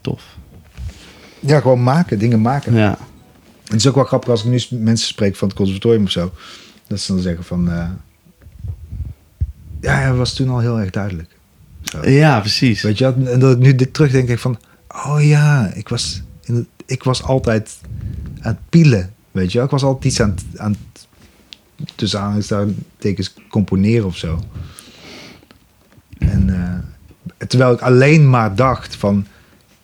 Tof. 0.00 0.22
ja, 1.40 1.60
gewoon 1.60 1.82
maken, 1.82 2.18
dingen 2.18 2.40
maken. 2.40 2.74
Ja, 2.74 2.98
Het 3.64 3.74
is 3.74 3.86
ook 3.86 3.94
wel 3.94 4.04
grappig 4.04 4.28
als 4.30 4.44
ik 4.44 4.50
nu 4.70 4.78
mensen 4.78 5.06
spreek 5.06 5.36
van 5.36 5.48
het 5.48 5.56
conservatorium 5.56 6.04
of 6.04 6.10
zo. 6.10 6.32
Dat 6.86 7.00
ze 7.00 7.12
dan 7.12 7.22
zeggen 7.22 7.44
van... 7.44 7.70
eh, 7.70 7.88
ja, 9.80 9.94
hij 9.94 10.12
was 10.14 10.34
toen 10.34 10.48
al 10.48 10.58
heel 10.58 10.80
erg 10.80 10.90
duidelijk. 10.90 11.36
Zo. 11.82 12.08
ja 12.08 12.40
precies. 12.40 12.82
Weet 12.82 12.98
je? 12.98 13.04
En 13.06 13.38
dat 13.38 13.52
ik 13.52 13.58
nu 13.58 13.74
dit 13.74 13.94
terugdenk, 13.94 14.26
denk 14.26 14.38
ik 14.38 14.42
van... 14.42 14.58
Oh 15.06 15.22
ja, 15.24 15.70
ik 15.74 15.88
was, 15.88 16.22
in 16.44 16.66
ik 16.86 17.02
was 17.02 17.22
altijd 17.22 17.78
aan 18.40 18.52
het 18.52 18.68
pielen. 18.68 19.12
Weet 19.30 19.52
je? 19.52 19.60
Ik 19.62 19.70
was 19.70 19.82
altijd 19.82 20.04
iets 20.04 20.20
aan 20.20 20.30
het... 20.30 20.60
Aan 20.60 20.76
tussen 21.94 22.20
aanhalingstekens 22.20 23.34
componeren 23.48 24.06
of 24.06 24.16
zo. 24.16 24.40
En 26.18 26.50
eh, 26.54 27.46
terwijl 27.46 27.72
ik 27.72 27.80
alleen 27.80 28.30
maar 28.30 28.54
dacht 28.54 28.96
van... 28.96 29.26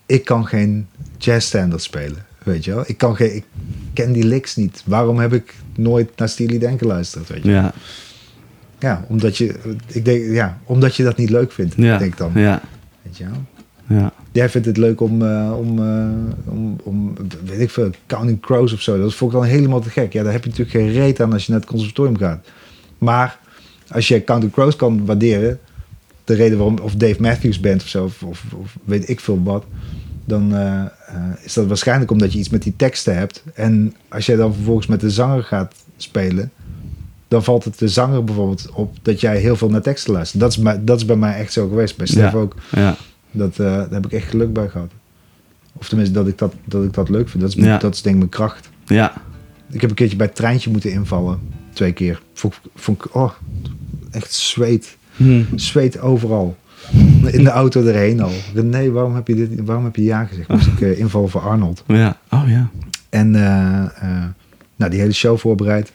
Ik 0.06 0.24
kan 0.24 0.46
geen 0.46 0.86
jazzstandards 1.18 1.84
spelen. 1.84 2.26
Weet 2.42 2.64
je 2.64 2.74
wel? 2.74 2.84
Ik, 2.86 2.98
kan 2.98 3.16
geen, 3.16 3.34
ik 3.34 3.44
ken 3.92 4.12
die 4.12 4.24
licks 4.24 4.56
niet. 4.56 4.82
Waarom 4.86 5.18
heb 5.18 5.32
ik 5.32 5.54
nooit 5.76 6.16
naar 6.16 6.28
Steely 6.28 6.58
Dan 6.58 6.78
geluisterd? 6.78 7.28
Weet 7.28 7.42
je? 7.42 7.50
Ja, 7.50 7.72
Ja, 8.78 9.04
omdat 9.08 9.36
je, 9.36 9.54
ik 9.86 10.04
denk, 10.04 10.24
ja, 10.32 10.58
omdat 10.64 10.96
je 10.96 11.02
dat 11.02 11.16
niet 11.16 11.30
leuk 11.30 11.52
vindt, 11.52 11.74
ja, 11.76 11.98
denk 11.98 12.12
ik 12.12 12.18
dan. 12.18 12.30
ja, 12.34 12.60
Weet 13.02 13.16
je 13.16 13.24
wel? 13.24 13.44
ja. 13.98 14.12
Jij 14.38 14.48
vindt 14.48 14.66
het 14.66 14.76
leuk 14.76 15.00
om, 15.00 15.22
eh, 15.22 15.52
om, 15.58 15.78
eh, 15.78 16.52
om, 16.52 16.76
om, 16.82 17.14
weet 17.44 17.60
ik 17.60 17.70
veel, 17.70 17.90
Counting 18.06 18.40
Crows 18.40 18.72
of 18.72 18.80
zo. 18.80 18.98
Dat 19.00 19.14
vond 19.14 19.32
ik 19.32 19.38
dan 19.38 19.46
helemaal 19.48 19.80
te 19.80 19.90
gek. 19.90 20.12
Ja, 20.12 20.22
daar 20.22 20.32
heb 20.32 20.44
je 20.44 20.50
natuurlijk 20.50 20.76
geen 20.76 20.92
reet 20.92 21.20
aan 21.20 21.32
als 21.32 21.46
je 21.46 21.50
naar 21.52 21.60
het 21.60 21.70
conservatorium 21.70 22.16
gaat. 22.18 22.46
Maar 22.98 23.38
als 23.90 24.08
je 24.08 24.24
Counting 24.24 24.52
Crows 24.52 24.76
kan 24.76 25.06
waarderen, 25.06 25.58
de 26.24 26.34
reden 26.34 26.58
waarom, 26.58 26.78
of 26.78 26.94
Dave 26.94 27.20
Matthews 27.20 27.60
bent 27.60 27.82
of 27.82 27.88
zo, 27.88 28.04
of, 28.04 28.22
of, 28.22 28.44
of 28.56 28.76
weet 28.84 29.08
ik 29.08 29.20
veel 29.20 29.42
wat, 29.42 29.64
dan 30.24 30.54
eh, 30.56 30.82
is 31.42 31.52
dat 31.52 31.66
waarschijnlijk 31.66 32.10
omdat 32.10 32.32
je 32.32 32.38
iets 32.38 32.48
met 32.48 32.62
die 32.62 32.74
teksten 32.76 33.16
hebt. 33.16 33.42
En 33.54 33.94
als 34.08 34.26
jij 34.26 34.36
dan 34.36 34.54
vervolgens 34.54 34.86
met 34.86 35.00
de 35.00 35.10
zanger 35.10 35.42
gaat 35.42 35.74
spelen, 35.96 36.50
dan 37.28 37.44
valt 37.44 37.64
het 37.64 37.78
de 37.78 37.88
zanger 37.88 38.24
bijvoorbeeld 38.24 38.70
op 38.72 38.96
dat 39.02 39.20
jij 39.20 39.38
heel 39.38 39.56
veel 39.56 39.68
naar 39.70 39.82
teksten 39.82 40.12
luistert. 40.12 40.40
Dat 40.40 40.50
is, 40.50 40.58
bij- 40.58 40.84
dat 40.84 40.96
is 40.96 41.04
bij 41.04 41.16
mij 41.16 41.34
echt 41.38 41.52
zo 41.52 41.68
geweest. 41.68 41.96
Bij 41.96 42.06
Stef 42.06 42.32
Ja. 42.32 42.38
ook. 42.38 42.54
ja. 42.70 42.96
Dat, 43.38 43.50
eh, 43.50 43.66
daar 43.66 43.88
heb 43.90 44.04
ik 44.06 44.12
echt 44.12 44.28
geluk 44.28 44.52
bij 44.52 44.68
gehad. 44.68 44.90
Of 45.72 45.88
tenminste, 45.88 46.14
dat 46.14 46.26
ik 46.28 46.38
dat, 46.38 46.54
dat, 46.64 46.84
ik 46.84 46.92
dat 46.92 47.08
leuk 47.08 47.28
vind. 47.28 47.42
Dat 47.42 47.56
is, 47.56 47.64
Ja. 47.64 47.78
dat 47.78 47.94
is 47.94 48.02
denk 48.02 48.14
ik 48.14 48.20
mijn 48.20 48.30
kracht. 48.34 48.68
ja. 48.86 49.12
Ik 49.70 49.80
heb 49.80 49.90
een 49.90 49.96
keertje 49.96 50.16
bij 50.16 50.26
het 50.26 50.34
treintje 50.34 50.70
moeten 50.70 50.90
invallen. 50.92 51.38
Twee 51.72 51.92
keer. 51.92 52.22
Vond, 52.34 52.54
ik- 52.54 52.70
vond 52.74 53.04
ik, 53.04 53.14
oh, 53.14 53.32
echt 54.10 54.32
zweet. 54.34 54.96
Hm. 55.16 55.42
Zweet 55.54 56.00
overal. 56.00 56.56
In 57.30 57.44
de 57.44 57.50
auto 57.50 57.82
erheen 57.84 58.20
al. 58.20 58.30
René, 58.54 58.90
waarom 58.90 59.14
heb 59.14 59.28
je, 59.28 59.34
dit, 59.34 59.60
waarom 59.64 59.84
heb 59.84 59.96
je 59.96 60.02
ja 60.04 60.24
gezegd? 60.24 60.48
Moest 60.48 60.66
ik 60.66 60.80
eh, 60.80 60.98
invallen 60.98 61.28
voor 61.30 61.40
Arnold. 61.40 61.84
Ja, 61.86 62.18
oh 62.30 62.42
ja. 62.46 62.70
En 63.08 63.34
eh, 63.34 64.24
nou, 64.76 64.90
die 64.90 65.00
hele 65.00 65.12
show 65.12 65.38
voorbereid. 65.38 65.92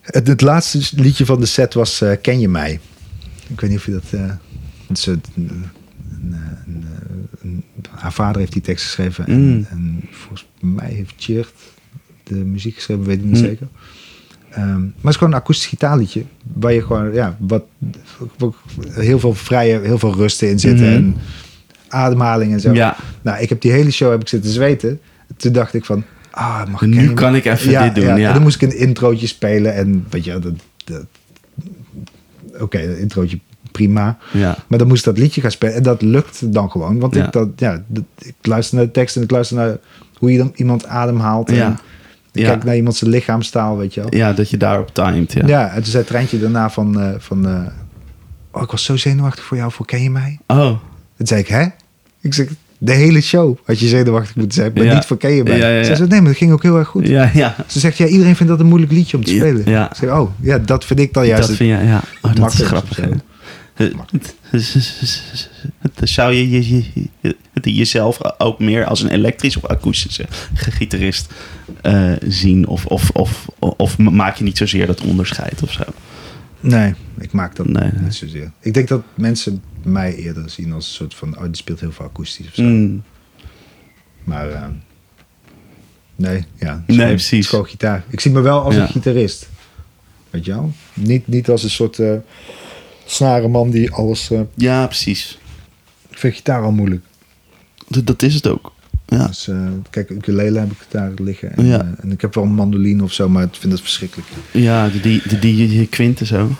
Het, 0.00 0.26
het 0.26 0.40
laatste 0.40 0.80
liedje 1.02 1.24
van 1.26 1.40
de 1.40 1.46
set 1.46 1.74
was 1.74 2.04
Ken 2.22 2.40
je 2.40 2.48
mij? 2.48 2.80
Ik 3.48 3.60
weet 3.60 3.70
niet 3.70 3.78
of 3.78 3.86
je 3.86 3.92
dat... 3.92 4.20
het 4.86 5.18
een- 6.66 6.84
een- 7.42 7.64
haar 7.90 8.12
vader 8.12 8.40
heeft 8.40 8.52
die 8.52 8.62
tekst 8.62 8.84
geschreven. 8.84 9.26
En, 9.26 9.40
Mm. 9.48 9.66
en 9.70 10.00
volgens 10.10 10.46
mij 10.60 10.90
heeft 10.90 11.12
Tjeerd 11.18 11.52
de 12.22 12.34
muziek 12.34 12.74
geschreven, 12.74 13.04
weet 13.04 13.18
ik 13.18 13.24
niet 13.24 13.36
Mm. 13.40 13.44
zeker. 13.44 13.66
Ehm, 14.50 14.80
maar 14.80 14.90
het 15.00 15.08
is 15.10 15.16
gewoon 15.16 15.32
een 15.32 15.38
akoestisch 15.38 15.66
gitaarliedje. 15.66 16.24
Waar 16.52 16.72
je 16.72 16.82
gewoon, 16.82 17.12
ja, 17.12 17.36
wat, 17.38 17.64
wat- 18.38 18.54
heel 18.90 19.18
veel 19.18 19.34
vrije, 19.34 19.80
heel 19.80 19.98
veel 19.98 20.14
rust 20.14 20.42
in 20.42 20.58
zitten. 20.58 20.86
Mhm. 20.86 20.94
En 20.94 21.16
ademhaling 21.88 22.52
en 22.52 22.60
zo. 22.60 22.72
Ja, 22.72 22.96
Nou, 23.22 23.42
ik 23.42 23.48
heb 23.48 23.60
die 23.60 23.72
hele 23.72 23.90
show 23.90 24.10
heb 24.10 24.20
ik 24.20 24.28
zitten 24.28 24.50
zweten. 24.50 25.00
Toen 25.36 25.52
dacht 25.52 25.74
ik 25.74 25.84
van, 25.84 26.04
ah, 26.30 26.66
mag 26.66 26.82
ik 26.82 26.88
nu 26.88 27.12
kan 27.12 27.34
ik 27.34 27.44
even 27.44 27.82
dit 27.82 27.94
doen. 27.94 28.16
Ja, 28.16 28.26
En 28.28 28.32
dan 28.34 28.42
moest 28.42 28.62
ik 28.62 28.72
een 28.72 28.78
introotje 28.78 29.26
spelen 29.26 29.74
en 29.74 30.06
weet 30.10 30.24
je, 30.24 30.38
dat, 30.38 30.54
dat, 30.84 31.04
oké, 32.60 32.86
dat 32.88 32.96
introotje 32.96 33.38
prima. 33.78 34.18
ja. 34.32 34.56
Maar 34.66 34.78
dan 34.78 34.88
moest 34.88 35.04
dat 35.04 35.18
liedje 35.18 35.40
gaan 35.40 35.50
spelen 35.50 35.74
en 35.74 35.82
dat 35.82 36.02
lukt 36.02 36.52
dan 36.52 36.70
gewoon. 36.70 36.98
Want 36.98 37.14
Ja. 37.14 37.26
ik, 37.26 37.32
dat, 37.32 37.48
ja, 37.56 37.82
ik 38.18 38.34
luister 38.42 38.76
naar 38.76 38.84
de 38.84 38.90
tekst 38.90 39.16
en 39.16 39.22
ik 39.22 39.30
luister 39.30 39.56
naar 39.56 39.76
hoe 40.18 40.32
je 40.32 40.38
dan 40.38 40.52
iemand 40.54 40.86
ademhaalt. 40.86 41.48
En 41.48 41.54
Ja. 41.54 41.80
ik 42.32 42.44
kijk 42.44 42.64
naar 42.64 42.76
iemand 42.76 42.96
zijn 42.96 43.10
lichaamstaal, 43.10 43.76
weet 43.76 43.94
je 43.94 44.00
wel. 44.00 44.14
ja, 44.14 44.32
dat 44.32 44.50
je 44.50 44.56
daarop 44.56 44.94
timed. 44.94 45.32
Ja. 45.32 45.46
Ja, 45.46 45.68
en 45.68 45.74
toen 45.82 45.90
zei 45.92 46.04
Treintje 46.04 46.38
daarna 46.38 46.70
van, 46.70 47.00
eh, 47.00 47.08
van 47.18 47.48
eh, 47.48 47.60
oh, 48.50 48.62
ik 48.62 48.70
was 48.70 48.84
zo 48.84 48.96
zenuwachtig 48.96 49.44
voor 49.44 49.56
jou, 49.56 49.72
voor 49.72 49.86
ken 49.86 50.02
je 50.02 50.10
mij? 50.10 50.38
Oh, 50.46 50.66
Toen 51.16 51.26
zei 51.26 51.40
ik, 51.40 51.48
hè? 51.48 51.64
Ik 52.20 52.34
zeg, 52.34 52.48
de 52.78 52.92
hele 52.92 53.20
show 53.20 53.56
had 53.64 53.78
je 53.80 53.86
zenuwachtig 53.88 54.36
moeten 54.36 54.54
zijn, 54.54 54.72
maar 54.74 54.84
Ja. 54.84 54.94
niet 54.94 55.04
voor 55.04 55.16
ken 55.16 55.30
je 55.32 55.42
mij. 55.42 55.58
Ja, 55.58 55.68
ja. 55.68 55.84
Ze 55.84 55.96
zei, 55.96 56.08
nee, 56.08 56.20
maar 56.20 56.28
dat 56.28 56.38
ging 56.38 56.52
ook 56.52 56.62
heel 56.62 56.78
erg 56.78 56.88
goed. 56.88 57.06
ja, 57.08 57.30
ja. 57.34 57.54
Ze 57.66 57.78
zegt, 57.80 57.96
ja, 57.96 58.06
iedereen 58.06 58.36
vindt 58.36 58.52
dat 58.52 58.60
een 58.60 58.66
moeilijk 58.66 58.92
liedje 58.92 59.16
om 59.16 59.24
te 59.24 59.30
spelen. 59.34 59.62
ja. 59.70 59.90
Ik 59.90 59.96
zeg, 59.96 60.10
oh, 60.10 60.30
ja, 60.40 60.58
dat 60.58 60.84
vind 60.84 61.00
ik 61.00 61.12
dan 61.12 61.26
juist 61.26 61.40
Dat 61.40 61.48
het 61.50 61.58
vind 61.58 61.80
je, 61.80 61.86
ja. 61.86 62.00
Oh, 62.22 62.34
dat 62.34 62.52
is 62.52 62.60
grappig. 62.62 62.98
Zou 66.02 66.32
je, 66.32 66.50
je, 66.50 66.84
je, 67.20 67.36
jezelf 67.74 68.38
ook 68.38 68.58
meer 68.58 68.84
als 68.84 69.02
een 69.02 69.10
elektrische 69.10 69.58
of 69.62 69.70
akoestische 69.70 70.24
gitarist 70.54 71.32
eh, 71.82 72.12
zien? 72.28 72.66
Of, 72.66 72.86
of, 72.86 73.10
of, 73.10 73.46
of 73.58 73.98
maak 73.98 74.36
je 74.36 74.44
niet 74.44 74.56
zozeer 74.58 74.86
dat 74.86 75.00
onderscheid 75.00 75.62
of 75.62 75.72
zo? 75.72 75.82
Nee, 76.60 76.94
ik 77.18 77.32
maak 77.32 77.56
dat 77.56 77.66
Nee, 77.68 77.90
niet 78.00 78.14
zozeer. 78.14 78.50
Ik 78.60 78.74
denk 78.74 78.88
dat 78.88 79.02
mensen 79.14 79.62
mij 79.82 80.14
eerder 80.14 80.50
zien 80.50 80.72
als 80.72 80.86
een 80.88 80.92
soort 80.94 81.14
van... 81.14 81.36
Oh, 81.38 81.44
die 81.44 81.56
speelt 81.56 81.80
heel 81.80 81.92
veel 81.92 82.04
akoestisch 82.04 82.46
of 82.46 82.54
zo. 82.54 82.62
Mm, 82.62 83.02
Maar 84.24 84.50
eh, 84.50 84.62
nee, 86.16 86.44
ja. 86.58 86.84
Nee, 86.86 86.96
gewoon- 86.96 87.14
precies. 87.14 87.46
gewoon 87.48 87.66
gitaar. 87.66 88.04
Ik 88.08 88.20
zie 88.20 88.30
me 88.30 88.40
wel 88.40 88.60
als 88.62 88.74
Ja. 88.74 88.80
een 88.82 88.88
gitarist. 88.88 89.48
Weet 90.30 90.44
je 90.44 90.50
wel? 90.52 90.72
Niet, 90.94 91.26
niet 91.26 91.48
als 91.48 91.62
een 91.62 91.70
soort 91.70 91.98
eh 91.98 92.14
snarenman 93.06 93.70
die 93.70 93.90
alles... 93.90 94.30
eh, 94.30 94.40
ja, 94.54 94.86
precies. 94.86 95.38
ik 96.10 96.18
vind 96.18 96.34
gitaar 96.34 96.62
al 96.62 96.72
moeilijk. 96.72 97.04
Dat, 97.88 98.06
dat 98.06 98.22
is 98.22 98.34
het 98.34 98.46
ook. 98.46 98.72
Ja. 99.06 99.26
Dus, 99.26 99.48
eh, 99.48 99.56
kijk, 99.90 100.10
ukulele 100.10 100.58
heb 100.58 100.70
ik 100.70 100.78
daar 100.88 101.10
liggen. 101.16 101.56
En, 101.56 101.66
Ja. 101.66 101.80
eh, 101.80 101.86
en 102.00 102.12
ik 102.12 102.20
heb 102.20 102.34
wel 102.34 102.44
een 102.44 102.54
mandoline 102.54 103.02
of 103.02 103.12
zo, 103.12 103.28
maar 103.28 103.42
ik 103.42 103.54
vind 103.58 103.72
het 103.72 103.82
verschrikkelijk. 103.82 104.28
Ja, 104.50 104.88
die, 104.88 105.00
die, 105.00 105.38
die, 105.38 105.68
die, 105.68 105.86
kwinten 105.86 106.26
zo. 106.26 106.50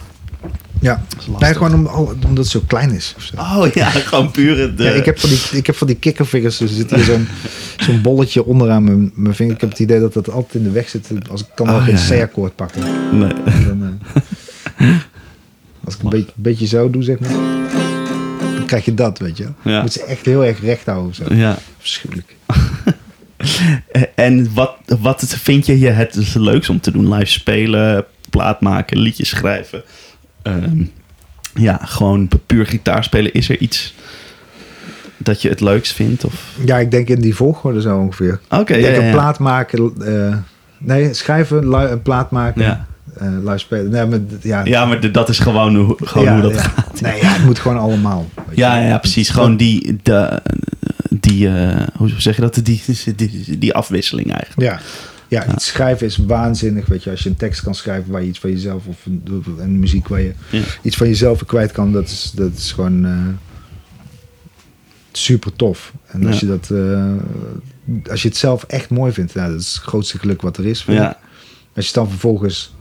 Ja, 0.81 1.03
Dat 1.31 1.41
nee, 1.41 1.55
gewoon 1.55 1.75
om, 1.75 2.07
omdat 2.27 2.37
het 2.37 2.47
zo 2.47 2.61
klein 2.67 2.91
is. 2.93 3.15
Of 3.17 3.23
zo. 3.23 3.37
Oh 3.37 3.67
ja, 3.75 3.91
gewoon 4.11 4.31
pure... 4.31 4.75
De... 4.75 4.83
Ja, 4.85 4.91
ik, 4.91 5.05
heb 5.05 5.19
van 5.19 5.29
die, 5.31 5.41
ik 5.53 5.67
heb 5.67 5.77
van 5.77 5.87
die 5.87 5.97
kikkervingers, 5.97 6.57
dus 6.57 6.71
er 6.71 6.77
zit 6.77 6.91
hier 6.95 7.05
zo'n 7.05 7.27
zo'n 7.87 8.03
bolletje 8.03 8.45
onderaan 8.45 8.85
mijn, 8.85 9.13
mijn 9.15 9.35
vinger. 9.35 9.55
Ik 9.55 9.61
heb 9.61 9.71
het 9.71 9.79
idee 9.79 10.01
dat 10.01 10.13
dat 10.13 10.31
altijd 10.31 10.55
in 10.55 10.63
de 10.63 10.71
weg 10.71 10.89
zit. 10.89 11.09
Als 11.31 11.41
ik 11.41 11.47
kan 11.55 11.67
wel 11.67 11.77
Oh, 11.77 11.85
geen 11.85 12.17
ja. 12.17 12.25
C-akkoord 12.25 12.55
pakken. 12.57 12.83
Nee. 13.19 13.33
Dan, 13.67 13.99
als 15.85 15.95
ik 15.95 16.03
een 16.03 16.09
beetje, 16.09 16.33
beetje 16.35 16.67
zo 16.67 16.91
doe, 16.91 17.03
zeg 17.03 17.19
maar, 17.19 17.31
dan 18.55 18.67
krijg 18.67 18.85
je 18.85 18.95
dat, 18.95 19.19
weet 19.19 19.37
je. 19.37 19.49
Ja. 19.63 19.81
Moet 19.81 19.93
ze 19.93 20.05
echt 20.05 20.25
heel 20.25 20.45
erg 20.45 20.61
recht 20.61 20.87
houden 20.87 21.09
of 21.09 21.15
zo. 21.15 21.35
Ja. 21.35 21.59
Verschuwelijk. 21.79 22.37
En 24.15 24.55
wat, 24.55 24.77
wat 25.01 25.25
vind 25.29 25.67
je 25.67 25.73
het 25.73 26.35
leukst 26.35 26.71
om 26.71 26.81
te 26.81 26.91
doen? 26.91 27.15
Live 27.15 27.31
spelen, 27.31 28.05
plaat 28.31 28.61
maken, 28.61 28.99
liedjes 28.99 29.29
schrijven. 29.29 29.83
Ehm, 30.43 30.85
ja, 31.55 31.81
gewoon 31.83 32.29
puur 32.47 32.67
gitaar 32.67 33.05
spelen. 33.05 33.33
Is 33.33 33.49
er 33.49 33.59
iets 33.59 33.95
dat 35.17 35.43
je 35.43 35.49
het 35.49 35.61
leukst 35.61 35.93
vindt? 35.93 36.25
Of... 36.25 36.57
Ja, 36.65 36.79
ik 36.79 36.91
denk 36.91 37.09
in 37.09 37.21
die 37.21 37.35
volgorde 37.35 37.81
zo 37.81 37.99
ongeveer. 37.99 38.41
Oké, 38.51 38.75
ik 38.75 38.85
ja, 38.85 39.03
een 39.03 39.11
plaat 39.11 39.39
maken, 39.39 39.93
eh, 40.01 40.37
nee, 40.79 41.15
schrijven, 41.15 41.73
een 41.73 42.03
plaat 42.03 42.31
maken, 42.31 42.63
Ja. 42.63 42.87
Live 43.21 43.59
spelen. 43.59 43.91
Nee, 43.91 44.07
maar, 44.07 44.21
ja, 44.41 44.65
Ja, 44.65 44.85
maar 44.85 45.13
dat 45.13 45.29
is 45.29 45.39
gewoon, 45.39 45.77
hoe, 45.77 45.97
gewoon 46.05 46.29
hoe 46.33 46.43
dat 46.43 46.55
ja. 46.55 46.61
gaat. 46.63 47.01
Nee, 47.01 47.21
ja, 47.21 47.29
het 47.33 47.45
moet 47.45 47.59
gewoon 47.59 47.79
allemaal. 47.79 48.29
Ja, 48.55 48.79
ja, 48.79 48.99
precies. 48.99 49.29
Gewoon 49.29 49.57
die, 49.57 49.99
de, 50.03 50.43
die 51.11 51.49
eh, 51.49 51.87
hoe 51.97 52.11
zeg 52.19 52.35
je 52.37 52.41
dat? 52.43 52.55
Die, 52.55 52.83
die, 52.87 53.15
die, 53.15 53.59
die 53.59 53.75
afwisseling 53.75 54.33
eigenlijk. 54.33 54.71
Ja. 54.71 54.81
Ja, 55.29 55.53
iets 55.53 55.67
schrijven 55.67 56.07
is 56.07 56.17
waanzinnig. 56.17 56.87
Weet 56.87 57.03
je, 57.05 57.11
als 57.11 57.23
je 57.23 57.29
een 57.29 57.37
tekst 57.37 57.63
kan 57.63 57.75
schrijven 57.75 58.13
waar 58.13 58.23
je 58.23 58.29
iets 58.29 58.39
van 58.39 58.51
jezelf 58.51 58.87
of 58.87 59.07
een, 59.07 59.45
een 59.59 59.79
muziek 59.79 60.09
waar 60.09 60.21
je 60.21 60.33
Ja. 60.51 60.61
iets 60.83 60.97
van 60.97 61.07
jezelf 61.07 61.45
kwijt 61.45 61.73
kan, 61.73 61.93
dat 61.93 62.05
is, 62.05 62.33
dat 62.35 62.53
is 62.57 62.73
gewoon 62.73 63.05
eh, 63.05 63.13
super 65.13 65.57
tof. 65.57 65.93
En 66.07 66.27
als 66.27 66.41
Ja. 66.41 66.47
je 66.47 66.59
dat, 66.59 66.71
eh, 66.71 68.11
als 68.11 68.23
je 68.23 68.29
het 68.29 68.37
zelf 68.37 68.63
echt 68.65 68.91
mooi 68.91 69.13
vindt, 69.13 69.35
nou, 69.35 69.51
dat 69.53 69.61
is 69.61 69.75
het 69.75 69.83
grootste 69.83 70.19
geluk 70.19 70.43
wat 70.43 70.57
er 70.57 70.67
is. 70.67 70.83
vind 70.83 70.97
ik. 70.99 71.03
Ja, 71.03 71.19
Als 71.77 71.87
je 71.87 71.93
dan 71.93 72.09
vervolgens, 72.09 72.75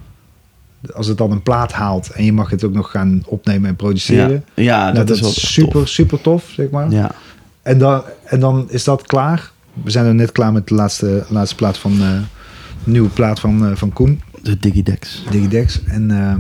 als 0.94 1.08
het 1.08 1.18
dan 1.18 1.32
een 1.32 1.42
plaat 1.44 1.72
haalt 1.72 2.10
en 2.10 2.26
je 2.26 2.34
mag 2.34 2.50
het 2.50 2.64
ook 2.64 2.74
nog 2.74 2.92
gaan 2.92 3.24
opnemen 3.26 3.70
en 3.70 3.76
produceren, 3.76 4.44
ja, 4.54 4.64
ja 4.64 4.84
nou, 4.84 4.96
dat, 4.96 5.08
dat, 5.08 5.16
is 5.16 5.22
wel 5.22 5.32
super, 5.32 5.72
tof. 5.72 5.88
super 5.88 6.22
tof, 6.22 6.50
zeg 6.56 6.70
maar. 6.70 6.92
Ja. 6.92 7.12
En, 7.62 7.78
dan, 7.78 8.04
en 8.24 8.40
dan 8.40 8.66
is 8.70 8.84
dat 8.84 9.02
klaar. 9.08 9.52
We 9.84 9.92
zijn 9.92 10.06
er 10.06 10.16
net 10.16 10.32
klaar 10.32 10.52
met 10.54 10.68
de 10.68 10.76
laatste, 10.76 11.26
laatste 11.30 11.56
plaat 11.56 11.78
van, 11.78 11.96
de 11.98 12.20
nieuwe 12.84 13.10
plaat 13.10 13.40
van, 13.40 13.66
eh, 13.70 13.76
van 13.76 13.94
Koen, 13.94 14.22
De 14.42 14.58
Digidex. 14.60 15.24
Digidex. 15.32 15.84
En, 15.84 16.12
eh, 16.12 16.36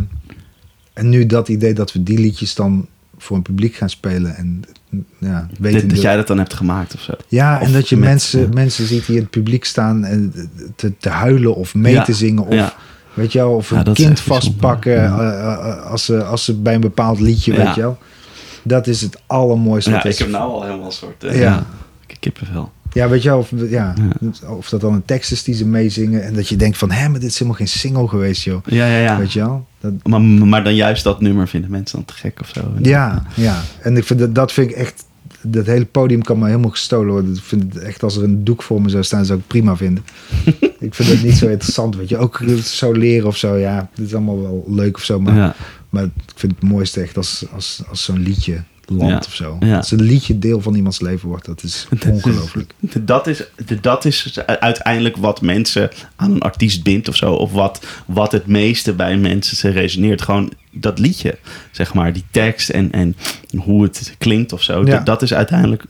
en 0.94 1.10
nu 1.10 1.26
dat 1.26 1.48
idee 1.50 1.74
dat 1.74 1.94
we 1.94 2.04
die 2.04 2.20
liedjes 2.20 2.56
dan 2.56 2.88
voor 3.18 3.38
een 3.38 3.41
publiek 3.44 3.76
gaan 3.76 3.89
spelen. 3.89 4.36
En 4.36 4.64
ja, 5.18 5.48
weten 5.60 5.80
Dat, 5.82 5.89
dat 5.89 6.02
jij 6.02 6.16
dat 6.16 6.28
dan 6.28 6.38
hebt 6.38 6.54
gemaakt 6.54 6.94
of 6.94 7.02
zo. 7.02 7.14
ja, 7.28 7.60
of 7.62 7.68
en 7.68 7.74
dat 7.74 7.89
je 7.89 7.98
met- 7.98 8.10
mensen, 8.10 8.50
mensen 8.54 8.86
ziet 8.88 9.06
die 9.06 9.16
in 9.16 9.22
het 9.22 9.32
publiek 9.32 9.66
staan 9.66 10.04
en 10.06 10.34
te, 10.76 10.94
te 10.98 11.10
huilen 11.10 11.56
of 11.56 11.76
mee 11.76 11.94
Ja, 11.94 12.04
te 12.04 12.14
zingen. 12.14 12.46
Of, 12.46 12.54
ja. 12.54 12.74
Weet 13.14 13.32
je 13.32 13.39
wel, 13.39 13.51
of 13.55 13.72
een 13.72 13.93
kind 13.93 14.20
vastpakken 14.20 14.93
Ja. 14.93 15.20
eh, 15.20 15.53
eh, 15.72 15.86
als, 15.91 16.05
ze, 16.05 16.24
als 16.24 16.45
ze 16.45 16.53
bij 16.55 16.74
een 16.76 16.82
bepaald 16.82 17.20
liedje, 17.20 17.53
Ja. 17.53 17.64
weet 17.66 17.76
je 17.76 17.82
wel. 17.82 17.97
Dat 18.64 18.88
is 18.88 19.01
het 19.01 19.22
allermooiste. 19.28 19.89
Ja, 19.89 19.95
wat 19.95 20.05
ik 20.05 20.11
is. 20.11 20.20
heb 20.20 20.30
nou 20.30 20.51
al 20.51 20.64
helemaal 20.64 20.86
een 20.86 20.91
soort... 20.91 21.24
eh, 21.24 21.36
Ja. 21.36 21.41
ja. 21.41 21.64
kippenvel. 22.20 22.72
Ja, 22.91 23.09
weet 23.09 23.24
je 23.24 23.30
wel, 23.30 23.38
of, 23.38 23.49
ja, 23.70 23.93
of 24.47 24.70
dat 24.70 24.82
dan 24.82 24.93
een 24.93 25.05
tekst 25.05 25.32
is 25.32 25.43
die 25.43 25.55
ze 25.55 25.66
meezingen. 25.66 26.24
En 26.24 26.34
dat 26.34 26.47
je 26.47 26.55
denkt 26.55 26.78
van, 26.78 26.91
hé, 26.91 27.09
maar 27.09 27.20
dit 27.20 27.30
is 27.30 27.34
helemaal 27.34 27.57
geen 27.57 27.68
single 27.68 28.07
geweest, 28.07 28.43
joh. 28.43 28.66
Ja, 28.66 28.86
ja, 28.88 28.97
ja. 28.97 29.18
Weet 29.18 29.34
je 29.34 29.39
wel? 29.39 29.66
Dat, 29.80 29.91
Maar, 30.03 30.22
maar 30.22 30.64
dan 30.64 30.76
juist 30.76 31.03
dat 31.03 31.22
nummer 31.22 31.47
vinden 31.47 31.72
mensen 31.72 31.97
dan 31.97 32.05
te 32.05 32.14
gek 32.14 32.39
of 32.41 32.51
zo. 32.53 32.61
ja, 32.82 33.24
ja. 33.34 33.61
En 33.82 33.97
ik 33.97 34.03
vind 34.03 34.20
dat, 34.20 34.36
dat 34.36 34.51
vind 34.51 34.70
ik 34.70 34.76
echt... 34.76 35.05
Dat 35.46 35.66
hele 35.66 35.86
podium 35.86 36.22
kan 36.22 36.39
me 36.39 36.46
helemaal 36.48 36.70
gestolen 36.70 37.12
worden. 37.12 37.34
Ik 37.36 37.41
vind 37.44 37.74
het 37.74 37.84
echt, 37.84 38.04
als 38.04 38.16
er 38.18 38.24
een 38.24 38.44
doek 38.44 38.64
voor 38.64 38.82
me 38.82 38.89
zou 38.89 39.04
staan, 39.04 39.26
zou 39.26 39.39
ik 39.39 39.48
prima 39.48 39.76
vinden. 39.76 40.04
ik 40.80 40.94
vind 40.94 41.10
het 41.10 41.24
niet 41.24 41.38
zo 41.38 41.48
interessant, 41.48 41.96
weet 41.96 42.10
je. 42.10 42.18
Ook 42.18 42.41
zo 42.64 42.91
leren 42.91 43.28
of 43.28 43.38
zo, 43.38 43.56
ja. 43.56 43.89
Dit 43.96 44.06
is 44.06 44.14
allemaal 44.14 44.41
wel 44.41 44.64
leuk 44.68 44.96
of 44.98 45.04
zo. 45.04 45.20
Maar, 45.20 45.36
Ja. 45.36 45.56
maar 45.89 46.04
ik 46.04 46.12
vind 46.36 46.52
het 46.60 46.64
mooiste 46.70 47.02
echt 47.02 47.18
als, 47.18 47.46
als, 47.54 47.82
als 47.89 48.04
zo'n 48.04 48.20
liedje 48.20 48.64
landt 48.86 49.08
Ja, 49.08 49.18
of 49.18 49.34
zo. 49.36 49.58
ja. 49.60 49.78
Als 49.78 49.91
een 49.91 50.02
liedje 50.02 50.39
deel 50.39 50.62
van 50.62 50.76
iemands 50.76 51.00
leven 51.02 51.30
wordt, 51.30 51.46
dat 51.46 51.64
is 51.64 51.88
ongelooflijk. 52.10 52.74
Dat 53.02 53.28
is, 53.28 53.44
dat 53.82 54.06
is 54.06 54.39
uiteindelijk 54.46 55.18
wat 55.18 55.41
mensen 55.41 55.89
aan 56.16 56.32
een 56.32 56.41
artiest 56.41 56.84
bindt 56.84 57.08
of 57.08 57.16
zo. 57.16 57.34
Of 57.34 57.52
wat, 57.52 57.86
wat 58.06 58.32
het 58.32 58.48
meeste 58.48 58.94
bij 58.94 59.18
mensen 59.18 59.72
resoneert. 59.72 60.22
Gewoon 60.22 60.52
dat 60.74 60.99
liedje, 60.99 61.38
zeg 61.71 61.93
maar. 61.93 62.13
Die 62.13 62.26
tekst 62.32 62.69
en, 62.69 62.91
en 62.91 63.15
hoe 63.57 63.84
het 63.84 64.15
klinkt 64.17 64.53
of 64.53 64.61
zo. 64.61 64.80
Ja. 64.80 64.95
Dat, 64.95 65.05
dat 65.05 65.21
is 65.21 65.34
uiteindelijk 65.34 65.86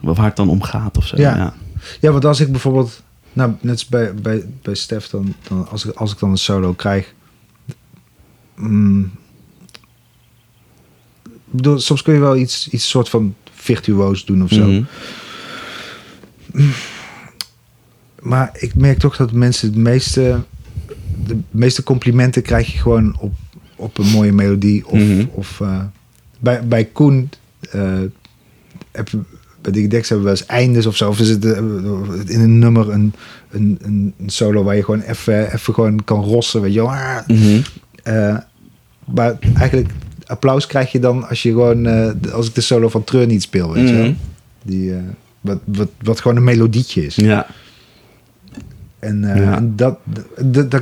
waar 0.00 0.24
het 0.24 0.36
dan 0.36 0.48
om 0.48 0.62
gaat 0.62 0.96
of 0.96 1.06
zo. 1.06 1.16
Ja. 1.16 1.36
Ja. 1.36 1.54
Ja, 2.00 2.10
want 2.10 2.24
als 2.24 2.40
ik 2.40 2.50
bijvoorbeeld, 2.50 3.02
nou, 3.32 3.52
net 3.60 3.72
als 3.72 3.86
bij, 3.86 4.14
bij, 4.14 4.44
bij 4.62 4.74
Stef, 4.74 5.08
dan, 5.08 5.34
dan 5.48 5.68
als, 5.68 5.84
ik, 5.84 5.94
als 5.94 6.12
ik 6.12 6.18
dan 6.18 6.30
een 6.30 6.36
solo 6.38 6.72
krijg. 6.72 7.14
mm, 8.56 9.10
bedoel, 11.44 11.78
soms 11.78 12.02
kun 12.02 12.14
je 12.14 12.20
wel 12.20 12.36
iets, 12.36 12.68
iets 12.68 12.88
soort 12.88 13.08
van 13.08 13.34
virtuoos 13.52 14.24
doen 14.24 14.42
of 14.42 14.50
zo. 14.50 14.66
Mhm. 14.66 14.82
Maar 18.20 18.50
ik 18.52 18.74
merk 18.74 18.98
toch 18.98 19.16
dat 19.16 19.32
mensen 19.32 19.68
het 19.68 19.76
meeste, 19.76 20.44
de 21.26 21.38
meeste 21.50 21.82
complimenten 21.82 22.42
krijg 22.42 22.72
je 22.72 22.78
gewoon 22.78 23.16
op, 23.18 23.34
op 23.78 23.98
een 23.98 24.06
mooie 24.10 24.32
melodie. 24.32 24.86
Of, 24.86 24.98
Mhm. 24.98 25.24
of 25.32 25.60
eh, 25.60 25.80
bij, 26.38 26.66
bij 26.66 26.84
Koen, 26.84 27.30
eh, 27.70 27.98
heb, 28.92 29.08
je- 29.08 29.18
bij 29.60 29.72
Digidex 29.72 30.08
hebben 30.08 30.26
we 30.26 30.32
wel 30.32 30.40
eens 30.40 30.50
eindes 30.50 30.86
of 30.86 30.96
zo. 30.96 31.08
Of 31.08 31.20
is 31.20 31.28
het 31.28 31.44
eh, 31.44 31.56
in 32.26 32.40
een 32.40 32.58
nummer 32.58 32.90
een, 32.90 33.14
een, 33.50 33.78
een, 33.82 34.14
solo 34.26 34.62
waar 34.62 34.76
je 34.76 34.84
gewoon 34.84 35.00
even 35.00 35.52
even 35.52 35.74
gewoon 35.74 36.04
kan 36.04 36.22
rossen. 36.24 36.60
Weet 36.60 36.72
je 36.72 36.80
wel. 36.80 36.90
Ah, 36.90 37.18
Mhm. 37.26 37.60
maar 39.04 39.38
eigenlijk 39.54 39.90
applaus 40.26 40.66
krijg 40.66 40.92
je 40.92 40.98
dan 40.98 41.28
als 41.28 41.42
je 41.42 41.50
gewoon, 41.50 41.86
als 42.32 42.48
ik 42.48 42.54
de 42.54 42.60
solo 42.60 42.88
van 42.88 43.04
Treur 43.04 43.26
niet 43.26 43.42
speel, 43.42 43.72
weet 43.72 43.88
je 43.88 43.94
wel. 43.94 44.04
Mhm. 44.04 44.14
Die, 44.62 44.94
eh, 44.94 44.98
wat, 45.40 45.58
wat, 45.64 45.88
wat 46.02 46.20
gewoon 46.20 46.36
een 46.36 46.44
melodietje 46.44 47.06
is. 47.06 47.14
Ja. 47.14 47.46
En, 48.98 49.20
Ja. 49.20 49.56
en 49.56 49.76
dat, 49.76 49.98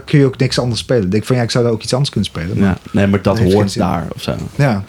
kun 0.05 0.19
je 0.19 0.25
ook 0.25 0.39
niks 0.39 0.59
anders 0.59 0.81
spelen. 0.81 1.05
Ik 1.05 1.11
denk 1.11 1.25
van 1.25 1.37
ja, 1.37 1.43
ik 1.43 1.51
zou 1.51 1.65
daar 1.65 1.73
ook 1.73 1.83
iets 1.83 1.93
anders 1.93 2.11
kunnen 2.11 2.29
spelen. 2.31 2.59
Maar, 2.59 2.69
ja. 2.69 2.79
Nee, 2.93 3.07
maar 3.07 3.23
dat 3.23 3.39
hoort 3.39 3.77
daar 3.77 4.07
of 4.15 4.23
zo. 4.23 4.35
ja. 4.57 4.85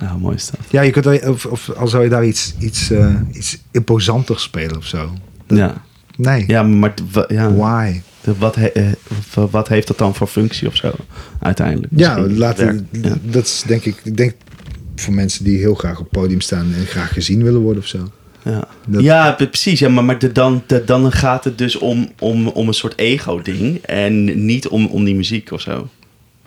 Ja, 0.00 0.16
mooi 0.16 0.34
is 0.36 0.50
dat. 0.50 0.60
ja, 0.70 0.80
je 0.82 0.90
kunt 0.90 1.06
er, 1.06 1.30
of, 1.30 1.46
of 1.46 1.70
al 1.70 1.88
zou 1.88 2.02
je 2.02 2.08
daar 2.08 2.24
iets, 2.26 2.54
iets, 2.58 2.90
eh, 2.90 3.14
iets 3.32 3.58
imposanters 3.70 4.42
spelen 4.42 4.76
of 4.76 4.84
zo. 4.86 5.10
Dat- 5.46 5.58
Ja, 5.58 5.74
Nee, 6.16 6.44
ja 6.46 6.62
maar 6.62 6.94
ja, 7.28 7.52
why? 7.54 8.00
wat, 8.38 8.54
he- 8.54 8.66
eh, 8.66 8.84
wa- 9.34 9.48
wat 9.48 9.68
heeft 9.68 9.86
dat 9.86 9.98
dan 9.98 10.14
voor 10.14 10.26
functie 10.26 10.68
of 10.68 10.76
zo 10.76 10.92
uiteindelijk? 11.40 11.92
Ja, 11.96 12.20
laten, 12.20 12.88
ja. 12.92 13.14
dat 13.22 13.44
is 13.44 13.62
denk 13.66 13.84
ik, 13.84 14.00
ik 14.04 14.16
denk 14.16 14.34
voor 14.96 15.14
mensen 15.14 15.44
die 15.44 15.58
heel 15.58 15.74
graag 15.74 15.98
op 16.00 16.08
podium 16.10 16.40
staan 16.40 16.66
en 16.74 16.86
graag 16.86 17.12
gezien 17.12 17.42
willen 17.42 17.60
worden 17.60 17.82
of 17.82 17.88
zo. 17.88 18.10
Ja, 18.46 18.68
Dat- 18.86 19.02
ja 19.02 19.32
pre- 19.32 19.46
precies. 19.48 19.78
Ja, 19.78 19.88
maar 19.88 20.04
maar 20.04 20.18
de, 20.18 20.32
dan, 20.32 20.62
de, 20.66 20.82
dan 20.84 21.12
gaat 21.12 21.44
het 21.44 21.58
dus 21.58 21.76
om, 21.78 22.08
om, 22.18 22.48
om 22.48 22.68
een 22.68 22.74
soort 22.74 22.98
ego-ding. 22.98 23.76
En 23.82 24.44
niet 24.44 24.68
om, 24.68 24.86
om 24.86 25.04
die 25.04 25.14
muziek 25.14 25.50
of 25.50 25.60
zo. 25.60 25.88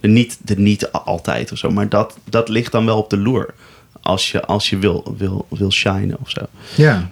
Niet, 0.01 0.37
de, 0.41 0.55
niet 0.59 0.91
altijd 0.91 1.51
of 1.51 1.57
zo. 1.57 1.69
Maar 1.71 1.89
dat, 1.89 2.17
dat 2.29 2.49
ligt 2.49 2.71
dan 2.71 2.85
wel 2.85 2.97
op 2.97 3.09
de 3.09 3.17
loer. 3.17 3.53
Als 4.01 4.31
je, 4.31 4.45
als 4.45 4.69
je 4.69 4.77
wil, 4.77 5.15
wil, 5.17 5.45
wil 5.49 5.71
shinen 5.71 6.17
of 6.19 6.29
zo. 6.29 6.41
Ja. 6.75 7.09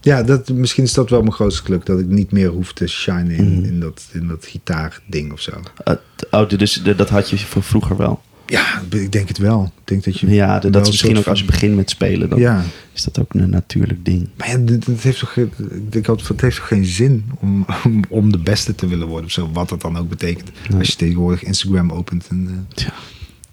Ja, 0.00 0.22
dat, 0.22 0.48
misschien 0.48 0.84
is 0.84 0.92
dat 0.92 1.10
wel 1.10 1.20
mijn 1.20 1.32
grootste 1.32 1.64
geluk. 1.64 1.86
Dat 1.86 1.98
ik 1.98 2.06
niet 2.06 2.32
meer 2.32 2.48
hoef 2.48 2.72
te 2.72 2.86
shinen 2.86 3.30
in, 3.30 3.52
Mhm. 3.58 3.64
in, 3.64 3.80
dat, 3.80 4.08
in 4.12 4.28
dat 4.28 4.46
gitaarding 4.46 5.32
of 5.32 5.40
zo. 5.40 5.52
Uh, 5.88 5.94
oh, 6.30 6.48
dus 6.48 6.72
dat 6.96 7.08
had 7.08 7.30
je 7.30 7.38
van 7.38 7.62
vroeger 7.62 7.96
wel. 7.96 8.22
Ja, 8.50 8.82
ik 8.90 9.12
denk 9.12 9.28
het 9.28 9.38
wel. 9.38 9.64
Ik 9.64 9.86
denk 9.86 10.04
dat 10.04 10.18
je 10.20 10.28
Ja, 10.30 10.58
dat, 10.58 10.82
is 10.82 10.88
misschien 10.90 11.18
ook 11.18 11.26
als 11.26 11.38
je 11.40 11.44
begint 11.44 11.76
met 11.76 11.90
spelen. 11.90 12.28
Dan 12.28 12.38
Ja, 12.38 12.62
is 12.92 13.02
dat 13.04 13.18
ook 13.20 13.34
een 13.34 13.50
natuurlijk 13.50 14.04
ding. 14.04 14.28
maar 14.36 14.48
ja, 14.48 14.58
heeft 14.98 15.18
toch, 15.18 15.32
geen- 15.32 15.52
ik 15.90 16.08
altijd, 16.08 16.28
het 16.28 16.40
heeft 16.40 16.56
toch 16.56 16.66
geen 16.66 16.84
zin 16.84 17.30
om, 17.40 17.66
om, 17.84 18.04
om 18.08 18.32
de 18.32 18.38
beste 18.38 18.74
te 18.74 18.86
willen 18.86 19.06
worden 19.06 19.26
of 19.26 19.32
zo, 19.32 19.50
wat 19.52 19.68
dat 19.68 19.80
dan 19.80 19.96
ook 19.98 20.08
betekent. 20.08 20.50
Nee. 20.68 20.78
Als 20.78 20.88
je 20.88 20.96
tegenwoordig 20.96 21.42
Instagram 21.42 21.90
opent 21.92 22.26
en 22.28 22.66
eh, 22.74 22.84
Ja. 22.84 22.92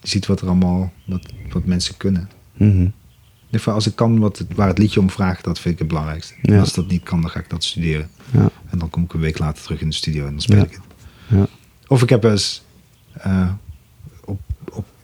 je 0.02 0.08
ziet 0.08 0.26
wat 0.26 0.42
er 0.42 0.48
allemaal, 0.48 0.94
wat, 1.06 1.26
wat 1.52 1.66
mensen 1.66 1.98
kunnen. 1.98 2.30
Ieder 2.58 2.94
geval, 3.52 3.74
als 3.74 3.88
ik 3.88 3.96
kan 3.96 4.20
wat 4.20 4.46
waar 4.56 4.68
het 4.68 4.78
liedje 4.78 5.00
om 5.00 5.10
vraagt, 5.10 5.44
dat 5.44 5.60
vind 5.60 5.74
ik 5.74 5.80
het 5.80 5.88
belangrijkste. 5.88 6.34
Ja. 6.42 6.60
Als 6.60 6.74
dat 6.74 6.88
niet 6.88 7.04
kan, 7.04 7.22
dan 7.22 7.30
ga 7.30 7.40
ik 7.40 7.50
dat 7.50 7.64
studeren. 7.64 8.10
Ja. 8.32 8.50
En 8.70 8.78
dan 8.80 8.90
kom 8.90 9.04
ik 9.04 9.14
een 9.14 9.20
week 9.20 9.40
later 9.40 9.64
terug 9.64 9.82
in 9.82 9.90
de 9.90 9.96
studio 9.96 10.26
en 10.26 10.32
dan 10.32 10.42
speel 10.42 10.58
Ja. 10.58 10.64
ik 10.64 10.72
het. 10.72 10.82
Ja. 11.28 11.48
Of 11.88 12.02
ik 12.02 12.10
heb 12.10 12.24
eens 12.24 12.64
eh, 13.14 13.50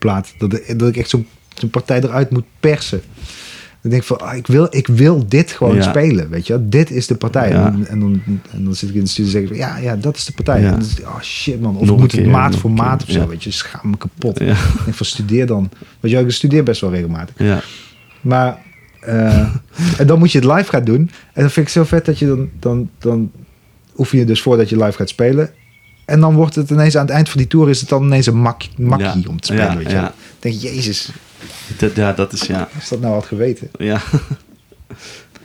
plaat 0.02 0.34
dat, 0.38 0.52
ik- 0.54 0.78
dat 0.78 0.88
ik 0.88 0.96
echt 0.96 1.08
zo'n 1.08 1.26
partij 1.70 2.02
eruit 2.02 2.30
moet 2.30 2.44
persen. 2.60 3.00
Dan 3.80 3.90
denk 3.90 4.02
ik 4.02 4.08
van, 4.08 4.20
ah, 4.20 4.36
ik, 4.36 4.46
wil, 4.46 4.66
ik 4.70 4.86
wil 4.86 5.24
dit 5.28 5.50
gewoon 5.50 5.74
Ja. 5.74 5.82
spelen, 5.82 6.30
weet 6.30 6.46
je. 6.46 6.68
Dit 6.68 6.90
is 6.90 7.06
de 7.06 7.14
partij. 7.14 7.48
Ja. 7.50 7.66
En, 7.66 7.86
en, 7.86 8.00
dan, 8.00 8.22
en 8.50 8.64
dan 8.64 8.74
zit 8.74 8.88
ik 8.88 8.94
in 8.94 9.00
de 9.00 9.08
studio 9.08 9.24
en 9.26 9.30
zeg 9.32 9.42
ik 9.42 9.48
van, 9.48 9.56
ja, 9.56 9.76
ja, 9.76 9.96
dat 9.96 10.16
is 10.16 10.24
de 10.24 10.32
partij. 10.32 10.60
Ja. 10.60 10.72
En 10.72 10.78
is 10.80 11.00
oh 11.00 11.20
shit 11.20 11.60
man, 11.60 11.76
of 11.76 11.96
moet 11.96 12.12
het 12.12 12.26
maat 12.26 12.56
voor 12.56 12.70
maat 12.70 13.02
of 13.02 13.10
zo, 13.10 13.28
weet 13.28 13.44
je. 13.44 13.50
Schaam 13.50 13.90
me 13.90 13.96
kapot. 13.96 14.40
Ik 14.40 14.46
denk 14.84 14.96
van, 14.96 15.06
studeer 15.06 15.46
dan. 15.46 15.70
Wel, 16.00 16.20
ik 16.24 16.30
studeer 16.30 16.62
best 16.64 16.80
wel 16.80 16.90
regelmatig. 16.90 17.34
Ja. 17.38 17.62
Maar, 18.20 18.58
eh, 19.00 19.48
en 20.00 20.06
dan 20.06 20.18
moet 20.18 20.32
je 20.32 20.38
het 20.38 20.48
live 20.56 20.70
gaan 20.70 20.84
doen. 20.84 21.10
En 21.32 21.40
dan 21.42 21.50
vind 21.50 21.66
ik 21.66 21.72
zo 21.72 21.84
vet 21.84 22.04
dat 22.04 22.18
je 22.18 22.26
dan, 22.26 22.48
dan, 22.60 22.90
dan 22.98 23.30
oefen 23.96 24.18
je 24.18 24.24
dus 24.24 24.42
voordat 24.42 24.68
je 24.68 24.76
live 24.76 24.96
gaat 24.96 25.08
spelen. 25.08 25.50
En 26.04 26.20
dan 26.20 26.34
wordt 26.34 26.54
het 26.54 26.70
ineens 26.70 26.96
aan 26.96 27.06
het 27.06 27.14
eind 27.14 27.28
van 27.28 27.38
die 27.38 27.46
tour 27.46 27.68
is 27.68 27.80
het 27.80 27.88
dan 27.88 28.02
ineens 28.04 28.26
een 28.26 28.40
mak, 28.40 28.62
makkie 28.76 29.06
Ja. 29.22 29.28
om 29.28 29.40
te 29.40 29.46
spelen. 29.52 29.70
Ja, 29.70 29.76
weet 29.76 29.90
je. 29.90 29.96
ja. 29.96 30.12
denk, 30.38 30.54
jezus, 30.60 31.08
Dat, 31.78 31.96
ja, 31.96 32.12
dat 32.12 32.32
is 32.32 32.42
ja. 32.42 32.68
als 32.74 32.88
dat 32.88 33.00
nou 33.00 33.14
had 33.14 33.24
geweten. 33.26 33.68
Ja. 33.78 34.00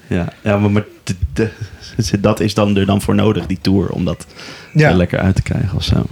Ja, 0.10 0.34
ja 0.44 0.58
maar, 0.58 0.72
maar 0.72 0.86
de- 1.04 1.16
de- 1.34 2.20
dat 2.22 2.40
is 2.40 2.54
dan 2.54 2.78
er 2.78 2.86
dan 2.86 3.02
voor 3.02 3.16
nodig, 3.16 3.46
die 3.46 3.58
tour, 3.62 3.90
om 3.90 4.06
dat 4.06 4.26
er 4.74 4.96
lekker 4.96 5.20
uit 5.20 5.36
te 5.36 5.42
krijgen 5.42 5.76
of 5.78 5.84
zo. 5.84 6.06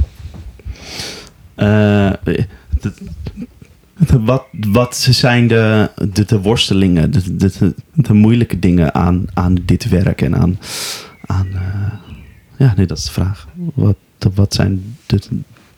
Eh, 1.56 2.12
de- 2.24 2.93
wat, 4.20 4.43
wat 4.52 4.96
zijn 5.12 5.48
de, 5.48 5.89
de, 6.14 6.26
de 6.26 6.41
worstelingen, 6.41 7.12
de, 7.12 7.36
de, 7.36 7.52
de, 7.60 7.76
de 7.93 8.14
moeilijke 8.14 8.60
dingen 8.60 8.93
aan, 8.93 9.26
aan 9.34 9.58
dit 9.66 9.89
werk 9.89 10.22
en 10.22 10.36
aan. 10.36 10.60
aan 11.26 11.48
eh, 11.54 11.91
ja, 12.58 12.74
nee, 12.78 12.86
dat 12.86 12.98
is 12.98 13.04
de 13.06 13.12
vraag. 13.12 13.48
Wat, 13.74 13.96
wat 14.34 14.53
zijn 14.53 14.97
de, 15.05 15.22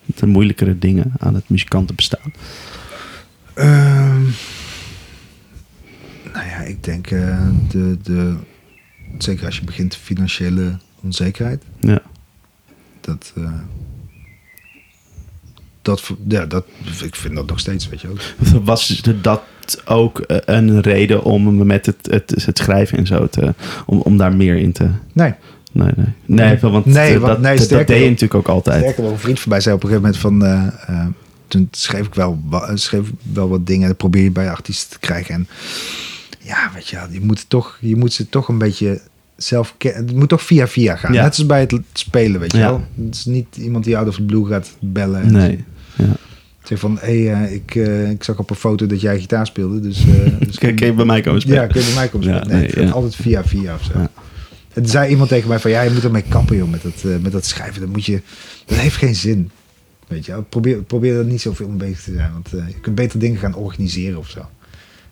de 0.04 0.26
moeilijkere 0.26 0.78
dingen 0.78 1.12
aan 1.18 1.34
het 1.34 1.48
muzikantenbestaan? 1.48 2.32
Ehm, 3.54 4.22
nou 6.32 6.46
ja, 6.46 6.58
ik 6.58 6.84
denk 6.84 7.10
eh, 7.10 7.48
de, 7.68 7.96
de, 8.02 8.36
zeker 9.18 9.46
als 9.46 9.56
je 9.56 9.64
begint 9.64 9.96
financiële 9.96 10.78
onzekerheid. 11.00 11.62
Ja. 11.80 12.02
Dat, 13.00 13.32
eh, 13.36 13.52
dat, 15.82 16.10
ja, 16.28 16.46
dat, 16.46 16.64
ik 17.02 17.14
vind 17.14 17.34
dat 17.34 17.46
nog 17.46 17.60
steeds, 17.60 17.88
weet 17.88 18.00
je 18.00 18.08
ook. 18.08 18.20
Was 18.64 19.02
dat 19.22 19.42
ook 19.84 20.18
eh, 20.20 20.36
een 20.44 20.80
reden 20.80 21.22
om 21.22 21.66
met 21.66 21.86
het, 21.86 22.08
het, 22.10 22.44
het 22.44 22.58
schrijven 22.58 22.98
en 22.98 23.06
zo 23.06 23.26
te, 23.26 23.54
om, 23.86 24.00
om 24.00 24.16
daar 24.16 24.36
meer 24.36 24.56
in 24.56 24.72
te. 24.72 24.90
Nee, 25.12 25.34
Nee, 25.72 25.90
nee. 25.96 26.06
Nee, 26.24 26.58
want 26.60 26.84
Nee, 26.84 27.12
dat, 27.12 27.20
want- 27.22 27.32
dat, 27.32 27.40
nee, 27.42 27.56
dat 27.66 27.86
deed 27.86 28.02
je 28.02 28.04
natuurlijk 28.08 28.34
ook 28.34 28.48
altijd. 28.48 28.80
Sterker 28.82 29.02
nog, 29.02 29.12
een 29.12 29.18
vriend 29.18 29.40
van 29.40 29.50
mij 29.50 29.60
zei 29.60 29.74
op 29.74 29.82
een 29.82 29.88
gegeven 29.88 30.10
moment 30.10 30.22
van... 30.22 30.44
eh, 30.88 30.96
eh, 31.00 31.06
toen 31.48 31.68
schreef 31.70 32.06
ik 32.06 32.14
wel, 32.14 32.40
wa- 32.48 32.76
schreef 32.76 33.10
wel 33.32 33.48
wat 33.48 33.66
dingen. 33.66 33.88
Dat 33.88 33.96
probeer 33.96 34.22
je 34.22 34.30
bij 34.30 34.50
artiesten 34.50 34.90
te 34.90 34.98
krijgen. 34.98 35.34
En 35.34 35.48
ja, 36.38 36.70
weet 36.74 36.88
je 36.88 36.96
wel, 36.96 37.06
je 37.10 37.20
moet, 37.20 37.44
toch, 37.48 37.78
je 37.80 37.96
moet 37.96 38.12
ze 38.12 38.28
toch 38.28 38.48
een 38.48 38.58
beetje 38.58 39.00
zelf 39.36 39.74
kennen. 39.78 40.06
Het 40.06 40.14
moet 40.16 40.28
toch 40.28 40.42
via 40.42 40.66
via 40.68 40.96
gaan. 40.96 41.12
Ja. 41.12 41.22
Net 41.22 41.36
als 41.36 41.46
bij 41.46 41.60
het 41.60 41.74
spelen, 41.92 42.40
weet 42.40 42.52
je 42.52 42.58
Ja. 42.58 42.68
wel. 42.68 42.84
Het 43.06 43.14
is 43.14 43.24
niet 43.24 43.56
iemand 43.56 43.84
die 43.84 43.96
out 43.96 44.08
of 44.08 44.14
the 44.14 44.22
blue 44.22 44.46
gaat 44.46 44.76
bellen. 44.80 45.22
En 45.22 45.32
Nee. 45.32 45.64
Ja. 45.96 46.04
Zeg 46.62 46.78
van, 46.78 46.98
hé, 47.00 47.22
hey, 47.26 47.42
eh, 47.44 47.52
ik, 47.54 47.74
eh, 47.74 48.10
ik 48.10 48.24
zag 48.24 48.38
op 48.38 48.50
een 48.50 48.56
foto 48.56 48.86
dat 48.86 49.00
jij 49.00 49.20
gitaar 49.20 49.46
speelde. 49.46 49.80
Dus, 49.80 49.98
eh, 50.06 50.32
dus 50.46 50.58
Kun 50.58 50.76
je 50.76 50.92
bij 50.92 51.04
mij 51.04 51.20
komen 51.20 51.40
spelen? 51.40 51.60
Ja, 51.60 51.66
kun 51.66 51.80
je 51.80 51.86
bij 51.86 51.94
mij 51.96 52.08
komen 52.08 52.26
spelen. 52.40 52.70
Nee, 52.74 52.90
altijd 52.90 53.14
via 53.16 53.44
via 53.44 53.74
of 53.74 53.82
zo. 53.84 53.92
En 54.78 54.86
zei 54.88 55.10
iemand 55.10 55.28
tegen 55.28 55.48
mij 55.48 55.58
van, 55.58 55.70
ja, 55.70 55.80
je 55.80 55.90
moet 55.90 56.04
ermee 56.04 56.22
kappen, 56.28 56.56
joh, 56.56 56.70
met 56.70 56.82
dat, 56.82 57.02
eh, 57.04 57.16
met 57.18 57.32
dat 57.32 57.44
schrijven. 57.44 57.80
Dat, 57.80 57.90
moet 57.90 58.04
je, 58.04 58.22
dat 58.66 58.78
heeft 58.78 58.96
geen 58.96 59.14
zin. 59.14 59.50
Weet 60.08 60.26
je, 60.26 60.42
probeer, 60.48 60.82
probeer 60.82 61.18
er 61.18 61.24
niet 61.24 61.40
zoveel 61.40 61.68
mee 61.68 61.76
bezig 61.76 62.02
te 62.02 62.12
zijn. 62.12 62.32
Want 62.32 62.52
eh, 62.52 62.68
je 62.68 62.80
kunt 62.80 62.94
beter 62.94 63.18
dingen 63.18 63.38
gaan 63.38 63.54
organiseren 63.54 64.18
of 64.18 64.28
zo. 64.28 64.40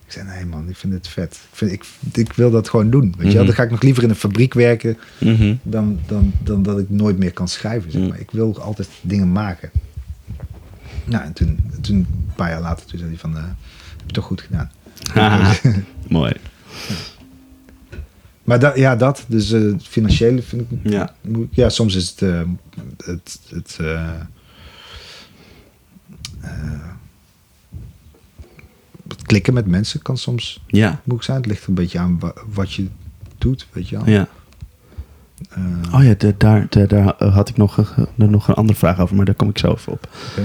Ik 0.05 0.13
zei, 0.13 0.25
nee 0.27 0.45
man, 0.45 0.69
ik 0.69 0.75
vind 0.77 0.93
het 0.93 1.07
vet. 1.07 1.33
Ik, 1.33 1.39
vind, 1.51 1.71
ik, 1.71 1.85
ik 2.13 2.33
wil 2.33 2.51
dat 2.51 2.69
gewoon 2.69 2.89
doen. 2.89 3.13
Weet 3.17 3.27
je 3.27 3.33
wel? 3.33 3.33
Mhm. 3.33 3.45
Dan 3.45 3.55
ga 3.55 3.63
ik 3.63 3.69
nog 3.71 3.81
liever 3.81 4.03
in 4.03 4.09
een 4.09 4.15
fabriek 4.15 4.53
werken 4.53 4.97
Mhm. 5.19 5.55
dan, 5.63 5.99
dan, 6.07 6.33
dan 6.43 6.63
dat 6.63 6.79
ik 6.79 6.89
nooit 6.89 7.17
meer 7.17 7.33
kan 7.33 7.47
schrijven. 7.47 7.91
Zeg 7.91 8.01
Mhm. 8.01 8.09
maar. 8.09 8.19
Ik 8.19 8.31
wil 8.31 8.59
altijd 8.61 8.89
dingen 9.01 9.31
maken. 9.31 9.71
Nou, 11.03 11.23
en 11.23 11.33
toen, 11.33 11.59
toen 11.81 11.95
een 11.95 12.31
paar 12.35 12.49
jaar 12.49 12.61
later, 12.61 12.85
toen 12.85 12.97
zei 12.97 13.09
hij 13.11 13.19
van, 13.19 13.37
eh, 13.37 13.43
heb 13.97 14.05
je 14.05 14.13
toch 14.13 14.25
goed 14.25 14.41
gedaan. 14.41 14.71
Haha. 15.13 15.53
Mooi. 16.07 16.33
Maar 18.47 18.59
dat, 18.59 18.77
ja, 18.77 18.95
dat. 18.95 19.25
Dus 19.27 19.49
het 19.49 19.87
financiële 19.87 20.41
vind 20.41 20.61
ik 20.71 20.91
Ja. 20.91 21.13
Ja, 21.49 21.69
soms 21.69 21.95
is 21.95 22.09
het... 22.09 22.21
eh, 22.21 22.41
het, 23.05 23.39
het 23.49 23.77
eh, 23.81 24.11
het 29.07 29.21
klikken 29.21 29.53
met 29.53 29.65
mensen 29.67 30.01
kan 30.01 30.17
soms 30.17 30.63
Ja. 30.67 30.89
moeilijk 31.03 31.23
zijn. 31.23 31.37
Het 31.37 31.45
ligt 31.45 31.67
een 31.67 31.73
beetje 31.73 31.99
aan 31.99 32.19
wa- 32.19 32.33
wat 32.53 32.73
je 32.73 32.87
doet, 33.37 33.67
weet 33.71 33.89
je 33.89 33.95
wel. 33.95 34.09
Ja. 34.09 34.27
Oh 35.93 36.03
ja, 36.03 36.13
de- 36.17 36.35
daar, 36.37 36.65
de- 36.69 36.87
daar 36.87 37.23
had 37.23 37.49
ik 37.49 37.57
nog, 37.57 37.77
een- 37.77 38.29
nog 38.31 38.47
een 38.47 38.53
andere 38.55 38.77
vraag 38.77 38.99
over, 38.99 39.15
maar 39.15 39.25
daar 39.25 39.35
kom 39.35 39.49
ik 39.49 39.57
zo 39.57 39.71
even 39.73 39.91
op. 39.91 40.09
Ja. 40.37 40.43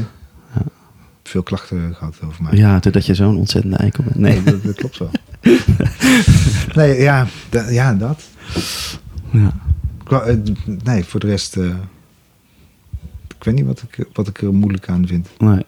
Veel 1.22 1.42
klachten 1.42 1.94
gehad 1.94 2.16
over 2.24 2.42
mij. 2.42 2.56
Ja, 2.56 2.78
dat 2.78 3.06
je 3.06 3.14
zo'n 3.14 3.36
ontzettende 3.36 3.76
eikel 3.76 4.04
bent. 4.04 4.16
Nee. 4.16 4.42
dat, 4.42 4.62
dat 4.62 4.74
klopt 4.74 4.98
wel. 4.98 5.10
nee, 6.76 7.00
ja, 7.00 7.26
ja, 7.70 7.94
dat. 7.94 8.22
Ja. 9.30 9.52
Eh, 10.10 10.34
Nee, 10.84 11.04
voor 11.04 11.20
de 11.20 11.26
rest... 11.26 11.56
eh, 11.56 11.64
ik 13.38 13.44
weet 13.44 13.54
niet 13.54 13.64
wat 13.66 13.84
ik, 13.90 14.06
wat 14.12 14.28
ik 14.28 14.40
er 14.42 14.54
moeilijk 14.54 14.88
aan 14.88 15.06
vind. 15.06 15.28
Nee. 15.38 15.64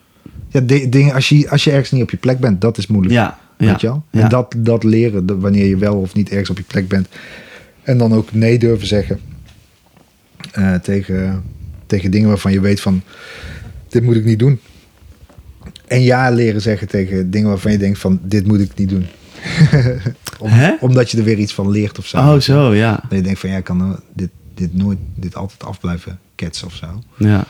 Ja, 0.48 0.60
di- 0.60 0.88
dingen, 0.88 1.14
als, 1.14 1.28
je, 1.28 1.50
als 1.50 1.64
je 1.64 1.70
ergens 1.70 1.90
niet 1.90 2.02
op 2.02 2.10
je 2.10 2.16
plek 2.16 2.38
bent, 2.38 2.60
dat 2.60 2.78
is 2.78 2.86
moeilijk. 2.86 3.14
Ja. 3.14 3.38
Weet 3.56 3.68
Ja. 3.68 3.76
je 3.80 3.86
wel? 3.86 4.04
Ja. 4.10 4.20
En 4.22 4.28
dat, 4.28 4.54
dat 4.58 4.84
leren, 4.84 5.26
dat 5.26 5.38
wanneer 5.38 5.66
je 5.66 5.76
wel 5.76 5.94
of 5.96 6.14
niet 6.14 6.28
ergens 6.30 6.50
op 6.50 6.56
je 6.58 6.64
plek 6.64 6.88
bent. 6.88 7.08
En 7.82 7.98
dan 7.98 8.12
ook 8.12 8.32
nee 8.32 8.58
durven 8.58 8.86
zeggen. 8.86 9.20
eh, 10.52 10.74
tegen, 10.74 11.42
tegen 11.86 12.10
dingen 12.10 12.28
waarvan 12.28 12.52
je 12.52 12.60
weet 12.60 12.80
van, 12.80 13.02
dit 13.88 14.02
moet 14.02 14.16
ik 14.16 14.24
niet 14.24 14.38
doen. 14.38 14.60
En 15.86 16.02
ja 16.02 16.30
leren 16.30 16.60
zeggen 16.60 16.88
tegen 16.88 17.30
dingen 17.30 17.48
waarvan 17.48 17.72
je 17.72 17.78
denkt 17.78 17.98
van, 17.98 18.20
dit 18.22 18.46
moet 18.46 18.60
ik 18.60 18.74
niet 18.76 18.88
doen. 18.88 19.06
Om-? 20.38 20.76
Omdat 20.80 21.10
je 21.10 21.18
er 21.18 21.24
weer 21.24 21.38
iets 21.38 21.54
van 21.54 21.70
leert 21.70 21.98
of 21.98 22.06
zo. 22.06 22.16
Oh, 22.16 22.40
zo, 22.40 22.74
ja. 22.74 23.00
Dat 23.08 23.18
je 23.18 23.22
denkt 23.24 23.40
van, 23.40 23.50
ja, 23.50 23.56
ik 23.56 23.64
kan 23.64 24.00
dit, 24.14 24.30
dit 24.54 24.74
nooit, 24.74 24.98
dit 25.14 25.36
altijd 25.36 25.64
af 25.64 25.80
blijven 25.80 26.18
ketsen 26.34 26.66
of 26.66 26.74
zo. 26.74 27.02
Ja. 27.16 27.44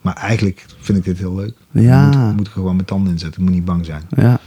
Maar 0.00 0.14
eigenlijk 0.16 0.64
vind 0.80 0.98
ik 0.98 1.04
dit 1.04 1.18
heel 1.18 1.34
leuk. 1.34 1.54
Ja. 1.70 2.10
Ik 2.10 2.16
moet, 2.16 2.32
moet 2.32 2.40
ik 2.40 2.46
er 2.46 2.52
gewoon 2.52 2.74
mijn 2.74 2.86
tanden 2.86 3.12
in 3.12 3.18
zetten. 3.18 3.40
Ik 3.40 3.46
moet 3.46 3.56
niet 3.56 3.64
bang 3.64 3.84
zijn. 3.86 4.02
Ja. 4.08 4.38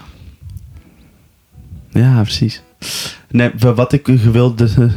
Ja, 1.90 2.22
precies. 2.22 2.62
Nee, 3.30 3.52
wa- 3.60 3.74
wat 3.74 3.94
ik 3.94 4.08
u 4.08 4.18
wilde 4.20 4.68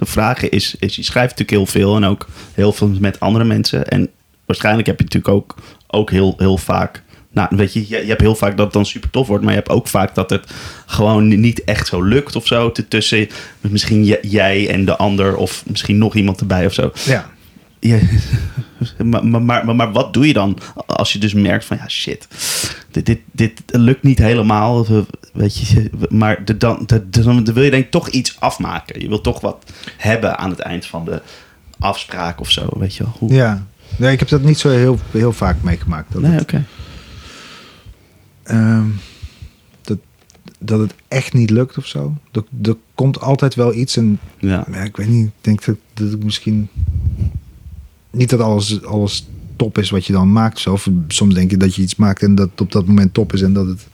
vragen 0.00 0.50
is, 0.50 0.74
is, 0.78 0.96
je 0.96 1.02
schrijft 1.02 1.38
natuurlijk 1.38 1.50
heel 1.72 1.80
veel 1.82 1.96
en 1.96 2.04
ook 2.04 2.26
heel 2.54 2.72
veel 2.72 2.88
met 3.00 3.20
andere 3.20 3.44
mensen. 3.44 3.88
En 3.88 4.08
waarschijnlijk 4.46 4.86
heb 4.86 4.98
je 4.98 5.04
natuurlijk 5.04 5.34
ook, 5.34 5.54
ook 5.86 6.10
heel, 6.10 6.34
heel 6.36 6.56
vaak, 6.58 7.02
nou 7.36 7.48
weet 7.56 7.72
je, 7.72 7.80
je, 7.88 7.96
je 8.02 8.06
hebt 8.08 8.20
heel 8.20 8.34
vaak 8.34 8.56
dat 8.56 8.64
het 8.64 8.74
dan 8.74 8.86
super 8.86 9.10
tof 9.10 9.26
wordt, 9.26 9.42
maar 9.44 9.52
je 9.52 9.58
hebt 9.58 9.70
ook 9.70 9.88
vaak 9.88 10.14
dat 10.14 10.30
het 10.30 10.50
gewoon 10.86 11.40
niet 11.40 11.64
echt 11.64 11.86
zo 11.86 12.02
lukt 12.02 12.36
of 12.36 12.46
zo. 12.46 12.72
Tussen 12.88 13.28
misschien 13.60 14.04
jij 14.22 14.68
en 14.68 14.84
de 14.84 14.96
ander 14.96 15.36
of 15.36 15.62
misschien 15.66 15.98
nog 15.98 16.14
iemand 16.14 16.40
erbij 16.40 16.66
of 16.66 16.72
zo. 16.72 16.90
Ja. 17.04 17.30
Ja, 17.80 17.98
maar, 19.04 19.26
maar, 19.26 19.42
maar, 19.64 19.76
maar 19.76 19.92
wat 19.92 20.12
doe 20.14 20.26
je 20.26 20.32
dan 20.32 20.58
als 20.86 21.12
je 21.12 21.18
dus 21.18 21.34
merkt 21.34 21.64
van 21.64 21.76
ja 21.76 21.88
shit, 21.88 22.28
dit, 22.90 23.06
dit, 23.06 23.18
dit 23.32 23.62
lukt 23.66 24.02
niet 24.02 24.18
helemaal, 24.18 24.86
we- 24.86 25.04
weet 25.32 25.56
je, 25.68 25.90
maar 26.08 26.44
de, 26.44 26.56
dan, 26.56 26.82
de, 26.86 27.10
de- 27.10 27.22
dan 27.22 27.44
wil 27.44 27.62
je 27.62 27.70
denk 27.70 27.84
ik 27.84 27.90
toch 27.90 28.08
iets 28.08 28.36
afmaken. 28.40 29.00
Je 29.00 29.08
wil 29.08 29.20
toch 29.20 29.40
wat 29.40 29.64
hebben 29.96 30.38
aan 30.38 30.50
het 30.50 30.58
eind 30.58 30.86
van 30.86 31.04
de 31.04 31.22
afspraak 31.78 32.40
of 32.40 32.50
zo, 32.50 32.66
weet 32.78 32.94
je 32.94 33.02
wel. 33.02 33.12
Hoe? 33.18 33.32
Ja. 33.34 33.66
Nee, 33.96 34.12
ik 34.12 34.18
heb 34.18 34.28
dat 34.28 34.42
niet 34.42 34.58
zo 34.58 34.68
heel, 34.70 34.98
heel 35.10 35.32
vaak 35.32 35.56
meegemaakt. 35.62 36.12
Dat, 36.12 36.22
nee, 36.22 36.40
oké. 36.40 36.64
Ehm, 38.46 38.86
dat, 39.82 39.98
dat 40.58 40.78
het 40.80 40.94
echt 41.08 41.32
niet 41.32 41.50
lukt 41.50 41.78
of 41.78 41.86
zo. 41.86 42.14
Er, 42.32 42.44
er 42.62 42.76
komt 42.94 43.20
altijd 43.20 43.54
wel 43.54 43.74
iets. 43.74 43.96
En 43.96 44.18
Ja. 44.38 44.66
ja, 44.72 44.76
ik 44.78 44.96
weet 44.96 45.08
niet, 45.08 45.26
ik 45.26 45.32
denk 45.40 45.64
dat, 45.64 45.76
dat 45.94 46.12
ik 46.12 46.24
misschien... 46.24 46.68
Niet 48.10 48.30
dat 48.30 48.40
alles, 48.40 48.82
alles 48.84 49.28
top 49.56 49.78
is 49.78 49.90
wat 49.90 50.06
je 50.06 50.12
dan 50.12 50.32
maakt. 50.32 50.58
Zo. 50.58 50.72
Of 50.72 50.88
soms 51.08 51.34
denk 51.34 51.50
je 51.50 51.56
dat 51.56 51.74
je 51.74 51.82
iets 51.82 51.96
maakt 51.96 52.22
en 52.22 52.34
dat 52.34 52.50
het 52.50 52.60
op 52.60 52.72
dat 52.72 52.86
moment 52.86 53.14
top 53.14 53.32
is 53.32 53.42
en 53.42 53.52
dat 53.52 53.66
het 53.66 53.86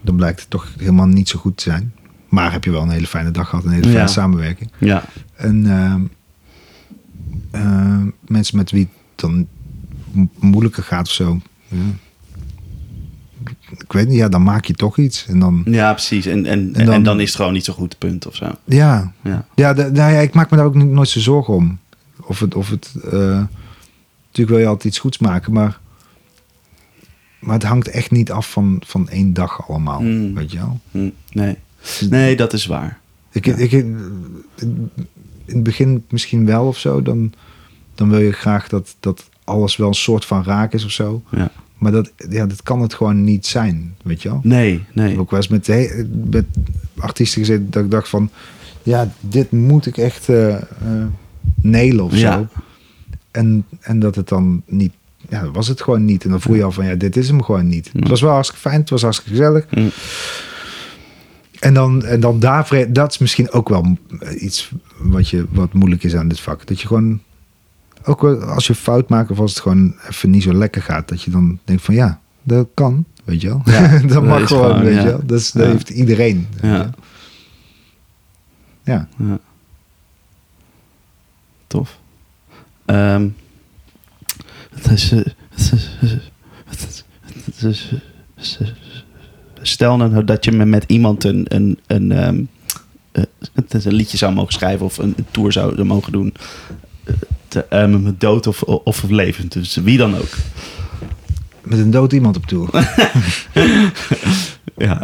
dan 0.00 0.16
blijkt 0.16 0.40
het 0.40 0.50
toch 0.50 0.68
helemaal 0.78 1.06
niet 1.06 1.28
zo 1.28 1.38
goed 1.38 1.56
te 1.56 1.62
zijn. 1.62 1.92
Maar 2.28 2.52
heb 2.52 2.64
je 2.64 2.70
wel 2.70 2.82
een 2.82 2.90
hele 2.90 3.06
fijne 3.06 3.30
dag 3.30 3.48
gehad, 3.48 3.64
een 3.64 3.70
hele 3.70 3.82
fijne 3.82 3.98
Ja. 3.98 4.06
samenwerking. 4.06 4.70
Ja. 4.78 5.04
En 5.36 5.66
ehm, 5.70 6.00
ehm, 7.50 8.06
mensen 8.26 8.56
met 8.56 8.70
wie 8.70 8.80
het 8.80 9.20
dan 9.20 9.46
mo- 10.12 10.28
moeilijker 10.38 10.82
gaat 10.82 11.06
of 11.06 11.12
zo. 11.12 11.40
Ja. 11.68 11.76
Ik 13.78 13.92
weet 13.92 14.08
niet, 14.08 14.16
ja, 14.16 14.28
dan 14.28 14.42
maak 14.42 14.64
je 14.64 14.72
toch 14.74 14.98
iets. 14.98 15.26
En 15.26 15.38
dan, 15.38 15.62
ja, 15.64 15.92
precies. 15.92 16.26
En, 16.26 16.46
en, 16.46 16.74
en, 16.74 16.86
dan- 16.86 17.02
dan, 17.02 17.20
is 17.20 17.26
het 17.28 17.36
gewoon 17.36 17.52
niet 17.52 17.64
zo 17.64 17.72
goed, 17.72 17.98
punt 17.98 18.26
of 18.26 18.34
zo. 18.34 18.50
ja, 18.64 19.12
Ja. 19.22 19.46
ja, 19.54 19.72
nou 19.72 19.94
ja, 19.94 20.08
ik 20.18 20.34
maak 20.34 20.50
me 20.50 20.56
daar 20.56 20.66
ook 20.66 20.74
nooit 20.74 21.08
zo 21.08 21.20
zorgen 21.20 21.54
om. 21.54 21.78
Of 22.20 22.40
het, 22.40 22.54
of 22.54 22.70
het 22.70 22.94
eh, 23.04 23.10
natuurlijk 23.10 24.48
wil 24.48 24.58
je 24.58 24.66
altijd 24.66 24.84
iets 24.84 24.98
goeds 24.98 25.18
maken, 25.18 25.52
maar, 25.52 25.78
maar 27.40 27.54
het 27.54 27.62
hangt 27.62 27.88
echt 27.88 28.10
niet 28.10 28.30
af 28.32 28.50
van, 28.50 28.82
van 28.86 29.08
één 29.08 29.32
dag 29.32 29.68
allemaal, 29.68 30.00
Mm. 30.00 30.34
weet 30.34 30.50
je 30.52 30.58
wel. 30.58 30.80
Hm, 30.90 31.08
Nee. 31.32 31.56
nee, 32.10 32.36
dat 32.36 32.52
is 32.52 32.66
waar. 32.66 32.98
Ik, 33.32 33.44
Ja. 33.46 33.54
ik, 33.54 33.72
in 33.72 34.90
het 35.44 35.62
begin 35.62 36.04
misschien 36.10 36.46
wel 36.46 36.66
of 36.66 36.78
zo, 36.78 37.02
dan, 37.02 37.32
dan 37.94 38.10
wil 38.10 38.20
je 38.20 38.32
graag 38.32 38.68
dat, 38.68 38.96
dat 39.00 39.28
alles 39.44 39.76
wel 39.76 39.88
een 39.88 39.94
soort 39.94 40.24
van 40.24 40.44
raak 40.44 40.72
is 40.72 40.84
of 40.84 40.90
zo. 40.90 41.22
Ja. 41.30 41.50
Maar 41.78 41.92
dat, 41.92 42.12
ja, 42.28 42.46
dat 42.46 42.62
kan 42.62 42.80
het 42.82 42.94
gewoon 42.94 43.24
niet 43.24 43.46
zijn, 43.46 43.94
weet 44.02 44.22
je 44.22 44.28
wel. 44.28 44.40
Nee, 44.42 44.74
Ik 44.74 44.82
nee. 44.94 45.08
heb 45.10 45.18
ook 45.18 45.30
wel 45.30 45.40
eens 45.40 45.48
met, 45.48 45.94
met 46.30 46.44
artiesten 46.98 47.40
gezeten 47.40 47.70
dat 47.70 47.84
ik 47.84 47.90
dacht 47.90 48.08
van... 48.08 48.30
Ja, 48.82 49.12
dit 49.20 49.50
moet 49.52 49.86
ik 49.86 49.96
echt 49.96 50.28
eh 50.28 50.54
eh, 50.54 50.62
nailen 51.60 52.04
of 52.04 52.16
Ja. 52.16 52.32
zo. 52.32 52.46
En, 53.30 53.64
en 53.80 53.98
dat 53.98 54.14
het 54.14 54.28
dan 54.28 54.62
niet... 54.66 54.92
Ja, 55.28 55.42
dat 55.42 55.54
was 55.54 55.68
het 55.68 55.82
gewoon 55.82 56.04
niet. 56.04 56.24
En 56.24 56.30
dan 56.30 56.40
voel 56.40 56.56
je 56.56 56.64
al 56.64 56.72
van, 56.72 56.86
ja, 56.86 56.94
dit 56.94 57.16
is 57.16 57.28
hem 57.28 57.42
gewoon 57.42 57.68
niet. 57.68 57.90
Ja. 57.92 57.98
Het 58.00 58.08
was 58.08 58.20
wel 58.20 58.30
hartstikke 58.32 58.68
fijn, 58.68 58.80
het 58.80 58.90
was 58.90 59.02
hartstikke 59.02 59.30
gezellig. 59.36 59.66
Hm. 59.70 59.88
En 61.60 61.74
dan, 61.74 62.04
en 62.04 62.20
dan 62.20 62.40
daar, 62.40 62.86
dat 62.92 63.10
is 63.12 63.18
misschien 63.18 63.50
ook 63.50 63.68
wel 63.68 63.96
iets 64.38 64.70
wat, 64.98 65.28
je, 65.28 65.44
wat 65.50 65.72
moeilijk 65.72 66.04
is 66.04 66.14
aan 66.16 66.28
dit 66.28 66.40
vak. 66.40 66.66
Dat 66.66 66.80
je 66.80 66.86
gewoon, 66.86 67.20
ook 68.06 68.20
wel 68.20 68.42
als 68.42 68.66
je 68.66 68.74
fout 68.74 69.08
maakt 69.08 69.30
of 69.30 69.38
als 69.38 69.50
het 69.54 69.60
gewoon 69.62 69.94
even 70.08 70.30
niet 70.30 70.42
zo 70.42 70.52
lekker 70.54 70.82
gaat, 70.82 71.08
dat 71.08 71.22
je 71.22 71.30
dan 71.30 71.58
denkt 71.64 71.82
van 71.82 71.94
ja, 71.94 72.20
dat 72.42 72.68
kan, 72.74 73.04
weet 73.24 73.40
je 73.40 73.48
wel. 73.48 73.62
Ja, 73.64 73.88
dat 74.00 74.08
dat 74.08 74.22
mag 74.24 74.46
gewoon, 74.46 74.64
gewoon, 74.64 74.82
weet 74.82 74.94
ja. 74.94 75.00
je 75.00 75.06
wel. 75.06 75.20
Dat, 75.26 75.40
is, 75.40 75.52
dat 75.52 75.64
Ja. 75.64 75.70
heeft 75.70 75.90
iedereen. 75.90 76.48
Ja. 76.62 76.90
Ja. 78.84 79.08
Ja. 79.18 79.38
Tof. 81.66 81.98
Het 84.70 84.90
is, 84.90 85.12
eh, 85.12 85.18
het 85.50 85.72
is, 85.72 85.88
het 86.66 86.80
is, 86.88 87.04
het 87.44 87.62
is, 87.62 87.90
het 88.34 88.60
is- 88.60 89.04
stel 89.62 89.96
nou 89.96 90.24
dat 90.24 90.44
je 90.44 90.52
met- 90.52 90.68
met 90.68 90.84
iemand 90.86 91.24
een, 91.24 91.44
een, 91.48 91.78
een, 91.86 92.12
ehm, 92.12 92.42
eh, 93.12 93.22
een 93.84 93.92
liedje 93.94 94.16
zou 94.16 94.32
mogen 94.34 94.52
schrijven 94.52 94.86
of 94.86 94.98
een, 94.98 95.14
een 95.16 95.26
tour 95.30 95.52
zou 95.52 95.84
mogen 95.84 96.12
doen. 96.12 96.34
Eh, 97.54 97.82
te, 97.82 97.86
met 97.86 98.20
dood 98.20 98.46
of, 98.46 98.62
of 98.62 99.02
levend. 99.02 99.52
Dus 99.52 99.76
wie 99.76 99.98
dan 99.98 100.16
ook. 100.16 100.30
Met 101.62 101.78
een 101.78 101.90
dood 101.90 102.12
iemand 102.12 102.36
op 102.36 102.46
tour. 102.46 102.68
Ja, 104.76 105.02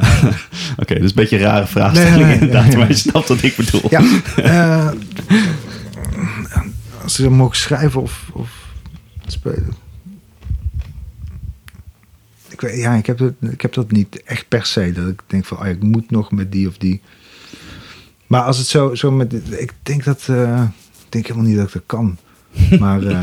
oké, 0.77 0.95
dat 0.95 1.03
is 1.03 1.09
een 1.09 1.15
beetje 1.15 1.37
een 1.37 1.43
rare 1.43 1.67
vraagstelling 1.67 2.27
Nee, 2.27 2.35
inderdaad, 2.35 2.67
nee. 2.67 2.77
maar 2.77 2.89
je 2.89 2.95
snapt 2.95 3.29
wat 3.29 3.43
ik 3.43 3.57
bedoel. 3.57 3.83
ja. 3.91 4.03
eh, 4.37 4.91
als 7.03 7.15
ze 7.15 7.31
mogen 7.31 7.57
schrijven 7.57 8.03
of, 8.03 8.31
of 8.33 8.69
spelen. 9.27 9.75
Ik, 12.49 12.61
weet, 12.61 12.81
ja, 12.81 12.95
ik, 12.95 13.07
heb 13.07 13.19
het, 13.19 13.35
ik 13.41 13.61
heb 13.61 13.73
dat 13.73 13.91
niet 13.91 14.23
echt 14.23 14.49
per 14.49 14.67
se. 14.67 14.93
Dat 14.93 15.09
ik 15.09 15.23
denk 15.27 15.45
van, 15.45 15.59
oh 15.59 15.67
ik 15.67 15.83
moet 15.83 16.11
nog 16.11 16.31
met 16.31 16.53
die 16.53 16.69
of 16.69 16.77
die. 16.77 17.01
Maar 18.27 18.43
als 18.43 18.59
het 18.59 18.67
zo, 18.67 18.95
zo 18.95 19.11
met... 19.11 19.33
Ik 19.51 19.73
denk 19.83 20.05
dat... 20.05 20.27
eh, 20.29 20.63
ik 21.05 21.13
denk 21.13 21.27
helemaal 21.27 21.49
niet 21.49 21.57
dat 21.57 21.67
ik 21.67 21.73
dat 21.73 21.83
kan. 21.87 22.19
Maar 22.81 23.03
eh, 23.03 23.23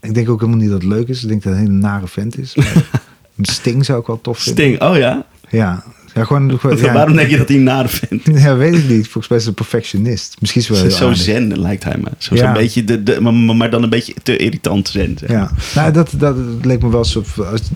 ik 0.00 0.14
denk 0.14 0.28
ook 0.28 0.40
helemaal 0.40 0.60
niet 0.60 0.70
dat 0.70 0.82
het 0.82 0.90
leuk 0.90 1.08
is. 1.08 1.22
Ik 1.22 1.28
denk 1.28 1.42
dat 1.42 1.52
het 1.52 1.60
een 1.62 1.66
hele 1.68 1.78
nare 1.78 2.06
vent 2.08 2.38
is. 2.38 2.56
Sting 3.42 3.84
zou 3.84 4.00
ik 4.00 4.06
wel 4.06 4.20
tof 4.20 4.38
vinden. 4.38 4.64
Sting, 4.64 4.82
oh 4.82 4.96
ja? 4.96 5.24
Ja. 5.50 5.84
Ja, 6.14 6.24
gewoon, 6.24 6.50
gewoon 6.60 6.76
ja. 6.76 6.92
Waarom 6.92 7.16
denk 7.16 7.30
je 7.30 7.36
dat 7.36 7.48
hij 7.48 7.56
een 7.56 7.62
nare 7.62 7.88
vindt? 7.88 8.24
Ja, 8.24 8.56
weet 8.56 8.74
ik 8.74 8.88
niet. 8.88 9.02
Volgens 9.08 9.28
mij 9.28 9.38
is 9.38 9.44
hij 9.44 9.46
een 9.46 9.54
perfectionist. 9.54 10.36
Misschien 10.40 10.62
is 10.62 10.68
wel 10.68 10.90
Zo 10.90 11.04
aardig. 11.04 11.20
zen 11.22 11.60
lijkt 11.60 11.84
hij 11.84 11.96
me. 11.98 12.08
Zo, 12.18 12.34
Ja. 12.34 12.52
Beetje 12.52 12.84
de, 12.84 13.02
de, 13.02 13.20
maar, 13.20 13.70
dan 13.70 13.82
een 13.82 13.88
beetje 13.90 14.14
te 14.22 14.36
irritant 14.36 14.88
zen. 14.88 15.16
Zeg. 15.18 15.30
Ja, 15.30 15.50
nou, 15.74 15.92
dat, 15.92 16.10
dat 16.16 16.36
leek 16.62 16.82
me 16.82 16.90
wel 16.90 17.04
zo. 17.04 17.22
als- 17.52 17.70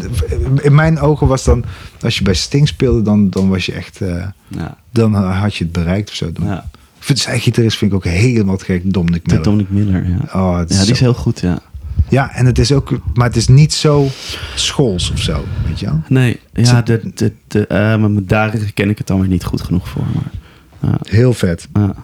In 0.62 0.74
mijn 0.74 0.98
ogen 1.00 1.26
was 1.26 1.44
dan, 1.44 1.64
als 2.00 2.18
je 2.18 2.24
bij 2.24 2.34
Sting 2.34 2.68
speelde, 2.68 3.02
dan, 3.02 3.30
dan 3.30 3.48
was 3.48 3.66
je 3.66 3.72
echt, 3.72 4.00
eh, 4.00 4.26
Ja. 4.48 4.76
dan 4.92 5.14
had 5.14 5.54
je 5.54 5.64
het 5.64 5.72
bereikt 5.72 6.08
of 6.08 6.14
zo. 6.14 6.32
Dan. 6.32 6.46
ja. 6.46 6.70
Vind 7.06 7.18
zijn 7.18 7.40
gitarist 7.40 7.78
vind 7.78 7.90
ik 7.90 7.96
ook 7.96 8.04
helemaal 8.04 8.56
gek, 8.56 8.92
Dominic 8.92 9.24
De 9.24 9.28
Miller. 9.28 9.44
Dominic 9.44 9.70
Miller, 9.70 10.08
ja. 10.08 10.16
Oh, 10.40 10.60
Ja, 10.68 10.82
die 10.82 10.92
is 10.92 11.00
heel 11.00 11.14
goed, 11.14 11.40
ja. 11.40 11.58
ja, 12.08 12.34
en 12.34 12.46
het 12.46 12.58
is 12.58 12.72
ook, 12.72 12.98
maar 13.14 13.26
het 13.26 13.36
is 13.36 13.48
niet 13.48 13.72
zo 13.72 14.06
schools 14.54 15.10
of 15.10 15.18
zo, 15.18 15.44
weet 15.66 15.80
je 15.80 15.86
wel? 15.86 16.00
Nee, 16.08 16.40
ja, 16.52 16.82
de, 16.82 17.10
de, 17.14 17.32
de, 17.46 17.66
maar 18.00 18.10
daar 18.22 18.58
ken 18.74 18.90
ik 18.90 18.98
het 18.98 19.06
dan 19.06 19.20
weer 19.20 19.28
niet 19.28 19.44
goed 19.44 19.60
genoeg 19.62 19.88
voor. 19.88 20.04
Maar, 20.14 20.30
ja, 20.90 20.98
Heel 21.02 21.32
vet. 21.32 21.68
ja. 21.72 21.94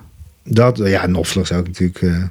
Dat, 0.44 0.78
ja, 0.78 1.04
Knopfler 1.04 1.46
zou 1.46 1.60
ik 1.60 1.66
natuurlijk, 1.66 2.02
eh, 2.02 2.22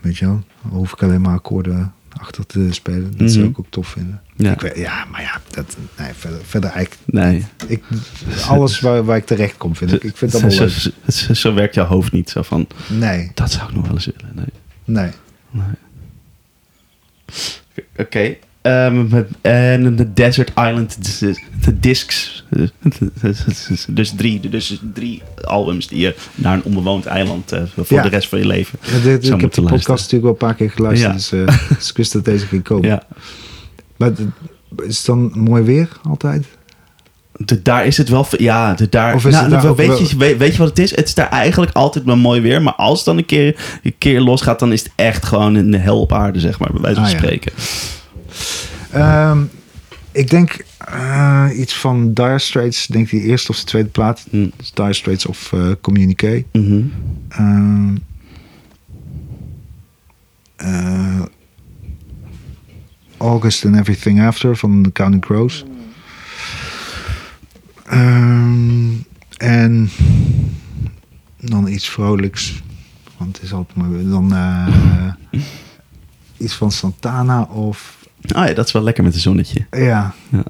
weet 0.00 0.16
je 0.16 0.24
wel, 0.24 0.42
hoef 0.68 0.92
ik 0.92 1.02
alleen 1.02 1.20
maar 1.20 1.34
akkoorden 1.34 1.92
achter 2.20 2.46
te 2.46 2.66
spelen. 2.70 3.16
Dat 3.16 3.30
zou 3.30 3.40
Mhm. 3.42 3.50
ik 3.50 3.58
ook 3.58 3.66
tof 3.68 3.88
vinden. 3.88 4.20
Ja. 4.36 4.52
Ik 4.52 4.60
weet, 4.60 4.76
ja, 4.76 5.04
maar 5.04 5.20
ja, 5.20 5.40
dat, 5.50 5.76
nee, 5.98 6.12
verder, 6.12 6.40
verder 6.44 6.70
eigenlijk 6.70 7.02
Nee, 7.06 7.44
Ik, 7.66 7.82
alles 8.48 8.80
waar, 8.80 9.04
waar 9.04 9.16
ik 9.16 9.26
terecht 9.26 9.56
kom, 9.56 9.76
vind 9.76 9.92
ik. 9.92 10.02
Ik 10.04 10.16
vind 10.16 10.32
allemaal 10.34 10.50
zo, 10.50 10.62
leuk. 10.64 10.92
zo, 11.12 11.34
zo 11.34 11.54
werkt 11.54 11.74
jouw 11.74 11.86
hoofd 11.86 12.12
niet. 12.12 12.30
Zo 12.30 12.42
van, 12.42 12.66
Nee, 12.88 13.30
dat 13.34 13.52
zou 13.52 13.68
ik 13.68 13.74
nog 13.74 13.84
wel 13.86 13.94
eens 13.94 14.04
willen. 14.16 14.32
Nee. 14.34 14.46
nee. 14.84 15.10
nee. 15.50 15.64
Oké. 17.96 18.36
Met- 18.62 19.28
en 19.40 19.96
de 19.96 20.12
Desert 20.12 20.48
Island, 20.50 21.20
de, 21.20 21.40
de 21.64 21.80
discs. 21.80 22.44
Dus 23.88 24.12
drie, 24.16 24.40
dus 24.48 24.78
drie 24.94 25.22
albums 25.44 25.86
die 25.86 25.98
je 25.98 26.14
naar 26.34 26.54
een 26.54 26.62
onbewoond 26.62 27.06
eiland 27.06 27.52
eh, 27.52 27.62
voor 27.76 27.96
Ja. 27.96 28.02
de 28.02 28.08
rest 28.08 28.28
van 28.28 28.38
je 28.38 28.46
leven 28.46 28.78
Ja, 28.82 28.98
dit- 28.98 29.24
ik 29.24 29.30
heb 29.30 29.40
die 29.40 29.48
podcast 29.48 29.68
luisteren. 29.70 29.94
natuurlijk 29.94 30.22
wel 30.22 30.30
een 30.30 30.36
paar 30.36 30.54
keer 30.54 30.70
geluisterd, 30.70 31.10
Ja. 31.30 31.44
dus, 31.44 31.54
eh, 31.54 31.68
dus 31.78 31.90
ik 31.90 31.96
wist 31.96 32.12
dat 32.12 32.24
deze 32.24 32.46
ging 32.46 32.62
komen. 32.62 32.88
Ja. 32.88 33.02
Maar 33.96 34.10
is 34.86 34.96
het 34.96 35.06
dan 35.06 35.32
mooi 35.34 35.62
weer 35.62 35.88
altijd? 36.02 36.46
De, 37.36 37.62
daar 37.62 37.86
is 37.86 37.96
het 37.96 38.08
wel. 38.08 38.26
Ja, 38.38 38.74
de, 38.74 38.88
daar. 38.88 39.14
Of 39.14 39.24
is 39.26 39.32
nou, 39.32 39.52
het 39.52 39.62
daar 39.62 39.74
weet, 39.74 39.86
wel- 39.88 40.02
je, 40.02 40.16
weet, 40.16 40.36
weet 40.36 40.52
je 40.52 40.58
wat 40.58 40.68
het 40.68 40.78
is? 40.78 40.96
Het 40.96 41.08
is 41.08 41.14
daar 41.14 41.28
eigenlijk 41.28 41.72
altijd 41.76 42.04
wel 42.04 42.16
mooi 42.16 42.40
weer. 42.40 42.62
Maar 42.62 42.74
als 42.74 42.96
het 42.96 43.06
dan 43.06 43.18
een 43.18 43.26
keer, 43.26 43.56
een 43.82 43.94
keer 43.98 44.20
losgaat, 44.20 44.58
dan 44.58 44.72
is 44.72 44.82
het 44.82 44.92
echt 44.96 45.24
gewoon 45.24 45.54
een 45.54 45.74
hel 45.74 46.00
op 46.00 46.12
aarde, 46.12 46.40
zeg 46.40 46.58
maar, 46.58 46.68
bij 46.72 46.80
wijze 46.80 47.00
van 47.00 47.04
Ah, 47.28 47.30
ja. 47.32 47.52
Ehm, 48.90 49.42
ik 50.12 50.30
denk 50.30 50.64
eh, 50.78 51.48
iets 51.54 51.74
van 51.74 52.12
Dire 52.12 52.38
Straits, 52.38 52.86
denk 52.86 53.04
ik 53.04 53.10
die 53.10 53.28
eerste 53.28 53.50
of 53.50 53.58
de 53.58 53.64
tweede 53.64 53.88
plaat. 53.88 54.26
Hm. 54.30 54.48
Dus 54.56 54.72
Dire 54.72 54.92
Straits 54.92 55.26
of 55.26 55.52
eh 55.52 55.70
Communique. 55.80 56.44
Mhm. 56.52 56.82
Ehm, 57.28 57.96
eh, 60.56 61.22
August 63.16 63.64
and 63.64 63.76
Everything 63.76 64.22
After 64.22 64.56
van 64.56 64.82
The 64.82 64.92
Counting 64.92 65.22
Crows. 65.22 65.64
Ehm, 67.84 68.90
en 69.36 69.90
dan 71.40 71.68
iets 71.68 71.88
vrolijks. 71.88 72.62
Want 73.16 73.36
het 73.36 73.44
is 73.44 73.52
altijd 73.52 73.76
mooi. 73.76 74.08
Dan 74.08 74.34
iets 76.42 76.54
van 76.54 76.72
Santana 76.72 77.42
of... 77.42 78.01
Ah 78.34 78.48
ja, 78.48 78.54
dat 78.54 78.66
is 78.66 78.72
wel 78.72 78.82
lekker 78.82 79.04
met 79.04 79.14
een 79.14 79.20
zonnetje. 79.20 79.66
Ja. 79.70 80.14
Ja. 80.28 80.42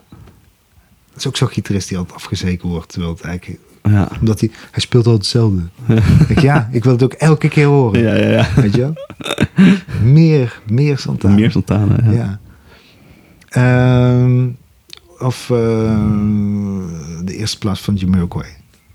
Dat 1.11 1.17
is 1.17 1.27
ook 1.27 1.37
zo'n 1.37 1.49
gitarist 1.49 1.89
die 1.89 1.99
altijd 1.99 2.17
afgezeken 2.17 2.69
wordt. 2.69 2.89
Terwijl 2.89 3.13
het 3.13 3.23
eigenlijk... 3.23 3.61
Ja. 3.83 4.09
Omdat 4.21 4.41
hij... 4.41 4.51
Hij 4.71 4.81
speelt 4.81 5.07
altijd 5.07 5.23
hetzelfde. 5.25 5.63
Ik, 6.29 6.41
ja, 6.41 6.69
ik 6.73 6.85
wil 6.85 6.93
het 6.93 7.03
ook 7.03 7.13
elke 7.13 7.49
keer 7.49 7.67
horen. 7.67 8.01
Ja, 8.03 8.15
ja, 8.15 8.29
ja. 8.29 8.49
Weet 8.61 8.75
je 8.75 8.81
wel? 8.81 8.95
meer, 10.03 10.61
meer 10.71 10.99
Santana. 10.99 11.35
Meer 11.35 11.51
Santana. 11.51 11.97
Ja. 12.05 12.13
Ja. 12.13 12.41
Ehm, 13.49 14.49
of 15.19 15.51
eh, 15.51 15.57
de 17.25 17.37
eerste 17.37 17.59
plaats 17.59 17.81
van 17.81 17.95
Jamiroquai. 17.95 18.49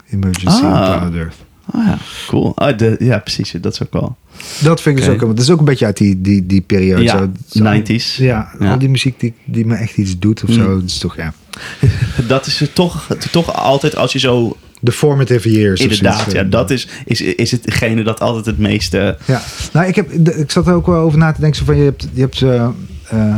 Emergency 0.10 0.64
Ah. 0.64 0.66
on 0.66 0.72
Planet 0.72 1.14
Earth. 1.14 1.36
Ah 1.72 1.86
ja, 1.86 1.98
cool. 2.28 2.52
Ah, 2.56 2.78
de, 2.78 2.96
ja, 3.00 3.18
precies. 3.20 3.52
Dat 3.62 3.74
is 3.74 3.84
ook 3.84 3.94
wel. 3.94 4.16
Dat 4.62 4.82
vind 4.82 4.98
ik 4.98 5.06
dus 5.06 5.14
Oké. 5.14 5.24
ook... 5.26 5.36
Dat 5.36 5.44
is 5.46 5.52
ook 5.52 5.60
een 5.60 5.66
beetje 5.66 5.86
uit 5.86 5.98
die, 5.98 6.22
die, 6.22 6.46
die 6.46 6.62
periode. 6.62 7.04
Ja, 7.04 7.18
zo, 7.18 7.30
zo- 7.48 7.64
90s. 7.82 8.16
Ja, 8.18 8.52
Ja. 8.60 8.72
al 8.72 8.80
die 8.80 8.90
muziek 8.90 9.20
die, 9.20 9.34
die 9.46 9.66
me 9.66 9.76
echt 9.76 9.98
iets 9.98 10.20
doet 10.20 10.44
of 10.44 10.50
Mm. 10.50 10.56
zo. 10.56 10.74
Dat 10.80 10.84
is 10.90 10.98
toch, 10.98 11.16
ja. 11.16 11.34
Dat 12.28 12.46
is 12.46 12.64
toch, 12.74 13.08
toch 13.32 13.54
altijd 13.56 13.96
als 13.96 14.14
je 14.14 14.20
zo 14.20 14.58
de 14.80 14.92
formative 14.92 15.52
years. 15.52 15.82
Inderdaad, 15.82 16.14
zoiets, 16.16 16.34
ja, 16.34 16.42
eh. 16.44 16.50
dat 16.52 16.70
is, 16.70 16.88
is, 17.06 17.22
is 17.22 17.52
hetgene 17.52 18.04
dat 18.04 18.20
altijd 18.20 18.46
het 18.46 18.58
meeste... 18.58 19.18
Ja, 19.26 19.42
nou, 19.74 19.88
ik, 19.88 19.96
heb, 19.96 20.12
ik 20.12 20.52
zat 20.52 20.68
er 20.68 20.74
ook 20.74 20.86
wel 20.86 21.02
over 21.02 21.18
na 21.18 21.32
te 21.32 21.40
denken. 21.42 21.60
Zo 21.60 21.66
van, 21.66 21.78
je 21.78 21.84
hebt, 21.84 22.08
je 22.14 22.22
hebt 22.22 22.42
eh, 22.42 22.68
eh, 23.10 23.38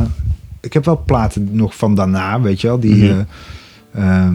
ik 0.60 0.72
heb 0.72 0.84
wel 0.84 1.02
platen 1.06 1.48
nog 1.52 1.76
van 1.76 1.94
daarna, 1.94 2.40
weet 2.40 2.60
je 2.60 2.66
wel, 2.66 2.80
die, 2.80 2.94
Mhm. 2.94 3.22
eh, 3.92 4.24
ehm, 4.24 4.34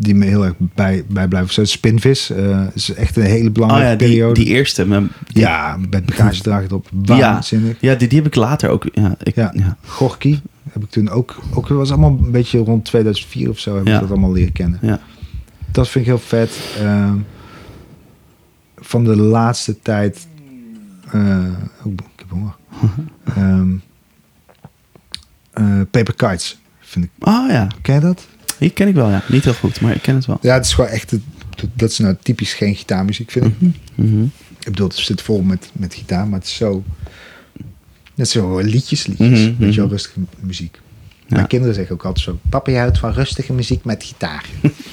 die 0.00 0.14
me 0.14 0.24
heel 0.26 0.44
erg 0.44 0.54
bij, 0.58 1.04
bij 1.08 1.28
blijven. 1.28 1.52
Zo 1.54 1.64
Spinvis 1.64 2.30
eh, 2.30 2.66
is 2.74 2.94
echt 2.94 3.16
een 3.16 3.22
hele 3.22 3.46
Oh 3.48 3.52
belangrijke 3.54 3.90
ja, 3.90 3.96
die, 3.96 4.08
periode. 4.08 4.34
die 4.40 4.46
eerste. 4.48 4.86
maar 4.86 5.00
die- 5.26 5.42
ja, 5.42 5.76
met 5.90 6.06
bagagedrager 6.06 6.66
erop. 6.68 6.88
Waanzinnig. 6.92 7.76
Ja, 7.80 7.94
die, 7.94 8.08
die 8.08 8.18
heb 8.18 8.26
ik 8.26 8.34
later 8.34 8.68
ook... 8.70 8.88
Ja, 8.92 9.14
ik, 9.22 9.34
Ja. 9.34 9.52
ja. 9.56 9.76
Gorky 9.86 10.40
heb 10.72 10.82
ik 10.82 10.90
toen 10.90 11.08
ook, 11.08 11.36
ook 11.54 11.68
was 11.68 11.90
allemaal 11.90 12.18
een 12.22 12.30
beetje 12.30 12.58
rond 12.58 12.84
2004 12.84 13.48
of 13.50 13.58
zo 13.58 13.76
heb 13.76 13.86
Ja. 13.86 13.94
ik 13.94 14.00
dat 14.00 14.10
allemaal 14.10 14.32
leren 14.32 14.52
kennen. 14.52 14.78
Ja. 14.82 15.00
Dat 15.72 15.88
vind 15.88 16.04
ik 16.04 16.10
heel 16.10 16.20
vet. 16.20 16.58
Ehm, 16.78 17.16
van 18.76 19.04
de 19.04 19.16
laatste 19.16 19.80
tijd. 19.82 20.26
eh, 21.12 21.46
oh, 21.84 21.92
ik 21.92 22.00
heb 22.16 22.30
honger. 22.30 22.54
Eh, 25.52 25.80
Paper 25.90 26.14
Kites 26.14 26.58
vind 26.80 27.04
ik. 27.04 27.10
Oh 27.20 27.44
ja, 27.48 27.66
Ken 27.82 27.94
je 27.94 28.00
dat? 28.00 28.26
Die 28.58 28.70
ken 28.70 28.88
ik 28.88 28.94
wel, 28.94 29.10
ja. 29.10 29.22
Niet 29.28 29.44
heel 29.44 29.54
goed, 29.54 29.80
maar 29.80 29.94
ik 29.94 30.02
ken 30.02 30.14
het 30.14 30.26
wel. 30.26 30.38
Ja, 30.40 30.54
het 30.54 30.64
is 30.64 30.72
gewoon 30.72 30.90
echt. 30.90 31.16
dat 31.72 31.90
is 31.90 31.98
nou 31.98 32.16
typisch 32.22 32.54
geen 32.54 32.74
gitaarmuziek, 32.74 33.30
vind 33.30 33.46
ik. 33.46 33.54
Mhm. 33.94 34.22
Ik 34.58 34.64
bedoel, 34.64 34.88
het 34.88 34.96
zit 34.96 35.22
vol 35.22 35.42
met, 35.42 35.70
met 35.72 35.94
gitaar, 35.94 36.26
maar 36.26 36.38
het 36.38 36.48
is 36.48 36.56
zo. 36.56 36.84
Net 38.14 38.28
zo 38.28 38.58
liedjes, 38.58 39.06
liedjes. 39.06 39.44
Weet 39.44 39.58
je 39.58 39.76
wel, 39.76 39.84
mhm. 39.84 39.88
rustige 39.88 40.20
muziek. 40.40 40.78
Ja. 41.28 41.36
Mijn 41.36 41.46
kinderen 41.46 41.74
zeggen 41.74 41.94
ook 41.94 42.04
altijd 42.04 42.24
zo: 42.24 42.38
Papa, 42.48 42.70
je 42.70 42.78
houdt 42.78 42.98
van 42.98 43.12
rustige 43.12 43.52
muziek 43.52 43.84
met 43.84 44.04
gitaar. 44.04 44.44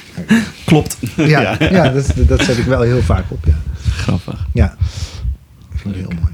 Klopt. 0.66 0.98
ja, 1.16 1.56
ja. 1.60 1.90
dat, 1.90 2.14
dat 2.28 2.42
zet 2.44 2.58
ik 2.58 2.66
wel 2.66 2.82
heel 2.82 3.02
vaak 3.02 3.32
op. 3.32 3.46
Ja, 3.46 3.60
Grappig. 3.82 4.48
ja. 4.54 4.76
vind 5.76 5.96
ik 5.96 6.02
heel 6.02 6.18
mooi. 6.22 6.34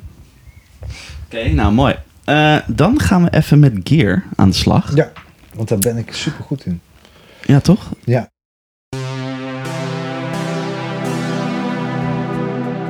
Oké, 1.25 1.53
nou 1.53 1.73
mooi. 1.73 1.95
Eh, 2.23 2.57
dan 2.67 2.99
gaan 2.99 3.23
we 3.23 3.33
even 3.33 3.59
met 3.59 3.79
gear 3.83 4.23
aan 4.35 4.49
de 4.49 4.55
slag. 4.55 4.95
Ja, 4.95 5.11
want 5.53 5.69
daar 5.69 5.79
ben 5.79 5.97
ik 5.97 6.13
super 6.13 6.43
goed 6.43 6.65
in. 6.65 6.81
Ja, 7.51 7.59
toch? 7.59 7.89
Ja. 8.03 8.29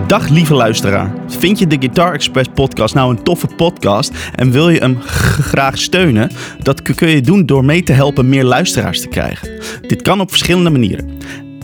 Dag 0.08 0.30
lieve 0.30 0.54
luisteraar. 0.54 1.14
Vind 1.28 1.60
je 1.60 1.68
de 1.68 1.76
Guitar 1.80 2.14
Express 2.14 2.50
podcast 2.54 2.94
nou 2.94 3.16
een 3.16 3.24
toffe 3.24 3.48
podcast 3.48 4.12
en 4.36 4.52
wil 4.52 4.70
je 4.70 4.80
hem 4.80 5.02
graag 5.02 5.78
steunen? 5.78 6.32
Dat 6.60 6.82
kun 6.82 7.10
je 7.10 7.22
doen 7.22 7.46
door 7.46 7.66
mee 7.66 7.84
te 7.84 7.92
helpen 7.92 8.30
meer 8.30 8.44
luisteraars 8.44 9.02
te 9.02 9.08
krijgen. 9.08 9.50
Dit 9.88 10.02
kan 10.02 10.20
op 10.22 10.30
verschillende 10.30 10.70
manieren. 10.70 11.10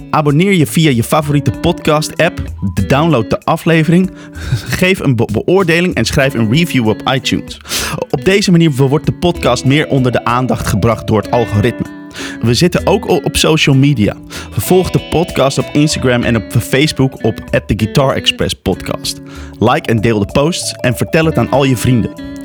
Abonneer 0.09 0.53
je 0.53 0.67
via 0.67 0.89
je 0.89 1.03
favoriete 1.03 1.51
podcast 1.51 2.23
app, 2.23 2.41
download 2.87 3.29
de 3.29 3.39
aflevering, 3.39 4.11
geef 4.79 4.99
een 4.99 5.15
be- 5.15 5.29
beoordeling 5.31 5.95
en 5.95 6.05
schrijf 6.05 6.33
een 6.33 6.51
review 6.51 6.87
op 6.87 7.01
iTunes. 7.13 7.61
Op 8.09 8.25
deze 8.25 8.51
manier 8.51 8.71
wordt 8.71 9.05
de 9.05 9.13
podcast 9.13 9.65
meer 9.65 9.87
onder 9.87 10.11
de 10.11 10.25
aandacht 10.25 10.67
gebracht 10.67 11.07
door 11.07 11.17
het 11.21 11.31
algoritme. 11.31 11.96
We 12.41 12.53
zitten 12.53 12.87
ook 12.87 13.09
op 13.09 13.35
social 13.35 13.75
media. 13.75 14.15
Volg 14.51 14.89
de 14.89 14.99
podcast 15.09 15.57
op 15.57 15.69
Instagram 15.73 16.23
en 16.23 16.35
op 16.35 16.51
Facebook 16.59 17.23
op 17.23 17.35
The 17.65 17.73
Guitar 17.77 18.15
Express 18.15 18.53
Podcast. 18.53 19.21
Like 19.59 19.89
en 19.89 20.01
deel 20.01 20.19
de 20.19 20.31
posts 20.31 20.71
en 20.71 20.95
vertel 20.95 21.25
het 21.25 21.37
aan 21.37 21.49
al 21.49 21.63
je 21.63 21.77
vrienden. 21.77 22.36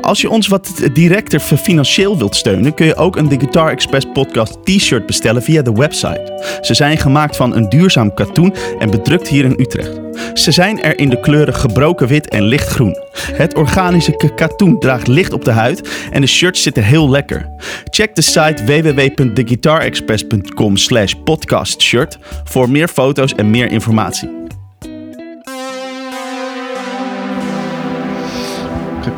Als 0.00 0.20
je 0.20 0.30
ons 0.30 0.46
wat 0.46 0.70
directer 0.92 1.40
financieel 1.40 2.18
wilt 2.18 2.36
steunen, 2.36 2.74
kun 2.74 2.86
je 2.86 2.96
ook 2.96 3.16
een 3.16 3.28
The 3.28 3.38
Guitar 3.38 3.70
Express 3.70 4.06
Podcast 4.12 4.58
t-shirt 4.64 5.06
bestellen 5.06 5.42
via 5.42 5.62
de 5.62 5.72
website. 5.72 6.58
Ze 6.60 6.74
zijn 6.74 6.98
gemaakt 6.98 7.36
van 7.36 7.56
een 7.56 7.68
duurzaam 7.68 8.14
katoen 8.14 8.54
en 8.78 8.90
bedrukt 8.90 9.28
hier 9.28 9.44
in 9.44 9.56
Utrecht. 9.58 10.00
Ze 10.34 10.50
zijn 10.50 10.82
er 10.82 10.98
in 10.98 11.08
de 11.08 11.20
kleuren 11.20 11.54
gebroken 11.54 12.06
wit 12.06 12.28
en 12.28 12.42
lichtgroen. 12.42 12.96
Het 13.32 13.54
organische 13.54 14.32
katoen 14.34 14.78
draagt 14.78 15.06
licht 15.06 15.32
op 15.32 15.44
de 15.44 15.50
huid 15.50 15.88
en 16.10 16.20
de 16.20 16.26
shirts 16.26 16.62
zitten 16.62 16.82
heel 16.82 17.10
lekker. 17.10 17.48
Check 17.90 18.14
de 18.14 18.22
site 18.22 18.64
www.theguitarexpress.com 18.64 20.76
slash 20.76 21.12
podcastshirt 21.24 22.18
voor 22.44 22.70
meer 22.70 22.88
foto's 22.88 23.34
en 23.34 23.50
meer 23.50 23.70
informatie. 23.70 24.39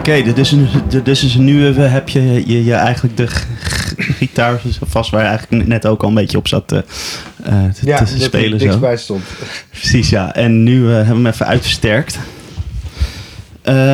Oké, 0.02 0.32
dus, 0.32 0.56
dus 1.02 1.24
is 1.24 1.34
nu 1.34 1.64
heb 1.64 2.08
je, 2.08 2.42
je, 2.46 2.64
je 2.64 2.74
eigenlijk 2.74 3.16
de 3.16 3.26
gitaar 4.18 4.60
vast 4.80 5.10
waar 5.10 5.22
je 5.22 5.28
eigenlijk 5.28 5.66
net 5.66 5.86
ook 5.86 6.02
al 6.02 6.08
een 6.08 6.14
beetje 6.14 6.38
op 6.38 6.48
zat 6.48 6.72
eh, 6.72 6.78
eh, 6.78 7.72
te, 7.72 7.86
Ja, 7.86 8.04
te 8.04 8.20
spelen. 8.20 8.60
Zo. 8.60 8.78
bij 8.78 8.96
stond. 8.96 9.22
Precies, 9.70 10.08
ja. 10.08 10.34
En 10.34 10.62
nu 10.62 10.88
eh, 10.88 10.94
hebben 10.94 11.06
we 11.08 11.14
hem 11.14 11.26
even 11.26 11.46
uitversterkt. 11.46 12.18
Eh, 13.62 13.92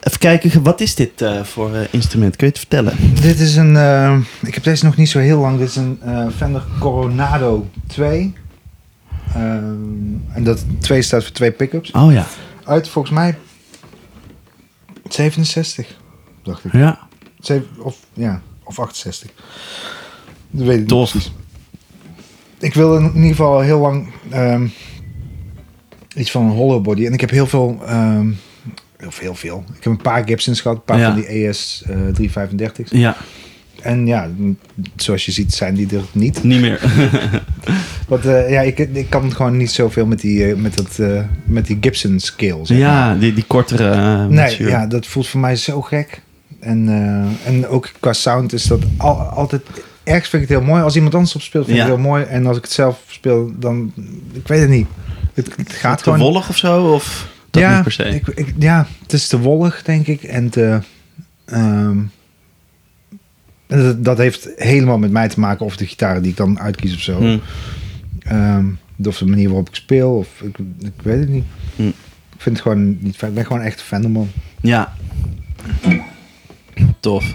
even 0.00 0.18
kijken, 0.18 0.62
wat 0.62 0.80
is 0.80 0.94
dit 0.94 1.24
voor 1.42 1.70
instrument? 1.90 2.36
Kun 2.36 2.46
je 2.46 2.52
het 2.52 2.62
vertellen? 2.62 2.92
Dit 3.20 3.40
is 3.40 3.56
een, 3.56 3.76
ik 4.42 4.54
heb 4.54 4.64
deze 4.64 4.84
nog 4.84 4.96
niet 4.96 5.08
zo 5.08 5.18
heel 5.18 5.40
lang. 5.40 5.58
Dit 5.58 5.68
is 5.68 5.76
een 5.76 5.98
Fender 6.36 6.62
Coronado 6.78 7.70
2. 7.86 8.34
Ehm, 9.34 9.42
en 10.32 10.44
dat 10.44 10.64
2 10.78 11.02
staat 11.02 11.22
voor 11.22 11.32
twee 11.32 11.50
pickups. 11.50 11.90
Oh 11.90 12.12
ja. 12.12 12.26
Uit 12.64 12.88
volgens 12.88 13.14
mij 13.14 13.34
67, 15.14 15.96
dacht 16.42 16.64
ik. 16.64 16.72
Ja. 16.72 16.98
Zeven- 17.40 17.68
of, 17.78 17.96
ja, 18.12 18.42
of 18.64 18.78
68. 18.78 19.30
Dat 20.50 20.66
weet 20.66 20.80
ik 20.80 20.86
Tof. 20.88 21.14
niet 21.14 21.22
precies. 21.22 21.42
Ik 22.58 22.74
wil 22.74 22.96
in 22.96 23.12
ieder 23.14 23.28
geval 23.28 23.60
heel 23.60 23.78
lang 23.80 24.08
ehm, 24.30 24.66
iets 26.16 26.30
van 26.30 26.44
een 26.44 26.50
hollow 26.56 26.82
body. 26.82 27.06
En 27.06 27.12
ik 27.12 27.20
heb 27.20 27.30
heel 27.30 27.46
veel, 27.46 27.78
ehm, 27.86 28.30
of 29.06 29.18
heel 29.18 29.34
veel. 29.34 29.64
Ik 29.68 29.84
heb 29.84 29.92
een 29.92 30.02
paar 30.02 30.24
Gibsons 30.24 30.60
gehad, 30.60 30.76
een 30.76 30.84
paar 30.84 30.98
Ja. 30.98 31.06
van 31.12 31.14
die 31.20 31.26
ES 31.48 31.82
eh 31.82 31.88
335. 31.88 32.90
Ja, 32.90 33.16
En 33.84 34.06
ja, 34.06 34.28
zoals 34.96 35.24
je 35.24 35.32
ziet 35.32 35.54
zijn 35.54 35.74
die 35.74 35.88
er 35.96 36.02
niet. 36.12 36.42
niet 36.42 36.60
meer. 36.60 36.80
Want 38.08 38.24
eh, 38.26 38.50
ja, 38.50 38.60
ik, 38.60 38.78
ik 38.78 39.10
kan 39.10 39.32
gewoon 39.34 39.56
niet 39.56 39.70
zoveel 39.70 40.06
met 40.06 40.20
die, 40.20 40.44
eh, 40.50 40.56
met 40.56 40.76
dat, 40.76 40.98
eh, 40.98 41.20
met 41.44 41.66
die 41.66 41.78
Gibson 41.80 42.18
scale. 42.20 42.66
zeg 42.66 42.78
maar. 42.78 42.86
ja, 42.88 43.14
die, 43.14 43.32
die 43.34 43.44
kortere 43.46 44.28
Nee, 44.28 44.62
ja, 44.62 44.86
dat 44.86 45.06
voelt 45.06 45.28
voor 45.28 45.40
mij 45.40 45.56
zo 45.56 45.80
gek. 45.80 46.22
En, 46.60 46.88
en 47.44 47.66
ook 47.68 47.90
qua 48.00 48.12
sound 48.12 48.52
is 48.52 48.64
dat 48.64 48.82
al, 48.96 49.16
altijd... 49.20 49.62
Ergens 50.04 50.28
vind 50.28 50.42
ik 50.42 50.48
het 50.48 50.58
heel 50.58 50.66
mooi. 50.68 50.82
Als 50.82 50.94
iemand 50.96 51.14
anders 51.14 51.34
op 51.34 51.40
speelt, 51.42 51.64
vind 51.66 51.78
ik 51.78 51.84
Ja. 51.84 51.90
het 51.90 51.98
heel 52.00 52.08
mooi. 52.10 52.24
En 52.24 52.46
als 52.46 52.56
ik 52.56 52.62
het 52.62 52.72
zelf 52.72 53.00
speel, 53.06 53.52
dan... 53.58 53.92
Ik 54.32 54.48
weet 54.48 54.60
het 54.60 54.68
niet. 54.68 54.86
Het, 55.34 55.48
het 55.56 55.72
gaat 55.72 55.98
Te 55.98 56.04
gewoon... 56.04 56.18
wollig 56.18 56.48
of 56.48 56.56
zo? 56.56 56.92
Of 56.92 57.28
dat 57.50 57.62
ja, 57.62 57.74
niet 57.74 57.82
per 57.82 57.92
se? 57.92 58.04
Ik, 58.04 58.26
ik- 58.28 58.54
ja, 58.58 58.86
het 59.02 59.12
is 59.12 59.26
te 59.28 59.38
wollig, 59.40 59.82
denk 59.82 60.06
ik. 60.06 60.22
En 60.22 60.48
te... 60.48 60.78
ehm, 61.44 61.96
dat, 63.82 64.04
dat 64.04 64.18
heeft 64.18 64.48
helemaal 64.56 64.98
met 64.98 65.10
mij 65.10 65.28
te 65.28 65.40
maken. 65.40 65.66
Of 65.66 65.76
de 65.76 65.86
gitaar 65.86 66.22
die 66.22 66.30
ik 66.30 66.36
dan 66.36 66.60
uitkies 66.60 66.94
of 66.94 67.00
zo. 67.00 67.18
Hm. 67.18 67.38
Ehm, 68.18 68.66
of 68.96 69.18
de 69.18 69.26
manier 69.26 69.46
waarop 69.48 69.68
ik 69.68 69.74
speel. 69.74 70.16
Of 70.16 70.40
ik, 70.42 70.56
ik 70.80 70.92
weet 71.02 71.18
het 71.18 71.28
niet. 71.28 71.44
Hm. 71.76 71.82
Ik 71.86 72.40
vind 72.50 72.56
het 72.56 72.60
gewoon 72.60 72.96
niet 73.00 73.16
fijn. 73.16 73.30
Ik 73.30 73.36
ben 73.36 73.46
gewoon 73.46 73.62
echt 73.62 73.80
een. 73.80 74.26
Ja. 74.60 74.92
Tof. 77.00 77.34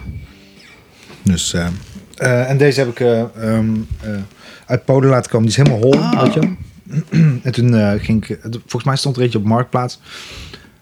Dus, 1.24 1.54
eh, 1.54 1.68
eh, 2.16 2.50
en 2.50 2.58
deze 2.58 2.80
heb 2.80 2.90
ik 2.90 3.00
eh, 3.00 3.20
ehm, 3.22 3.70
eh, 4.02 4.10
uit 4.66 4.86
Polen 4.86 5.10
laten 5.10 5.32
komen. 5.32 5.50
Die 5.50 5.58
is 5.58 5.64
helemaal 5.68 5.92
hol, 5.92 6.02
Ah. 6.02 6.22
weet 6.24 6.34
je. 6.34 6.56
En 7.44 7.52
toen 7.52 7.76
eh, 7.76 7.92
ging 8.04 8.26
ik... 8.28 8.40
Volgens 8.52 8.84
mij 8.84 8.96
stond 8.96 9.16
er 9.16 9.22
eentje 9.22 9.38
op 9.38 9.44
Marktplaats. 9.46 10.00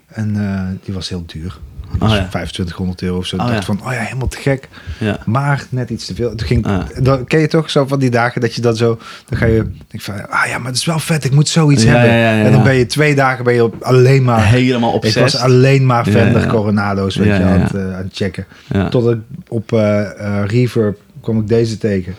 En 0.08 0.36
eh, 0.50 0.68
die 0.86 0.94
was 0.94 1.10
heel 1.10 1.24
duur. 1.26 1.60
Oh, 1.94 2.10
ja. 2.10 2.28
2500 2.28 3.02
euro 3.02 3.18
of 3.18 3.26
zo. 3.26 3.36
Oh, 3.36 3.46
ik 3.46 3.48
dacht 3.52 3.68
ja. 3.68 3.74
van, 3.74 3.88
oh 3.88 3.94
ja, 3.94 4.00
helemaal 4.00 4.28
te 4.28 4.38
gek. 4.38 4.68
Ja. 5.00 5.20
Maar 5.26 5.66
net 5.70 5.90
iets 5.90 6.06
te 6.06 6.16
veel. 6.16 6.36
Toen 6.36 6.48
ging, 6.48 6.66
Ah. 6.66 6.84
dan 7.02 7.26
ken 7.26 7.40
je 7.40 7.48
toch 7.48 7.70
zo 7.70 7.86
van 7.86 8.00
die 8.00 8.10
dagen 8.10 8.42
dat 8.42 8.54
je 8.54 8.62
dat 8.62 8.78
zo... 8.78 9.00
Dan 9.30 9.38
ga 9.40 9.46
je 9.46 9.64
denk 9.88 10.04
van, 10.04 10.30
ah 10.30 10.46
ja, 10.48 10.58
maar 10.58 10.68
het 10.68 10.76
is 10.76 10.86
wel 10.86 11.00
vet. 11.00 11.24
Ik 11.24 11.32
moet 11.32 11.48
zoiets 11.50 11.84
hebben. 11.84 12.10
En 12.10 12.52
dan 12.52 12.64
ben 12.64 12.76
je 12.76 12.86
twee 12.86 13.16
dagen 13.16 13.44
ben 13.44 13.54
je 13.54 13.64
op 13.64 13.84
alleen 13.84 14.24
maar... 14.24 14.46
Helemaal 14.46 14.90
ik 14.90 14.96
obsessed. 14.96 15.22
was 15.22 15.38
alleen 15.42 15.86
maar 15.86 16.06
Fender. 16.06 16.48
Coronado's 16.48 17.16
weet 17.16 17.28
je, 17.38 17.44
aan, 17.44 17.60
het, 17.60 17.74
eh, 17.76 17.82
aan 17.82 18.04
het 18.04 18.16
checken. 18.16 18.46
Tot 18.90 19.08
ik 19.12 19.20
op 19.48 19.72
eh, 19.72 20.02
Reverb 20.46 21.00
kwam 21.22 21.40
ik 21.40 21.48
deze 21.48 21.78
tegen. 21.78 22.16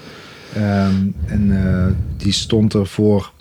Ehm, 0.55 0.95
en 1.27 1.97
die 2.16 2.32
stond 2.32 2.74
er 2.74 2.86
voor 2.86 3.32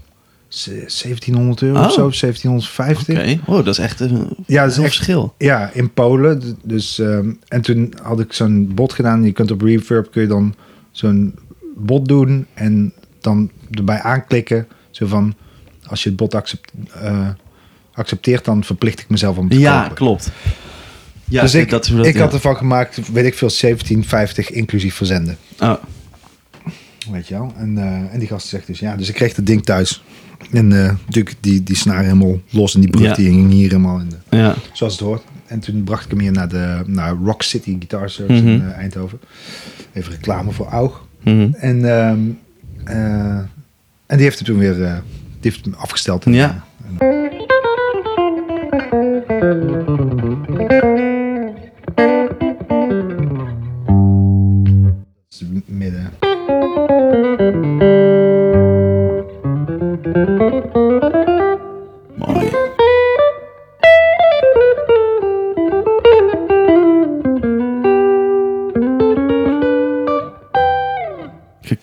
1700 0.49 1.61
euro 1.61 1.79
Oh. 1.79 1.85
of 1.85 1.91
zo, 1.93 2.09
1750. 2.11 3.17
Oké. 3.19 3.39
Oh, 3.51 3.55
dat 3.65 3.67
is 3.67 3.77
echt 3.79 3.99
een 3.99 4.29
Ja, 4.45 4.61
dat 4.61 4.69
is 4.71 4.75
heel 4.75 4.85
echt- 4.85 4.95
verschil. 4.95 5.33
Ja, 5.37 5.69
in 5.73 5.93
Polen. 5.93 6.57
Dus, 6.63 6.99
ehm, 6.99 7.31
en 7.47 7.61
toen 7.61 7.93
had 8.01 8.19
ik 8.19 8.33
zo'n 8.33 8.71
bot 8.75 8.93
gedaan. 8.93 9.23
Je 9.23 9.31
kunt 9.31 9.51
op 9.51 9.61
Reverb 9.61 10.11
kun 10.11 10.21
je 10.21 10.27
dan 10.27 10.55
zo'n 10.91 11.35
bot 11.75 12.07
doen 12.07 12.45
en 12.53 12.93
dan 13.21 13.51
erbij 13.71 14.01
aanklikken. 14.01 14.67
Zo 14.91 15.07
van, 15.07 15.35
als 15.87 16.03
je 16.03 16.09
het 16.09 16.17
bot 16.17 16.35
accept, 16.35 16.71
eh, 16.93 17.27
accepteert, 17.93 18.45
dan 18.45 18.63
verplicht 18.63 18.99
ik 18.99 19.09
mezelf 19.09 19.37
om 19.37 19.49
te 19.49 19.59
Ja, 19.59 19.81
kopen. 19.81 19.95
klopt. 19.95 20.31
Ja, 21.29 21.41
dus 21.41 21.55
ik, 21.55 21.69
dat 21.69 21.87
ik 21.87 22.13
ja. 22.13 22.19
had 22.19 22.33
ervan 22.33 22.55
gemaakt, 22.57 23.11
weet 23.11 23.25
ik 23.25 23.33
veel, 23.33 23.49
1750 23.49 24.51
inclusief 24.51 24.95
verzenden. 24.95 25.37
Oh, 25.59 25.73
Weet 27.11 27.27
je 27.27 27.33
wel. 27.33 27.53
En, 27.57 27.77
eh, 27.77 28.13
en 28.13 28.19
die 28.19 28.27
gast 28.27 28.47
zegt 28.47 28.67
dus, 28.67 28.79
ja, 28.79 28.95
dus 28.95 29.09
ik 29.09 29.15
kreeg 29.15 29.35
het 29.35 29.45
ding 29.45 29.65
thuis. 29.65 30.03
En 30.51 30.71
eh, 30.83 30.93
natuurlijk 31.05 31.35
die, 31.39 31.63
die 31.63 31.75
snaar 31.75 32.03
helemaal 32.03 32.39
los 32.49 32.75
en 32.75 32.81
die 32.81 32.89
brug 32.89 33.03
Ja. 33.05 33.13
die 33.13 33.29
hing 33.29 33.51
hier 33.51 33.67
helemaal 33.69 33.99
in 33.99 34.09
de, 34.09 34.37
Ja. 34.37 34.55
zoals 34.73 34.93
het 34.93 35.01
hoort. 35.01 35.23
En 35.47 35.59
toen 35.59 35.83
bracht 35.83 36.03
ik 36.05 36.09
hem 36.11 36.19
hier 36.19 36.31
naar, 36.31 36.47
de, 36.49 36.81
naar 36.85 37.15
Rock 37.23 37.41
City 37.43 37.69
Guitar 37.79 38.09
Service 38.09 38.43
in 38.43 38.55
Mhm. 38.57 38.67
eh, 38.67 38.77
Eindhoven. 38.77 39.19
Even 39.93 40.11
reclame 40.11 40.51
voor 40.51 40.67
Aug. 40.67 41.05
Mhm. 41.23 41.49
En, 41.53 41.89
ehm, 41.99 42.19
eh, 42.83 43.37
en 44.05 44.15
die 44.15 44.21
heeft 44.21 44.37
hem 44.37 44.47
toen 44.47 44.57
weer 44.57 44.75
die 45.39 45.51
heeft 45.51 45.65
hem 45.65 45.73
afgesteld. 45.73 46.25
En, 46.25 46.33
Ja. 46.33 46.63
en- 46.99 47.15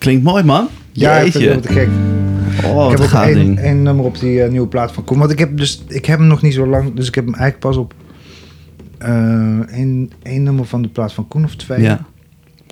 Klinkt 0.05 0.23
mooi, 0.23 0.43
man. 0.43 0.67
Ja, 0.91 1.17
ik 1.17 1.31
vind 1.31 1.43
Jeetje. 1.43 1.59
het 1.59 1.71
gek. 1.71 1.87
Oh, 2.65 2.91
ik 2.91 2.97
heb 2.97 3.11
een 3.11 3.51
ook 3.51 3.57
één, 3.57 3.83
nummer 3.83 4.05
op 4.05 4.19
die 4.19 4.43
eh, 4.43 4.49
nieuwe 4.51 4.67
plaat 4.67 4.91
van 4.91 5.03
Koen. 5.03 5.17
Want 5.17 5.31
ik 5.31 5.39
heb, 5.39 5.57
dus, 5.57 5.83
ik 5.87 6.05
heb 6.05 6.19
hem 6.19 6.27
nog 6.27 6.41
niet 6.41 6.53
zo 6.53 6.67
lang. 6.67 6.93
Dus 6.93 7.07
ik 7.07 7.15
heb 7.15 7.25
hem 7.25 7.33
eigenlijk 7.33 7.63
pas 7.63 7.77
op 7.77 7.93
eh 8.97 9.59
één, 9.71 10.11
één 10.23 10.43
nummer 10.43 10.65
van 10.65 10.81
de 10.81 10.87
plaat 10.87 11.13
van 11.13 11.27
Koen 11.27 11.43
of 11.43 11.55
twee. 11.55 11.81
Ja. 11.81 12.05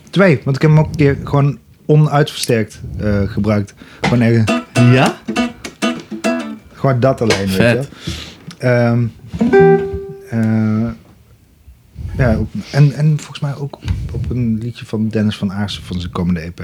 Twee, 0.09 0.39
want 0.43 0.55
ik 0.55 0.61
heb 0.61 0.71
hem 0.71 0.79
ook 0.79 0.85
een 0.85 0.95
keer 0.95 1.17
gewoon 1.23 1.57
onuitversterkt 1.85 2.81
eh, 2.97 3.21
gebruikt. 3.25 3.73
Gewoon, 4.01 4.21
even, 4.21 4.45
Ja? 4.73 5.17
gewoon 6.73 6.99
dat 6.99 7.21
alleen, 7.21 7.37
weet 7.47 7.49
Vet. 7.49 7.87
je 7.87 7.87
wel. 8.59 8.71
Ehm, 8.71 9.03
eh, 10.29 10.89
ja, 12.17 12.37
en, 12.71 12.93
en 12.93 13.17
volgens 13.17 13.39
mij 13.39 13.55
ook 13.55 13.79
op, 14.13 14.29
een 14.29 14.57
liedje 14.61 14.85
van 14.85 15.07
Dennis 15.07 15.37
van 15.37 15.53
Aarsen 15.53 15.83
van 15.83 15.99
zijn 15.99 16.11
komende 16.11 16.39
EP. 16.39 16.61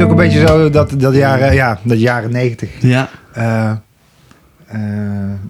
Het 0.00 0.08
heeft 0.08 0.18
ook 0.20 0.24
een 0.24 0.40
beetje 0.40 0.46
zo 0.48 0.70
dat, 0.70 1.00
dat 1.00 1.14
jaren, 1.14 1.54
ja, 1.54 1.80
dat 1.82 2.00
jaren 2.00 2.30
negentig 2.30 2.70
Ja. 2.80 3.10
eh, 3.32 3.70
eh, 4.66 4.78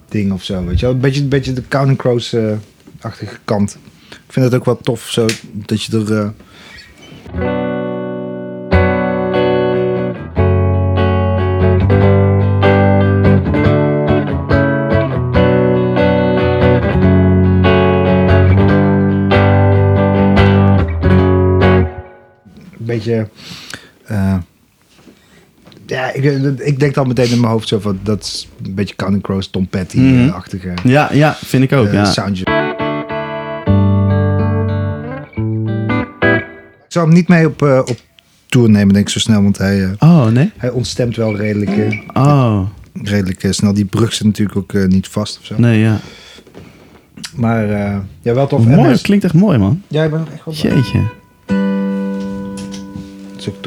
ding 0.08 0.32
of 0.32 0.42
zo, 0.42 0.64
weet 0.64 0.80
je 0.80 0.86
wel. 0.86 0.94
Een 0.94 1.00
beetje, 1.00 1.22
een 1.22 1.28
beetje 1.28 1.52
de 1.52 1.68
Counting 1.68 1.98
Crows-achtige 1.98 3.36
kant. 3.44 3.78
Ik 4.10 4.18
vind 4.32 4.44
het 4.44 4.54
ook 4.54 4.64
wel 4.64 4.76
tof 4.76 5.00
zo, 5.10 5.26
dat 5.52 5.82
je 5.82 5.96
er... 5.96 6.16
eh, 6.16 6.28
een 22.78 22.86
beetje... 22.86 23.28
eh, 24.10 24.34
ja, 25.86 26.12
ik, 26.12 26.24
ik 26.58 26.78
denk 26.80 26.94
dan 26.94 27.08
meteen 27.08 27.30
in 27.30 27.40
mijn 27.40 27.52
hoofd 27.52 27.68
zo 27.68 27.78
van... 27.78 27.98
Dat 28.02 28.22
is 28.22 28.48
een 28.64 28.74
beetje 28.74 28.96
Counting 28.96 29.22
Crows, 29.22 29.48
Tom 29.50 29.62
Mhm. 29.62 29.70
Petty-achtige 29.70 30.72
Ja, 30.84 31.08
ja, 31.12 31.34
vind 31.44 31.62
ik 31.62 31.72
ook, 31.72 31.86
eh, 31.86 31.92
ja. 31.92 32.04
soundje. 32.04 32.44
Ik 36.86 36.96
zou 36.96 37.06
hem 37.06 37.14
niet 37.14 37.28
mee 37.28 37.46
op, 37.46 37.62
eh, 37.62 37.78
op 37.84 37.96
tour 38.46 38.70
nemen, 38.70 38.92
denk 38.94 39.06
ik 39.06 39.12
zo 39.12 39.18
snel. 39.18 39.42
Want 39.42 39.58
hij, 39.58 39.82
eh, 39.84 39.90
Oh, 39.98 40.26
nee? 40.26 40.50
hij 40.56 40.70
ontstemt 40.70 41.16
wel 41.16 41.36
redelijk, 41.36 41.70
eh, 41.70 41.98
Oh, 42.26 42.60
redelijk 43.02 43.42
eh, 43.44 43.50
snel. 43.50 43.74
Die 43.74 43.84
brug 43.84 44.12
zit 44.12 44.26
natuurlijk 44.26 44.58
ook 44.58 44.72
eh, 44.72 44.84
niet 44.86 45.08
vast 45.08 45.38
of 45.38 45.44
zo. 45.46 45.54
nee, 45.58 45.78
ja. 45.78 45.98
Maar 47.34 47.70
eh, 47.70 47.96
ja, 48.22 48.34
wel 48.34 48.46
tof. 48.46 48.66
Mooi, 48.66 48.90
het 48.90 49.00
klinkt 49.00 49.24
echt 49.24 49.34
mooi, 49.34 49.58
man. 49.58 49.82
Ja, 49.88 50.04
ik 50.04 50.10
ben 50.10 50.26
echt 50.34 50.44
wel. 50.44 50.54
Jeetje. 50.54 51.00
Is 53.40 53.48
ook 53.48 53.62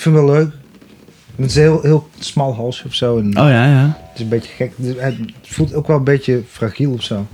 Ik 0.00 0.06
vind 0.06 0.16
het 0.18 0.24
wel 0.24 0.34
leuk. 0.34 0.52
Het 1.36 1.46
is 1.50 1.56
een 1.56 1.62
heel, 1.62 1.80
heel 1.82 2.08
smal 2.18 2.54
halsje 2.54 2.86
of 2.86 2.94
zo. 2.94 3.18
En 3.18 3.26
Oh, 3.26 3.48
ja, 3.48 3.66
ja. 3.66 3.98
Het 4.08 4.14
is 4.14 4.20
een 4.20 4.28
beetje 4.28 4.52
gek. 4.52 4.72
Het 4.96 5.16
voelt 5.42 5.74
ook 5.74 5.86
wel 5.86 5.96
een 5.96 6.04
beetje 6.04 6.42
fragiel 6.50 6.92
of 6.92 7.02
zo. 7.02 7.26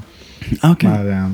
Oké. 0.61 0.87
Maar 0.87 1.07
eh, 1.07 1.25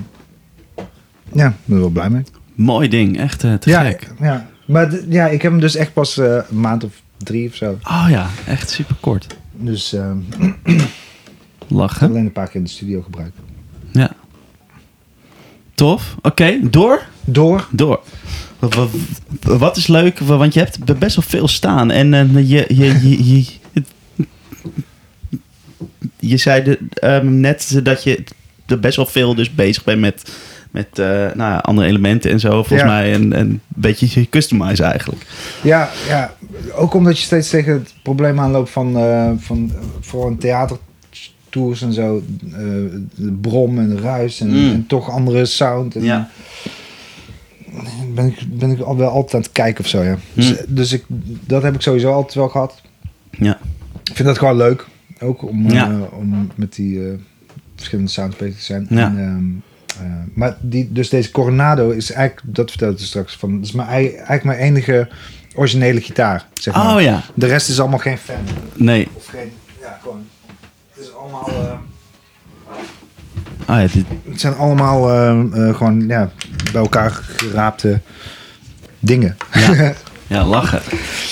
ja, 1.33 1.49
ik 1.49 1.55
ben 1.65 1.77
er 1.77 1.81
wel 1.81 1.89
blij 1.89 2.11
mee. 2.11 2.23
Mooi 2.55 2.89
ding, 2.89 3.19
echt 3.19 3.45
eh, 3.45 3.55
te 3.55 3.71
ja, 3.71 3.85
gek. 3.85 4.11
Ja. 4.21 4.47
Maar 4.67 4.95
ja, 5.09 5.27
ik 5.29 5.43
heb 5.43 5.53
hem 5.53 5.61
dus 5.61 5.75
echt 5.75 5.93
pas 5.93 6.19
eh, 6.19 6.39
een 6.51 6.61
maand 6.61 6.85
of 6.85 7.03
drie 7.17 7.49
of 7.49 7.55
zo. 7.55 7.79
Oh 7.83 8.07
ja, 8.09 8.27
echt 8.47 8.71
super 8.71 8.97
kort. 9.01 9.27
Dus 9.53 9.93
eh, 9.93 10.11
Lachen. 11.69 12.09
alleen 12.09 12.25
een 12.25 12.33
paar 12.33 12.47
keer 12.47 12.57
in 12.57 12.65
de 12.65 12.71
studio 12.71 13.03
gebruikt. 13.03 13.37
Ja. 13.93 14.11
Tof. 15.75 16.15
Oké, 16.23 16.59
door? 16.63 17.03
Door. 17.25 17.67
Door. 17.71 18.01
Wat, 19.41 19.77
is 19.77 19.87
leuk, 19.87 20.19
want 20.19 20.55
je 20.55 20.61
hebt 20.61 20.99
best 20.99 21.17
wel 21.17 21.25
veel 21.29 21.49
staan. 21.49 21.91
En 21.91 22.15
eh, 22.15 22.49
je, 22.49 22.65
je, 22.69 23.09
je, 23.09 23.35
je, 23.35 23.45
je 26.19 26.37
zei 26.37 26.63
de, 26.63 26.79
ehm, 26.95 27.41
net 27.41 27.81
dat 27.83 28.03
je 28.03 28.25
er 28.67 28.81
best 28.81 28.97
wel 28.97 29.07
veel 29.07 29.35
dus 29.35 29.55
bezig 29.55 29.85
bent 29.85 30.01
met, 30.01 30.33
met 30.71 30.99
eh, 30.99 31.07
nou 31.07 31.37
ja, 31.37 31.57
andere 31.57 31.89
elementen 31.89 32.31
en 32.31 32.41
zo, 32.41 32.51
volgens 32.51 32.81
Ja. 32.81 32.87
mij. 32.87 33.13
En, 33.13 33.33
en 33.33 33.47
een 33.49 33.61
beetje 33.67 34.29
customize 34.31 34.83
eigenlijk. 34.83 35.27
Ja, 35.63 35.91
ja, 36.09 36.35
ook 36.75 36.95
omdat 36.95 37.19
je 37.19 37.25
steeds 37.25 37.51
tegen 37.51 37.73
het 37.73 37.95
probleem 38.03 38.41
aanloopt 38.41 38.71
van, 38.71 38.97
eh, 38.97 39.31
van 39.39 39.73
voor 40.01 40.27
een 40.27 40.39
theatertours 41.53 41.83
en 41.83 41.93
zo. 41.93 42.23
eh, 42.53 42.59
de 43.15 43.33
brom 43.41 43.79
en 43.79 43.89
de 43.89 44.01
ruis 44.01 44.41
en, 44.41 44.49
Mm. 44.49 44.73
en 44.73 44.87
toch 44.87 45.11
andere 45.11 45.45
sound. 45.45 45.97
En, 45.97 46.03
Ja. 46.03 46.31
ben 48.15 48.27
ik, 48.27 48.39
ben 48.59 48.71
ik 48.71 48.81
al 48.81 48.97
wel 48.97 49.09
altijd 49.11 49.35
aan 49.35 49.41
het 49.41 49.53
kijken 49.53 49.85
of 49.85 49.91
zo, 49.91 50.03
ja. 50.03 50.17
Dus, 50.33 50.49
Mm. 50.51 50.57
dus 50.69 50.93
ik, 50.93 51.05
dat 51.47 51.63
heb 51.63 51.75
ik 51.75 51.81
sowieso 51.81 52.13
altijd 52.13 52.35
wel 52.35 52.49
gehad. 52.49 52.81
Ja. 53.31 53.59
Ik 54.05 54.17
vind 54.17 54.29
dat 54.29 54.39
gewoon 54.39 54.57
leuk. 54.57 54.87
Ook 55.21 55.43
om, 55.49 55.71
Ja. 55.71 55.91
eh, 55.91 56.19
om 56.19 56.51
met 56.55 56.75
die 56.75 57.07
eh, 57.09 57.13
verschillende 57.77 58.11
sounds 58.11 58.37
bezig 58.37 58.57
te 58.59 58.63
zijn. 58.65 58.87
Ja. 58.91 59.07
En, 59.07 59.19
ehm, 59.19 60.05
eh, 60.07 60.13
maar 60.35 60.57
die, 60.61 60.93
dus 60.93 61.09
deze 61.09 61.31
Coronado 61.31 61.91
is 61.91 62.11
eigenlijk, 62.13 62.55
dat 62.57 62.71
vertelde 62.71 62.95
ik 62.99 63.05
straks, 63.05 63.37
van, 63.37 63.55
dat 63.57 63.65
is 63.65 63.73
mijn, 63.73 63.89
ei- 63.89 64.09
eigenlijk 64.15 64.45
mijn 64.45 64.59
enige 64.59 65.09
originele 65.55 66.01
gitaar. 66.01 66.47
Zeg 66.55 66.75
maar. 66.75 66.95
Oh 66.97 67.01
ja. 67.03 67.23
De 67.35 67.47
rest 67.47 67.69
is 67.69 67.81
allemaal 67.81 67.99
geen 67.99 68.19
fan. 68.19 68.37
Nee. 68.75 69.09
Of 69.15 69.27
geen, 69.27 69.51
ja, 69.81 69.99
gewoon. 70.03 70.23
Het 70.95 71.05
is 71.05 71.13
allemaal... 71.33 71.65
eh, 71.65 71.73
Oh 73.69 73.77
ja, 73.81 73.87
dit, 73.93 74.05
het 74.31 74.41
zijn 74.41 74.55
allemaal 74.57 75.11
eh, 75.11 75.69
eh, 75.69 75.77
gewoon 75.77 76.07
ja, 76.09 76.31
bij 76.73 76.81
elkaar 76.81 77.11
geraapte 77.37 78.01
dingen. 78.99 79.37
Ja. 79.53 79.93
ja, 80.27 80.45
lachen. 80.45 80.81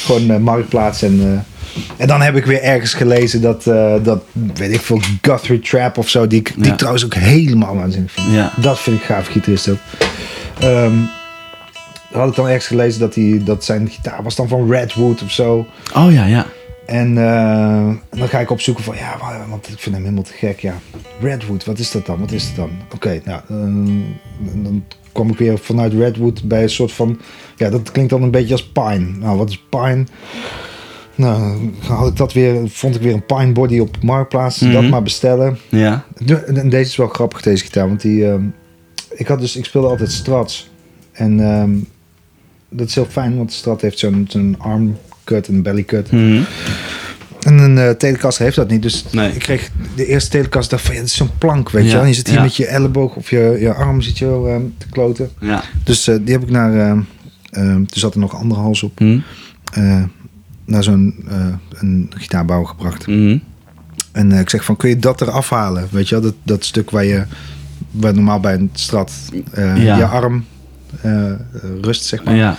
Gewoon 0.05 0.31
eh, 0.31 0.37
marktplaats 0.37 1.03
en... 1.03 1.45
en 1.97 2.07
dan 2.07 2.21
heb 2.21 2.37
ik 2.37 2.45
weer 2.45 2.63
ergens 2.63 2.95
gelezen 2.95 3.41
dat, 3.41 3.65
dat 4.05 4.23
weet 4.55 4.73
ik 4.73 4.81
veel, 4.81 5.01
Guthrie 5.23 5.61
Trap 5.61 5.99
of 5.99 6.09
zo, 6.09 6.27
die, 6.27 6.43
die 6.43 6.65
Ja. 6.65 6.71
ik 6.71 6.77
trouwens 6.79 7.05
ook 7.05 7.15
helemaal 7.15 7.77
waanzinnig 7.77 8.13
vind. 8.13 8.27
Ja. 8.33 8.53
Dat 8.57 8.81
vind 8.81 8.97
ik 9.01 9.07
gaaf 9.07 9.27
gitarist 9.27 9.69
ook. 9.69 9.79
Ehm, 10.59 10.95
had 12.13 12.29
ik 12.29 12.35
dan 12.35 12.47
ergens 12.47 12.67
gelezen 12.67 13.01
dat, 13.01 13.15
hij, 13.15 13.41
dat 13.45 13.65
zijn 13.65 13.89
gitaar 13.89 14.23
was 14.23 14.37
dan 14.37 14.49
van 14.49 14.71
Redwood 14.71 15.23
of 15.23 15.31
zo. 15.31 15.67
Oh 15.95 16.13
ja, 16.13 16.25
ja. 16.25 16.47
En 16.91 17.19
eh, 17.19 18.19
dan 18.19 18.29
ga 18.29 18.39
ik 18.41 18.51
opzoeken 18.51 18.85
van, 18.85 18.97
ja, 18.97 19.17
wa- 19.21 19.47
want 19.49 19.69
ik 19.69 19.79
vind 19.79 19.95
hem 19.95 20.05
helemaal 20.05 20.25
te 20.25 20.33
gek. 20.33 20.61
Ja, 20.61 20.75
Redwood, 21.21 21.65
wat 21.65 21.79
is 21.79 21.91
dat 21.91 22.07
dan? 22.07 22.21
Wat 22.21 22.33
is 22.33 22.47
dat 22.47 22.57
dan? 22.57 22.71
Oké, 22.95 23.21
nou, 23.25 23.41
eh, 23.49 24.63
dan 24.65 24.85
kwam 25.13 25.31
ik 25.31 25.39
weer 25.39 25.59
vanuit 25.59 25.93
Redwood 25.93 26.43
bij 26.49 26.63
een 26.63 26.71
soort 26.71 26.93
van, 26.93 27.21
ja, 27.57 27.71
dat 27.71 27.91
klinkt 27.93 28.11
dan 28.11 28.23
een 28.23 28.31
beetje 28.31 28.53
als 28.53 28.69
pine. 28.73 28.99
Nou, 29.19 29.39
wat 29.39 29.49
is 29.49 29.65
pine? 29.71 30.05
Nou, 31.15 31.71
had 31.87 32.09
ik 32.09 32.17
dat 32.17 32.33
weer, 32.33 32.69
vond 32.69 32.95
ik 32.95 33.03
weer 33.03 33.15
een 33.15 33.27
pine 33.27 33.53
body 33.53 33.79
op 33.79 34.03
Marktplaats. 34.03 34.59
Dat 34.59 34.71
Mhm. 34.73 34.89
maar 34.89 35.03
bestellen. 35.03 35.59
Ja. 35.69 36.05
De- 36.19 36.37
En 36.45 36.69
deze 36.69 36.91
is 36.91 36.97
wel 36.97 37.09
grappig, 37.09 37.43
deze 37.43 37.65
gitaar. 37.65 37.87
Want 37.89 38.01
die, 38.01 38.27
ehm, 38.31 38.43
ik, 39.11 39.27
had 39.27 39.41
dus, 39.41 39.57
ik 39.57 39.65
speelde 39.65 39.89
altijd 39.89 40.13
Strats. 40.13 40.71
En 41.13 41.41
ehm, 41.41 41.71
dat 42.69 42.87
is 42.89 42.95
heel 42.95 43.05
fijn, 43.09 43.37
want 43.37 43.49
de 43.49 43.55
Strat 43.55 43.81
heeft 43.81 43.99
zo'n 43.99 44.27
zo'n 44.29 44.55
arm 44.59 44.97
cut 45.35 45.49
en 45.49 45.55
een 45.55 45.63
belly 45.63 45.85
cut. 45.85 46.11
Mhm. 46.13 46.43
En 47.41 47.59
een 47.59 47.79
eh 47.79 47.91
Telecaster 47.91 48.45
heeft 48.45 48.57
dat 48.57 48.71
niet. 48.71 48.83
Dus 48.83 49.05
Nee. 49.13 49.33
ik 49.33 49.39
kreeg 49.39 49.71
de 49.97 50.07
eerste 50.07 50.31
Telecaster 50.31 50.71
dacht 50.71 50.85
van, 50.85 50.95
ja, 50.95 51.01
dat 51.01 51.09
is 51.11 51.17
zo'n 51.17 51.31
plank, 51.39 51.71
weet 51.71 51.83
Ja, 51.83 51.89
je 51.89 51.95
wel. 51.95 52.03
En 52.03 52.09
je 52.09 52.15
zit 52.15 52.27
hier 52.27 52.37
ja. 52.37 52.43
met 52.43 52.57
je 52.57 52.67
elleboog 52.67 53.15
of 53.17 53.31
je, 53.31 53.57
je 53.61 53.73
arm 53.75 54.01
zit 54.01 54.19
je 54.19 54.27
wel, 54.27 54.49
ehm, 54.49 54.63
te 54.79 54.87
kloten. 54.91 55.31
Ja. 55.41 55.63
Dus 55.85 56.09
eh, 56.09 56.17
die 56.23 56.33
heb 56.33 56.43
ik 56.43 56.51
naar, 56.51 56.75
ehm 56.89 57.01
ehm, 57.51 57.81
er 57.81 57.99
zat 57.99 58.15
er 58.15 58.21
nog 58.21 58.35
andere 58.35 58.61
hals 58.61 58.83
op, 58.83 59.01
Mhm. 59.01 59.19
eh, 59.73 60.03
naar 60.65 60.83
zo'n 60.83 61.25
een 61.71 62.13
gitaarbouwer 62.17 62.69
gebracht. 62.69 63.07
Mhm. 63.07 63.39
En 64.13 64.33
ik 64.33 64.51
zeg 64.51 64.65
van, 64.65 64.77
kun 64.77 64.89
je 64.89 64.99
dat 64.99 65.21
eraf 65.21 65.51
halen? 65.51 65.89
Weet 65.91 66.09
je 66.09 66.15
wel, 66.15 66.25
dat, 66.25 66.35
dat 66.43 66.65
stuk 66.65 66.91
waar 66.91 67.05
je 67.05 67.23
waar 67.91 68.15
normaal 68.15 68.41
bij 68.41 68.55
een 68.55 68.71
strat 68.73 69.13
je 69.77 70.05
arm 70.11 70.45
rust, 71.81 72.05
zeg 72.05 72.25
maar. 72.25 72.35
Ja. 72.35 72.57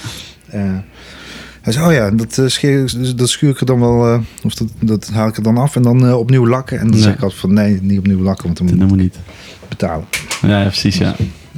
Hij 1.62 1.74
zei, 1.74 1.86
oh 1.86 1.94
ja, 1.94 2.12
dat, 2.12 2.38
eh, 2.38 2.46
scheer, 2.48 2.94
dat 3.16 3.30
schuur 3.30 3.50
ik 3.50 3.60
er 3.60 3.66
dan 3.66 3.80
wel, 3.80 4.08
eh, 4.08 4.20
of 4.44 4.54
dat, 4.54 4.68
dat 4.80 5.10
haal 5.14 5.28
ik 5.28 5.38
er 5.38 5.44
dan 5.44 5.58
af 5.58 5.76
en 5.76 5.82
dan 5.82 6.06
eh, 6.08 6.18
opnieuw 6.18 6.48
lakken. 6.48 6.80
En 6.80 6.88
dan 6.92 7.00
zeg 7.00 7.14
ik 7.14 7.22
altijd 7.22 7.40
van, 7.40 7.54
nee, 7.54 7.80
niet 7.82 7.98
opnieuw 8.00 8.22
lakken, 8.22 8.46
want 8.46 8.58
dan 8.58 8.68
Dat 8.68 8.78
moet 8.78 8.90
we 8.90 8.96
niet. 8.96 9.16
ik 9.16 9.70
betalen. 9.70 10.06
Ja, 10.42 10.62
ja, 10.62 10.68
precies, 10.68 10.98
ja. 10.98 11.16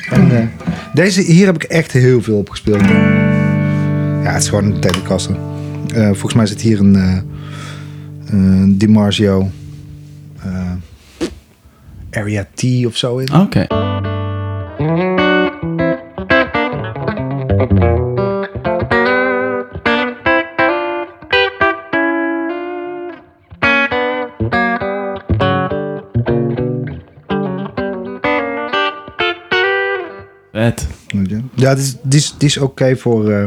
En 0.10 0.52
deze, 0.94 1.22
hier 1.22 1.46
heb 1.46 1.56
ik 1.56 1.64
echt 1.64 1.92
heel 1.92 2.22
veel 2.22 2.38
op 2.38 2.50
gespeeld. 2.50 2.82
Ja, 2.82 4.32
het 4.32 4.42
is 4.42 4.50
gewoon 4.50 4.64
een 4.64 4.80
Telecaster. 4.80 5.36
Eh, 5.94 6.06
volgens 6.06 6.34
mij 6.34 6.46
zit 6.46 6.62
hier 6.62 6.80
een 6.80 6.96
eh 6.96 7.18
eh, 8.28 8.64
DiMarzio 8.68 9.50
Area 12.12 12.48
T 12.54 12.64
of 12.86 12.98
zo 12.98 13.18
in. 13.18 13.34
Oké. 13.34 13.68
Ja, 31.56 31.76
die 31.76 32.20
is, 32.20 32.36
die 32.38 32.48
is, 32.48 32.58
oké 32.58 32.96
voor... 32.96 33.30
eh, 33.32 33.44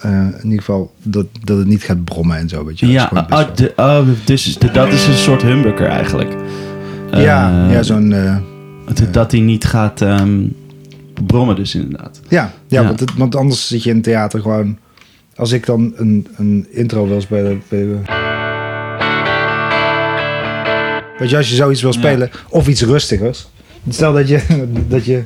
eh, 0.00 0.26
in 0.26 0.42
ieder 0.44 0.58
geval 0.58 0.92
dat, 1.02 1.26
dat 1.44 1.58
het 1.58 1.66
niet 1.66 1.82
gaat 1.82 2.04
brommen 2.04 2.36
en 2.36 2.48
zo, 2.48 2.64
weet 2.64 2.78
je. 2.78 2.86
Dat 2.86 2.94
is 2.94 3.00
Ja, 3.12 3.26
oh, 3.30 3.54
de, 3.54 3.72
oh, 3.76 4.06
dus 4.24 4.58
de- 4.58 4.70
dat 4.70 4.92
is 4.92 5.06
een 5.06 5.14
soort 5.14 5.42
humbucker 5.42 5.86
eigenlijk. 5.86 6.34
ja, 7.12 7.64
Eh, 7.66 7.72
ja, 7.72 7.82
zo'n... 7.82 8.10
dat- 8.10 9.12
Dat 9.12 9.30
hij 9.30 9.40
niet 9.40 9.64
gaat 9.64 10.00
ehm, 10.02 10.46
brommen 11.26 11.56
dus 11.56 11.74
inderdaad. 11.74 12.20
ja, 12.28 12.52
ja, 12.66 12.80
Ja. 12.80 12.86
Want, 12.86 13.00
het- 13.00 13.14
want 13.16 13.36
anders 13.36 13.66
zit 13.68 13.82
je 13.82 13.88
in 13.90 13.94
het 13.96 14.04
theater 14.04 14.40
gewoon... 14.40 14.78
Als 15.36 15.52
ik 15.52 15.66
dan 15.66 15.92
een, 15.96 16.26
een 16.36 16.66
intro 16.70 17.06
wil 17.08 17.20
spelen... 17.20 17.62
Bij, 17.68 17.86
weet 21.18 21.30
je, 21.30 21.36
als 21.36 21.48
je 21.48 21.54
zoiets 21.54 21.82
wil 21.82 21.92
Ja. 21.92 21.98
spelen... 21.98 22.30
Of 22.48 22.68
iets 22.68 22.82
rustigers. 22.82 23.48
Stel 23.88 24.12
dat 24.12 24.28
je... 24.28 24.40
Dat 24.88 25.04
je 25.04 25.22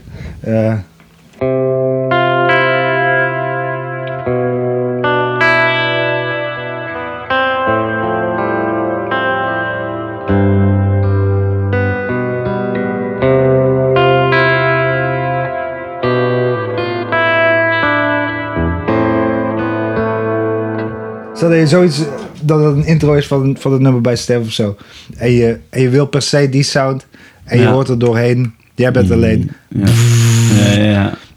dat 21.54 21.62
je 21.62 21.66
zoiets, 21.66 22.02
dat 22.40 22.64
het 22.64 22.76
een 22.76 22.84
intro 22.84 23.14
is 23.14 23.26
van, 23.26 23.56
van 23.58 23.72
het 23.72 23.80
nummer 23.80 24.00
bij 24.00 24.16
Stef 24.16 24.40
of 24.40 24.52
zo. 24.52 24.76
En 25.16 25.30
je, 25.30 25.58
en 25.70 25.80
je 25.80 25.88
wil 25.88 26.06
per 26.06 26.22
se 26.22 26.48
die 26.48 26.62
sound. 26.62 27.06
En 27.44 27.60
je 27.60 27.66
hoort 27.66 27.88
er 27.88 27.98
doorheen. 27.98 28.54
Jij 28.74 28.92
bent 28.92 29.10
alleen. 29.10 29.50
Ja, 29.68 29.78
ja, 29.78 29.86
ja. 29.86 30.13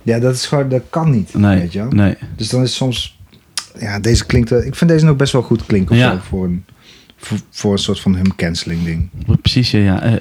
Ja. 0.08 0.20
Dat 0.20 0.34
is 0.34 0.46
gewoon, 0.46 0.70
dat 0.70 0.82
kan 0.90 1.10
niet. 1.12 1.34
Nee, 1.34 1.60
Weet 1.60 1.74
je 1.74 1.80
wel? 1.80 1.90
nee. 1.90 2.16
Dus 2.36 2.50
dan 2.50 2.62
is 2.64 2.76
soms, 2.76 3.20
ja, 3.80 4.00
deze 4.00 4.26
klinkt, 4.26 4.50
wel- 4.50 4.64
ik 4.64 4.76
vind 4.76 4.90
deze 4.92 5.06
nog 5.06 5.16
best 5.16 5.34
wel 5.34 5.42
goed 5.42 5.66
klinken 5.66 5.96
of 5.96 6.02
Ja. 6.02 6.12
zo, 6.12 6.20
voor 6.28 6.46
een, 6.46 6.66
voor, 7.18 7.38
voor 7.52 7.72
een 7.72 7.78
soort 7.80 8.00
van 8.00 8.16
hum 8.16 8.36
cancelling 8.36 8.84
ding. 8.84 9.10
Precies, 9.42 9.72
ja. 9.72 9.80
ja. 9.80 10.02
Eh, 10.02 10.14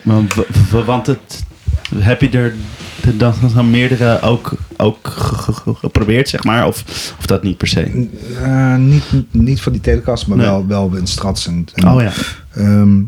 Maar 0.71 0.85
want 0.85 1.07
het, 1.07 1.45
heb 1.95 2.21
je 2.21 2.29
er 2.31 2.55
dan, 3.17 3.35
dan 3.55 3.71
meerdere 3.71 4.21
ook, 4.21 4.53
ook 4.77 4.99
ge- 5.09 5.35
ge- 5.43 5.53
ge- 5.53 5.75
geprobeerd, 5.75 6.29
zeg 6.29 6.45
maar? 6.45 6.67
Of, 6.67 6.85
of 7.19 7.27
dat 7.27 7.43
niet 7.43 7.57
per 7.57 7.69
se? 7.69 8.09
Eh, 8.43 8.77
niet, 8.77 9.05
niet 9.31 9.61
voor 9.61 9.73
die 9.73 9.81
telecast, 9.81 10.27
maar 10.27 10.37
Nee. 10.37 10.47
wel, 10.47 10.67
wel 10.67 10.95
in 10.97 11.07
strats. 11.07 11.47
En, 11.47 11.65
en, 11.75 11.89
Oh 11.89 12.01
ja. 12.03 12.13
ehm, 12.53 13.03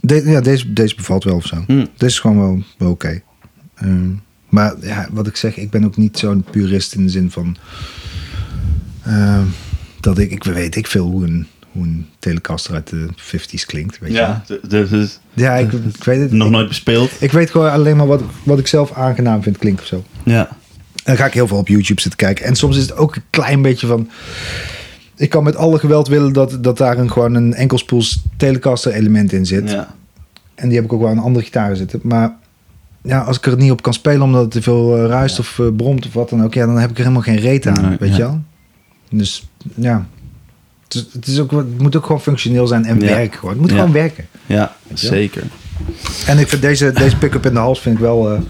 de- 0.00 0.22
ja, 0.30 0.40
deze, 0.40 0.72
deze 0.72 0.94
bevalt 0.94 1.24
wel 1.24 1.34
of 1.36 1.46
zo. 1.46 1.56
Hm. 1.66 1.76
Dit 1.96 2.02
is 2.10 2.18
gewoon 2.20 2.38
wel, 2.38 2.62
wel 2.78 2.90
oké. 2.90 3.20
Ehm, 3.74 4.08
maar 4.54 4.74
ja, 4.80 5.08
wat 5.12 5.26
ik 5.26 5.36
zeg, 5.36 5.56
ik 5.56 5.70
ben 5.70 5.84
ook 5.84 5.96
niet 5.96 6.18
zo'n 6.18 6.44
purist 6.50 6.94
in 6.94 7.04
de 7.04 7.10
zin 7.10 7.30
van... 7.30 7.56
ehm, 9.04 9.42
dat 10.00 10.18
ik, 10.18 10.30
ik 10.30 10.44
weet 10.44 10.76
ik 10.76 10.86
veel 10.86 11.06
hoe 11.06 11.24
een, 11.24 11.46
hoe 11.72 11.82
een 11.84 12.06
Telecaster 12.18 12.74
uit 12.74 12.88
de 12.88 13.08
50s 13.16 13.66
klinkt. 13.66 13.98
Weet 13.98 14.10
je. 14.10 14.16
Ja, 14.16 14.44
d- 14.46 14.58
d- 14.68 14.70
dus 14.90 15.18
ja 15.32 15.54
ik, 15.54 15.72
ik 15.72 16.04
weet 16.04 16.20
het. 16.20 16.32
nog 16.32 16.46
ik, 16.46 16.52
nooit 16.52 16.68
bespeeld. 16.68 17.10
ik 17.20 17.32
weet 17.32 17.50
gewoon 17.50 17.70
alleen 17.70 17.96
maar 17.96 18.06
wat, 18.06 18.22
wat 18.42 18.58
ik 18.58 18.66
zelf 18.66 18.92
aangenaam 18.92 19.42
vind 19.42 19.58
klinken 19.58 19.82
of 19.82 19.88
zo. 19.88 20.04
Ja. 20.24 20.48
En 20.48 20.56
dan 21.04 21.16
ga 21.16 21.26
ik 21.26 21.32
heel 21.34 21.46
veel 21.48 21.56
op 21.56 21.68
YouTube 21.68 22.00
zitten 22.00 22.20
kijken. 22.20 22.44
En 22.44 22.56
soms 22.56 22.76
is 22.76 22.82
het 22.82 22.96
ook 22.96 23.16
een 23.16 23.22
klein 23.30 23.62
beetje 23.62 23.86
van... 23.86 24.08
Ik 25.16 25.30
kan 25.30 25.44
met 25.44 25.56
alle 25.56 25.78
geweld 25.78 26.08
willen 26.08 26.32
dat, 26.32 26.58
dat 26.60 26.78
daar 26.78 26.98
een, 26.98 27.10
gewoon 27.12 27.34
een 27.34 27.54
enkelspoels 27.54 28.22
Telecaster 28.36 28.92
element 28.92 29.32
in 29.32 29.46
zit. 29.46 29.70
ja. 29.70 29.94
En 30.54 30.66
die 30.68 30.76
heb 30.76 30.84
ik 30.86 30.92
ook 30.92 31.00
wel 31.00 31.10
aan 31.10 31.18
andere 31.18 31.44
gitaren 31.44 31.76
zitten. 31.76 32.00
Maar 32.02 32.36
ja, 33.06 33.20
als 33.20 33.36
ik 33.36 33.46
er 33.46 33.56
niet 33.56 33.70
op 33.70 33.82
kan 33.82 33.92
spelen 33.94 34.22
omdat 34.22 34.42
het 34.42 34.50
te 34.50 34.62
veel 34.62 34.96
eh, 34.96 35.06
ruist 35.06 35.38
of 35.38 35.58
eh, 35.58 35.66
bromt 35.76 36.06
of 36.06 36.12
wat 36.12 36.28
dan 36.30 36.44
ook, 36.44 36.54
ja, 36.54 36.66
dan 36.66 36.78
heb 36.78 36.90
ik 36.90 36.96
er 36.96 37.02
helemaal 37.02 37.22
geen 37.22 37.36
reet 37.38 37.66
aan, 37.66 37.88
Nee, 37.88 37.96
weet 37.98 38.10
ja. 38.10 38.16
je 38.16 38.22
wel? 38.22 38.40
Dus 39.10 39.48
ja, 39.74 40.06
het, 40.84 40.94
is, 40.94 41.06
het, 41.12 41.26
is 41.26 41.38
ook, 41.40 41.50
het 41.50 41.78
moet 41.78 41.96
ook 41.96 42.06
gewoon 42.06 42.20
functioneel 42.20 42.66
zijn 42.66 42.84
en 42.84 43.00
Ja. 43.00 43.06
werken 43.06 43.38
gewoon. 43.38 43.52
Het 43.54 43.62
moet 43.62 43.72
gewoon 43.72 43.92
werken. 43.92 44.26
Ja, 44.46 44.76
zeker. 44.94 45.42
En 46.26 46.38
ik 46.38 46.48
vind 46.48 46.62
deze, 46.62 46.92
deze 46.92 47.16
pick-up 47.16 47.46
in 47.46 47.52
de 47.52 47.58
hals 47.58 47.80
vind 47.80 47.94
ik 47.94 48.00
wel 48.00 48.32
eh, 48.32 48.40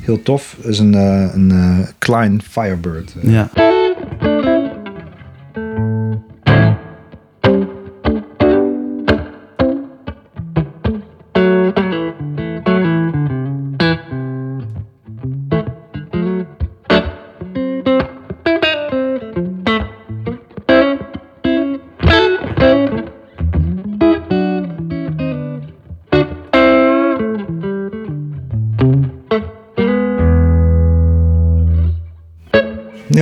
heel 0.00 0.22
tof. 0.22 0.56
Het 0.56 0.66
is 0.72 0.78
een, 0.78 0.92
een 0.92 1.86
Klein 1.98 2.42
Firebird. 2.50 3.14
Ja. 3.22 3.50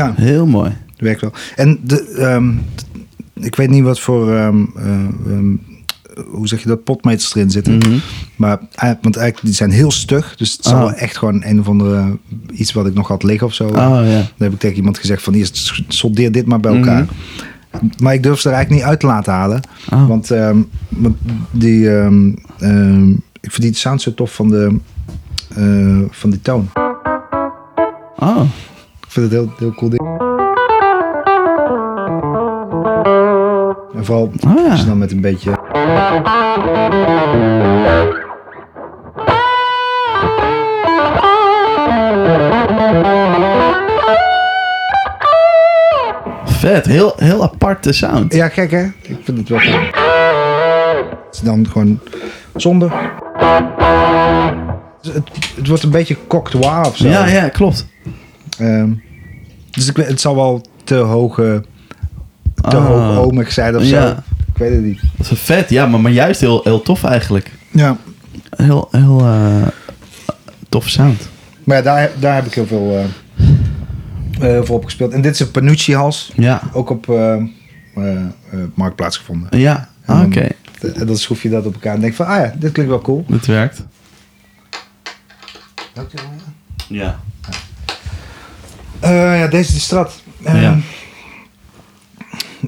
Ja, 0.01 0.13
Heel 0.17 0.47
mooi. 0.47 0.73
werkt 0.97 1.21
wel. 1.21 1.33
En 1.57 1.79
de, 1.83 2.09
ehm, 2.19 2.51
ik 3.47 3.55
weet 3.57 3.71
niet 3.71 3.85
wat 3.85 4.01
voor, 4.01 4.33
ehm, 4.35 4.65
eh, 4.77 4.93
ehm, 5.27 5.55
hoe 6.31 6.49
zeg 6.49 6.63
je 6.63 6.69
dat, 6.69 6.85
potmeters 6.85 7.35
erin 7.35 7.51
zitten. 7.51 7.77
Mhm. 7.77 7.99
Maar, 8.37 8.59
eh, 8.75 8.91
want 9.03 9.17
eigenlijk, 9.17 9.41
die 9.47 9.55
zijn 9.55 9.71
heel 9.71 9.91
stug. 9.91 10.37
Dus 10.37 10.53
het 10.53 10.65
zal 10.65 10.89
Ah. 10.91 11.01
echt 11.03 11.17
gewoon 11.19 11.43
een 11.45 11.61
of 11.61 11.69
andere, 11.69 12.19
iets 12.53 12.73
wat 12.73 12.87
ik 12.87 12.95
nog 12.95 13.09
had 13.09 13.23
liggen 13.23 13.47
of 13.47 13.55
zo. 13.55 13.67
Oh 13.67 13.75
ja. 13.75 14.01
Dan 14.03 14.25
heb 14.37 14.53
ik 14.53 14.59
tegen 14.59 14.77
iemand 14.77 14.99
gezegd 14.99 15.23
van, 15.23 15.33
hier, 15.35 15.51
soldeer 15.89 16.33
dit 16.33 16.47
maar 16.47 16.61
bij 16.61 16.77
elkaar. 16.77 17.03
Mhm. 17.03 17.87
Maar 18.03 18.15
ik 18.15 18.23
durf 18.23 18.41
ze 18.41 18.49
er 18.49 18.55
eigenlijk 18.55 18.83
niet 18.83 18.91
uit 18.93 19.01
te 19.01 19.07
laten 19.07 19.33
halen. 19.33 19.61
Oh. 19.93 20.07
Want, 20.09 20.31
die, 21.51 21.89
ik 23.41 23.51
vind 23.53 23.63
die 23.63 23.75
sound 23.75 24.03
zo 24.03 24.15
tof 24.15 24.35
van, 24.35 24.49
de, 24.49 24.77
eh, 25.55 25.99
van 26.11 26.31
die 26.31 26.41
toon. 26.43 26.69
Oh. 28.19 28.41
Ik 29.11 29.17
vind 29.17 29.33
het 29.33 29.41
heel, 29.41 29.53
heel 29.59 29.75
cool 29.75 29.91
ding. 29.91 30.03
En 33.95 34.05
vooral 34.05 34.33
Oh 34.47 34.87
dan 34.87 34.99
met 34.99 35.13
een 35.13 35.21
beetje... 35.21 35.51
Vet. 46.45 46.87
Heel, 46.87 47.13
heel 47.17 47.43
aparte 47.43 47.93
sound. 47.93 48.35
Ja, 48.35 48.49
gek 48.49 48.71
hè? 48.71 48.85
Ik 49.03 49.19
vind 49.23 49.39
het 49.39 49.49
wel 49.49 49.59
gek. 49.59 49.95
Het 51.27 51.35
is 51.35 51.41
dan 51.41 51.67
gewoon 51.69 52.01
zonder... 52.55 52.93
Het, 55.03 55.29
het 55.57 55.69
wordt 55.69 55.83
een 55.83 55.91
beetje 55.91 56.17
cocktail 56.27 56.85
of 56.85 56.97
zo. 56.97 57.09
Ja, 57.09 57.27
ja, 57.27 57.49
klopt. 57.49 57.87
Ehm, 58.59 58.91
dus 59.71 59.89
ik, 59.89 59.97
weet- 59.97 60.09
het 60.09 60.21
zal 60.21 60.35
wel 60.35 60.67
te 60.85 60.95
hoge, 60.95 61.65
te 62.55 62.77
Ah. 62.77 62.87
hoogomig 62.87 63.53
zijn 63.53 63.77
of 63.77 63.83
zo. 63.83 63.97
Ja. 63.97 64.23
Ik 64.53 64.57
weet 64.57 64.73
het 64.73 64.83
niet. 64.85 65.01
Dat 65.17 65.31
is 65.31 65.39
vet. 65.41 65.71
Ja, 65.71 65.87
maar, 65.87 66.01
maar 66.01 66.13
juist 66.13 66.41
heel, 66.41 66.61
heel 66.65 66.83
tof 66.83 67.05
eigenlijk. 67.05 67.51
Ja. 67.71 67.97
Heel, 68.57 68.89
heel 68.91 69.21
eh 69.21 69.67
tof 70.69 70.89
sound. 70.89 71.29
Maar 71.65 71.77
ja, 71.77 71.83
daar, 71.83 72.11
daar 72.19 72.35
heb 72.35 72.47
ik 72.47 72.55
heel 72.55 72.67
veel, 72.67 72.91
eh, 72.91 73.05
eh, 73.05 74.53
heel 74.53 74.65
veel 74.65 74.75
op 74.75 74.85
gespeeld. 74.85 75.13
En 75.13 75.21
dit 75.21 75.35
is 75.35 75.41
een 75.41 75.51
Panucci-hals. 75.51 76.33
Ja. 76.37 76.63
Ook 76.73 76.91
op 76.91 77.09
eh, 77.09 77.35
eh, 77.35 78.21
Marktplaats 78.75 79.17
gevonden. 79.17 79.59
Ja, 79.59 79.89
Ah, 80.07 80.23
oké. 80.27 80.49
En 80.95 81.07
dan 81.07 81.17
schroef 81.17 81.43
je 81.43 81.49
dat 81.51 81.67
op 81.67 81.73
elkaar 81.75 81.95
en 81.95 82.01
denk 82.01 82.15
van, 82.15 82.27
ah 82.27 82.37
ja, 82.37 82.55
dit 82.59 82.73
klinkt 82.73 82.91
wel 82.93 83.01
cool. 83.01 83.25
Dat 83.29 83.47
werkt. 83.47 83.85
Ja. 86.89 87.21
Eh, 89.01 89.39
ja, 89.39 89.47
deze 89.47 89.69
is 89.69 89.75
de 89.75 89.81
Strat. 89.81 90.23
Ehm, 90.45 90.57
Ja. 90.61 90.79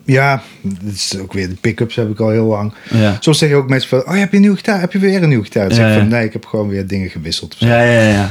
ja, 0.04 0.42
dit 0.62 0.94
is 0.94 1.18
ook 1.18 1.32
weer 1.32 1.48
de 1.48 1.54
pick-ups 1.54 1.94
heb 1.96 2.10
ik 2.10 2.20
al 2.20 2.28
heel 2.30 2.46
lang. 2.46 2.72
Ja. 2.90 3.16
Soms 3.20 3.38
zeggen 3.38 3.58
ook 3.58 3.68
mensen 3.68 3.88
van, 3.88 3.98
oh, 3.98 4.18
heb 4.18 4.30
je 4.30 4.34
een 4.36 4.40
nieuwe 4.42 4.56
gitaar? 4.56 4.80
Heb 4.80 4.92
je 4.92 4.98
weer 4.98 5.22
een 5.22 5.28
nieuwe 5.28 5.44
gitaar? 5.44 5.66
Dan 5.68 5.76
zeg 5.76 5.88
Ja, 5.92 5.98
van, 5.98 6.08
nee, 6.08 6.24
ik 6.24 6.32
heb 6.32 6.46
gewoon 6.46 6.68
weer 6.68 6.86
dingen 6.86 7.10
gewisseld. 7.10 7.52
Of, 7.52 7.58
zo. 7.58 7.66
Ja, 7.66 7.82
ja, 7.82 8.00
ja. 8.08 8.30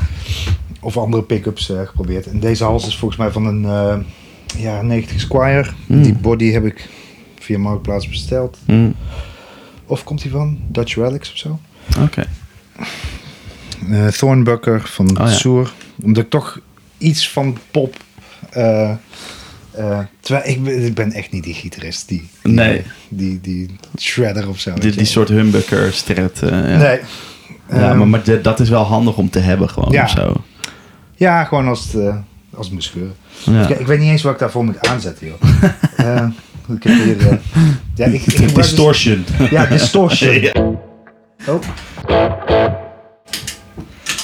of 0.79 0.97
andere 0.97 1.23
pick-ups 1.23 1.69
eh, 1.69 1.81
geprobeerd. 1.85 2.25
En 2.27 2.39
deze 2.39 2.63
hals 2.63 2.87
is 2.87 2.97
volgens 2.97 3.19
mij 3.19 3.31
van 3.31 3.45
een 3.45 3.65
eh 3.65 3.97
ja, 4.63 4.81
90 4.81 5.19
Squire. 5.19 5.69
Hmm. 5.87 6.01
Die 6.03 6.13
body 6.13 6.51
heb 6.51 6.65
ik 6.65 6.89
via 7.39 7.57
Marktplaats 7.57 8.09
besteld. 8.09 8.57
Hm. 8.65 8.89
Of 9.85 10.03
komt 10.03 10.21
die 10.21 10.31
van 10.31 10.59
Dutch 10.67 10.95
Relics 10.95 11.31
of 11.31 11.37
zo? 11.37 11.59
Oké. 12.03 12.23
Eh 13.91 14.07
Thornbucker 14.07 14.81
van 14.85 15.19
Oh. 15.21 15.27
Soer. 15.27 15.73
Omdat 16.03 16.23
ik 16.23 16.29
toch 16.29 16.59
iets 17.01 17.29
van 17.29 17.57
pop... 17.71 17.95
eh, 18.49 18.89
eh, 19.71 19.99
terwijl 20.19 20.47
ik, 20.49 20.63
ben- 20.63 20.85
ik 20.85 20.93
ben 20.93 21.11
echt 21.11 21.31
niet 21.31 21.43
die 21.43 21.53
gitarist. 21.53 22.07
Die, 22.07 22.29
die, 22.43 22.53
Nee. 22.53 22.81
die, 23.09 23.41
die 23.41 23.75
shredder 23.99 24.49
of 24.49 24.59
zo. 24.59 24.73
Die, 24.73 24.91
die 24.91 25.05
soort 25.05 25.29
humbucker, 25.29 25.93
stret. 25.93 26.41
eh, 26.43 26.49
ja. 26.49 26.77
Nee. 26.77 26.99
Ja, 27.69 27.89
Ehm, 27.89 27.97
maar, 27.97 28.07
maar 28.07 28.41
dat 28.41 28.59
is 28.59 28.69
wel 28.69 28.83
handig 28.83 29.17
om 29.17 29.29
te 29.29 29.39
hebben 29.39 29.69
gewoon 29.69 29.91
Ja. 29.91 30.03
of 30.03 30.09
zo. 30.09 30.33
Ja, 31.15 31.43
gewoon 31.43 31.67
als 31.67 31.91
het, 31.91 32.13
als 32.53 32.65
het 32.65 32.71
moet 32.71 32.83
scheuren. 32.83 33.15
Ja. 33.43 33.67
Ik, 33.67 33.79
ik 33.79 33.85
weet 33.87 33.99
niet 33.99 34.09
eens 34.09 34.21
wat 34.21 34.33
ik 34.33 34.39
daarvoor 34.39 34.63
moet 34.65 34.87
aanzetten, 34.87 35.27
joh. 35.27 35.41
Ik 36.75 36.83
heb 36.83 36.93
hier... 37.03 37.39
ja, 37.95 38.05
ik, 38.05 38.25
dus- 38.37 38.53
Distortion. 38.53 39.25
ja, 39.49 39.65
distortion. 39.65 40.41
Ja. 40.41 40.51
Oh. 41.47 41.59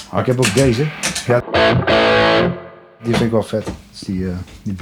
Ah, 0.09 0.19
ik 0.19 0.25
heb 0.25 0.37
ook 0.37 0.53
deze. 0.55 0.85
Ja. 1.27 1.43
Die 3.03 3.13
vind 3.15 3.25
ik 3.25 3.31
wel 3.31 3.43
vet. 3.43 3.67
Is 3.93 3.99
die, 3.99 4.27
eh 4.27 4.33
die. 4.63 4.75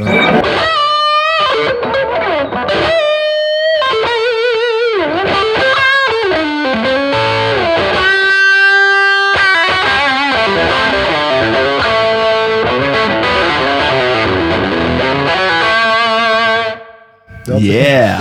Dat 17.43 17.61
Yeah. 17.61 18.19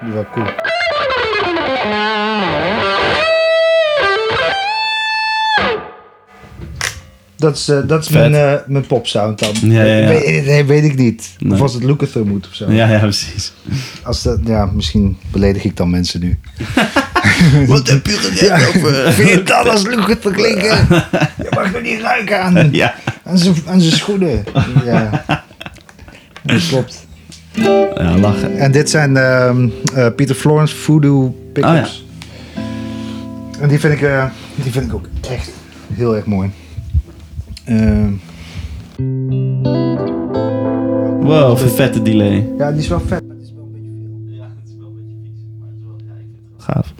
Die 0.00 0.08
is 0.08 0.14
wel 0.14 0.26
cool. 0.32 0.61
Dat 7.42 7.56
is, 7.56 7.68
eh, 7.68 7.78
dat 7.86 8.00
is 8.00 8.06
Vet. 8.06 8.30
mijn, 8.30 8.34
eh 8.34 8.60
mijn 8.66 8.86
popsound 8.86 9.38
dan. 9.38 9.70
Ja, 9.70 9.82
ja, 9.82 9.94
ja. 9.96 10.08
Weet, 10.08 10.46
nee, 10.46 10.64
weet 10.64 10.84
ik 10.84 10.96
niet. 10.96 11.30
Nee. 11.38 11.52
Of 11.52 11.60
als 11.60 11.74
het 11.74 11.82
Lukather 11.84 12.26
moet 12.26 12.46
of 12.48 12.54
zo. 12.54 12.70
Ja, 12.72 12.88
ja, 12.88 12.98
precies. 12.98 13.52
Als 14.02 14.22
dat, 14.22 14.38
ja, 14.44 14.66
misschien 14.66 15.16
beledig 15.32 15.64
ik 15.64 15.76
dan 15.76 15.90
mensen 15.90 16.20
nu. 16.20 16.38
Wat 17.66 17.88
heb 17.88 18.06
je 18.06 18.12
gedaan 18.12 18.60
over? 18.60 19.12
Vind 19.12 19.28
je 19.28 19.42
dat 19.42 19.68
als 19.68 19.82
Lukather 19.82 20.32
klinken? 20.32 20.86
Je 21.42 21.48
mag 21.54 21.74
er 21.74 21.82
niet 21.82 22.00
ruiken 22.00 22.42
aan, 22.42 22.68
Ja. 22.72 22.94
aan 23.24 23.38
zijn 23.38 23.54
aan 23.66 23.80
zijn 23.80 23.96
schoenen. 23.96 24.44
Ja. 24.84 25.24
Dat 26.42 26.68
klopt. 26.68 27.06
ja, 27.96 28.18
lachen. 28.18 28.58
En 28.58 28.72
dit 28.72 28.90
zijn 28.90 29.16
ehm 29.16 29.68
eh, 29.94 30.06
Peter 30.16 30.34
Florence 30.34 30.76
Voodoo 30.76 31.36
pickups. 31.52 32.06
En 33.60 33.68
die 33.68 33.78
vind, 33.80 33.92
ik, 33.94 34.02
eh, 34.02 34.24
die 34.54 34.72
vind 34.72 34.84
ik 34.86 34.94
ook 34.94 35.06
echt 35.30 35.50
heel 35.94 36.16
erg 36.16 36.24
mooi. 36.24 36.50
Ehm, 37.64 38.12
Wow, 41.22 41.48
wat 41.48 41.60
een 41.62 41.68
vette 41.68 42.02
delay. 42.02 42.52
ja, 42.58 42.70
die 42.70 42.80
is 42.80 42.88
wel 42.88 43.00
vet, 43.00 43.26
maar 43.26 43.36
die 43.36 43.44
is 43.44 43.52
wel 43.54 43.64
een 43.64 43.72
beetje 43.72 43.90
veel. 43.96 44.34
Ja, 44.36 44.48
het 44.60 44.68
is 44.68 44.76
wel 44.78 44.86
een 44.88 44.94
beetje 44.96 45.16
vies, 45.22 45.44
maar 45.58 45.68
het 45.68 45.76
is 45.78 45.84
wel, 45.84 45.96
ja, 46.06 46.12
ik 46.20 46.26
vind 46.32 46.46
het 46.56 46.62
gaaf. 46.64 46.94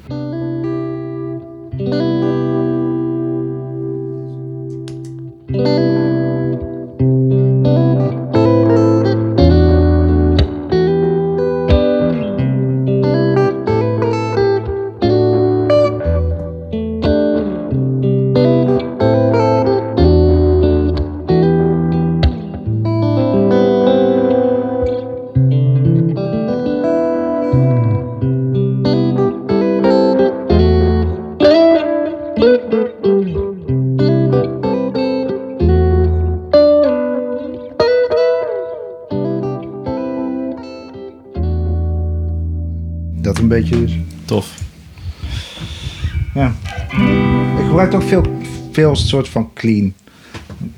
Toch 47.92 48.04
veel, 48.04 48.38
veel 48.72 48.96
soort 48.96 49.28
van 49.28 49.50
clean. 49.54 49.92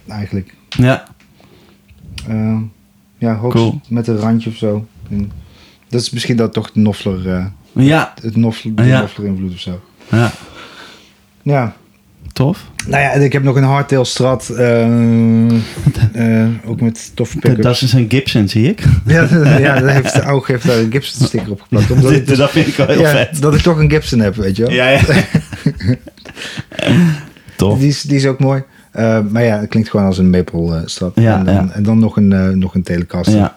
Eigenlijk. 0.09 0.55
Ja, 0.69 1.05
Ehm, 2.28 2.57
ja, 3.19 3.35
hoogst 3.35 3.57
Cool. 3.59 3.81
met 3.89 4.07
een 4.09 4.16
randje 4.16 4.51
of 4.51 4.57
zo. 4.57 4.86
En 5.11 5.31
dat 5.89 6.01
is 6.01 6.11
misschien 6.11 6.36
dat 6.36 6.53
toch 6.53 6.70
Noffler, 6.74 7.28
eh, 7.31 7.47
ja, 7.73 8.15
het 8.23 8.36
Noffler, 8.36 8.74
de 8.74 8.82
Ja. 8.82 9.01
Noffler 9.01 9.27
invloed 9.27 9.53
of 9.53 9.59
zo. 9.59 9.81
ja. 10.11 10.32
Ja. 11.43 11.77
Tof. 12.32 12.65
Nou 12.86 13.03
ja, 13.03 13.11
ik 13.11 13.32
heb 13.32 13.43
nog 13.43 13.57
een 13.57 13.62
hardtail 13.65 14.05
strat. 14.05 14.49
eh, 14.49 14.85
eh, 16.12 16.49
ook 16.65 16.81
met 16.81 17.11
toffe 17.15 17.39
Dat 17.41 17.55
pickups. 17.55 17.82
is 17.82 17.93
een 17.93 18.07
Gibson, 18.09 18.49
zie 18.49 18.69
ik. 18.69 18.82
Ja, 19.07 19.27
dat- 19.27 19.47
ja 19.47 19.81
daar 19.81 19.95
heeft 19.95 20.15
de 20.15 20.27
oog 20.32 20.47
heeft 20.47 20.66
daar 20.66 20.78
een 20.78 20.93
Gibson 20.93 21.27
sticker 21.27 21.51
op 21.51 21.61
geplakt. 21.61 21.91
Omdat 21.91 22.12
ik 22.12 22.27
dus- 22.27 22.39
dat 22.39 22.51
vind 22.51 22.66
ik 22.66 22.74
wel 22.74 22.86
heel 22.86 23.01
ja, 23.01 23.11
vet. 23.11 23.41
dat 23.41 23.55
ik 23.55 23.61
toch 23.61 23.78
een 23.78 23.91
Gibson 23.91 24.19
heb, 24.19 24.35
weet 24.35 24.57
je 24.57 24.62
wel. 24.62 24.73
Ja, 24.73 24.89
ja. 24.89 25.01
Tof. 27.57 27.79
Die, 27.79 27.89
is, 27.89 28.03
die 28.03 28.16
is 28.16 28.27
ook 28.27 28.39
mooi. 28.41 28.62
Eh, 28.91 29.21
maar 29.31 29.43
ja, 29.43 29.59
het 29.59 29.69
klinkt 29.69 29.91
gewoon 29.91 30.07
als 30.07 30.19
een 30.19 30.31
maple 30.31 30.77
eh. 30.77 31.07
Ja, 31.15 31.39
en, 31.39 31.53
ja. 31.53 31.69
en 31.73 31.83
dan 31.83 31.99
nog 31.99 32.16
een, 32.16 32.33
eh, 32.33 32.49
nog 32.49 32.75
een 32.75 32.83
telecaster. 32.83 33.37
Ja. 33.37 33.57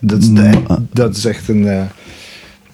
Dat, 0.00 0.22
is 0.22 0.32
de- 0.32 0.62
dat 0.92 1.16
is 1.16 1.24
echt 1.24 1.48
een... 1.48 1.88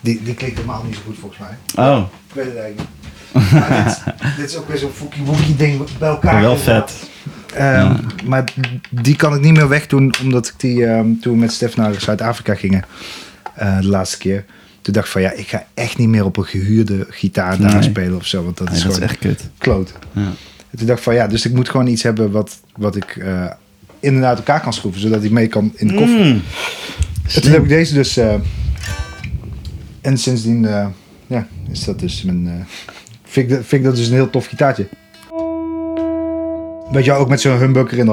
die, 0.00 0.22
die 0.22 0.34
klinkt 0.34 0.56
helemaal 0.56 0.82
niet 0.86 0.94
zo 0.94 1.00
goed 1.06 1.16
volgens 1.18 1.40
mij. 1.40 1.86
Oh, 1.88 2.02
Ik 2.28 2.34
weet 2.34 2.44
het 2.44 2.56
eigenlijk 2.56 2.88
niet. 3.32 4.02
Dit, 4.24 4.36
dit 4.36 4.50
is 4.50 4.56
ook 4.56 4.68
weer 4.68 4.78
zo'n 4.78 4.90
fookie 4.90 5.22
wookie 5.24 5.56
ding 5.56 5.82
bij 5.98 6.08
elkaar. 6.08 6.40
wel 6.40 6.56
inderdaad. 6.56 6.92
vet. 7.52 8.24
Maar 8.24 8.44
die 8.90 9.16
kan 9.16 9.34
ik 9.34 9.40
niet 9.40 9.52
meer 9.56 9.68
wegdoen, 9.68 10.14
omdat 10.22 10.46
ik 10.48 10.54
die 10.56 10.86
toen 11.20 11.32
we 11.32 11.38
met 11.38 11.52
Stef 11.52 11.76
naar 11.76 12.00
Zuid-Afrika 12.00 12.54
gingen, 12.54 12.84
de 13.56 13.86
laatste 13.88 14.18
keer. 14.18 14.44
Toen 14.84 14.92
dacht 14.94 15.06
ik 15.06 15.12
van 15.12 15.22
ja, 15.22 15.32
ik 15.32 15.48
ga 15.48 15.66
echt 15.74 15.98
niet 15.98 16.08
meer 16.08 16.24
op 16.24 16.36
een 16.36 16.44
gehuurde 16.44 17.06
gitaar 17.10 17.58
daar 17.58 17.72
Nee. 17.72 17.82
spelen 17.82 18.16
of 18.16 18.26
zo, 18.26 18.44
want 18.44 18.56
dat 18.56 18.68
Nee, 18.68 18.76
is 18.76 18.82
dat 18.82 18.92
is 18.92 18.98
echt 18.98 19.18
kut. 19.18 19.48
kloot. 19.58 19.92
Ja. 20.12 20.20
En 20.70 20.78
toen 20.78 20.86
dacht 20.86 20.98
ik 20.98 21.04
van 21.04 21.14
ja, 21.14 21.26
dus 21.26 21.46
ik 21.46 21.52
moet 21.52 21.68
gewoon 21.68 21.86
iets 21.86 22.02
hebben 22.02 22.30
wat, 22.30 22.60
wat 22.76 22.96
ik 22.96 23.16
eh, 23.16 23.44
in 24.00 24.16
en 24.16 24.24
uit 24.24 24.38
elkaar 24.38 24.60
kan 24.60 24.72
schroeven, 24.72 25.00
zodat 25.00 25.24
ik 25.24 25.30
mee 25.30 25.46
kan 25.46 25.72
in 25.74 25.86
de 25.86 25.94
koffer. 25.94 26.24
Mm. 26.24 26.42
En 27.34 27.42
toen 27.42 27.50
heb 27.50 27.62
ik 27.62 27.68
deze 27.68 27.94
dus... 27.94 28.16
eh, 28.16 28.34
en 30.00 30.18
sindsdien 30.18 30.64
eh, 30.66 30.86
ja, 31.26 31.46
is 31.70 31.84
dat 31.84 31.98
dus 31.98 32.22
mijn... 32.22 32.66
vind, 33.24 33.50
ik, 33.50 33.56
dat- 33.56 33.64
vind 33.66 33.82
ik 33.82 33.88
dat 33.88 33.96
dus 33.96 34.06
een 34.06 34.12
heel 34.14 34.30
tof 34.30 34.46
gitaartje. 34.46 34.86
Weet 36.92 37.04
je, 37.04 37.12
ook 37.12 37.28
met 37.28 37.40
zo'n 37.40 37.58
humbucker 37.58 37.98
in. 37.98 38.06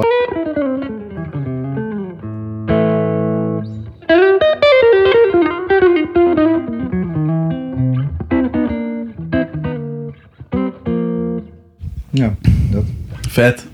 Ja, 12.22 12.34
dat. 12.70 12.84
Vet. 13.28 13.66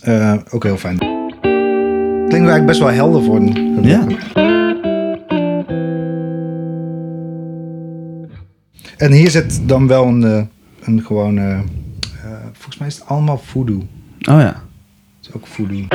Eh, 0.00 0.34
ook 0.50 0.64
heel 0.64 0.76
fijn. 0.76 0.98
Klinkt 0.98 2.30
eigenlijk 2.30 2.66
best 2.66 2.78
wel 2.78 2.88
helder 2.90 3.22
voor 3.22 3.36
een 3.36 3.82
Ja. 3.82 4.06
En 8.96 9.12
hier 9.12 9.30
zit 9.30 9.68
dan 9.68 9.86
wel 9.86 10.06
een, 10.06 10.24
eh, 10.24 10.42
een 10.80 11.02
gewoon... 11.02 11.38
eh, 11.38 11.58
eh, 11.58 11.62
volgens 12.52 12.78
mij 12.78 12.88
is 12.88 12.94
het 12.94 13.06
allemaal 13.06 13.38
voodoo. 13.38 13.76
Oh 14.28 14.40
ja. 14.40 14.62
Het 15.16 15.28
is 15.28 15.32
ook 15.32 15.46
voodoo. 15.46 15.86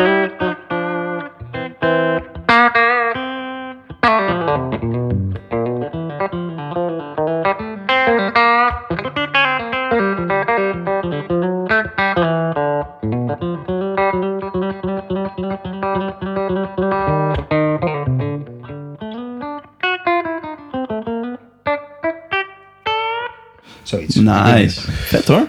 Nice. 24.23 24.81
Vet 24.91 25.27
hoor. 25.27 25.47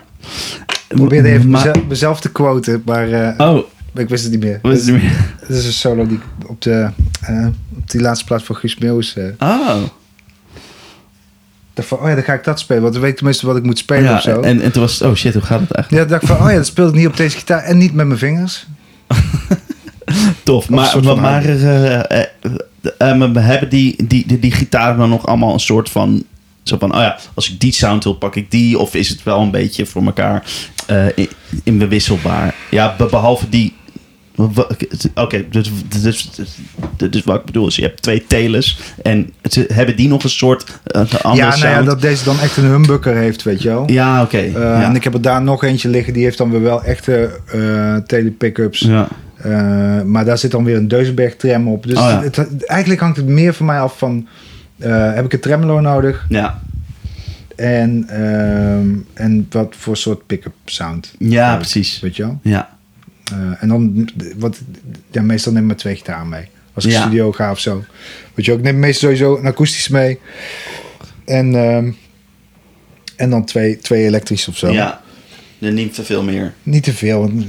Ik 0.88 0.96
probeerde 0.96 1.28
even 1.28 1.50
mezelf, 1.50 1.76
mezelf 1.88 2.20
te 2.20 2.32
quoten, 2.32 2.82
maar 2.84 3.10
eh, 3.12 3.48
Oh, 3.50 3.58
ik 3.94 4.08
wist 4.08 4.22
het 4.22 4.32
niet 4.32 4.42
meer. 4.42 4.58
wat 4.62 4.72
is 4.76 4.86
er 4.86 4.92
meer? 4.92 5.24
Het 5.40 5.48
is 5.56 5.66
een 5.66 5.72
solo 5.72 6.06
die 6.06 6.16
ik 6.16 6.48
op, 6.48 6.62
de, 6.62 6.88
eh, 7.20 7.46
op 7.76 7.90
die 7.90 8.00
laatste 8.00 8.24
plaats 8.24 8.44
van 8.44 8.56
Guus 8.56 8.78
Meeuwis... 8.78 9.16
eh, 9.16 9.24
Oh. 9.38 9.82
dacht 11.74 11.88
van, 11.88 11.98
oh 11.98 12.08
ja, 12.08 12.14
dan 12.14 12.24
ga 12.24 12.32
ik 12.32 12.44
dat 12.44 12.58
spelen. 12.60 12.82
Want 12.82 12.92
dan 12.94 13.02
weet 13.02 13.10
ik 13.10 13.16
tenminste 13.16 13.46
wat 13.46 13.56
ik 13.56 13.62
moet 13.62 13.78
spelen 13.78 14.04
Ja, 14.04 14.14
of 14.16 14.22
zo. 14.22 14.40
en, 14.40 14.60
en 14.60 14.72
toen 14.72 14.82
was 14.82 14.98
het, 14.98 15.08
oh 15.08 15.14
shit, 15.14 15.32
hoe 15.34 15.42
gaat 15.42 15.60
het 15.60 15.70
eigenlijk? 15.72 16.04
Ja, 16.04 16.10
dacht 16.10 16.22
ik 16.22 16.28
van, 16.36 16.46
oh 16.46 16.50
ja, 16.50 16.56
dat 16.56 16.66
speel 16.66 16.88
ik 16.88 16.94
niet 16.94 17.06
op 17.06 17.16
deze 17.16 17.36
gitaar 17.36 17.62
en 17.62 17.78
niet 17.78 17.92
met 17.94 18.06
mijn 18.06 18.18
vingers. 18.18 18.66
Tof. 20.42 20.68
Maar, 20.68 21.00
maar, 21.16 21.44
eh, 21.44 22.00
eh, 22.00 22.20
eh, 22.20 22.26
eh, 22.98 23.34
hebben 23.34 23.68
die, 23.68 24.06
die, 24.06 24.26
die, 24.26 24.38
die 24.38 24.52
gitaren 24.52 24.96
dan 24.98 25.08
nog 25.08 25.26
allemaal 25.26 25.52
een 25.52 25.60
soort 25.60 25.90
van... 25.90 26.24
Zo 26.62 26.76
van, 26.78 26.94
oh 26.94 27.00
ja, 27.00 27.18
als 27.34 27.50
ik 27.52 27.60
die 27.60 27.72
sound 27.72 28.04
wil, 28.04 28.14
pak 28.14 28.36
ik 28.36 28.50
die. 28.50 28.78
Of 28.78 28.94
is 28.94 29.08
het 29.08 29.22
wel 29.22 29.40
een 29.40 29.50
beetje 29.50 29.86
voor 29.86 30.04
elkaar 30.04 30.42
eh 30.86 31.06
in, 31.14 31.28
inwisselbaar? 31.62 32.54
Ja, 32.70 32.94
be- 32.98 33.06
behalve 33.10 33.48
die... 33.48 33.74
Oké, 35.14 35.44
dus, 35.50 35.70
dus, 36.02 36.30
dus, 36.96 37.10
dus 37.10 37.24
wat 37.24 37.36
ik 37.38 37.44
bedoel 37.44 37.66
is, 37.66 37.76
je 37.76 37.82
hebt 37.82 38.02
twee 38.02 38.24
telers. 38.26 38.78
En 39.02 39.32
ze, 39.50 39.64
hebben 39.72 39.96
die 39.96 40.08
nog 40.08 40.22
een 40.24 40.30
soort 40.30 40.80
een 40.84 41.08
andere 41.22 41.46
ja, 41.46 41.56
nou 41.56 41.68
ja, 41.68 41.74
sound? 41.74 41.86
dat 41.86 42.00
deze 42.00 42.24
dan 42.24 42.38
echt 42.40 42.56
een 42.56 42.64
humbucker 42.64 43.16
heeft, 43.16 43.42
weet 43.42 43.62
je 43.62 43.68
wel. 43.68 43.90
Ja, 43.90 44.22
oké. 44.22 44.36
Eh, 44.38 44.52
ja. 44.52 44.82
En 44.82 44.94
ik 44.94 45.04
heb 45.04 45.14
er 45.14 45.22
daar 45.22 45.42
nog 45.42 45.64
eentje 45.64 45.88
liggen, 45.88 46.12
die 46.12 46.24
heeft 46.24 46.38
dan 46.38 46.50
weer 46.50 46.62
wel 46.62 46.84
echte 46.84 47.40
eh 47.46 47.96
tele-pickups. 47.96 48.80
ja. 48.80 49.08
Maar 50.04 50.24
daar 50.24 50.38
zit 50.38 50.50
dan 50.50 50.64
weer 50.64 50.76
een 50.76 50.88
Deuzenberg 50.88 51.36
tram 51.36 51.68
op. 51.68 51.86
Dus 51.86 51.98
Oh 51.98 52.02
ja. 52.08 52.20
het, 52.22 52.64
eigenlijk 52.64 53.00
hangt 53.00 53.16
het 53.16 53.26
meer 53.26 53.54
van 53.54 53.66
mij 53.66 53.80
af 53.80 53.98
van... 53.98 54.26
eh, 54.78 55.14
heb 55.14 55.24
ik 55.24 55.32
een 55.32 55.40
tremolo 55.40 55.80
nodig? 55.80 56.26
Ja. 56.28 56.60
En, 57.56 58.04
ehm, 58.08 58.88
en 59.12 59.46
wat 59.50 59.74
voor 59.76 59.96
soort 59.96 60.26
pick-up 60.26 60.54
sound? 60.64 61.14
ja, 61.18 61.56
precies. 61.56 62.00
Weet 62.00 62.16
je 62.16 62.22
wel? 62.22 62.38
Ja. 62.42 62.76
Eh, 63.32 63.62
en 63.62 63.68
dan, 63.68 64.08
wat, 64.36 64.60
ja, 65.10 65.22
meestal 65.22 65.52
neem 65.52 65.62
ik 65.62 65.68
maar 65.68 65.76
twee 65.76 65.96
gitaren 65.96 66.28
mee. 66.28 66.44
Als 66.74 66.84
ik 66.84 66.90
Ja. 66.90 67.00
studio 67.00 67.32
ga 67.32 67.50
of 67.50 67.58
zo. 67.58 67.84
Weet 68.34 68.44
je 68.44 68.50
wel, 68.50 68.60
ik 68.60 68.66
neem 68.66 68.78
meestal 68.78 69.00
sowieso 69.10 69.38
een 69.38 69.46
akoestisch 69.46 69.88
mee. 69.88 70.18
En, 71.24 71.54
ehm, 71.54 71.90
en 73.16 73.30
dan 73.30 73.44
twee, 73.44 73.78
twee 73.78 74.04
elektrisch 74.04 74.48
of 74.48 74.56
zo. 74.56 74.70
Ja. 74.70 75.00
Er 75.58 75.72
niet 75.72 75.94
te 75.94 76.04
veel 76.04 76.22
meer. 76.22 76.52
Niet 76.62 76.82
te 76.82 76.92
veel. 76.92 77.20
want- 77.20 77.44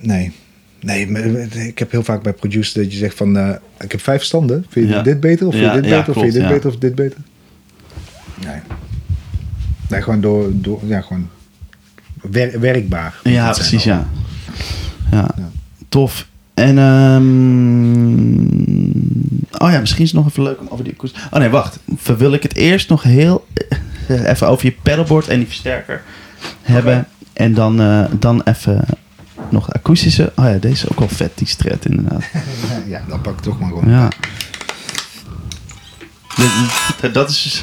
Nee. 0.00 0.32
Nee, 0.80 1.10
maar 1.10 1.22
ik 1.66 1.78
heb 1.78 1.90
heel 1.90 2.02
vaak 2.02 2.22
bij 2.22 2.32
producers 2.32 2.72
dat 2.72 2.92
je 2.92 2.98
zegt 2.98 3.16
van... 3.16 3.36
eh, 3.36 3.48
ik 3.80 3.90
heb 3.92 4.00
vijf 4.00 4.22
standen. 4.22 4.66
Vind 4.68 4.88
je 4.88 4.94
Ja. 4.94 5.02
dit 5.02 5.20
beter? 5.20 5.46
Of 5.46 5.52
vind 5.54 5.64
Ja, 5.66 5.74
je 5.74 5.80
dit 5.80 5.90
beter? 5.90 6.08
Of 6.14 6.20
vind 6.20 6.32
je 6.32 6.38
dit 6.40 6.48
beter? 6.48 6.68
Of 6.70 6.76
dit 6.76 6.94
beter? 6.94 7.18
Nee. 8.46 8.56
Nee, 9.88 10.02
gewoon 10.02 10.20
door... 10.20 10.48
door 10.54 10.80
ja, 10.86 11.00
gewoon... 11.00 11.28
wer- 12.20 12.60
werkbaar. 12.60 13.14
Ja, 13.24 13.50
precies, 13.52 13.84
ja. 13.84 14.08
ja. 15.10 15.34
Tof. 15.88 16.26
En, 16.54 16.78
ehm 16.78 18.40
oh 19.64 19.70
ja, 19.72 19.80
misschien 19.80 20.02
is 20.04 20.10
het 20.12 20.20
nog 20.20 20.28
even 20.28 20.42
leuk 20.42 20.60
om 20.60 20.66
over 20.70 20.84
die 20.84 20.92
akoestisch... 20.92 21.22
Oh 21.30 21.38
nee, 21.38 21.48
wacht. 21.48 21.78
Wil 22.18 22.32
ik 22.32 22.42
het 22.42 22.56
eerst 22.56 22.88
nog 22.88 23.02
heel 23.02 23.46
eh, 24.08 24.28
even 24.30 24.48
over 24.48 24.64
je 24.64 24.74
pedalboard 24.82 25.28
en 25.28 25.38
die 25.38 25.46
versterker 25.46 26.02
hebben. 26.62 27.06
En 27.32 27.54
dan, 27.54 27.80
eh, 27.80 28.04
dan 28.18 28.42
even 28.44 28.84
nog 29.52 29.72
akoestische... 29.72 30.32
Oh 30.36 30.44
ja, 30.44 30.58
deze 30.58 30.84
is 30.84 30.90
ook 30.90 30.98
wel 30.98 31.08
vet, 31.08 31.30
die 31.34 31.46
stret 31.46 31.86
inderdaad. 31.86 32.22
Ja, 32.86 33.02
dan 33.08 33.20
pak 33.20 33.32
ik 33.32 33.40
toch 33.40 33.60
maar 33.60 33.68
gewoon. 33.68 33.90
Ja. 33.90 34.08
Dat 37.12 37.30
is, 37.30 37.60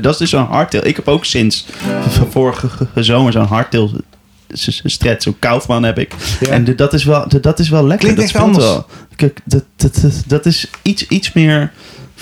dat 0.00 0.12
is 0.12 0.16
dus 0.16 0.30
zo'n 0.30 0.46
hardtail. 0.46 0.86
Ik 0.86 0.96
heb 0.96 1.08
ook 1.08 1.24
sinds 1.24 1.66
vorige 2.30 2.68
zomer 2.94 3.32
zo'n 3.32 3.46
hardtail 3.46 3.92
stret. 4.84 5.22
Zo'n 5.22 5.38
Kaufman 5.38 5.82
heb 5.82 5.98
ik. 5.98 6.14
Ja. 6.40 6.48
En 6.48 6.76
dat 6.76 6.92
is 6.92 7.04
wel, 7.04 7.28
dat 7.40 7.58
is 7.58 7.68
wel 7.68 7.86
lekker. 7.86 8.12
Klinkt 8.12 8.32
dat 8.32 8.42
echt 8.42 8.44
anders. 8.44 8.64
wel. 8.64 8.86
Dat, 9.16 9.32
dat, 9.44 9.64
dat, 9.76 10.22
dat 10.26 10.46
is 10.46 10.70
iets, 10.82 11.06
iets 11.06 11.32
meer 11.32 11.72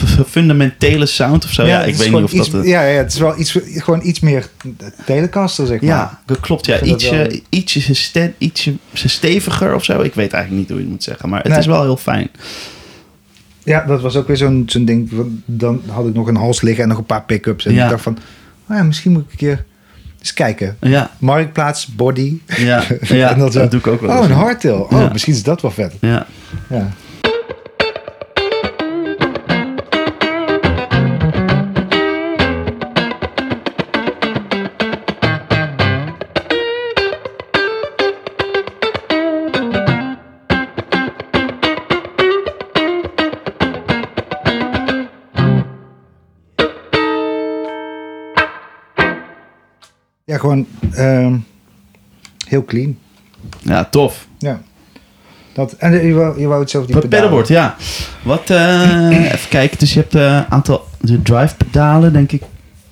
fundamentele 0.28 1.06
sound 1.06 1.44
of 1.44 1.50
zo. 1.50 1.66
Ja, 1.66 1.82
ik 1.84 1.94
weet 1.94 2.10
niet 2.12 2.22
of 2.22 2.32
iets, 2.32 2.50
dat... 2.50 2.64
Ja, 2.66 2.82
ja, 2.82 2.98
het 2.98 3.12
is 3.12 3.18
wel 3.18 3.38
iets, 3.38 3.58
gewoon 3.74 4.00
iets 4.06 4.20
meer 4.20 4.48
telecaster, 5.04 5.66
zeg 5.66 5.80
maar. 5.80 5.88
ja, 5.90 6.20
dat 6.26 6.40
klopt. 6.40 6.66
Ja. 6.66 6.80
Ietsje, 6.80 7.16
wel- 7.16 7.40
ietsje, 7.48 7.94
ste- 7.94 8.32
ietsje 8.38 8.74
steviger 8.92 9.74
of 9.74 9.84
zo. 9.84 10.00
Ik 10.00 10.14
weet 10.14 10.32
eigenlijk 10.32 10.62
niet 10.62 10.68
hoe 10.68 10.76
je 10.78 10.82
het 10.82 10.92
moet 10.92 11.02
zeggen. 11.02 11.28
Maar 11.28 11.40
het 11.40 11.48
Nee. 11.50 11.58
is 11.58 11.66
wel 11.66 11.82
heel 11.82 11.96
fijn. 11.96 12.28
Ja, 13.64 13.84
dat 13.86 14.00
was 14.00 14.16
ook 14.16 14.26
weer 14.26 14.36
zo'n 14.36 14.62
zo'n 14.66 14.84
ding. 14.84 15.10
Dan 15.44 15.82
had 15.88 16.06
ik 16.06 16.14
nog 16.14 16.26
een 16.28 16.36
hals 16.36 16.60
liggen 16.60 16.82
en 16.82 16.88
nog 16.88 16.98
een 16.98 17.04
paar 17.04 17.22
pick-ups. 17.24 17.66
En 17.66 17.74
Ja. 17.74 17.84
ik 17.84 17.90
dacht 17.90 18.02
van, 18.02 18.18
oh 18.68 18.76
ja, 18.76 18.82
misschien 18.82 19.12
moet 19.12 19.22
ik 19.24 19.30
een 19.30 19.36
keer 19.36 19.64
eens 20.18 20.32
kijken. 20.34 20.76
Ja, 20.80 21.10
Marktplaats, 21.18 21.86
body. 21.86 22.38
ja, 22.56 22.84
ja 23.00 23.30
En 23.32 23.38
dat 23.38 23.52
doe 23.52 23.66
ik 23.80 23.86
ook 23.86 24.00
wel 24.00 24.18
Oh, 24.18 24.24
een 24.24 24.30
hardtail. 24.34 24.86
Oh, 24.90 25.12
misschien 25.12 25.32
is 25.34 25.42
dat 25.42 25.62
wel 25.62 25.70
vet. 25.70 25.92
Ja. 26.00 26.26
Ja. 26.70 26.90
Ja, 50.36 50.42
gewoon 50.42 50.66
ehm, 50.92 51.34
heel 52.46 52.64
clean. 52.64 52.96
ja, 53.62 53.84
tof. 53.84 54.26
Ja. 54.38 54.60
Dat, 55.52 55.72
en 55.72 56.06
je 56.06 56.12
wou, 56.14 56.40
je 56.40 56.46
wou 56.46 56.60
het 56.60 56.70
zelf 56.70 56.86
die 56.86 56.94
pedalen. 56.94 57.16
pedalboard, 57.18 57.48
ja. 57.48 57.76
Wat, 58.22 58.50
eh, 58.50 59.24
even 59.32 59.48
kijken. 59.48 59.78
Dus 59.78 59.94
je 59.94 60.00
hebt 60.00 60.14
een 60.14 60.44
aantal 60.52 60.84
de 61.00 61.22
drive 61.22 61.56
pedalen, 61.56 62.12
denk 62.12 62.32
ik, 62.32 62.42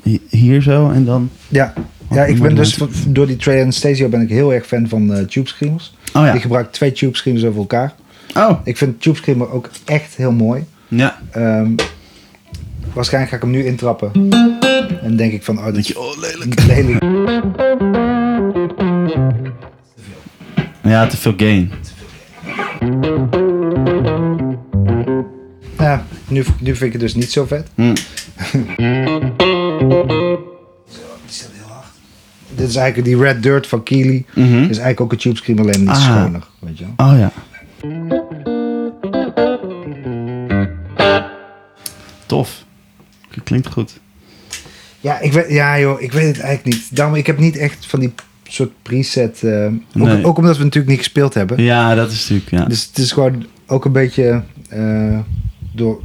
hi- 0.02 0.20
hier 0.30 0.62
zo. 0.62 0.90
En 0.90 1.04
dan... 1.04 1.30
Ja, 1.48 1.72
ja 2.10 2.24
ik 2.24 2.42
ben 2.42 2.54
dus 2.54 2.78
door 3.08 3.26
die 3.26 3.36
Trey 3.36 3.62
Anastasio 3.62 4.08
ben 4.08 4.20
ik 4.20 4.28
heel 4.28 4.52
erg 4.54 4.66
fan 4.66 4.88
van 4.88 5.14
eh 5.14 5.24
tube 5.24 5.48
screamers. 5.48 5.94
Oh 6.12 6.26
Ik 6.26 6.32
ja. 6.34 6.38
gebruik 6.40 6.72
twee 6.72 6.92
tube 6.92 7.16
screamers 7.16 7.44
over 7.46 7.58
elkaar. 7.60 7.92
Oh, 8.36 8.50
Ik 8.64 8.76
vind 8.76 9.00
tube 9.02 9.16
screamer 9.16 9.50
ook 9.50 9.70
echt 9.84 10.14
heel 10.16 10.32
mooi. 10.32 10.64
ja. 10.88 11.18
Ehm, 11.30 11.74
waarschijnlijk 12.94 13.32
ga 13.32 13.36
ik 13.36 13.42
hem 13.42 13.50
nu 13.52 13.64
intrappen. 13.64 14.30
En 15.02 15.16
denk 15.16 15.32
ik 15.32 15.42
van, 15.42 15.58
oh, 15.58 15.74
dat 15.74 15.86
je, 15.86 15.98
oh, 16.00 16.16
lelijk. 16.20 16.64
lelijk. 16.66 17.02
Ja, 20.82 21.06
te 21.06 21.16
veel 21.16 21.34
gain. 21.36 21.70
Ja, 25.78 26.04
nu, 26.28 26.44
nu 26.60 26.76
vind 26.76 26.82
ik 26.82 26.92
het 26.92 27.00
dus 27.00 27.14
niet 27.14 27.32
zo 27.32 27.44
vet. 27.44 27.68
Hm. 27.74 27.94
Dit 32.54 32.68
is 32.68 32.76
eigenlijk 32.76 33.04
die 33.08 33.16
Red 33.24 33.42
Dirt 33.42 33.66
van 33.66 33.82
Keely. 33.82 34.24
Mhm. 34.34 34.44
Is 34.56 34.64
eigenlijk 34.64 35.00
ook 35.00 35.12
een 35.12 35.18
tube 35.18 35.36
screamer, 35.36 35.64
alleen 35.64 35.80
niet 35.80 35.88
Ah. 35.88 36.02
schoner. 36.02 36.46
Weet 36.58 36.78
je 36.78 36.84
wel. 36.96 37.06
Oh 37.12 37.18
ja. 37.18 37.32
Tof. 42.26 42.64
Klinkt 43.44 43.66
goed. 43.72 44.00
Ja, 45.00 45.20
ik 45.20 45.32
weet, 45.32 45.48
ja 45.50 45.78
joh, 45.80 46.00
ik 46.02 46.12
weet 46.12 46.26
het 46.26 46.40
eigenlijk 46.40 46.76
niet. 46.76 46.96
Daarom, 46.96 47.14
ik 47.14 47.26
heb 47.26 47.38
niet 47.38 47.56
echt 47.56 47.86
van 47.86 48.00
die 48.00 48.12
soort 48.48 48.72
preset... 48.82 49.42
eh, 49.42 49.64
ook, 49.64 49.72
Nee. 49.92 50.24
ook 50.24 50.38
omdat 50.38 50.56
we 50.56 50.62
natuurlijk 50.64 50.92
niet 50.92 51.02
gespeeld 51.04 51.34
hebben. 51.34 51.62
Ja, 51.62 51.94
dat 51.94 52.10
is 52.10 52.20
natuurlijk, 52.20 52.50
ja. 52.50 52.64
Dus 52.64 52.86
het 52.86 52.98
is 52.98 53.12
gewoon 53.12 53.46
ook 53.66 53.84
een 53.84 53.92
beetje 53.92 54.42
eh, 54.68 55.18
door, 55.72 56.00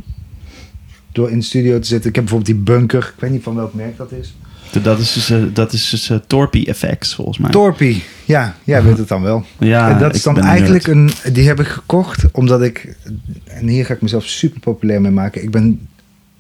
door 1.12 1.30
in 1.32 1.40
de 1.40 1.46
studio 1.46 1.80
te 1.80 1.88
zitten. 1.88 2.10
Ik 2.10 2.16
heb 2.16 2.26
bijvoorbeeld 2.26 2.56
die 2.58 2.64
bunker. 2.76 3.14
Ik 3.16 3.22
weet 3.22 3.32
niet 3.32 3.44
van 3.44 3.56
welk 3.56 3.74
merk 3.74 3.98
dat 3.98 4.12
is. 4.12 4.34
Dat 4.82 5.00
is 5.00 5.14
dus, 5.14 5.32
dat 5.54 5.74
is 5.74 5.90
dus 5.90 6.10
eh, 6.10 6.18
Torpy 6.28 6.74
FX, 6.74 7.16
volgens 7.16 7.38
mij. 7.38 7.52
Torpy. 7.52 8.02
Ja, 8.26 8.56
jij 8.64 8.84
weet 8.84 8.98
het 8.98 9.08
dan 9.08 9.22
wel. 9.22 9.46
ja, 9.60 9.90
en 9.90 10.00
dat 10.00 10.16
is 10.16 10.24
dan 10.24 10.40
eigenlijk 10.42 10.88
een... 10.88 11.10
Die 11.34 11.48
heb 11.48 11.60
ik 11.60 11.68
gekocht 11.68 12.32
omdat 12.32 12.62
ik... 12.62 12.96
En 13.44 13.68
hier 13.68 13.86
ga 13.86 13.94
ik 13.94 14.02
mezelf 14.02 14.26
super 14.26 14.60
populair 14.60 15.02
mee 15.02 15.12
maken. 15.12 15.44
Ik 15.44 15.52
ben 15.52 15.88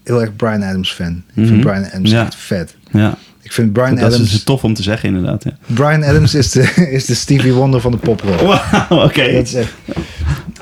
heel 0.09 0.21
erg 0.21 0.35
Brian 0.35 0.63
Adams 0.63 0.91
fan. 0.93 1.23
Ik 1.29 1.35
Mhm. 1.35 1.47
vind 1.47 1.61
Brian 1.61 1.85
Adams 1.85 2.11
Ja. 2.11 2.25
echt 2.25 2.35
vet. 2.35 2.75
Ja, 2.91 3.17
Ik 3.41 3.51
vind 3.51 3.73
Brian 3.73 3.95
dat 3.95 4.09
is 4.09 4.13
Adams... 4.15 4.31
dus 4.31 4.43
tof 4.43 4.63
om 4.63 4.73
te 4.73 4.83
zeggen, 4.83 5.09
inderdaad. 5.09 5.43
Ja. 5.43 5.57
Brian 5.65 6.03
Adams 6.09 6.35
is 6.35 6.51
de, 6.51 6.61
is 6.91 7.05
de 7.05 7.13
Stevie 7.15 7.53
Wonder 7.53 7.81
van 7.81 7.91
de 7.91 7.97
poprock. 7.97 8.39
Oké. 8.89 9.31
Dat 9.33 9.45
is 9.45 9.53
echt... 9.53 9.73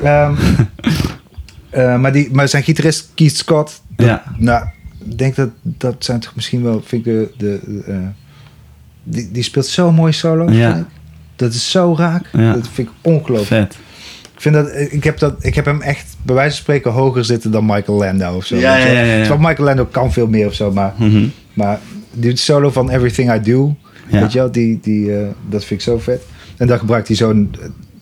Ehm, 0.04 0.34
eh, 1.70 2.00
maar, 2.00 2.12
die, 2.12 2.30
maar 2.32 2.48
zijn 2.48 2.64
gitarist 2.64 3.10
Keith 3.16 3.36
Scott... 3.38 3.82
dat- 3.96 4.06
Ja. 4.06 4.24
Nou, 4.38 4.66
ik 5.10 5.18
denk 5.18 5.36
dat 5.36 5.50
dat 5.62 5.96
zijn 6.00 6.20
toch 6.20 6.36
misschien 6.36 6.64
wel... 6.64 6.82
Vind 6.86 7.06
ik 7.06 7.14
de, 7.14 7.32
de, 7.38 7.82
eh, 7.88 7.96
die, 9.04 9.32
die 9.32 9.44
speelt 9.44 9.66
zo 9.66 9.92
mooi 9.92 10.12
solo. 10.14 10.52
Ja. 10.52 10.86
Dat 11.36 11.54
is 11.54 11.72
zo 11.72 11.96
raak. 11.98 12.26
Ja. 12.34 12.54
Dat 12.54 12.68
vind 12.74 12.88
ik 12.88 12.94
ongelooflijk. 13.02 13.72
Vet. 13.72 13.78
Ik, 14.38 14.44
vind 14.44 14.56
dat, 14.56 14.70
ik, 14.92 15.04
heb 15.04 15.20
dat, 15.20 15.36
ik 15.46 15.56
heb 15.56 15.66
hem 15.66 15.82
echt 15.82 16.16
bij 16.24 16.36
wijze 16.36 16.52
van 16.56 16.60
spreken 16.62 16.92
hoger 16.92 17.26
zitten 17.26 17.52
dan 17.52 17.66
Michael 17.66 17.98
Lando 17.98 18.36
of 18.36 18.46
zo. 18.46 18.56
Ja, 18.56 18.76
ja, 18.78 18.86
ja, 18.86 19.02
ja. 19.02 19.18
Terwijl 19.20 19.40
Michael 19.48 19.64
Lando 19.68 19.86
kan 19.86 20.14
veel 20.14 20.28
meer 20.28 20.48
of 20.48 20.54
zo, 20.54 20.72
maar, 20.72 20.94
Mhm. 20.98 21.28
maar 21.54 21.80
die 22.12 22.36
solo 22.36 22.70
van 22.72 22.90
Everything 22.90 23.34
I 23.36 23.42
Do, 23.42 23.76
Ja. 24.08 24.20
weet 24.22 24.32
je 24.32 24.40
wel, 24.40 24.52
die, 24.52 24.80
die, 24.82 25.16
eh, 25.18 25.28
dat 25.50 25.64
vind 25.66 25.80
ik 25.80 25.86
zo 25.86 26.00
vet. 26.00 26.22
En 26.58 26.68
dan 26.68 26.80
gebruikt 26.80 27.08
hij 27.08 27.18
zo'n, 27.18 27.56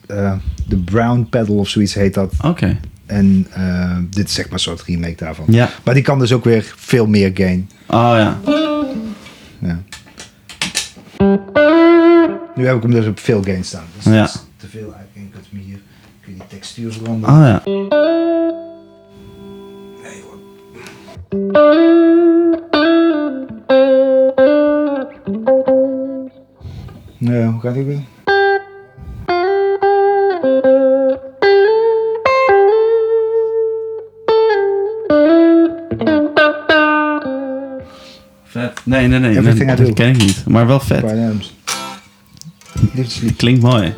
eh, 0.06 0.32
de 0.68 0.76
Brown 0.76 1.26
Pedal 1.30 1.56
of 1.56 1.68
zoiets 1.68 1.94
heet 1.94 2.14
dat. 2.14 2.32
Oké. 2.44 2.78
En 3.06 3.46
eh, 3.52 3.96
dit 4.10 4.28
is 4.28 4.34
zeg 4.34 4.44
maar 4.44 4.54
een 4.54 4.58
soort 4.60 4.82
remake 4.82 5.14
daarvan. 5.16 5.44
Ja. 5.48 5.70
Maar 5.84 5.94
die 5.94 6.02
kan 6.02 6.18
dus 6.18 6.32
ook 6.32 6.44
weer 6.44 6.72
veel 6.76 7.06
meer 7.06 7.30
gain. 7.34 7.70
Oh 7.86 8.12
ja. 8.16 8.38
Ja. 9.58 9.82
Nu 12.56 12.66
heb 12.66 12.76
ik 12.76 12.82
hem 12.82 12.90
dus 12.90 13.06
op 13.06 13.18
veel 13.20 13.42
gain 13.42 13.64
staan. 13.64 13.84
Dus 13.96 14.04
Ja. 14.04 14.20
dat 14.20 14.28
is 14.28 14.40
te 14.56 14.66
veel 14.68 14.94
eigenlijk. 14.94 15.34
Ik 15.34 15.40
hem 15.50 15.60
hier 15.60 15.78
kun 16.26 16.34
je 16.34 16.40
die 16.48 16.58
textuur 16.58 16.92
veranderen. 16.92 17.34
Oh 17.34 17.40
ja. 17.46 17.62
Nee, 20.02 20.22
hoor. 20.22 20.38
Nee, 27.18 27.44
hoe 27.44 27.60
gaat 27.60 27.74
die 27.74 27.84
weer? 27.84 28.00
Nee, 38.84 39.06
nee, 39.06 39.18
nee. 39.18 39.40
Nee 39.40 39.76
dat 39.76 39.92
ken 39.92 40.08
ik 40.08 40.16
niet. 40.16 40.46
Maar 40.46 40.66
wel 40.66 40.80
vet. 40.80 41.04
Liefdeslied. 42.74 43.36
Klinkt 43.36 43.62
mooi. 43.62 43.94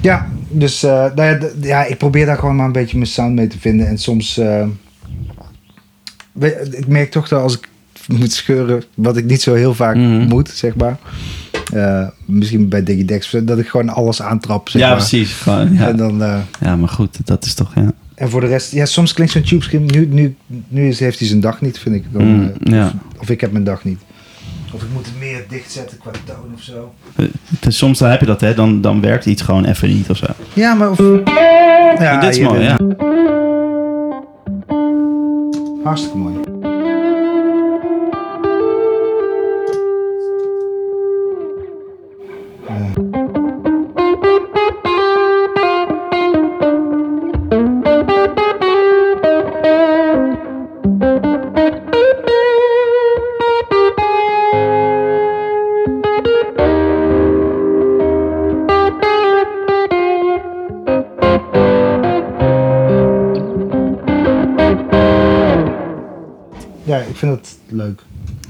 Ja, 0.00 0.28
dus 0.50 0.82
eh, 0.82 0.90
nou 1.14 1.22
ja, 1.22 1.38
ja, 1.60 1.84
ik 1.84 1.98
probeer 1.98 2.26
daar 2.26 2.38
gewoon 2.38 2.56
maar 2.56 2.66
een 2.66 2.72
beetje 2.72 2.96
mijn 2.96 3.08
sound 3.08 3.34
mee 3.34 3.46
te 3.46 3.58
vinden. 3.58 3.86
En 3.86 3.98
soms, 3.98 4.38
eh, 4.38 4.66
ik 6.70 6.86
merk 6.86 7.10
toch 7.10 7.28
dat 7.28 7.42
als 7.42 7.54
ik 7.58 7.68
moet 8.08 8.32
scheuren, 8.32 8.82
wat 8.94 9.16
ik 9.16 9.24
niet 9.24 9.42
zo 9.42 9.54
heel 9.54 9.74
vaak 9.74 9.96
Mhm. 9.96 10.28
moet, 10.28 10.48
zeg 10.48 10.74
maar. 10.74 10.96
Eh, 11.72 12.08
misschien 12.26 12.68
bij 12.68 12.82
Digidex, 12.82 13.36
dat 13.42 13.58
ik 13.58 13.68
gewoon 13.68 13.88
alles 13.88 14.22
aantrap, 14.22 14.68
zeg 14.68 14.82
ja, 14.82 14.88
maar. 14.88 14.96
precies. 14.96 15.32
Gewoon, 15.32 15.72
ja. 15.72 15.88
En, 15.88 15.96
dan, 15.96 16.18
ja, 16.60 16.76
maar 16.76 16.88
goed. 16.88 17.16
Dat 17.24 17.44
is 17.44 17.54
toch, 17.54 17.74
ja. 17.74 17.92
en 18.14 18.30
voor 18.30 18.40
de 18.40 18.46
rest, 18.46 18.72
ja, 18.72 18.84
soms 18.86 19.12
klinkt 19.12 19.32
zo'n 19.32 19.42
tube 19.42 19.62
scream, 19.64 19.84
nu, 19.86 20.06
nu, 20.06 20.36
nu 20.68 20.82
heeft 20.94 21.18
hij 21.18 21.28
zijn 21.28 21.40
dag 21.40 21.60
niet, 21.60 21.78
vind 21.78 21.94
ik. 21.94 22.04
Dan, 22.12 22.22
Mm, 22.22 22.52
ja. 22.64 22.86
of, 22.86 23.20
of 23.20 23.30
ik 23.30 23.40
heb 23.40 23.52
mijn 23.52 23.64
dag 23.64 23.84
niet. 23.84 23.98
Of 24.72 24.82
ik 24.82 24.88
moet 24.92 25.06
het 25.06 25.18
meer 25.18 25.44
dichtzetten 25.48 25.98
qua 25.98 26.10
toon 26.24 26.52
of 26.54 26.62
zo. 26.62 26.94
Dus 27.60 27.76
Soms 27.76 27.98
dan 27.98 28.10
heb 28.10 28.20
je 28.20 28.26
dat, 28.26 28.40
hè. 28.40 28.54
Dan, 28.54 28.80
dan 28.80 29.00
werkt 29.00 29.26
iets 29.26 29.42
gewoon 29.42 29.64
even 29.64 29.88
niet 29.88 30.10
of 30.10 30.16
zo. 30.16 30.26
Ja, 30.52 30.74
maar 30.74 30.90
of... 30.90 30.98
Ja, 31.98 32.20
dit 32.20 32.30
is 32.30 32.40
mooi, 32.40 32.60
ja. 32.62 32.76
Hartstikke 35.82 36.18
mooi. 36.18 36.49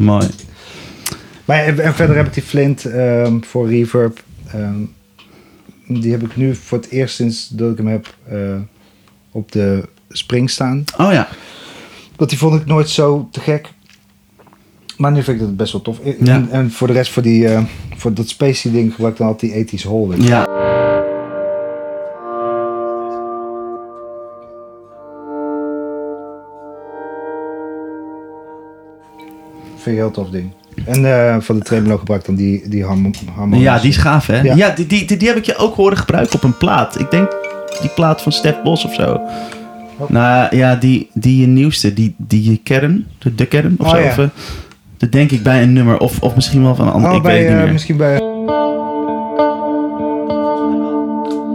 Mooi. 0.01 0.27
Maar 1.45 1.65
en, 1.65 1.95
verder 1.95 2.17
heb 2.17 2.27
ik 2.27 2.35
die 2.35 2.43
Flint 2.43 2.85
ehm, 2.85 3.41
voor 3.41 3.69
reverb. 3.69 4.23
ehm, 4.53 4.81
die 5.87 6.13
heb 6.13 6.23
ik 6.23 6.37
nu 6.37 6.55
voor 6.55 6.79
het 6.79 6.89
eerst 6.91 7.15
sinds 7.15 7.49
dat 7.49 7.71
ik 7.71 7.77
hem 7.77 7.87
heb 7.87 8.15
eh, 8.29 8.57
op 9.31 9.53
de 9.53 9.89
spring 10.09 10.51
staan. 10.51 10.85
Oh 10.99 11.13
ja. 11.13 11.29
Want 12.17 12.31
die 12.31 12.39
vond 12.39 12.61
ik 12.61 12.67
nooit 12.67 12.89
zo 12.89 13.29
te 13.33 13.41
gek. 13.41 13.69
Maar 14.97 15.13
nu 15.13 15.23
vind 15.23 15.41
ik 15.41 15.47
dat 15.47 15.57
best 15.57 15.73
wel 15.73 15.83
tof. 15.83 16.01
En, 16.01 16.17
Ja. 16.25 16.47
en, 16.51 16.71
voor 16.71 16.87
de 16.87 16.93
rest, 16.93 17.13
voor, 17.13 17.23
die, 17.23 17.49
eh, 17.49 17.63
voor 17.97 18.15
dat 18.15 18.29
spacey 18.29 18.71
ding 18.73 18.91
gebruik 18.93 19.13
ik 19.13 19.19
dan 19.19 19.29
altijd 19.29 19.53
die 19.53 19.61
ethisch 19.61 19.85
hole. 19.85 20.23
Ja. 20.23 20.47
Vind 29.83 29.87
ik 29.97 30.03
heel 30.03 30.11
tof 30.11 30.31
ding. 30.31 30.53
En 30.85 31.05
eh 31.05 31.37
voor 31.41 31.55
de 31.55 31.61
tremolo 31.61 31.97
gebruik 31.99 32.21
ik 32.21 32.27
dan 32.27 32.35
die, 32.37 32.69
die 32.69 32.85
harmonische. 32.85 33.25
Ja, 33.59 33.79
die 33.79 33.89
is 33.91 33.97
gaaf, 33.97 34.27
hè? 34.27 34.41
Ja, 34.41 34.55
Ja. 34.55 34.71
die, 34.71 34.87
die, 34.87 35.05
die, 35.05 35.17
die 35.17 35.29
heb 35.29 35.37
ik 35.37 35.45
je 35.45 35.57
ook 35.57 35.75
horen 35.77 35.97
gebruiken 35.97 36.35
op 36.35 36.43
een 36.43 36.57
plaat. 36.57 37.01
Ik 37.01 37.11
denk 37.11 37.31
die 37.81 37.91
plaat 37.91 38.23
van 38.23 38.33
Stef 38.33 38.63
Bos 38.63 38.85
of 38.85 38.95
zo. 38.95 39.21
Oh. 39.99 40.09
Nou 40.11 40.57
ja, 40.57 40.75
die, 40.77 41.11
die 41.13 41.47
nieuwste, 41.47 41.95
die, 41.95 42.15
die 42.19 42.61
kern, 42.65 43.07
de, 43.19 43.35
de 43.35 43.47
kern 43.47 43.75
of 43.79 43.87
Oh, 43.87 43.93
zo. 43.93 43.99
ja. 43.99 44.07
Of, 44.09 44.19
eh, 44.19 44.25
dat 44.97 45.13
denk 45.13 45.31
ik 45.31 45.43
bij 45.43 45.63
een 45.63 45.73
nummer, 45.73 45.99
of, 45.99 46.21
of 46.23 46.35
misschien 46.35 46.63
wel 46.63 46.75
van 46.75 46.87
een 46.87 46.93
ander. 46.93 47.11
Oh, 47.11 47.17
ik 47.17 47.23
bij, 47.23 47.33
weet 47.33 47.41
het 47.43 47.49
niet 47.51 47.59
eh, 47.59 47.65
meer. 47.65 47.73
misschien 47.73 47.97
bij... 47.97 48.19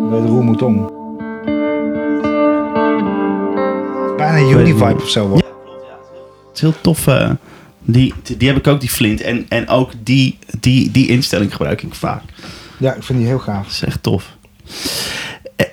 Bij 0.09 0.21
de 0.21 0.27
Mouton. 0.43 0.89
Bijna 4.17 4.59
Univibe 4.59 4.87
niet. 4.87 5.01
of 5.01 5.09
zo. 5.09 5.27
hoor. 5.27 5.37
Het 5.37 5.45
is 6.53 6.61
heel 6.61 6.73
tof. 6.81 7.07
Die, 7.85 8.13
die 8.37 8.47
heb 8.47 8.57
ik 8.57 8.67
ook, 8.67 8.79
die 8.79 8.89
Flint. 8.89 9.21
En, 9.21 9.45
en 9.49 9.67
ook 9.67 9.91
die, 10.03 10.37
die, 10.59 10.91
die 10.91 11.07
instelling 11.07 11.51
gebruik 11.51 11.83
ik 11.83 11.95
vaak. 11.95 12.21
Ja, 12.77 12.93
ik 12.93 13.03
vind 13.03 13.19
die 13.19 13.27
heel 13.27 13.39
gaaf. 13.39 13.63
Dat 13.63 13.71
is 13.73 13.83
echt 13.83 14.03
tof. 14.03 14.33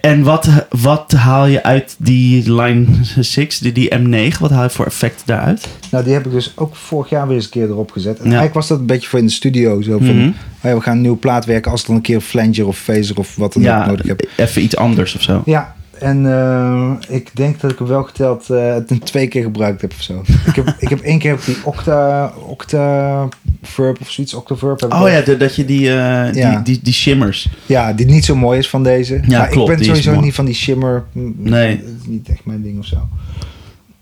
En 0.00 0.22
wat, 0.22 0.48
wat 0.68 1.12
haal 1.12 1.46
je 1.46 1.62
uit 1.62 1.94
die 1.98 2.52
Line 2.52 2.86
6, 3.20 3.58
die, 3.58 3.72
die 3.72 3.94
M9? 3.98 4.38
Wat 4.40 4.50
haal 4.50 4.62
je 4.62 4.70
voor 4.70 4.86
effect 4.86 5.22
daaruit? 5.24 5.68
Nou, 5.90 6.04
die 6.04 6.12
heb 6.12 6.26
ik 6.26 6.32
dus 6.32 6.52
ook 6.56 6.76
vorig 6.76 7.10
jaar 7.10 7.26
weer 7.26 7.36
eens 7.36 7.44
een 7.44 7.50
keer 7.50 7.68
erop 7.68 7.90
gezet. 7.90 8.12
En 8.18 8.18
Ja. 8.18 8.24
eigenlijk 8.24 8.54
was 8.54 8.68
dat 8.68 8.78
een 8.78 8.86
beetje 8.86 9.08
voor 9.08 9.18
in 9.18 9.26
de 9.26 9.32
studio. 9.32 9.80
Zo 9.82 9.98
van, 9.98 10.16
Mhm. 10.18 10.28
oh 10.28 10.34
ja, 10.62 10.74
we 10.74 10.80
gaan 10.80 10.94
een 10.94 11.00
nieuwe 11.00 11.16
plaat 11.16 11.44
werken 11.44 11.70
als 11.70 11.84
dan 11.84 11.94
een 11.96 12.02
keer 12.02 12.20
flanger 12.20 12.66
of 12.66 12.78
phaser 12.78 13.18
of 13.18 13.36
wat 13.36 13.52
dan 13.52 13.68
ook 13.80 13.86
nodig 13.86 14.06
heb. 14.06 14.28
even 14.36 14.62
iets 14.62 14.76
anders 14.76 15.14
of 15.14 15.22
zo. 15.22 15.42
Ja, 15.44 15.74
en 16.02 16.26
eh, 16.26 16.92
ik 17.08 17.30
denk 17.34 17.60
dat 17.60 17.70
ik 17.72 17.78
hem 17.78 17.86
wel 17.88 18.02
geteld 18.02 18.48
het 18.48 18.90
een 18.90 18.98
twee 18.98 19.28
keer 19.28 19.42
gebruikt 19.42 19.80
heb 19.80 19.92
of 19.92 20.02
zo. 20.02 20.22
ik, 20.48 20.54
heb, 20.54 20.74
ik 20.78 20.88
heb 20.88 21.00
één 21.00 21.18
keer 21.18 21.32
op 21.32 21.44
die 21.44 21.56
Octa, 21.64 22.32
Octa 22.46 23.28
Verb 23.62 24.00
of 24.00 24.10
zoiets, 24.10 24.34
Octaverb. 24.34 24.80
heb 24.80 24.92
Oh 24.92 25.08
ja, 25.08 25.20
de- 25.20 25.36
dat 25.36 25.54
je 25.54 25.64
die, 25.64 25.88
eh, 25.88 26.32
Ja. 26.34 26.50
die, 26.50 26.62
die, 26.62 26.80
die 26.82 26.92
shimmers. 26.92 27.48
Ja, 27.66 27.92
die 27.92 28.06
niet 28.06 28.24
zo 28.24 28.36
mooi 28.36 28.58
is 28.58 28.68
van 28.68 28.82
deze. 28.82 29.20
Ja, 29.26 29.38
maar 29.38 29.48
klopt, 29.48 29.70
ik 29.70 29.76
ben 29.76 29.84
sowieso 29.84 30.20
niet 30.20 30.34
van 30.34 30.44
die 30.44 30.54
shimmer. 30.54 31.04
Mm, 31.12 31.34
Nee. 31.38 31.76
Dat 31.76 31.86
is 32.00 32.06
niet 32.06 32.28
echt 32.28 32.44
mijn 32.44 32.62
ding 32.62 32.78
of 32.78 32.86
zo. 32.86 33.08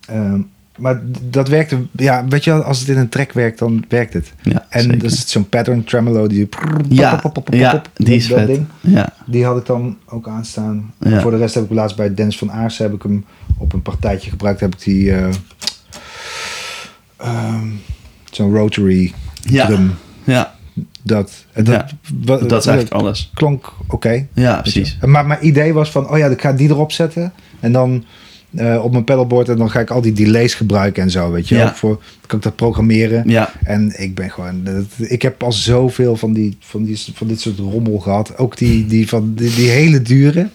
Ehm, 0.06 0.40
maar 0.80 1.00
dat 1.22 1.48
werkte... 1.48 1.78
Ja, 1.92 2.24
weet 2.28 2.44
je 2.44 2.52
als 2.52 2.78
het 2.80 2.88
in 2.88 2.96
een 2.98 3.08
track 3.08 3.32
werkt, 3.32 3.58
dan 3.58 3.84
werkt 3.88 4.12
het. 4.12 4.32
Ja, 4.42 4.66
En 4.68 4.80
zeker. 4.82 4.98
dus 4.98 5.28
zo'n 5.28 5.48
pattern 5.48 5.84
tremolo 5.84 6.26
die... 6.26 6.48
ja, 6.88 7.10
pop, 7.10 7.20
pop, 7.20 7.32
pop, 7.32 7.44
pop, 7.44 7.54
ja, 7.54 7.70
pop, 7.70 7.88
die 7.94 8.14
is 8.14 8.28
dat 8.28 8.38
vet. 8.38 8.46
ding. 8.46 8.66
Ja. 8.80 9.12
Die 9.26 9.44
had 9.44 9.56
ik 9.56 9.66
dan 9.66 9.96
ook 10.06 10.28
aanstaan. 10.28 10.92
Ja. 10.98 11.20
Voor 11.20 11.30
de 11.30 11.36
rest 11.36 11.54
heb 11.54 11.64
ik 11.64 11.70
laatst 11.70 11.96
bij 11.96 12.14
Dennis 12.14 12.38
van 12.38 12.52
Aarsen 12.52 12.84
heb 12.84 12.94
ik 12.94 13.02
hem 13.02 13.24
op 13.58 13.72
een 13.72 13.82
partijtje 13.82 14.30
gebruikt. 14.30 14.60
Heb 14.60 14.72
ik 14.74 14.82
die... 14.84 15.12
ehm, 17.16 17.66
zo'n 18.30 18.54
rotary 18.54 19.12
Ja. 19.42 19.66
drum. 19.66 19.92
Ja, 20.24 20.54
Dat, 21.02 21.44
en 21.52 21.64
dat, 21.64 21.74
Ja, 21.74 21.86
wa- 22.24 22.36
dat 22.46 22.60
is 22.60 22.66
eigenlijk 22.66 23.02
alles. 23.02 23.30
klonk 23.34 23.72
oké. 23.86 24.26
Ja, 24.32 24.60
precies. 24.60 24.98
Maar 25.06 25.26
mijn 25.26 25.46
idee 25.46 25.72
was 25.72 25.90
van, 25.90 26.08
oh 26.10 26.18
ja, 26.18 26.26
ik 26.26 26.40
ga 26.40 26.52
die 26.52 26.68
erop 26.68 26.92
zetten. 26.92 27.32
En 27.60 27.72
dan 27.72 28.04
eh, 28.56 28.84
op 28.84 28.92
mijn 28.92 29.04
pedalboard 29.04 29.48
en 29.48 29.56
dan 29.56 29.70
ga 29.70 29.80
ik 29.80 29.90
al 29.90 30.00
die 30.00 30.12
delays 30.12 30.54
gebruiken 30.54 31.02
en 31.02 31.10
zo, 31.10 31.30
weet 31.30 31.48
je. 31.48 31.56
Ja. 31.56 31.66
Ook 31.68 31.76
voor, 31.76 32.02
kan 32.26 32.38
ik 32.38 32.44
dat 32.44 32.56
programmeren. 32.56 33.22
Ja, 33.28 33.52
En 33.64 33.92
ik 34.02 34.14
ben 34.14 34.30
gewoon, 34.30 34.64
dat- 34.64 34.84
ik 35.10 35.22
heb 35.22 35.42
al 35.42 35.52
zoveel 35.52 36.16
van, 36.16 36.32
die, 36.32 36.56
van, 36.60 36.84
die, 36.84 37.02
van 37.14 37.26
dit 37.26 37.40
soort 37.40 37.58
rommel 37.58 37.98
gehad. 37.98 38.38
Ook 38.38 38.56
die, 38.56 38.86
die, 38.86 39.08
van, 39.08 39.34
die, 39.34 39.54
die 39.54 39.68
hele 39.68 40.02
dure, 40.02 40.48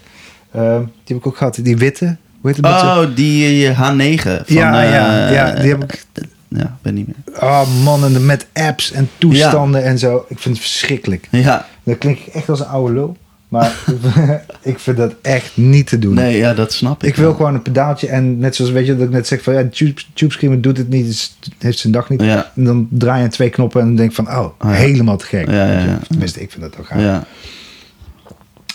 eh, 0.51 0.77
die 0.79 0.87
heb 1.15 1.17
ik 1.17 1.27
ook 1.27 1.37
gehad. 1.37 1.59
Die 1.63 1.77
witte, 1.77 2.05
hoe 2.41 2.49
heet 2.51 2.55
het? 2.55 2.65
met 2.65 2.73
Oh, 2.81 3.15
die 3.15 3.67
eh, 3.67 3.79
H9 3.79 4.21
van... 4.23 4.55
ja, 4.55 4.81
ja, 4.83 5.27
eh, 5.27 5.33
ja, 5.35 5.51
die 5.61 5.69
heb 5.69 5.83
ik. 5.83 6.05
Ja, 6.47 6.77
ben 6.81 6.93
niet 6.93 7.07
meer. 7.07 7.41
Oh 7.43 7.83
man, 7.83 8.03
en 8.05 8.25
met 8.25 8.47
apps 8.53 8.91
en 8.91 9.09
toestanden 9.17 9.83
en 9.83 9.99
zo. 9.99 10.25
Ik 10.27 10.39
vind 10.39 10.55
het 10.55 10.65
verschrikkelijk. 10.65 11.27
Ja, 11.31 11.65
Dan 11.83 11.97
klink 11.97 12.17
ik 12.19 12.33
echt 12.33 12.49
als 12.49 12.59
een 12.59 12.65
oude 12.65 12.93
lul. 12.93 13.17
Maar 13.47 13.75
ik 14.61 14.79
vind 14.79 14.97
dat 14.97 15.15
echt 15.21 15.57
niet 15.57 15.87
te 15.87 15.99
doen. 15.99 16.13
nee, 16.13 16.37
ja, 16.37 16.53
dat 16.53 16.73
snap 16.73 17.03
ik. 17.03 17.09
Ik 17.09 17.15
wil 17.15 17.25
wel. 17.25 17.35
gewoon 17.35 17.53
een 17.53 17.61
pedaaltje 17.61 18.07
en 18.07 18.37
net 18.37 18.55
zoals 18.55 18.71
weet 18.71 18.85
je 18.85 18.95
dat 18.97 19.05
ik 19.07 19.13
net 19.13 19.27
zeg 19.27 19.43
van 19.43 19.53
ja, 19.53 19.67
Tube, 19.71 20.01
tube 20.13 20.31
Screamer 20.31 20.61
doet 20.61 20.77
het 20.77 20.89
niet, 20.89 21.31
heeft 21.57 21.79
zijn 21.79 21.93
dag 21.93 22.09
niet. 22.09 22.21
Ja. 22.21 22.51
En 22.55 22.63
dan 22.63 22.87
draai 22.91 23.21
je 23.21 23.27
twee 23.27 23.49
knoppen 23.49 23.81
en 23.81 23.87
dan 23.87 23.95
denk 23.95 24.13
van 24.13 24.27
oh, 24.27 24.47
ja. 24.59 24.69
helemaal 24.69 25.17
te 25.17 25.25
gek. 25.25 25.49
Ja, 25.49 25.79
ja. 25.79 25.99
Tenminste, 26.07 26.41
ik 26.41 26.51
vind 26.51 26.63
dat 26.63 26.79
ook 26.79 26.85
gaaf. 26.85 26.99
Ja, 27.01 27.23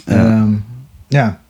Ehm, 0.05 0.52
ja. 1.09 1.40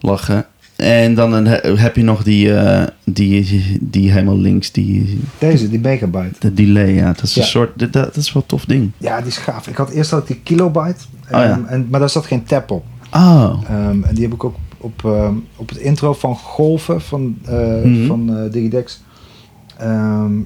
lachen. 0.00 0.46
En 0.82 1.14
dan 1.14 1.32
een- 1.32 1.78
heb 1.78 1.96
je 1.96 2.02
nog 2.02 2.22
die, 2.22 2.54
eh, 2.54 2.86
die, 3.04 3.78
die 3.80 4.10
helemaal 4.12 4.38
links, 4.38 4.72
die, 4.72 5.20
deze, 5.38 5.68
die 5.70 5.80
megabyte. 5.80 6.34
de 6.38 6.54
delay. 6.54 6.92
Ja, 6.94 7.06
dat 7.12 7.22
is 7.22 7.36
een 7.36 7.42
soort, 7.44 7.78
dat, 7.78 7.92
dat 7.92 8.16
is 8.16 8.32
wel 8.32 8.42
een 8.42 8.48
tof 8.48 8.64
ding. 8.64 8.90
Ja, 8.98 9.18
die 9.18 9.26
is 9.26 9.36
gaaf. 9.36 9.66
Ik 9.68 9.76
had 9.76 9.90
eerst 9.90 10.10
had 10.10 10.26
die 10.26 10.40
kilobyte, 10.42 11.04
Oh, 11.24 11.30
ja. 11.30 11.50
ehm, 11.50 11.64
en, 11.64 11.86
maar 11.90 12.00
daar 12.00 12.10
zat 12.10 12.26
geen 12.26 12.44
tap 12.44 12.70
op. 12.70 12.84
Oh, 13.12 13.54
Ehm, 13.68 14.02
en 14.02 14.14
die 14.14 14.22
heb 14.24 14.32
ik 14.32 14.44
ook 14.44 14.56
op, 14.78 15.04
ehm, 15.04 15.34
op 15.56 15.68
het 15.68 15.78
intro 15.78 16.12
van 16.12 16.36
Golven 16.36 17.00
van, 17.00 17.38
Mhm. 17.44 18.06
van 18.06 18.36
eh, 18.36 18.52
Digidex. 18.52 19.00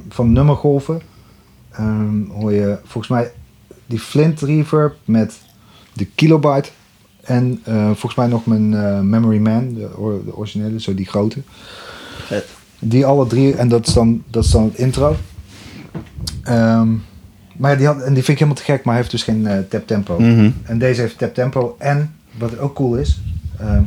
Van 0.08 0.32
nummergolven. 0.32 1.00
hoor 2.38 2.52
je 2.52 2.78
volgens 2.84 3.08
mij 3.12 3.30
die 3.86 3.98
Flint 3.98 4.40
reverb 4.40 4.94
met 5.04 5.38
de 5.92 6.04
kilobyte. 6.14 6.68
En 7.26 7.60
eh, 7.64 7.84
volgens 7.86 8.14
mij 8.14 8.26
nog 8.26 8.46
mijn 8.46 8.74
eh, 8.74 9.00
Memory 9.00 9.38
Man, 9.38 9.74
de, 9.74 9.96
or- 9.96 10.24
de 10.24 10.36
originele, 10.36 10.80
zo 10.80 10.94
die 10.94 11.06
grote. 11.06 11.42
vet. 12.26 12.46
Die 12.78 13.06
alle 13.06 13.26
drie, 13.26 13.54
en 13.54 13.68
dat 13.68 13.86
is 13.86 13.92
dan, 13.94 14.22
dat 14.30 14.44
is 14.44 14.50
dan 14.50 14.64
het 14.64 14.74
intro. 14.74 15.16
Ehm, 16.42 16.88
maar 17.56 17.76
die, 17.78 17.86
had, 17.86 17.96
en 18.02 18.14
die 18.14 18.24
vind 18.24 18.28
ik 18.28 18.38
helemaal 18.38 18.54
te 18.54 18.62
gek, 18.72 18.76
maar 18.84 18.92
hij 18.94 18.96
heeft 19.02 19.10
dus 19.10 19.22
geen 19.22 19.46
eh, 19.46 19.58
tap 19.68 19.86
tempo. 19.86 20.18
Mhm. 20.20 20.50
En 20.62 20.78
deze 20.78 21.00
heeft 21.00 21.18
tap 21.18 21.34
tempo. 21.34 21.76
En 21.78 22.14
wat 22.38 22.58
ook 22.58 22.74
cool 22.74 22.94
is. 22.96 23.20
ehm, 23.58 23.82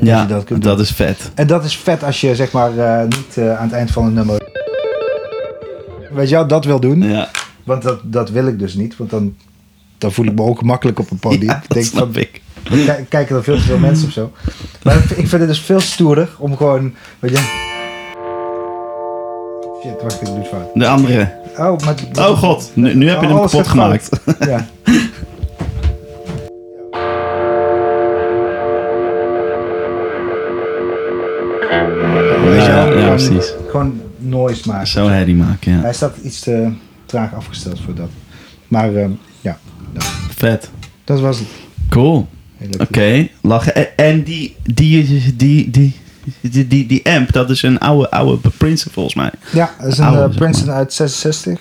Ja, 0.00 0.24
dat 0.26 0.48
dat, 0.58 0.80
is 0.80 0.90
vet. 0.90 1.30
en 1.34 1.46
dat 1.46 1.64
is 1.64 1.76
vet 1.76 2.04
als 2.04 2.20
je 2.20 2.34
zeg 2.34 2.52
maar 2.52 2.70
niet 3.08 3.38
aan 3.38 3.62
het 3.64 3.72
eind 3.72 3.90
van 3.90 4.04
een 4.06 4.12
nummer. 4.12 4.45
Weet 6.16 6.28
je 6.28 6.34
wel, 6.34 6.46
dat 6.46 6.64
wil 6.64 6.80
doen. 6.80 7.02
Ja, 7.02 7.28
Want 7.64 7.82
dat, 7.82 8.00
dat 8.02 8.30
wil 8.30 8.46
ik 8.46 8.58
dus 8.58 8.74
niet. 8.74 8.96
Want 8.96 9.10
dan, 9.10 9.34
dan 9.98 10.12
voel 10.12 10.24
ik 10.26 10.34
me 10.34 10.42
ook 10.42 10.58
gemakkelijk 10.58 10.98
op 10.98 11.10
een 11.10 11.18
podium. 11.18 11.42
ja 11.42 11.54
dat 11.66 11.68
denk 11.68 11.84
snap 11.86 12.12
van, 12.12 12.22
ik. 12.22 12.40
kijk- 12.86 13.08
kijken 13.08 13.36
er 13.36 13.42
veel 13.42 13.56
te 13.56 13.62
veel 13.62 13.78
mensen 13.78 14.06
of 14.06 14.12
zo. 14.12 14.32
Maar 14.82 14.96
ik 14.96 15.02
vind 15.28 15.30
het 15.30 15.46
dus 15.46 15.60
veel 15.60 15.80
stoerder 15.80 16.28
om 16.38 16.56
gewoon. 16.56 16.94
Weet 17.18 17.30
je. 17.30 17.64
Shit, 19.82 20.02
wacht, 20.02 20.20
ik 20.20 20.26
doe 20.26 20.38
het 20.38 20.48
fout. 20.48 20.74
De 20.74 20.86
andere. 20.86 21.32
Oh, 21.58 21.78
maar, 21.78 21.94
Oh 22.18 22.38
god, 22.38 22.70
nu, 22.74 22.94
nu 22.94 23.08
heb 23.08 23.20
je 23.20 23.26
hem 23.26 23.36
kapot 23.40 23.66
gemaakt. 23.66 24.08
Ja. 24.40 24.66
Weet 32.44 32.64
je 32.64 32.72
wel, 32.72 32.92
Ja, 32.92 32.98
ja, 32.98 33.08
precies. 33.08 33.52
Gewoon 33.70 34.00
noise 34.28 34.68
maken. 34.68 34.86
Zo 34.86 35.08
herrie 35.08 35.34
maken, 35.34 35.72
ja. 35.72 35.80
Hij 35.80 35.92
staat 35.92 36.16
iets 36.22 36.40
te 36.40 36.72
traag 37.06 37.34
afgesteld 37.34 37.80
voor 37.80 37.94
dat. 37.94 38.08
Maar 38.68 38.94
ehm, 38.94 39.10
ja, 39.40 39.58
Vet. 40.36 40.70
dat 41.04 41.20
was 41.20 41.38
het. 41.38 41.48
Cool. 41.90 42.28
Oké, 42.78 43.28
lachen. 43.42 43.74
En, 43.74 43.96
en 43.96 44.22
die, 44.22 44.56
die, 44.62 45.06
die, 45.36 45.70
die, 45.70 45.94
die, 46.40 46.66
die, 46.66 46.86
die 46.86 47.10
amp, 47.10 47.32
dat 47.32 47.50
is 47.50 47.62
een 47.62 47.78
oude, 47.78 48.10
oude 48.10 48.50
Princeton 48.58 48.92
volgens 48.92 49.14
mij. 49.14 49.30
Ja, 49.52 49.74
dat 49.80 49.92
is 49.92 49.98
een 49.98 50.04
Oude, 50.04 50.32
eh, 50.32 50.36
Princeton 50.36 50.68
maar. 50.68 50.76
uit 50.76 50.92
66. 50.92 51.60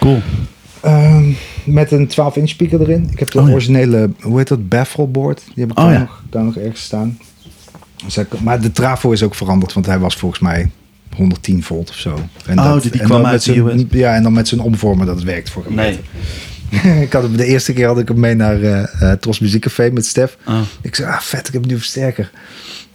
Cool. 0.00 0.20
Ehm, 0.80 1.30
met 1.64 1.90
een 1.92 2.06
12 2.06 2.36
inch 2.36 2.48
speaker 2.48 2.80
erin. 2.80 3.08
Ik 3.10 3.18
heb 3.18 3.30
de 3.30 3.38
Oh, 3.40 3.46
ja. 3.46 3.52
originele, 3.52 4.10
hoe 4.20 4.38
heet 4.38 4.48
dat, 4.48 4.68
baffleboard. 4.68 5.42
Die 5.54 5.64
heb 5.64 5.70
ik 5.70 5.78
Oh, 5.78 5.84
daar, 5.84 5.92
ja. 5.94 5.98
nog, 5.98 6.22
daar 6.30 6.44
nog 6.44 6.56
ergens 6.56 6.82
staan. 6.82 7.18
Dus 8.04 8.18
maar 8.42 8.60
de 8.60 8.72
trafo 8.72 9.10
is 9.10 9.22
ook 9.22 9.34
veranderd, 9.34 9.72
want 9.72 9.86
hij 9.86 9.98
was 9.98 10.16
volgens 10.16 10.40
mij 10.40 10.70
110 11.14 11.62
volt 11.62 11.90
of 11.90 11.96
zo. 11.96 12.18
En 12.46 12.58
Oh, 12.58 12.80
die- 12.80 12.90
die 12.90 13.00
en 13.00 13.06
kwam 13.06 13.22
dan 13.22 13.30
uit 13.30 13.42
zijn- 13.42 13.58
US. 13.66 13.82
Ja, 13.90 14.14
en 14.14 14.22
dan 14.22 14.32
met 14.32 14.48
zijn 14.48 14.60
omvormer, 14.60 15.06
dat 15.06 15.22
werkt 15.22 15.50
voor 15.50 15.64
hem. 15.64 15.74
Nee. 15.74 15.98
ik 17.02 17.12
had 17.12 17.22
hem, 17.22 17.36
de 17.36 17.44
eerste 17.46 17.72
keer 17.72 17.86
had 17.86 17.98
ik 17.98 18.08
hem 18.08 18.20
mee 18.20 18.34
naar 18.34 18.62
eh 18.62 18.82
eh, 19.10 19.18
Tros 19.18 19.38
Muziekcafé 19.38 19.90
met 19.90 20.06
Stef. 20.06 20.36
Oh. 20.46 20.60
Ik 20.82 20.94
zei, 20.94 21.08
ah 21.10 21.20
vet, 21.20 21.46
ik 21.46 21.52
heb 21.52 21.62
een 21.62 21.66
nieuwe 21.68 21.82
versterker. 21.82 22.30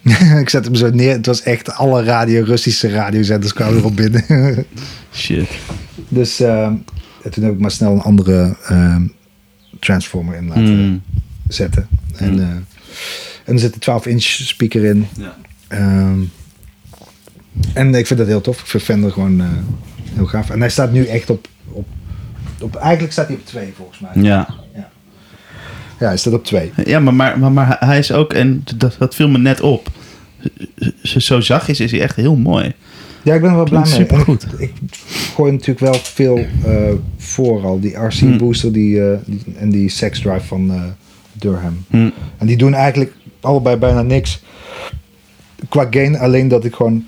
ik 0.44 0.50
zet 0.50 0.66
hem 0.66 0.76
zo 0.76 0.90
neer. 0.90 1.12
Het 1.12 1.26
was 1.26 1.42
echt 1.42 1.72
alle 1.74 2.04
radio, 2.04 2.44
Russische 2.44 2.90
radiozenders 2.90 3.54
kwamen 3.54 3.78
erop 3.78 3.96
binnen. 3.96 4.26
Shit. 5.14 5.50
dus 6.08 6.40
eh, 6.40 6.64
en 7.24 7.32
toen 7.32 7.44
heb 7.44 7.54
ik 7.54 7.60
maar 7.60 7.72
snel 7.72 7.94
een 7.94 8.02
andere 8.02 8.56
eh, 8.68 8.96
transformer 9.80 10.36
in 10.36 10.48
laten 10.48 10.64
Mm. 10.90 11.02
zetten. 11.48 11.88
En, 12.16 12.32
Mm. 12.34 12.40
eh, 12.40 12.46
en 13.46 13.54
er 13.54 13.60
zit 13.60 13.74
een 13.74 13.80
12 13.80 14.06
inch 14.06 14.22
speaker 14.24 14.86
in. 14.86 15.08
Ja. 15.18 15.36
Ehm, 15.68 16.20
en 17.74 17.96
ik 17.96 18.08
vind 18.08 18.20
dat 18.20 18.28
heel 18.28 18.42
tof. 18.42 18.60
Ik 18.60 18.66
vind 18.68 18.84
Fender 18.84 19.12
gewoon 19.12 19.42
eh, 19.42 19.48
heel 20.14 20.26
gaaf. 20.26 20.50
En 20.50 20.60
hij 20.60 20.70
staat 20.70 20.92
nu 20.92 21.06
echt 21.06 21.30
op, 21.30 21.48
op, 21.72 21.86
op... 22.62 22.76
Eigenlijk 22.76 23.12
staat 23.12 23.28
hij 23.28 23.36
op 23.36 23.46
2 23.46 23.74
volgens 23.76 24.00
mij. 24.00 24.24
Ja. 24.24 24.48
Ja, 26.00 26.08
hij 26.08 26.18
staat 26.18 26.34
op 26.34 26.46
2. 26.46 26.72
Ja, 26.86 27.00
maar, 27.00 27.14
maar, 27.14 27.40
maar, 27.40 27.52
maar 27.52 27.78
hij 27.80 27.98
is 28.00 28.12
ook, 28.12 28.34
en 28.34 28.64
dat, 28.76 28.96
dat 29.00 29.16
viel 29.16 29.30
me 29.30 29.38
net 29.38 29.62
op. 29.62 29.90
Zo, 31.04 31.40
zachtjes 31.40 31.80
is 31.80 31.92
hij 31.92 32.02
echt 32.02 32.16
heel 32.16 32.36
mooi. 32.36 32.74
Ja, 33.24 33.34
ik 33.34 33.42
ben 33.42 33.50
er 33.50 33.56
wel 33.56 33.66
blij 33.66 33.82
mee. 33.82 34.00
Ik, 34.00 34.44
ik 34.58 34.72
gooi 35.36 35.52
natuurlijk 35.52 35.80
wel 35.80 35.94
veel 35.94 36.38
eh, 36.66 36.94
voor 37.18 37.64
al. 37.66 37.80
Die 37.80 37.96
RC 37.98 38.14
Hmm. 38.14 38.38
Booster 38.38 38.72
die, 38.74 39.04
eh, 39.12 39.18
die- 39.26 39.44
en 39.58 39.70
die 39.70 39.90
Sex 39.90 40.20
Drive 40.20 40.46
van 40.48 40.94
Durham. 41.34 41.86
Hm. 41.90 42.10
En 42.38 42.48
die 42.48 42.58
doen 42.58 42.74
eigenlijk 42.74 43.14
allebei 43.42 43.76
bijna 43.76 44.02
niks 44.02 44.42
qua 45.70 45.88
gain. 45.90 46.18
Alleen 46.18 46.48
dat 46.48 46.66
ik 46.66 46.74
gewoon... 46.76 47.06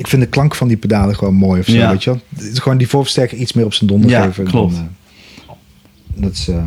Ik 0.00 0.06
vind 0.06 0.22
de 0.22 0.28
klank 0.28 0.54
van 0.54 0.68
die 0.68 0.76
pedalen 0.76 1.16
gewoon 1.16 1.34
mooi 1.34 1.60
of 1.60 1.66
zo, 1.66 1.72
Ja. 1.72 1.90
weet 1.90 2.04
je. 2.04 2.10
Het 2.10 2.42
is 2.52 2.58
gewoon 2.58 2.78
die 2.78 2.88
voorversterker 2.88 3.38
iets 3.38 3.52
meer 3.52 3.64
op 3.64 3.72
zijn 3.74 3.90
donder 3.90 4.10
Ja, 4.10 4.22
geven. 4.24 4.44
klopt. 4.44 4.74
Dan, 4.74 4.88
eh, 5.46 6.22
dat 6.22 6.32
is 6.32 6.48
eh, 6.48 6.64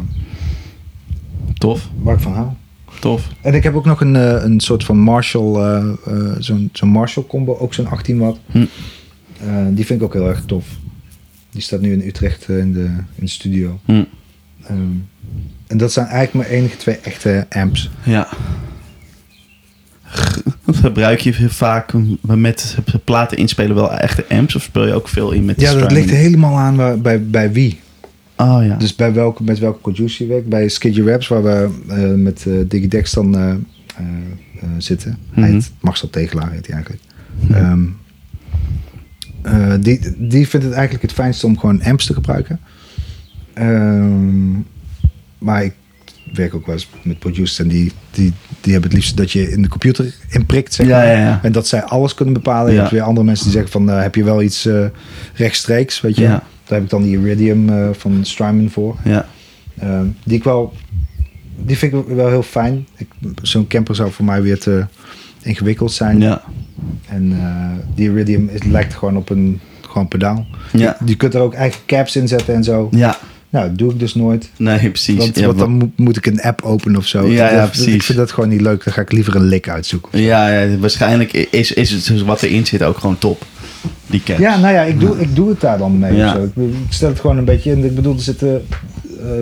Tof, 1.57 1.89
waar 2.01 2.15
ik 2.15 2.21
van 2.21 2.33
hou. 2.33 2.47
tof. 2.99 3.27
En 3.41 3.53
ik 3.53 3.63
heb 3.63 3.75
ook 3.75 3.85
nog 3.85 4.01
een, 4.01 4.15
eh, 4.15 4.43
een 4.43 4.59
soort 4.59 4.83
van 4.83 4.97
Marshall, 4.97 5.81
zo'n 6.39 6.69
zo'n 6.73 6.89
Marshall 6.89 7.25
combo, 7.27 7.57
ook 7.57 7.73
zo'n 7.73 7.87
18 7.87 8.17
watt. 8.17 8.39
Hm. 8.51 8.65
Die 9.73 9.85
vind 9.85 9.99
ik 9.99 10.03
ook 10.05 10.13
heel 10.13 10.27
erg 10.27 10.43
tof. 10.45 10.65
Die 11.49 11.61
staat 11.61 11.81
nu 11.81 11.93
in 11.93 12.01
Utrecht 12.07 12.49
in, 12.49 12.73
de, 12.73 12.83
in 12.85 13.03
de 13.25 13.27
studio. 13.27 13.79
Hm. 13.85 14.03
Ehm, 14.63 14.77
en 15.67 15.77
dat 15.77 15.91
zijn 15.93 16.05
eigenlijk 16.07 16.47
mijn 16.47 16.59
enige 16.61 16.77
twee 16.77 16.95
echte 16.97 17.45
amps. 17.49 17.89
Ja. 18.03 18.27
Gebruik 20.81 21.19
je 21.19 21.49
vaak 21.49 21.91
met 22.21 22.77
platen 23.03 23.37
inspelen 23.37 23.75
wel 23.75 23.91
echte 23.91 24.25
amps? 24.29 24.55
Of 24.55 24.61
speel 24.61 24.87
je 24.87 24.93
ook 24.93 25.07
veel 25.07 25.31
in 25.31 25.45
met 25.45 25.55
de 25.59 25.61
Ja, 25.65 25.73
dat 25.73 25.91
ligt 25.91 26.09
helemaal 26.09 26.57
aan 26.57 26.75
waar, 26.75 26.99
bij, 26.99 27.23
bij 27.23 27.51
wie. 27.51 27.79
Oh 28.37 28.59
ja. 28.65 28.75
Dus 28.75 28.95
bij 28.95 29.13
welke, 29.13 29.43
met 29.43 29.59
welke 29.59 29.79
producer 29.79 30.25
je 30.25 30.31
werkt. 30.31 30.47
Bij 30.49 30.67
Skidgy 30.67 31.01
Raps, 31.01 31.27
waar 31.27 31.43
we 31.43 31.69
eh, 31.87 32.13
met 32.13 32.45
eh 32.47 32.53
Digidex 32.67 33.11
dan 33.11 33.37
eh, 33.37 33.55
zitten. 34.77 35.17
Hij 35.31 35.43
Mhm. 35.43 35.53
heet 35.53 35.71
Marcel 35.79 36.09
Tegelaar 36.09 36.51
heet 36.51 36.67
hij 36.67 36.75
eigenlijk. 36.75 37.03
Ehm, 37.51 37.83
eh, 39.41 39.73
die, 39.79 39.99
die 40.17 40.47
vindt 40.47 40.65
het 40.65 40.75
eigenlijk 40.75 41.01
het 41.03 41.11
fijnste 41.13 41.45
om 41.45 41.59
gewoon 41.59 41.83
amps 41.83 42.05
te 42.05 42.13
gebruiken. 42.13 42.59
Ehm, 43.53 44.51
maar 45.37 45.63
ik 45.63 45.73
werk 46.33 46.55
ook 46.55 46.65
wel 46.65 46.75
eens 46.75 46.89
met 47.01 47.19
producers 47.19 47.59
en 47.59 47.67
die, 47.67 47.91
die, 48.11 48.33
die 48.61 48.71
hebben 48.71 48.89
het 48.89 48.99
liefst 48.99 49.17
dat 49.17 49.31
je 49.31 49.51
in 49.51 49.61
de 49.61 49.67
computer 49.67 50.13
inprikt. 50.29 50.73
Zeg 50.73 50.87
maar. 50.87 51.05
ja, 51.05 51.11
ja. 51.11 51.39
En 51.43 51.51
dat 51.51 51.67
zij 51.67 51.83
alles 51.83 52.13
kunnen 52.13 52.33
bepalen. 52.33 52.73
Je 52.73 52.79
hebt 52.79 52.91
weer 52.91 53.01
andere 53.01 53.25
mensen 53.25 53.45
die 53.45 53.53
zeggen 53.53 53.71
van 53.71 53.89
eh, 53.89 54.01
heb 54.01 54.15
je 54.15 54.23
wel 54.23 54.41
iets 54.41 54.65
eh, 54.65 54.85
rechtstreeks, 55.33 56.01
weet 56.01 56.15
je. 56.15 56.27
Daar 56.27 56.41
heb 56.65 56.83
ik 56.83 56.89
dan 56.89 57.03
die 57.03 57.19
Iridium 57.19 57.69
eh, 57.69 57.89
van 57.91 58.25
Strymon 58.25 58.69
voor. 58.69 58.95
Ja. 59.03 59.27
Ehm, 59.79 60.05
die 60.23 60.37
ik 60.37 60.43
wel 60.43 60.73
die 61.55 61.77
vind 61.77 61.93
ik 61.93 62.05
wel 62.07 62.29
heel 62.29 62.43
fijn. 62.43 62.87
Zo'n 63.41 63.67
camper 63.67 63.95
zou 63.95 64.11
voor 64.11 64.25
mij 64.25 64.41
weer 64.41 64.59
te 64.59 64.85
ingewikkeld 65.41 65.91
zijn. 65.91 66.19
Ja. 66.19 66.41
En 67.07 67.37
die 67.95 68.09
Iridium 68.09 68.49
is, 68.49 68.63
lijkt 68.63 68.93
gewoon 68.93 69.17
op 69.17 69.29
een 69.29 69.59
gewoon 69.81 70.07
pedaal. 70.07 70.45
Ja. 70.71 70.97
Je 71.05 71.15
kunt 71.15 71.33
er 71.33 71.41
ook 71.41 71.53
eigen 71.53 71.81
caps 71.85 72.15
in 72.15 72.27
zetten 72.27 72.53
en 72.55 72.63
zo. 72.63 72.87
Ja. 72.91 73.17
Nou, 73.53 73.67
dat 73.67 73.77
doe 73.77 73.91
ik 73.91 73.99
dus 73.99 74.15
nooit. 74.15 74.49
Nee, 74.57 74.89
precies. 74.89 75.17
Want, 75.17 75.35
ja, 75.39 75.45
want 75.45 75.57
wa- 75.59 75.63
dan 75.65 75.73
moet, 75.73 75.97
moet 75.99 76.17
ik 76.17 76.25
een 76.25 76.41
app 76.41 76.61
openen 76.61 76.97
of 76.97 77.07
zo. 77.07 77.27
Ja, 77.27 77.51
ja, 77.51 77.65
precies. 77.65 77.93
Ik 77.93 78.03
vind 78.03 78.17
dat 78.17 78.31
gewoon 78.31 78.49
niet 78.49 78.61
leuk. 78.61 78.83
Dan 78.83 78.93
ga 78.93 79.01
ik 79.01 79.11
liever 79.11 79.35
een 79.35 79.43
lik 79.45 79.69
uitzoeken. 79.69 80.19
ja, 80.21 80.47
ja, 80.61 80.77
waarschijnlijk 80.77 81.33
is, 81.33 81.71
is 81.71 81.89
het 81.91 82.07
dus 82.07 82.21
wat 82.21 82.41
erin 82.41 82.65
zit 82.65 82.83
ook 82.83 82.97
gewoon 82.97 83.17
top. 83.17 83.45
Die 84.07 84.23
caps. 84.23 84.39
Ja, 84.39 84.57
nou 84.59 84.73
ja, 84.73 84.81
ik 84.81 84.99
doe, 84.99 85.19
ik 85.19 85.35
doe 85.35 85.49
het 85.49 85.61
daar 85.61 85.77
dan 85.77 85.99
mee. 85.99 86.13
Ja. 86.15 86.27
of 86.27 86.33
zo. 86.35 86.43
Ik, 86.43 86.51
ik 86.69 86.73
stel 86.89 87.09
het 87.09 87.19
gewoon 87.19 87.37
een 87.37 87.45
beetje 87.45 87.71
in. 87.71 87.83
Ik 87.85 87.95
bedoel, 87.95 88.13
er 88.15 88.21
zit 88.21 88.41
eh, 88.43 88.55
eh, 88.55 88.61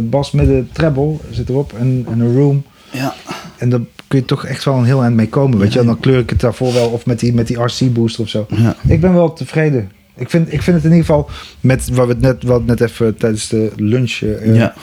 bas 0.02 0.32
midden 0.32 0.70
treble 0.72 1.16
zit 1.30 1.50
erop 1.50 1.74
en, 1.80 2.06
en 2.12 2.20
een 2.20 2.36
room. 2.36 2.64
Ja. 2.92 3.14
En 3.58 3.70
daar 3.70 3.80
kun 4.08 4.20
je 4.20 4.26
toch 4.26 4.46
echt 4.46 4.64
wel 4.64 4.76
een 4.76 4.86
heel 4.86 5.02
eind 5.04 5.16
mee 5.16 5.28
komen. 5.30 5.58
Weet 5.58 5.74
je, 5.74 5.80
en 5.80 5.86
dan 5.86 6.00
kleur 6.00 6.20
ik 6.20 6.30
het 6.30 6.40
daarvoor 6.40 6.74
wel 6.74 6.88
of 6.90 7.06
met 7.06 7.20
die, 7.20 7.34
met 7.34 7.48
die 7.48 7.64
RC 7.64 7.94
booster 7.94 8.24
of 8.24 8.30
zo. 8.30 8.48
Ik 8.88 9.02
ben 9.02 9.14
wel 9.14 9.34
tevreden. 9.34 9.92
Ik 10.22 10.30
vind, 10.30 10.54
ik 10.54 10.62
vind 10.62 10.76
het 10.76 10.86
in 10.86 10.92
ieder 10.92 11.06
geval 11.06 11.30
met 11.60 11.90
waar 11.90 12.08
we 12.08 12.14
het 12.14 12.22
net, 12.22 12.44
wat 12.44 12.66
net 12.66 12.82
even 12.82 13.16
tijdens 13.18 13.48
de 13.48 13.72
lunch 13.76 14.12
eh, 14.22 14.56
Ja. 14.56 14.74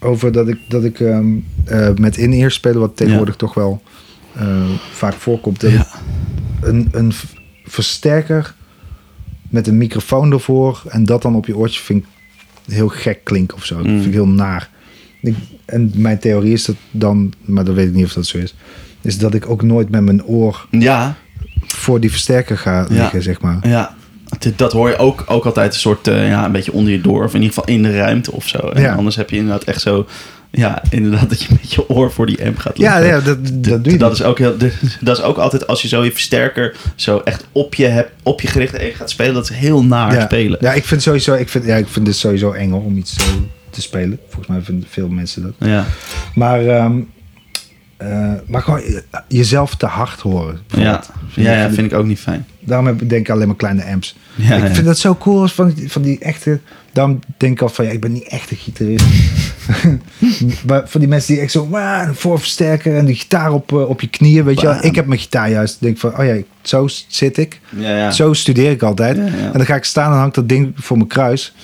over 0.00 0.32
dat 0.32 0.48
ik, 0.48 0.58
dat 0.68 0.84
ik 0.84 1.00
ehm, 1.00 1.26
eh, 1.64 1.88
met 1.94 2.16
in-ear 2.16 2.50
spelen, 2.50 2.80
wat 2.80 2.96
tegenwoordig 2.96 3.36
toch 3.36 3.54
wel 3.54 3.82
eh, 4.34 4.70
vaak 4.92 5.14
voorkomt, 5.14 5.60
dat 5.60 5.70
Ja. 5.70 5.80
ik 5.80 5.86
een, 6.60 6.88
een 6.92 7.12
versterker 7.64 8.54
met 9.48 9.66
een 9.66 9.76
microfoon 9.76 10.32
ervoor 10.32 10.82
en 10.88 11.04
dat 11.04 11.22
dan 11.22 11.34
op 11.36 11.46
je 11.46 11.56
oortje 11.56 11.80
vind 11.82 12.02
ik 12.04 12.08
heel 12.74 12.88
gek 12.88 13.20
klinken 13.24 13.56
of 13.56 13.64
zo. 13.64 13.76
Dat 13.76 13.86
Mm. 13.86 13.92
vind 13.94 14.06
ik 14.06 14.12
heel 14.12 14.28
naar. 14.28 14.70
Ik, 15.22 15.36
en 15.64 15.92
mijn 15.96 16.18
theorie 16.18 16.52
is 16.52 16.64
dat 16.64 16.76
dan, 16.90 17.32
maar 17.44 17.64
dat 17.64 17.74
weet 17.74 17.88
ik 17.88 17.94
niet 17.94 18.04
of 18.04 18.12
dat 18.12 18.26
zo 18.26 18.38
is, 18.38 18.54
is 19.00 19.18
dat 19.18 19.34
ik 19.34 19.48
ook 19.50 19.62
nooit 19.62 19.90
met 19.90 20.02
mijn 20.02 20.24
oor 20.24 20.66
Ja. 20.70 21.14
voor 21.66 22.00
die 22.00 22.10
versterker 22.10 22.58
ga 22.58 22.86
liggen, 22.90 23.22
zeg 23.22 23.40
maar. 23.40 23.68
Ja. 23.68 23.94
Dat- 24.56 24.72
hoor 24.72 24.88
je 24.88 24.96
ook, 24.96 25.24
ook 25.26 25.44
altijd 25.44 25.74
een 25.74 25.80
soort, 25.80 26.08
eh, 26.08 26.28
ja, 26.28 26.44
een 26.44 26.52
beetje 26.52 26.72
onder 26.72 26.92
je 26.92 27.00
door. 27.00 27.24
Of 27.24 27.34
in 27.34 27.40
ieder 27.42 27.54
geval 27.54 27.74
in 27.74 27.82
de 27.82 27.96
ruimte 27.96 28.32
of 28.32 28.48
zo. 28.48 28.58
En 28.58 28.82
Ja. 28.82 28.94
anders 28.94 29.16
heb 29.16 29.30
je 29.30 29.36
inderdaad 29.36 29.64
echt 29.64 29.80
zo, 29.80 30.06
ja, 30.50 30.82
inderdaad 30.90 31.28
dat 31.28 31.42
je 31.42 31.48
met 31.60 31.72
je 31.72 31.88
oor 31.88 32.12
voor 32.12 32.26
die 32.26 32.44
amp 32.44 32.58
gaat 32.58 32.76
Ja, 32.78 32.98
liggen. 32.98 33.18
ja 33.18 33.24
dat, 33.24 33.38
dat 33.64 33.84
doe 33.84 33.92
je 33.92 33.98
dat 33.98 34.12
is 34.12 34.22
ook 34.22 34.38
heel, 34.38 34.56
dat 35.00 35.16
is 35.18 35.22
ook 35.22 35.36
altijd 35.36 35.66
als 35.66 35.82
je 35.82 35.88
zo 35.88 36.04
je 36.04 36.12
versterker 36.12 36.76
zo 36.94 37.18
echt 37.24 37.46
op 37.52 37.74
je, 37.74 37.86
hebt, 37.86 38.10
op 38.22 38.40
je 38.40 38.48
gericht 38.48 38.74
en 38.74 38.86
je 38.86 38.94
gaat 38.94 39.10
spelen. 39.10 39.34
Dat 39.34 39.50
is 39.50 39.56
heel 39.56 39.84
naar 39.84 40.14
ja. 40.14 40.20
spelen. 40.24 40.58
Ja, 40.60 40.72
ik 40.72 40.84
vind 40.84 41.02
sowieso, 41.02 41.34
ik 41.34 41.48
vind, 41.48 41.64
ja, 41.64 41.76
ik 41.76 41.88
vind 41.88 42.06
het 42.06 42.16
sowieso 42.16 42.52
eng 42.52 42.70
hoor, 42.70 42.84
om 42.84 42.96
iets 42.96 43.14
zo 43.14 43.24
te 43.70 43.80
spelen. 43.82 44.18
Volgens 44.28 44.46
mij 44.46 44.60
vinden 44.60 44.88
veel 44.90 45.08
mensen 45.08 45.42
dat. 45.42 45.68
Ja. 45.68 45.84
Maar, 46.34 46.66
ehm, 46.66 46.92
eh, 47.96 48.32
maar 48.46 48.62
gewoon 48.62 48.82
jezelf 49.28 49.74
te 49.74 49.86
hard 49.86 50.20
horen. 50.20 50.58
Ja. 50.76 51.02
Ja, 51.34 51.52
ja, 51.52 51.70
vind 51.70 51.92
ik 51.92 51.98
ook 51.98 52.06
niet 52.06 52.18
fijn. 52.20 52.46
Daarom 52.64 52.86
heb 52.86 53.02
ik 53.02 53.08
denk 53.10 53.26
ik 53.26 53.32
alleen 53.34 53.46
maar 53.46 53.56
kleine 53.56 53.84
amps. 53.84 54.16
Ja, 54.34 54.54
ik 54.56 54.62
ja. 54.66 54.74
vind 54.74 54.86
dat 54.86 54.98
zo 54.98 55.14
cool 55.14 55.40
als 55.40 55.52
van, 55.52 55.74
van 55.86 56.02
die 56.02 56.18
echte. 56.18 56.60
Daarom 56.92 57.18
denk 57.36 57.52
ik 57.52 57.62
al 57.62 57.68
van 57.68 57.84
ja, 57.84 57.90
ik 57.90 58.00
ben 58.00 58.12
niet 58.12 58.28
echt 58.28 58.50
een 58.50 58.56
gitarist. 58.56 59.04
maar 60.66 60.82
van 60.88 61.00
die 61.00 61.08
mensen 61.08 61.32
die 61.34 61.42
echt 61.42 61.52
zo 61.52 61.68
"Wah, 61.68 62.06
een 62.08 62.14
voorversterker 62.14 62.96
en 62.96 63.04
die 63.04 63.14
gitaar 63.14 63.52
op, 63.52 63.72
eh, 63.72 63.88
op 63.88 64.00
je 64.00 64.08
knieën, 64.08 64.44
weet 64.44 64.60
je 64.60 64.66
wel. 64.66 64.84
Ik 64.84 64.94
heb 64.94 65.06
mijn 65.06 65.20
gitaar 65.20 65.50
juist. 65.50 65.76
Denk 65.80 65.98
van 65.98 66.18
oh 66.18 66.24
ja, 66.24 66.36
zo 66.62 66.88
zit 67.06 67.36
ik. 67.38 67.60
Ja, 67.76 67.96
ja. 67.96 68.10
Zo 68.10 68.32
studeer 68.32 68.70
ik 68.70 68.82
altijd. 68.82 69.16
En 69.18 69.52
dan 69.52 69.66
ga 69.66 69.74
ik 69.74 69.84
staan 69.84 70.12
en 70.12 70.18
hangt 70.18 70.34
dat 70.34 70.48
ding 70.48 70.72
voor 70.76 70.96
mijn 70.96 71.08
kruis. 71.08 71.54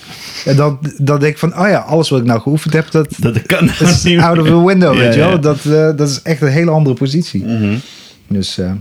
En 0.45 0.55
dan, 0.55 0.79
dan 0.97 1.19
denk 1.19 1.33
ik 1.33 1.39
van, 1.39 1.59
oh 1.59 1.67
ja, 1.67 1.77
alles 1.79 2.09
wat 2.09 2.19
ik 2.19 2.25
nou 2.25 2.41
geoefend 2.41 2.73
heb, 2.73 2.91
dat 2.91 3.15
Dat 3.19 3.41
kan 3.41 3.69
is 3.79 4.03
niet 4.03 4.19
out 4.19 4.37
of 4.39 4.47
the 4.47 4.65
window, 4.65 4.95
weet 4.97 5.13
je 5.13 5.19
wel. 5.19 5.39
Dat, 5.39 5.65
eh, 5.65 5.71
dat 5.95 6.09
is 6.09 6.21
echt 6.21 6.41
een 6.41 6.47
hele 6.47 6.71
andere 6.71 6.95
positie. 6.95 7.43
Mhm. 7.45 7.75
Dus, 8.27 8.57
eh, 8.57 8.71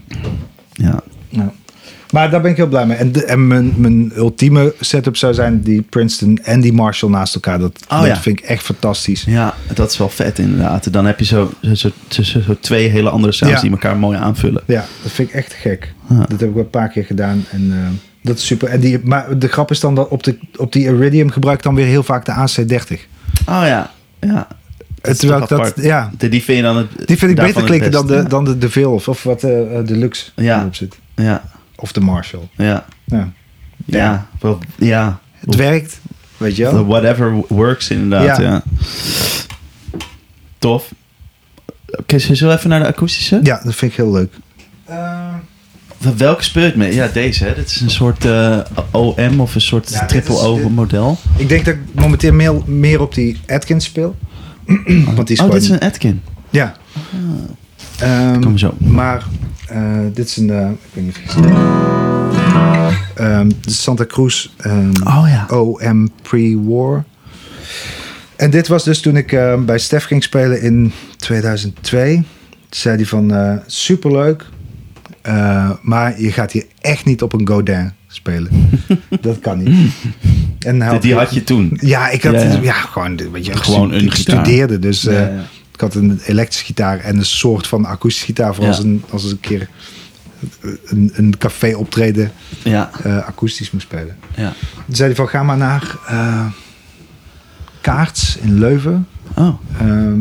Ja. 0.73 1.01
ja. 1.29 1.53
Maar 2.11 2.31
daar 2.31 2.41
ben 2.41 2.51
ik 2.51 2.57
heel 2.57 2.67
blij 2.69 2.87
mee. 2.87 2.97
En, 2.97 3.13
de- 3.13 3.25
en 3.25 3.47
mijn, 3.47 3.73
mijn 3.77 4.13
ultieme 4.17 4.75
setup 4.81 5.17
zou 5.17 5.35
zijn 5.35 5.61
die 5.63 5.83
Princeton 5.83 6.39
en 6.43 6.61
die 6.61 6.73
Marshall 6.73 7.11
naast 7.11 7.35
elkaar. 7.35 7.59
Dat, 7.59 7.81
Oh, 7.89 7.99
dat 7.99 8.07
ja. 8.07 8.17
vind 8.17 8.39
ik 8.39 8.45
echt 8.45 8.63
fantastisch. 8.65 9.25
ja, 9.27 9.55
dat 9.75 9.91
is 9.91 9.99
wel 9.99 10.09
vet 10.09 10.39
inderdaad. 10.39 10.93
Dan 10.93 11.07
heb 11.07 11.19
je 11.19 11.25
zo, 11.25 11.53
zo, 11.73 11.91
zo, 12.09 12.23
zo, 12.23 12.57
twee 12.61 12.89
hele 12.89 13.11
andere 13.11 13.33
sounds 13.33 13.57
Ja. 13.57 13.63
die 13.63 13.71
elkaar 13.71 13.97
mooi 13.97 14.19
aanvullen. 14.19 14.63
Ja, 14.67 14.85
dat 15.03 15.13
vind 15.13 15.29
ik 15.29 15.35
echt 15.35 15.53
gek. 15.53 15.93
Dat 16.09 16.31
heb 16.41 16.49
ik 16.49 16.55
wel 16.55 16.63
een 16.65 16.71
paar 16.71 16.89
keer 16.89 17.05
gedaan. 17.05 17.45
En 17.51 17.69
eh, 17.73 17.89
dat 18.23 18.39
is 18.39 18.47
super. 18.47 18.69
En 18.69 18.81
die, 18.81 18.99
maar 19.05 19.39
de 19.39 19.49
grap 19.49 19.71
is 19.71 19.81
dan 19.81 19.95
dat 19.95 20.09
op, 20.09 20.23
de, 20.23 20.39
op 20.57 20.73
die 20.73 20.83
Iridium 20.85 21.31
gebruik 21.31 21.57
ik 21.59 21.65
dan 21.65 21.75
weer 21.75 21.87
heel 21.87 22.03
vaak 22.03 22.25
de 22.25 22.33
AC30. 22.33 22.93
Oh 23.49 23.63
ja, 23.65 23.91
ja. 24.21 24.47
Dat 25.01 25.19
Terwijl 25.19 25.43
ik 25.43 25.49
dat, 25.49 25.73
ja, 25.77 26.11
Die, 26.19 26.29
die 26.29 26.43
vind 26.43 26.57
je 26.59 26.63
dan 26.65 26.77
het 26.77 26.87
die 27.07 27.17
vind 27.19 27.31
ik 27.31 27.37
beter 27.37 27.63
klinken 27.65 27.91
dan 27.91 28.07
de, 28.07 28.25
dan 28.29 28.45
de 28.45 28.59
DeVille 28.59 28.89
of, 28.89 29.09
of 29.09 29.23
wat 29.23 29.43
eh, 29.43 29.79
eh, 29.79 29.87
de 29.87 29.97
Lux 29.97 30.33
Ja. 30.37 30.61
erop 30.61 30.75
zit. 30.75 30.99
Ja, 31.15 31.43
Of 31.81 31.93
de 31.93 32.01
Marshall. 32.01 32.49
ja, 32.57 32.85
Ja. 33.05 33.33
ja. 33.85 34.27
Wel, 34.41 34.59
ja. 34.79 35.21
Het 35.39 35.55
werkt, 35.55 36.01
weet 36.37 36.57
je 36.57 36.63
wel. 36.63 36.87
Whatever 36.87 37.33
works 37.49 37.91
inderdaad, 37.91 38.37
ja. 38.39 38.43
Ja. 38.43 38.63
Tof. 40.59 40.91
Oké, 41.87 42.19
zullen 42.19 42.53
we 42.53 42.59
even 42.59 42.71
naar 42.71 42.81
de 42.81 42.87
akoestische? 42.87 43.41
Ja, 43.43 43.61
dat 43.65 43.75
vind 43.75 43.91
ik 43.93 43.97
heel 43.97 44.13
leuk. 44.13 44.35
Wel- 45.99 46.17
Welke 46.17 46.43
speel 46.45 46.63
je 46.63 46.69
het 46.69 46.77
mee? 46.77 46.95
Ja, 46.95 47.07
deze 47.07 47.45
hè. 47.45 47.55
Dit 47.55 47.67
is 47.71 47.81
een 47.81 47.91
soort 47.91 48.25
eh, 48.25 48.59
OM 48.91 49.41
of 49.41 49.55
een 49.55 49.61
soort 49.61 49.91
Ja, 49.91 50.07
triple 50.07 50.39
O 50.39 50.69
model. 50.69 51.19
Ik 51.37 51.49
denk 51.49 51.65
dat 51.65 51.75
ik 51.75 51.81
momenteel 51.95 52.33
meer, 52.33 52.55
meer 52.67 53.01
op 53.01 53.15
die 53.15 53.41
Atkins 53.47 53.85
speel. 53.85 54.17
Want 55.15 55.27
die 55.27 55.37
is 55.37 55.43
oh, 55.43 55.45
gewoon... 55.47 55.51
dit 55.51 55.63
is 55.63 55.69
een 55.69 55.79
Atkin. 55.81 56.23
Ja. 56.51 56.75
Ehm, 57.99 58.41
Kom 58.41 58.59
zo. 58.59 58.75
Maar 58.79 59.25
eh, 59.69 59.81
dit 60.15 60.27
is 60.27 60.37
een... 60.37 60.51
eh, 60.51 60.69
ik 60.71 60.77
weet 60.93 61.05
niet 61.05 61.17
of 61.17 61.23
je 61.23 61.23
het 61.23 61.33
ziet. 61.33 61.55
Ehm, 63.15 63.49
de 63.61 63.71
Santa 63.71 64.05
Cruz 64.07 64.49
ehm, 64.57 64.91
Oh 65.05 65.25
ja. 65.29 65.47
OM 65.57 66.11
Pre-War. 66.23 67.05
En 68.37 68.51
dit 68.51 68.69
was 68.69 68.85
dus 68.85 69.01
toen 69.01 69.17
ik 69.17 69.33
eh, 69.33 69.61
bij 69.65 69.79
Stef 69.79 70.05
ging 70.05 70.23
spelen 70.23 70.63
in 70.63 70.93
2002. 71.17 72.15
Toen 72.15 72.25
zei 72.71 72.97
hij 72.97 73.07
van, 73.07 73.33
eh, 73.35 73.53
superleuk. 73.67 74.45
eh, 75.23 75.71
maar 75.83 76.21
je 76.21 76.33
gaat 76.33 76.53
hier 76.53 76.65
echt 76.81 77.05
niet 77.05 77.23
op 77.23 77.33
een 77.33 77.49
Godin 77.49 77.93
spelen. 78.09 78.71
dat 79.21 79.39
kan 79.39 79.63
niet. 79.63 79.91
En 80.59 81.01
Die, 81.01 81.15
had 81.15 81.35
je 81.35 81.45
toen. 81.45 81.79
Ja, 81.81 82.09
ik 82.11 82.23
had 82.23 82.33
Ja, 82.35 82.43
ja, 82.43 82.59
ja. 82.63 82.73
gewoon, 82.73 83.31
weet 83.33 83.47
je, 83.47 83.57
Gewoon 83.57 83.93
een 83.93 84.05
ik 84.05 84.13
gitaar. 84.15 84.45
studeerde. 84.45 84.79
Dus 84.79 85.07
eh, 85.07 85.15
Ja, 85.15 85.21
ja. 85.21 85.45
Ik 85.79 85.85
had 85.85 85.95
een 85.95 86.21
elektrische 86.27 86.65
gitaar 86.65 86.99
en 87.01 87.17
een 87.17 87.25
soort 87.25 87.67
van 87.67 87.85
akoestische 87.85 88.27
gitaar. 88.27 88.55
Voor 88.55 88.65
Ja. 88.65 88.71
als, 88.71 88.79
een, 88.79 89.03
als 89.11 89.25
een 89.31 89.41
keer 89.41 89.69
een, 90.85 91.11
een 91.15 91.39
café 91.39 91.75
optreden 91.77 92.33
Ja, 92.65 92.91
eh, 93.03 93.17
akoestisch 93.27 93.71
moest 93.71 93.85
spelen. 93.87 94.17
ja. 94.37 94.53
Toen 94.87 94.95
zei 94.95 95.09
hij 95.09 95.17
van, 95.17 95.29
ga 95.29 95.43
maar 95.43 95.57
naar 95.57 95.97
eh, 96.07 96.47
Kaarts 97.81 98.37
in 98.37 98.59
Leuven. 98.59 99.07
Oh, 99.37 99.61
Ehm, 99.81 100.21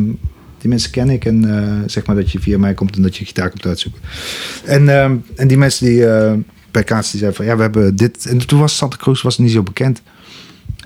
die 0.57 0.69
mensen 0.69 0.91
ken 0.91 1.09
ik 1.09 1.25
en 1.25 1.57
eh, 1.57 1.73
zeg 1.85 2.05
maar 2.05 2.15
dat 2.15 2.31
je 2.31 2.39
via 2.39 2.57
mij 2.57 2.73
komt 2.73 2.95
en 2.95 3.01
dat 3.01 3.17
je 3.17 3.25
gitaar 3.25 3.49
komt 3.49 3.65
uitzoeken. 3.65 4.01
En, 4.65 4.89
ehm, 5.01 5.15
en 5.35 5.47
die 5.47 5.57
mensen 5.57 5.85
die 5.85 5.99
bij 6.71 6.83
Kaarts 6.83 7.11
die 7.11 7.19
zeiden 7.19 7.37
van, 7.39 7.45
ja, 7.45 7.55
we 7.55 7.61
hebben 7.61 7.95
dit. 7.95 8.25
En 8.25 8.37
toen 8.47 8.59
was 8.59 8.75
Santa 8.77 8.97
Cruz 8.97 9.21
was 9.21 9.37
niet 9.37 9.51
zo 9.51 9.63
bekend. 9.63 10.01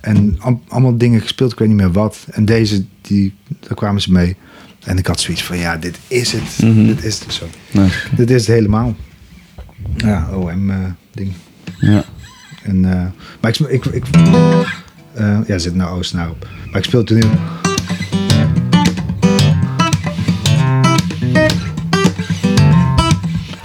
En 0.02 0.36
al- 0.40 0.62
allemaal 0.68 0.98
dingen 0.98 1.22
gespeeld, 1.22 1.52
ik 1.52 1.60
weet 1.60 1.68
niet 1.68 1.78
meer 1.78 1.92
wat. 1.92 2.26
En 2.32 2.46
deze, 2.46 2.86
die, 3.02 3.34
daar 3.60 3.76
kwamen 3.76 4.02
ze 4.02 4.12
mee. 4.12 4.36
En 4.84 4.98
ik 4.98 5.08
had 5.08 5.20
zoiets 5.20 5.44
van, 5.44 5.58
ja, 5.58 5.78
dit 5.78 5.98
is 6.08 6.32
het. 6.32 6.58
Mhm. 6.62 6.86
Dit 6.86 7.04
is 7.04 7.20
het 7.20 7.34
zo. 7.34 7.48
nee. 7.72 7.90
Dit 8.16 8.30
is 8.30 8.48
het 8.48 8.56
helemaal. 8.56 8.96
Ja, 9.98 10.30
OM-ding. 10.34 11.34
Ja. 11.80 12.04
En, 12.64 12.86
eh, 12.86 13.06
maar 13.42 13.52
ik, 13.52 13.60
ik, 13.60 13.86
ik 13.86 14.06
eh, 15.14 15.40
ja, 15.48 15.54
er 15.54 15.60
zit 15.60 15.76
nou 15.76 15.98
Oostenaar 15.98 16.30
op. 16.30 16.48
Maar 16.66 16.78
ik 16.78 16.84
speel 16.84 17.04
toen 17.04 17.18
in. 17.18 17.30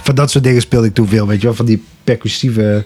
Van 0.03 0.15
dat 0.15 0.31
soort 0.31 0.43
dingen 0.43 0.61
speelde 0.61 0.87
ik 0.87 0.93
toen 0.93 1.07
veel, 1.07 1.27
weet 1.27 1.41
je 1.41 1.47
wel, 1.47 1.55
van 1.55 1.65
die 1.65 1.83
percussieve. 2.03 2.85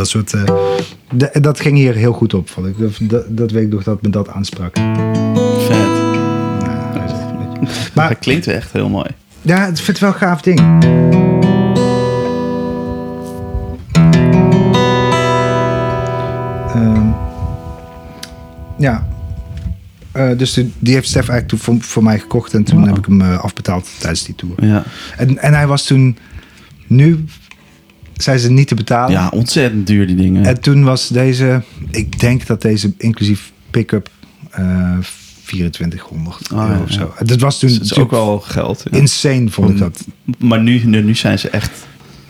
dat 0.00 0.08
soort. 0.08 0.32
Eh, 0.32 1.42
dat 1.42 1.60
ging 1.60 1.76
hier 1.76 1.94
heel 1.94 2.12
goed 2.12 2.34
op, 2.34 2.50
vond 2.50 2.66
ik. 2.66 2.74
Dat, 3.10 3.24
dat 3.28 3.50
weet 3.50 3.62
ik 3.62 3.72
nog 3.72 3.82
dat 3.82 4.02
me 4.02 4.08
dat 4.08 4.28
aansprak. 4.28 4.76
Vet. 5.66 5.98
Dat, 7.60 7.94
maar, 7.94 8.14
klinkt 8.14 8.46
echt 8.46 8.72
heel 8.72 8.88
mooi. 8.88 9.10
Ja, 9.42 9.66
het 9.66 9.80
vindt 9.80 10.00
wel 10.00 10.10
een 10.10 10.16
gaaf 10.16 10.42
ding. 10.42 10.58
Ehm, 16.74 17.08
ja. 18.78 19.08
Eh, 20.12 20.38
dus 20.38 20.52
die, 20.78 20.94
heeft 20.94 21.08
Stef 21.08 21.28
eigenlijk 21.28 21.62
toen 21.62 21.82
voor, 21.82 22.02
mij 22.02 22.18
gekocht 22.18 22.54
en 22.54 22.64
toen 22.64 22.80
oh. 22.80 22.86
heb 22.86 22.98
ik 22.98 23.06
hem 23.06 23.20
eh, 23.20 23.38
afbetaald 23.38 23.88
tijdens 23.98 24.24
die 24.24 24.34
tour. 24.34 24.64
Ja. 24.64 24.84
En, 25.16 25.38
en 25.38 25.54
hij 25.54 25.66
was 25.66 25.84
toen. 25.84 26.18
Nu 26.86 27.24
zijn 28.22 28.38
ze 28.38 28.50
niet 28.50 28.68
te 28.68 28.74
betalen. 28.74 29.12
ja, 29.12 29.28
ontzettend 29.34 29.86
duur 29.86 30.06
die 30.06 30.16
dingen. 30.16 30.44
En 30.44 30.60
toen 30.60 30.84
was 30.84 31.08
deze... 31.08 31.62
Ik 31.90 32.20
denk 32.20 32.46
dat 32.46 32.62
deze 32.62 32.92
inclusief 32.98 33.52
pick-up 33.70 34.08
eh 34.50 34.98
2400 35.44 36.48
Ah, 36.52 36.68
ja, 36.70 36.80
of 36.82 36.90
zo. 36.90 37.12
ja. 37.18 37.24
Dat 37.24 37.40
was 37.40 37.58
toen 37.58 37.68
Dus 37.68 37.78
is 37.80 37.94
ook 37.98 38.10
wel 38.10 38.40
geld. 38.40 38.84
ja. 38.90 38.98
insane, 38.98 39.48
vond 39.50 39.70
ik 39.70 39.78
dat. 39.78 40.04
Maar 40.38 40.60
nu, 40.62 40.84
nu, 40.84 41.02
nu 41.02 41.14
zijn 41.14 41.38
ze 41.38 41.50
echt 41.50 41.70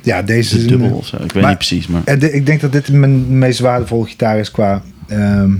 Ja, 0.03 0.23
deze 0.23 0.59
de 0.59 0.65
dubbel 0.65 0.91
of 0.91 1.07
zo. 1.07 1.17
Ik 1.17 1.23
weet 1.33 1.33
Maar- 1.43 1.49
niet 1.49 1.59
precies, 1.59 1.87
maar... 1.87 2.03
En 2.05 2.19
de- 2.19 2.33
ik 2.33 2.47
denk 2.47 2.61
dat 2.61 2.73
dit 2.73 2.89
mijn 2.93 3.39
meest 3.39 3.59
waardevolle 3.61 4.07
gitaar 4.07 4.39
is 4.39 4.51
qua... 4.51 4.83
ehm, 5.09 5.51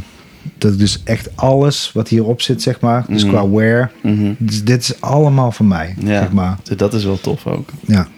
dat 0.59 0.78
dus 0.78 1.01
echt 1.05 1.36
alles 1.36 1.90
wat 1.94 2.09
hierop 2.09 2.40
zit, 2.43 2.62
zeg 2.62 2.81
maar. 2.81 3.05
Dus 3.09 3.24
Mhm. 3.24 3.32
qua 3.32 3.48
wear. 3.48 3.90
Mhm. 4.02 4.32
Dus 4.39 4.65
dit 4.65 4.82
is 4.82 5.01
allemaal 5.01 5.52
van 5.52 5.69
mij, 5.69 5.94
zeg 6.05 6.32
maar. 6.32 6.59
dat 6.77 6.94
is 6.94 7.05
wel 7.05 7.20
tof 7.20 7.47
ook. 7.47 7.69
Ja. 7.86 8.09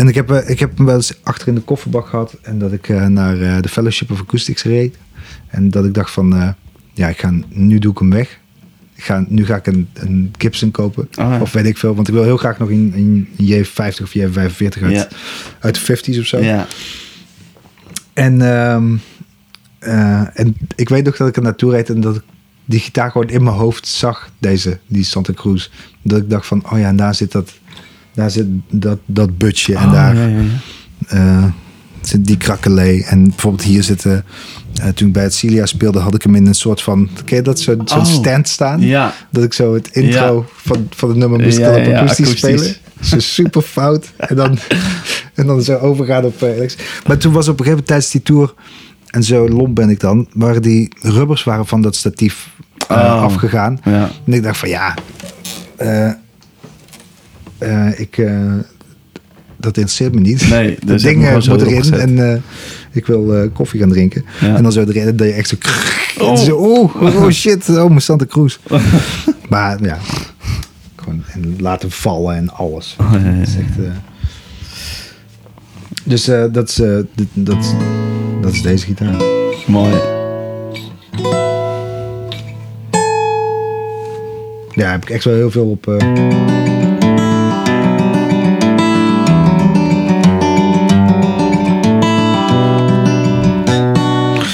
En 0.00 0.08
ik 0.08 0.14
heb, 0.14 0.30
eh, 0.30 0.48
ik 0.48 0.58
heb 0.58 0.76
hem 0.76 0.86
wel 0.86 0.94
eens 0.94 1.14
achter 1.22 1.48
in 1.48 1.54
de 1.54 1.60
kofferbak 1.60 2.06
gehad. 2.06 2.36
En 2.42 2.58
dat 2.58 2.72
ik 2.72 2.88
eh, 2.88 3.06
naar 3.06 3.40
eh, 3.40 3.60
de 3.60 3.68
Fellowship 3.68 4.10
of 4.10 4.20
Acoustics 4.20 4.62
reed. 4.62 4.96
En 5.46 5.70
dat 5.70 5.84
ik 5.84 5.94
dacht 5.94 6.10
van... 6.10 6.54
ja, 6.94 7.08
ik 7.08 7.18
ga, 7.18 7.32
nu 7.48 7.78
doe 7.78 7.92
ik 7.92 7.98
hem 7.98 8.10
weg. 8.10 8.38
Ik 8.94 9.04
ga, 9.04 9.24
nu 9.28 9.46
ga 9.46 9.56
ik 9.56 9.66
een, 9.66 9.88
een 9.94 10.34
Gibson 10.38 10.70
kopen. 10.70 11.02
Oh, 11.02 11.08
ja. 11.16 11.40
Of 11.40 11.52
weet 11.52 11.64
ik 11.64 11.78
veel. 11.78 11.94
Want 11.94 12.08
ik 12.08 12.14
wil 12.14 12.22
heel 12.22 12.36
graag 12.36 12.58
nog 12.58 12.70
een, 12.70 12.92
een 12.96 13.28
J50 13.50 14.02
of 14.02 14.14
J45 14.16 14.82
uit, 14.82 15.08
uit 15.60 15.86
de 15.86 15.96
50s 15.96 16.18
of 16.18 16.26
zo. 16.26 16.38
Ja. 16.38 16.66
En, 18.12 18.40
ehm, 18.40 18.96
eh, 19.78 20.38
en 20.38 20.56
ik 20.76 20.88
weet 20.88 21.04
nog 21.04 21.16
dat 21.16 21.28
ik 21.28 21.36
er 21.36 21.42
naartoe 21.42 21.70
reed 21.70 21.90
en 21.90 22.00
dat 22.00 22.16
ik 22.16 22.22
die 22.64 22.80
gitaar 22.80 23.10
gewoon 23.10 23.28
in 23.28 23.42
mijn 23.42 23.56
hoofd 23.56 23.86
zag, 23.86 24.30
deze, 24.38 24.78
die 24.86 25.04
Santa 25.04 25.32
Cruz. 25.32 25.68
Dat 26.02 26.18
ik 26.18 26.30
dacht 26.30 26.46
van, 26.46 26.70
oh 26.72 26.78
ja, 26.78 26.88
en 26.88 26.96
daar 26.96 27.14
zit 27.14 27.32
dat, 27.32 27.52
daar 28.14 28.30
zit 28.30 28.46
dat, 28.70 28.98
dat 29.06 29.38
butje 29.38 29.76
en 29.76 29.84
Oh, 29.86 29.92
daar 29.92 30.16
ja, 30.16 30.26
ja, 30.26 30.38
ja. 30.38 30.46
eh, 31.08 31.44
zit 32.00 32.26
die 32.26 32.36
krakkelee. 32.36 33.04
En 33.04 33.24
bijvoorbeeld 33.24 33.62
hier 33.64 33.82
zitten, 33.82 34.24
eh, 34.82 34.88
toen 34.88 35.06
ik 35.06 35.12
bij 35.12 35.22
het 35.22 35.34
Cilia 35.34 35.66
speelde, 35.66 35.98
had 35.98 36.14
ik 36.14 36.22
hem 36.22 36.34
in 36.34 36.46
een 36.46 36.54
soort 36.54 36.82
van, 36.82 37.08
ken 37.24 37.36
je 37.36 37.42
dat, 37.42 37.60
zo- 37.60 37.76
zo'n 37.84 37.98
Oh. 37.98 38.04
stand 38.04 38.48
staan? 38.48 38.80
Dat 39.30 39.44
ik 39.44 39.52
zo 39.52 39.74
het 39.74 39.88
intro 39.92 40.46
van, 40.54 40.86
van 40.90 41.08
het 41.08 41.18
nummer 41.18 41.40
moest 41.40 41.58
Ja, 41.58 41.76
ja, 41.76 41.98
akoestisch 42.00 42.30
spelen. 42.38 42.74
Zo 43.00 43.18
super 43.18 43.62
fout. 43.62 44.12
En 44.16 44.36
dan, 44.36 44.58
en 45.34 45.46
dan 45.46 45.62
zo 45.62 45.76
overgaan 45.76 46.24
op 46.24 46.42
eh, 46.42 46.48
elektrisch. 46.56 46.76
Maar 47.06 47.18
toen 47.18 47.32
was 47.32 47.48
op 47.48 47.58
een 47.58 47.64
gegeven 47.64 47.70
moment 47.70 47.86
tijdens 47.86 48.10
die 48.10 48.22
tour... 48.22 48.54
en 49.06 49.22
zo 49.24 49.48
lomp 49.48 49.74
ben 49.74 49.88
ik 49.90 50.00
dan... 50.00 50.28
waren 50.32 50.62
die 50.62 50.92
rubbers 51.00 51.44
waren 51.44 51.66
van 51.66 51.82
dat 51.82 51.96
statief 51.96 52.48
eh, 52.88 52.96
Oh. 52.96 53.22
afgegaan. 53.22 53.78
En 53.84 54.32
ik 54.32 54.42
dacht 54.42 54.58
van 54.58 54.68
ja... 54.68 54.94
eh, 57.60 58.00
ik... 58.00 58.18
eh, 58.18 58.52
dat 59.56 59.76
interesseert 59.76 60.14
me 60.14 60.20
niet. 60.20 60.48
Nee, 60.48 60.68
dat 60.78 60.88
dus 60.88 61.02
heb 61.02 61.12
ding 61.12 61.24
je 61.24 61.30
hem 61.30 61.42
gewoon 61.42 61.58
moet 61.58 61.66
erin 61.66 61.80
gezet. 61.80 61.98
en 61.98 62.32
eh, 62.32 62.40
ik 62.92 63.06
wil 63.06 63.50
koffie 63.52 63.80
gaan 63.80 63.88
drinken. 63.88 64.24
Ja. 64.40 64.56
En 64.56 64.62
dan 64.62 64.72
zo 64.72 64.84
erin, 64.84 65.16
dat 65.16 65.26
je 65.26 65.32
echt 65.32 65.48
zo... 65.48 65.56
Oh. 66.18 66.36
zo 66.46 66.56
oh, 66.56 67.02
oh 67.02 67.30
shit, 67.30 67.68
oh 67.68 67.88
mijn 67.88 68.00
Santa 68.00 68.26
Cruz. 68.26 68.58
maar 69.48 69.82
ja, 69.82 69.98
gewoon 70.96 71.22
en 71.32 71.56
laten 71.58 71.90
vallen 71.90 72.36
en 72.36 72.50
alles. 72.50 72.96
Oh, 73.00 73.12
ja, 73.12 73.18
ja, 73.18 73.38
Dat 73.38 73.48
is 73.48 73.56
echt, 73.56 73.76
dus 76.04 76.24
dat, 76.52 76.68
is, 76.68 76.80
dat, 77.32 77.74
dat 78.40 78.52
is 78.52 78.62
deze 78.62 78.84
gitaar. 78.84 79.22
Mooi. 79.66 79.94
Ja, 84.74 84.90
heb 84.90 85.02
ik 85.02 85.10
echt 85.10 85.24
wel 85.24 85.34
heel 85.34 85.50
veel 85.50 85.70
op. 85.70 85.86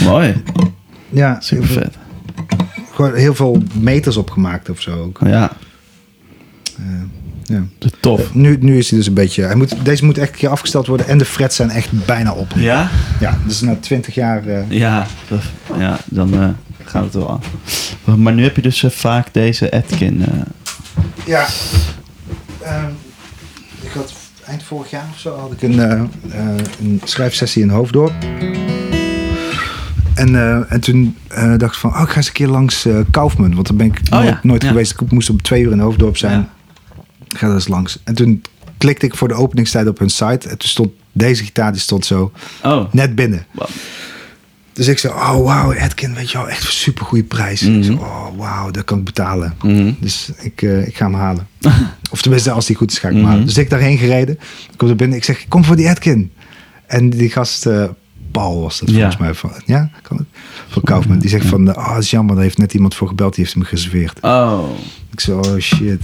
Mooi. 0.06 0.42
ja, 1.08 1.36
Super 1.40 1.66
vet. 1.68 1.94
Gewoon 2.92 3.14
heel 3.14 3.34
veel 3.34 3.62
meters 3.72 4.16
opgemaakt 4.16 4.70
of 4.70 4.80
zo 4.80 5.02
ook. 5.02 5.18
Ja, 5.24 5.50
Eh, 6.78 6.84
ja. 7.44 7.62
tof. 8.00 8.34
Nu, 8.34 8.56
nu 8.60 8.78
is 8.78 8.88
hij 8.90 8.98
dus 8.98 9.08
een 9.08 9.14
beetje. 9.14 9.42
Hij 9.42 9.54
moet, 9.54 9.84
deze 9.84 10.04
moet 10.04 10.18
echt 10.18 10.32
een 10.32 10.36
keer 10.38 10.48
afgesteld 10.48 10.86
worden 10.86 11.06
en 11.08 11.18
de 11.18 11.24
frets 11.24 11.56
zijn 11.56 11.70
echt 11.70 12.06
bijna 12.06 12.32
op. 12.32 12.52
Ja? 12.56 12.90
Ja, 13.20 13.38
dus 13.46 13.60
na 13.60 13.76
20 13.80 14.14
jaar. 14.14 14.46
eh, 14.46 14.70
Ja, 14.70 15.06
ja 15.78 15.98
dan 16.04 16.34
eh, 16.34 16.48
gaat 16.84 17.04
het 17.04 17.14
wel 17.14 17.30
aan. 18.04 18.22
Maar 18.22 18.32
nu 18.32 18.42
heb 18.42 18.56
je 18.56 18.62
dus 18.62 18.84
vaak 18.88 19.28
deze 19.32 19.72
Atkin. 19.72 20.24
eh, 20.24 20.40
Ja. 21.26 21.46
Ehm, 22.62 22.90
ik 23.80 23.90
had 23.94 24.12
eind 24.46 24.62
vorig 24.62 24.90
jaar 24.90 25.06
of 25.12 25.18
zo 25.18 25.36
had 25.38 25.52
ik 25.52 25.62
een, 25.62 25.78
een 25.78 27.00
schrijfsessie 27.04 27.62
in 27.62 27.68
Hoofddorp. 27.70 28.12
En, 30.16 30.34
eh, 30.36 30.72
en 30.72 30.80
toen 30.80 31.16
eh, 31.28 31.56
dacht 31.56 31.74
ik 31.74 31.80
van, 31.80 31.94
oh, 31.94 32.00
ik 32.02 32.08
ga 32.08 32.16
eens 32.16 32.26
een 32.26 32.32
keer 32.32 32.48
langs 32.48 32.84
eh 32.86 32.98
Kaufman. 33.10 33.54
Want 33.54 33.66
daar 33.68 33.76
ben 33.76 33.86
ik 33.86 34.00
Oh, 34.04 34.10
nooit, 34.18 34.28
ja, 34.28 34.40
nooit 34.42 34.62
ja. 34.62 34.68
geweest. 34.68 35.00
Ik 35.00 35.10
moest 35.10 35.30
om 35.30 35.42
twee 35.42 35.62
uur 35.62 35.72
in 35.72 35.78
Hoofddorp 35.78 36.16
zijn. 36.16 36.38
Ja. 36.38 36.48
Ik 37.28 37.38
ga 37.38 37.46
daar 37.46 37.54
eens 37.54 37.68
langs. 37.68 37.98
En 38.04 38.14
toen 38.14 38.42
klikte 38.78 39.06
ik 39.06 39.16
voor 39.16 39.28
de 39.28 39.34
openingstijd 39.34 39.88
op 39.88 39.98
hun 39.98 40.10
site. 40.10 40.48
En 40.48 40.58
toen 40.58 40.68
stond 40.68 40.90
deze 41.12 41.44
gitaar, 41.44 41.72
die 41.72 41.80
stond 41.80 42.06
zo 42.06 42.32
Oh, 42.62 42.92
net 42.92 43.14
binnen. 43.14 43.46
Dus 44.72 44.88
ik 44.88 44.98
zei, 44.98 45.12
oh 45.12 45.44
wauw, 45.44 45.72
Edkin, 45.72 46.14
weet 46.14 46.30
je 46.30 46.38
wel, 46.38 46.48
echt 46.48 46.62
een 46.64 46.70
super 46.72 47.04
goede 47.04 47.24
prijs. 47.24 47.60
Mhm. 47.60 47.76
Ik 47.76 47.84
zei, 47.84 47.96
oh 47.96 48.26
wauw, 48.36 48.70
dat 48.70 48.84
kan 48.84 48.98
ik 48.98 49.04
betalen. 49.04 49.54
Mhm. 49.62 49.92
Dus 50.00 50.30
ik, 50.40 50.62
ik 50.62 50.96
ga 50.96 51.04
hem 51.04 51.14
halen. 51.14 51.46
of 52.10 52.22
tenminste, 52.22 52.50
als 52.50 52.66
die 52.66 52.76
goed 52.76 52.90
is, 52.90 52.98
ga 52.98 53.08
ik 53.08 53.12
hem 53.14 53.22
Mhm. 53.22 53.30
halen. 53.30 53.46
Dus 53.46 53.58
ik 53.58 53.70
daarheen 53.70 53.98
gereden. 53.98 54.34
Ik 54.72 54.76
kom 54.78 54.88
er 54.88 54.96
binnen, 54.96 55.16
ik 55.16 55.24
zeg, 55.24 55.48
kom 55.48 55.64
voor 55.64 55.76
die 55.76 55.88
Edkin. 55.88 56.32
En 56.86 57.10
die 57.10 57.30
gast, 57.30 57.66
Paul 58.36 58.60
was 58.60 58.78
dat 58.78 58.90
volgens 58.90 59.16
mij. 59.16 59.34
Van, 59.34 59.50
ja, 59.64 59.90
kan 60.02 60.16
het? 60.16 60.26
Van 60.68 60.82
Kaufman. 60.82 61.18
Die 61.18 61.30
zegt 61.30 61.46
van, 61.46 61.76
oh, 61.76 61.94
dat 61.94 62.02
is 62.02 62.10
jammer, 62.10 62.34
daar 62.34 62.44
heeft 62.44 62.58
net 62.58 62.74
iemand 62.74 62.94
voor 62.94 63.08
gebeld, 63.08 63.34
die 63.34 63.44
heeft 63.44 63.56
hem 63.56 63.64
gereserveerd. 63.64 64.20
oh. 64.20 64.64
Ik 65.12 65.20
zei, 65.20 65.36
oh 65.38 65.58
shit. 65.58 66.02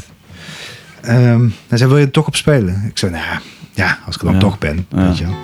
Ehm, 1.01 1.49
hij 1.69 1.79
zei, 1.79 1.91
wil 1.91 1.99
je 1.99 2.05
er 2.05 2.11
toch 2.11 2.27
op 2.27 2.37
spelen? 2.37 2.85
Ik 2.89 2.99
zei, 2.99 3.13
nou 3.13 3.25
ja, 3.25 3.41
ja, 3.75 3.99
als 4.07 4.15
ik 4.15 4.23
er 4.23 4.31
dan 4.31 4.39
toch 4.39 4.59
ben. 4.59 4.87
Weet 4.89 5.19
je 5.19 5.25
wel. 5.25 5.35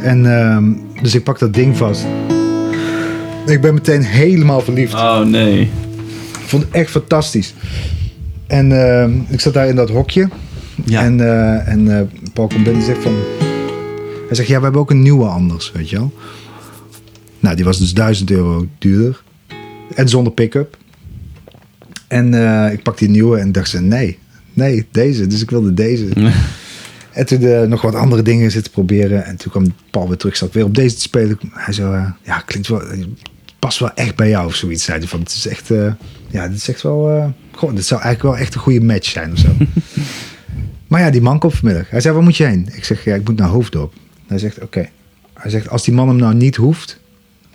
En 0.00 0.38
ehm, 0.38 0.72
dus 1.02 1.14
ik 1.14 1.24
pak 1.24 1.38
dat 1.38 1.54
ding 1.54 1.76
vast. 1.76 2.04
Ik 3.46 3.60
ben 3.60 3.74
meteen 3.74 4.02
helemaal 4.02 4.60
verliefd. 4.60 4.94
Oh 4.94 5.20
nee. 5.20 5.60
Ik 6.40 6.46
vond 6.46 6.62
het 6.62 6.72
echt 6.72 6.90
fantastisch. 6.90 7.54
En 8.46 8.88
ehm, 8.88 9.12
ik 9.28 9.40
zat 9.40 9.54
daar 9.54 9.68
in 9.68 9.76
dat 9.76 9.90
hokje. 9.90 10.28
Ja. 10.84 11.02
En, 11.02 11.20
eh, 11.20 11.68
en 11.68 11.98
eh, 11.98 12.06
Paul 12.32 12.46
binnen 12.46 12.74
en 12.74 12.82
zegt 12.82 13.02
van... 13.02 13.12
Hij 14.34 14.44
zegt, 14.44 14.54
ja, 14.54 14.58
we 14.58 14.64
hebben 14.64 14.82
ook 14.82 14.90
een 14.90 15.02
nieuwe 15.02 15.26
anders, 15.26 15.72
weet 15.72 15.90
je 15.90 15.96
wel. 15.96 16.12
Nou, 17.40 17.56
die 17.56 17.64
was 17.64 17.78
dus 17.78 17.94
1000 17.94 18.30
euro 18.30 18.66
duurder. 18.78 19.22
En 19.94 20.08
zonder 20.08 20.32
pick-up. 20.32 20.76
En 22.08 22.34
eh, 22.34 22.72
ik 22.72 22.82
pak 22.82 22.98
die 22.98 23.08
nieuwe 23.08 23.38
en 23.38 23.52
dacht 23.52 23.68
ze, 23.68 23.80
nee, 23.80 24.18
nee, 24.52 24.86
deze. 24.90 25.26
Dus 25.26 25.42
ik 25.42 25.50
wilde 25.50 25.74
deze. 25.74 26.08
En 27.12 27.26
toen 27.26 27.42
eh, 27.42 27.62
nog 27.62 27.82
wat 27.82 27.94
andere 27.94 28.22
dingen 28.22 28.50
zitten 28.50 28.72
proberen. 28.72 29.24
En 29.24 29.36
toen 29.36 29.50
kwam 29.50 29.74
Paul 29.90 30.08
weer 30.08 30.16
terug, 30.16 30.36
zat 30.36 30.52
weer 30.52 30.64
op 30.64 30.74
deze 30.74 30.94
te 30.94 31.00
spelen. 31.00 31.38
Hij 31.50 31.74
zo, 31.74 31.92
eh, 31.92 32.10
ja, 32.22 32.38
klinkt 32.38 32.68
wel, 32.68 32.82
past 33.58 33.78
wel 33.78 33.94
echt 33.94 34.16
bij 34.16 34.28
jou 34.28 34.46
of 34.46 34.54
zoiets. 34.54 34.84
Zei 34.84 34.98
hij 34.98 35.08
van, 35.08 35.20
het 35.20 35.30
is 35.32 35.46
echt, 35.46 35.68
ja, 36.28 36.48
dit 36.48 36.56
is 36.56 36.68
echt 36.68 36.82
wel, 36.82 37.34
goh, 37.52 37.74
dit 37.74 37.84
zou 37.84 38.00
eigenlijk 38.00 38.34
wel 38.34 38.44
echt 38.44 38.54
een 38.54 38.60
goede 38.60 38.80
match 38.80 39.08
zijn 39.08 39.32
of 39.32 39.38
zo. 39.38 39.48
maar 40.88 41.00
ja, 41.00 41.10
die 41.10 41.22
man 41.22 41.38
komt 41.38 41.54
vanmiddag. 41.54 41.90
Hij 41.90 42.00
zei, 42.00 42.14
waar 42.14 42.22
moet 42.22 42.36
je 42.36 42.44
heen? 42.44 42.68
Ik 42.72 42.84
zeg, 42.84 43.04
ja, 43.04 43.14
ik 43.14 43.28
moet 43.28 43.36
naar 43.36 43.48
Hoofddorp. 43.48 43.92
Hij 44.26 44.38
zegt, 44.38 44.60
oké. 44.62 44.88
Hij 45.34 45.50
zegt, 45.50 45.68
als 45.68 45.84
die 45.84 45.94
man 45.94 46.08
hem 46.08 46.16
nou 46.16 46.34
niet 46.34 46.56
hoeft, 46.56 47.00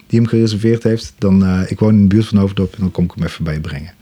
die 0.08 0.20
hem 0.20 0.28
gereserveerd 0.28 0.84
heeft, 0.84 1.14
dan, 1.18 1.46
eh, 1.46 1.62
ik 1.68 1.80
woon 1.80 1.94
in 1.96 2.02
de 2.02 2.16
buurt 2.16 2.28
van 2.28 2.38
Hoofddorp 2.38 2.74
en 2.74 2.80
dan 2.80 2.92
kom 2.92 3.04
ik 3.06 3.12
hem 3.16 3.24
even 3.26 3.44
bij 3.44 3.54
je 3.54 3.60
brengen. 3.60 3.94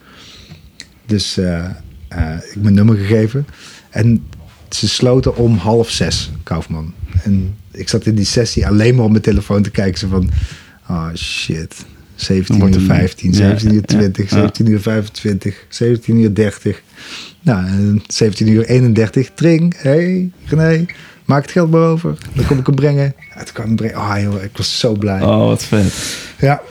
Dus 1.06 1.38
eh, 1.38 1.66
eh, 2.08 2.36
ik 2.54 2.62
mijn 2.62 2.74
nummer 2.74 2.96
gegeven. 2.98 3.48
En 3.90 4.26
ze 4.70 4.88
sloten 4.88 5.36
om 5.36 5.58
half 5.58 5.90
zes, 5.90 6.32
Kaufman. 6.44 6.94
En 7.24 7.56
ik 7.72 7.90
zat 7.90 8.06
in 8.06 8.16
die 8.16 8.26
sessie 8.26 8.68
alleen 8.68 8.96
maar 8.96 9.06
op 9.06 9.12
mijn 9.12 9.24
telefoon 9.24 9.62
te 9.64 9.72
kijken. 9.72 10.00
Zo 10.00 10.08
van, 10.08 10.30
oh 10.90 11.14
shit. 11.16 11.86
17 12.16 12.60
Wordt 12.60 12.76
uur 12.76 12.82
het- 12.82 12.90
15, 12.90 13.32
ja, 13.32 13.38
17 13.38 13.70
uur 13.74 13.76
ja, 13.76 13.86
20, 13.86 14.30
ja. 14.30 14.36
17 14.38 14.70
uur 14.70 14.80
25, 14.82 15.66
17 15.70 16.18
uur 16.18 16.34
30. 16.34 16.82
Nou, 17.42 17.66
en 17.68 18.02
17 18.08 18.48
uur 18.48 18.66
31. 18.66 19.32
Tring, 19.36 19.82
hey, 19.82 20.32
René, 20.46 20.86
maak 21.28 21.42
het 21.42 21.52
geld 21.52 21.72
maar 21.72 21.82
over. 21.82 22.18
Dan 22.34 22.46
kom 22.46 22.58
ik 22.60 22.66
hem 22.66 22.76
brengen. 22.76 23.14
Ja, 23.36 23.44
toen 23.44 23.54
kwam 23.54 23.66
ik 23.66 23.66
hem 23.66 23.76
brengen. 23.76 23.96
Ah 23.96 24.22
joh, 24.22 24.44
ik 24.44 24.58
was 24.58 24.80
zo 24.80 24.94
blij. 24.94 25.22
Oh, 25.22 25.46
wat 25.46 25.64
vet. 25.64 26.18
Ja, 26.40 26.62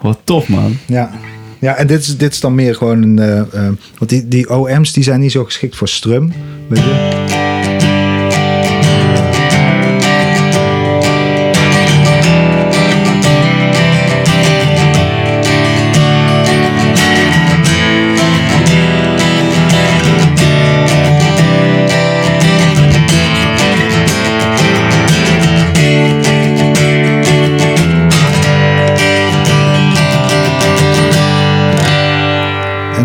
Wat 0.00 0.18
tof, 0.24 0.48
man. 0.48 0.76
ja. 0.86 1.10
Ja, 1.58 1.74
en 1.74 1.86
dit 1.86 2.00
is, 2.00 2.16
dit 2.16 2.32
is 2.32 2.40
dan 2.40 2.54
meer 2.54 2.74
gewoon 2.74 3.02
een... 3.02 3.18
eh, 3.18 3.38
eh, 3.38 3.72
want 3.98 4.10
die, 4.10 4.28
die 4.28 4.50
OM's 4.56 4.92
die 4.92 5.02
zijn 5.02 5.20
niet 5.20 5.32
zo 5.32 5.44
geschikt 5.44 5.76
voor 5.76 5.88
strum. 5.88 6.32
Weet 6.68 6.78
je? 6.78 7.53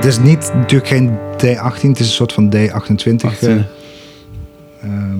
Is 0.09 0.19
niet, 0.19 0.51
natuurlijk 0.53 0.89
geen 0.89 1.17
D18, 1.37 1.81
het 1.81 1.99
is 1.99 2.07
een 2.07 2.13
soort 2.13 2.33
van 2.33 2.53
D28. 2.55 3.39
eh, 3.39 3.51
ehm, 4.81 5.19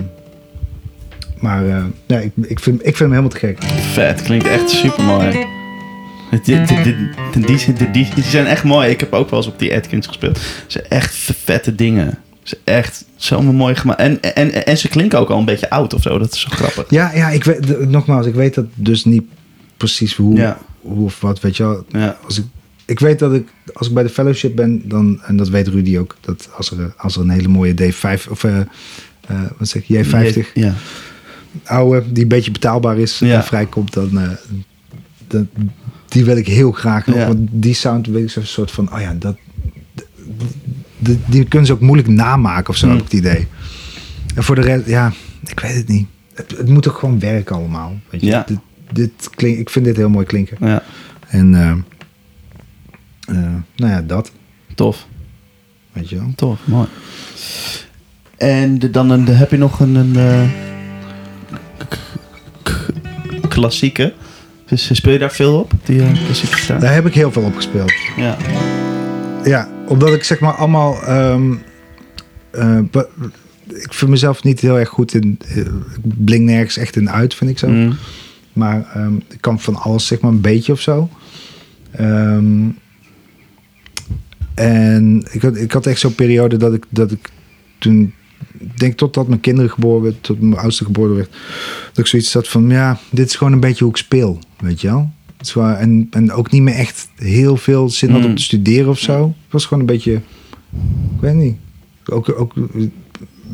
maar 1.40 1.68
eh, 1.68 1.84
ja, 2.06 2.18
ik, 2.18 2.32
ik, 2.42 2.60
vind, 2.60 2.80
ik 2.80 2.98
vind 2.98 3.00
hem 3.00 3.10
helemaal 3.10 3.30
te 3.30 3.38
gek. 3.38 3.64
Vet, 3.92 4.22
klinkt 4.22 4.48
echt 4.48 4.70
super 4.70 5.04
mooi. 5.04 5.46
Die, 6.44 6.62
die, 6.66 6.96
die, 7.92 8.08
die, 8.16 8.24
zijn 8.24 8.46
echt 8.46 8.64
mooi. 8.64 8.90
Ik 8.90 9.00
heb 9.00 9.14
ook 9.14 9.30
wel 9.30 9.40
eens 9.40 9.48
op 9.48 9.60
die 9.60 9.76
Atkins 9.76 10.08
gespeeld. 10.08 10.38
Ze 10.38 10.44
zijn 10.68 10.86
echt 10.90 11.14
vette 11.44 11.76
dingen. 11.76 12.18
Ze 12.44 12.58
zijn 12.66 12.78
echt 12.78 13.06
zomaar 13.16 13.54
mooi 13.54 13.76
gemaakt. 13.76 14.00
En, 14.00 14.22
en, 14.22 14.66
en 14.66 14.78
ze 14.78 14.88
klinken 14.88 15.20
ook 15.20 15.30
al 15.30 15.40
een 15.40 15.46
beetje 15.46 15.70
oud 15.70 15.94
of 15.94 16.02
zo. 16.02 16.18
Dat 16.18 16.34
is 16.34 16.40
zo 16.40 16.48
grappig. 16.52 16.86
Ja, 16.90 17.12
ja 17.14 17.30
ik 17.30 17.44
weet, 17.44 17.90
nogmaals, 17.90 18.26
ik 18.26 18.34
weet 18.34 18.54
dat 18.54 18.66
dus 18.76 19.06
niet 19.06 19.24
precies 19.78 20.16
hoe, 20.16 20.36
Ja. 20.36 20.58
hoe 20.82 21.06
of 21.06 21.22
wat, 21.22 21.40
weet 21.40 21.58
je 21.58 21.64
wel. 21.64 21.86
Ja. 21.90 22.18
Als 22.26 22.38
ik, 22.38 22.46
ik 22.90 23.00
weet 23.00 23.20
dat 23.20 23.34
ik, 23.34 23.48
als 23.74 23.88
ik 23.88 23.94
bij 23.94 24.04
de 24.04 24.10
fellowship 24.10 24.56
ben, 24.56 24.82
dan, 24.86 25.22
en 25.24 25.36
dat 25.38 25.50
weet 25.50 25.68
Rudy 25.68 25.98
ook, 25.98 26.16
dat 26.22 26.50
als 26.58 26.72
er, 26.72 26.94
als 26.98 27.16
er 27.16 27.22
een 27.22 27.30
hele 27.30 27.48
mooie 27.48 27.74
D5, 27.74 28.30
of 28.30 28.44
eh, 28.44 28.60
eh, 28.60 28.66
wat 29.58 29.68
zeg 29.68 29.84
je, 29.86 30.04
J50, 30.06 30.54
Ja. 30.54 30.74
oude, 31.64 32.12
die 32.12 32.24
een 32.24 32.30
beetje 32.30 32.52
betaalbaar 32.52 32.98
is, 32.98 33.20
Ja. 33.20 33.36
en 33.36 33.44
vrijkomt, 33.44 33.94
dan, 33.94 34.20
eh, 34.20 34.30
dan, 35.28 35.50
die 36.08 36.26
wil 36.26 36.38
ik 36.38 36.48
heel 36.48 36.72
graag 36.72 37.06
nog. 37.06 37.16
Ja. 37.16 37.28
Want 37.28 37.40
die 37.52 37.74
sound, 37.74 38.08
weet 38.08 38.24
ik 38.24 38.30
zo'n 38.30 38.44
soort 38.44 38.72
van, 38.72 38.94
oh 38.94 39.00
ja, 39.02 39.14
dat, 39.14 39.38
die, 40.98 41.20
die 41.26 41.44
kunnen 41.46 41.68
ze 41.68 41.74
ook 41.74 41.82
moeilijk 41.82 42.08
namaken 42.10 42.70
of 42.70 42.76
zo, 42.76 42.88
Hmm. 42.88 42.96
heb 42.96 43.06
ik 43.06 43.12
het 43.12 43.20
idee. 43.20 43.48
En 44.36 44.44
voor 44.44 44.56
de 44.56 44.62
rest, 44.62 44.88
ja, 44.88 45.14
ik 45.46 45.60
weet 45.60 45.76
het 45.76 45.88
niet. 45.88 46.08
Het, 46.34 46.54
het 46.58 46.68
moet 46.70 46.88
ook 46.90 46.98
gewoon 46.98 47.20
werken 47.20 47.56
allemaal. 47.56 48.00
Weet 48.10 48.22
je? 48.22 48.28
Ja. 48.28 48.44
Dit, 48.48 48.60
dit 48.92 49.30
klink, 49.36 49.58
ik 49.58 49.70
vind 49.70 49.86
dit 49.86 49.96
heel 49.96 50.10
mooi 50.10 50.26
klinken. 50.26 50.58
ja, 50.60 50.84
En 51.28 51.54
nou 53.76 53.92
ja, 53.94 54.02
dat, 54.02 54.32
tof. 54.76 55.08
weet 55.92 56.10
je 56.10 56.16
wel. 56.16 56.32
Tof, 56.36 56.60
mooi. 56.64 56.88
En 58.38 58.80
de- 58.80 58.90
dan 58.90 59.10
een, 59.10 59.26
de- 59.26 59.32
heb 59.32 59.52
je 59.52 59.58
nog 59.58 59.80
een, 59.80 59.96
een 59.96 60.16
eh, 60.16 60.50
klassieke. 63.48 64.14
Dus 64.66 64.96
speel 64.96 65.14
je 65.14 65.20
daar 65.20 65.32
veel 65.32 65.60
op? 65.60 65.72
Die 65.84 66.02
eh, 66.02 66.24
klassieke 66.26 66.56
gitaar? 66.56 66.80
Daar 66.80 66.94
heb 66.94 67.06
ik 67.06 67.14
heel 67.14 67.32
veel 67.32 67.44
op 67.44 67.56
gespeeld. 67.56 67.92
Ja. 68.18 68.38
Ja, 69.44 69.68
omdat 69.88 70.14
ik 70.14 70.24
zeg 70.24 70.40
maar 70.40 70.54
allemaal. 70.54 71.04
ehm, 71.04 71.54
eh, 72.52 72.80
ik 73.68 73.94
vind 73.94 74.12
mezelf 74.12 74.44
niet 74.44 74.60
heel 74.60 74.80
erg 74.80 74.90
goed 74.90 75.14
in. 75.14 75.40
eh, 75.48 75.58
ik 75.58 76.26
blink 76.26 76.44
nergens 76.44 76.78
echt 76.78 76.96
in 76.96 77.10
uit, 77.10 77.34
vind 77.36 77.50
ik 77.52 77.58
zo. 77.60 77.68
Mm. 77.68 77.98
Maar 78.54 78.86
ehm, 78.94 79.16
ik 79.16 79.38
kan 79.40 79.60
van 79.60 79.76
alles, 79.76 80.08
zeg 80.08 80.20
maar, 80.20 80.32
een 80.32 80.42
beetje 80.42 80.72
of 80.72 80.82
zo. 80.82 81.10
Ehm, 81.92 82.68
en 84.60 85.26
ik 85.32 85.42
had, 85.42 85.58
ik 85.58 85.72
had 85.72 85.86
echt 85.86 86.00
zo'n 86.00 86.16
periode 86.16 86.58
dat 86.58 86.74
ik, 86.74 86.84
dat 86.90 87.12
ik 87.12 87.30
toen. 87.78 88.14
Denk 88.76 88.98
totdat 88.98 89.28
mijn 89.28 89.40
kinderen 89.40 89.72
geboren 89.72 90.02
werden, 90.02 90.22
tot 90.22 90.42
mijn 90.42 90.62
oudste 90.62 90.86
geboren 90.86 91.16
werd. 91.16 91.30
Dat 91.88 91.98
ik 91.98 92.06
zoiets 92.06 92.34
had 92.34 92.48
van, 92.48 92.70
ja, 92.70 93.00
dit 93.12 93.28
is 93.28 93.36
gewoon 93.36 93.54
een 93.54 93.60
beetje 93.60 93.84
hoe 93.84 93.94
ik 93.94 94.00
speel, 94.00 94.40
weet 94.60 94.82
je 94.82 94.88
wel. 94.88 95.12
Gewoon, 95.38 95.76
en, 95.76 96.08
en 96.12 96.32
ook 96.32 96.52
niet 96.52 96.62
meer 96.62 96.74
echt 96.74 97.10
heel 97.16 97.58
veel 97.58 97.90
zin 97.90 98.10
had 98.10 98.24
om 98.24 98.30
Mm. 98.30 98.36
te 98.36 98.42
studeren 98.42 98.90
of 98.90 99.00
zo. 99.00 99.24
Het 99.44 99.52
was 99.52 99.66
gewoon 99.66 99.80
een 99.80 99.86
beetje, 99.86 100.14
ik 101.16 101.22
weet 101.22 101.34
niet. 101.36 101.56
Ook, 102.06 102.40
ook 102.40 102.54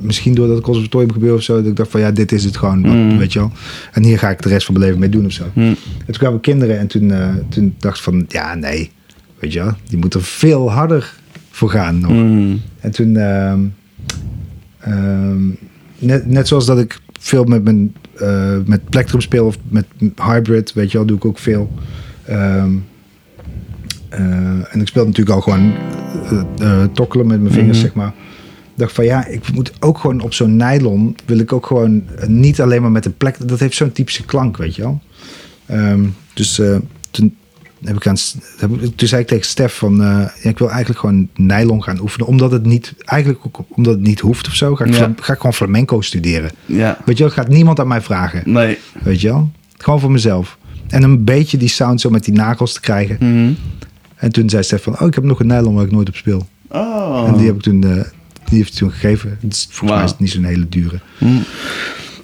misschien 0.01 0.33
doordat 0.33 0.57
ik 0.57 0.63
conservatorium 0.63 1.11
gebeurde 1.11 1.35
of 1.35 1.43
zo, 1.43 1.55
dat 1.55 1.65
ik 1.65 1.75
dacht 1.75 1.91
van, 1.91 1.99
ja, 1.99 2.11
dit 2.11 2.31
is 2.31 2.43
het 2.43 2.57
gewoon, 2.57 2.79
Mm. 2.79 3.17
weet 3.17 3.33
je 3.33 3.39
wel. 3.39 3.51
En 3.91 4.03
hier 4.03 4.19
ga 4.19 4.29
ik 4.29 4.41
de 4.41 4.49
rest 4.49 4.65
van 4.65 4.73
mijn 4.73 4.85
leven 4.85 5.01
mee 5.01 5.09
doen 5.09 5.25
of 5.25 5.31
zo. 5.31 5.43
Mm. 5.53 5.63
En 5.97 6.05
toen 6.05 6.13
kwamen 6.17 6.39
kinderen 6.39 6.79
en 6.79 6.87
toen, 6.87 7.11
eh, 7.11 7.33
toen 7.49 7.75
dacht 7.79 7.97
ik 7.97 8.03
van, 8.03 8.25
ja, 8.27 8.55
nee, 8.55 8.91
weet 9.45 9.53
je 9.53 9.63
wel, 9.63 9.73
die 9.89 9.97
moet 9.97 10.13
er 10.13 10.23
veel 10.23 10.71
harder 10.71 11.13
voor 11.51 11.69
gaan 11.69 11.99
nog. 11.99 12.11
Mm. 12.11 12.61
En 12.79 12.91
toen, 12.91 13.17
ehm, 13.17 13.59
ehm, 14.79 15.47
net, 15.99 16.25
net 16.25 16.47
zoals 16.47 16.65
dat 16.65 16.79
ik 16.79 16.99
veel 17.19 17.43
met 17.43 17.63
mijn 17.63 17.95
eh, 18.15 18.57
met 18.65 18.89
Plectrum 18.89 19.21
speel 19.21 19.45
of 19.45 19.57
met 19.67 19.85
Hybrid, 20.21 20.73
weet 20.73 20.91
je 20.91 20.97
wel, 20.97 21.07
doe 21.07 21.17
ik 21.17 21.25
ook 21.25 21.39
veel. 21.39 21.71
Ehm, 22.25 22.71
eh, 24.09 24.73
en 24.73 24.81
ik 24.81 24.87
speel 24.87 25.05
natuurlijk 25.05 25.35
al 25.35 25.41
gewoon 25.41 25.73
eh, 26.57 26.83
tokkelen 26.83 27.27
met 27.27 27.41
mijn 27.41 27.53
vingers, 27.53 27.77
Mhm. 27.77 27.85
zeg 27.85 27.95
maar. 27.95 28.13
Ik 28.73 28.81
dacht 28.81 28.93
van 28.93 29.05
ja, 29.05 29.25
ik 29.25 29.51
moet 29.53 29.73
ook 29.79 29.97
gewoon 29.97 30.21
op 30.21 30.33
zo'n 30.33 30.55
nylon, 30.55 31.15
wil 31.25 31.37
ik 31.39 31.53
ook 31.53 31.65
gewoon 31.65 32.03
niet 32.27 32.61
alleen 32.61 32.81
maar 32.81 32.91
met 32.91 33.03
de 33.03 33.09
plek, 33.09 33.47
dat 33.47 33.59
heeft 33.59 33.75
zo'n 33.75 33.91
typische 33.91 34.25
klank, 34.25 34.57
weet 34.57 34.75
je 34.75 34.81
wel. 34.81 35.01
Dus 36.33 36.61
toen 37.11 37.35
heb 37.83 37.95
ik 37.95 38.07
aan, 38.07 38.15
toen 38.95 39.07
zei 39.07 39.21
ik 39.21 39.27
tegen 39.27 39.45
Stef 39.45 39.73
van, 39.77 40.03
eh, 40.03 40.25
ik 40.41 40.57
wil 40.59 40.69
eigenlijk 40.69 40.99
gewoon 40.99 41.29
nylon 41.35 41.83
gaan 41.83 41.99
oefenen, 41.99 42.27
omdat 42.27 42.51
het 42.51 42.65
niet, 42.65 42.93
eigenlijk 43.05 43.45
ook 43.45 43.65
omdat 43.69 43.93
het 43.93 44.01
niet 44.03 44.19
hoeft 44.19 44.47
of 44.47 44.53
zo, 44.53 44.75
ga 44.75 44.85
ik, 44.85 44.93
Ja. 44.93 45.13
ga 45.19 45.33
ik 45.33 45.39
gewoon 45.39 45.53
flamenco 45.53 46.01
studeren. 46.01 46.51
Ja. 46.65 46.97
Weet 47.05 47.17
je 47.17 47.23
wel, 47.23 47.33
gaat 47.33 47.47
niemand 47.47 47.79
aan 47.79 47.87
mij 47.87 48.01
vragen, 48.01 48.41
Nee. 48.45 48.77
weet 49.03 49.21
je 49.21 49.27
wel. 49.27 49.51
Gewoon 49.77 49.99
voor 49.99 50.11
mezelf. 50.11 50.57
En 50.87 51.03
een 51.03 51.23
beetje 51.23 51.57
die 51.57 51.69
sound 51.69 52.01
zo 52.01 52.09
met 52.09 52.23
die 52.25 52.33
nagels 52.33 52.73
te 52.73 52.79
krijgen. 52.79 53.17
Mhm. 53.19 53.51
En 54.15 54.31
toen 54.31 54.49
zei 54.49 54.63
Stef 54.63 54.83
van, 54.83 54.99
oh, 54.99 55.07
ik 55.07 55.13
heb 55.15 55.23
nog 55.23 55.39
een 55.39 55.47
nylon 55.47 55.73
waar 55.75 55.85
ik 55.85 55.91
nooit 55.91 56.07
op 56.09 56.15
speel. 56.15 56.47
Oh. 56.67 57.23
En 57.27 57.37
die 57.37 57.45
heb 57.45 57.55
ik 57.55 57.61
toen, 57.61 57.83
eh, 57.83 58.03
die 58.49 58.57
heeft 58.57 58.77
toen 58.77 58.91
gegeven. 58.91 59.37
Het 59.41 59.53
is, 59.53 59.67
volgens 59.69 59.79
Wauw. 59.79 59.95
mij 59.95 60.03
is 60.03 60.11
het 60.11 60.19
niet 60.19 60.31
zo'n 60.31 60.43
hele 60.43 60.69
dure. 60.69 60.99
Mm. 61.17 61.43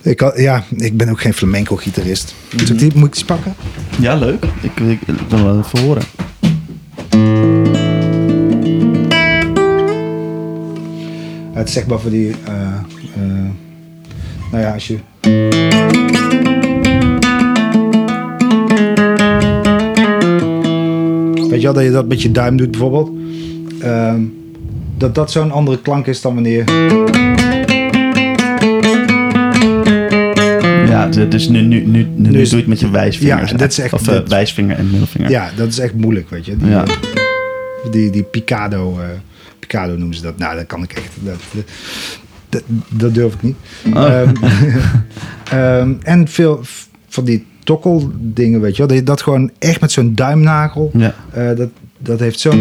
Ik, 0.03 0.19
had, 0.19 0.37
ja, 0.37 0.63
ik 0.77 0.97
ben 0.97 1.09
ook 1.09 1.21
geen 1.21 1.33
flamenco-gitarist. 1.33 2.35
Dus 2.55 2.69
ik 2.69 2.79
die, 2.79 2.91
moet 2.95 3.07
ik 3.07 3.15
die 3.15 3.25
pakken? 3.25 3.53
Ja, 3.99 4.15
leuk. 4.15 4.45
Ik, 4.61 4.79
ik, 4.79 5.01
ik 5.01 5.19
wil 5.29 5.43
wel 5.43 5.59
even 5.59 5.79
horen. 5.79 6.03
Het 11.53 11.67
is 11.67 11.73
zeg 11.73 11.87
maar 11.87 11.99
voor 11.99 12.11
die... 12.11 12.35
eh, 12.45 12.53
eh, 13.15 13.49
nou 14.51 14.63
ja, 14.63 14.73
als 14.73 14.87
je... 14.87 14.97
Weet 21.49 21.61
je 21.61 21.65
wel, 21.65 21.73
dat 21.73 21.83
je 21.83 21.91
dat 21.91 22.07
met 22.07 22.21
je 22.21 22.31
duim 22.31 22.57
doet 22.57 22.71
bijvoorbeeld. 22.71 23.11
Ehm, 23.81 24.21
dat 24.97 25.15
dat 25.15 25.31
zo'n 25.31 25.51
andere 25.51 25.81
klank 25.81 26.07
is 26.07 26.21
dan 26.21 26.33
wanneer... 26.33 26.63
Ja, 31.01 31.25
d- 31.25 31.31
dus 31.31 31.47
nu, 31.49 31.61
nu, 31.61 31.85
nu, 31.85 32.07
nu, 32.15 32.29
doe 32.31 32.47
je 32.47 32.55
het 32.55 32.67
met 32.67 32.79
je 32.79 32.89
wijsvingers. 32.89 33.51
Ja, 33.51 33.57
dat 33.57 33.71
is 33.71 33.79
echt- 33.79 33.93
Of 33.93 34.07
eh, 34.07 34.13
dat- 34.13 34.29
wijsvinger 34.29 34.77
en 34.77 34.89
middelvinger. 34.89 35.29
Ja, 35.29 35.49
dat 35.55 35.67
is 35.67 35.79
echt 35.79 35.93
moeilijk, 35.93 36.29
weet 36.29 36.45
je. 36.45 36.57
Die, 36.57 36.69
Ja. 36.69 36.83
die, 37.91 38.09
die 38.09 38.23
Picado, 38.23 38.99
eh, 38.99 39.05
Picado 39.59 39.97
noemen 39.97 40.15
ze 40.15 40.21
dat. 40.21 40.37
Nou, 40.37 40.55
dat 40.55 40.65
kan 40.65 40.83
ik 40.83 40.91
echt. 40.93 41.09
Dat, 41.19 41.39
dat, 42.49 42.63
dat 42.89 43.13
durf 43.13 43.33
ik 43.33 43.41
niet. 43.41 43.55
Oh. 43.93 44.05
Ehm, 44.05 44.33
ehm, 45.51 45.93
en 46.03 46.27
veel 46.27 46.59
van 47.07 47.23
die 47.25 47.45
tokkel 47.63 48.11
dingen, 48.19 48.61
weet 48.61 48.75
je 48.77 48.85
wel. 48.85 48.95
Dat 48.97 49.05
dat 49.05 49.21
gewoon 49.21 49.51
echt 49.59 49.81
met 49.81 49.91
zo'n 49.91 50.15
duimnagel. 50.15 50.91
Ja. 50.93 51.15
eh, 51.33 51.55
dat, 51.55 51.69
dat 51.97 52.19
heeft 52.19 52.39
zo'n... 52.39 52.59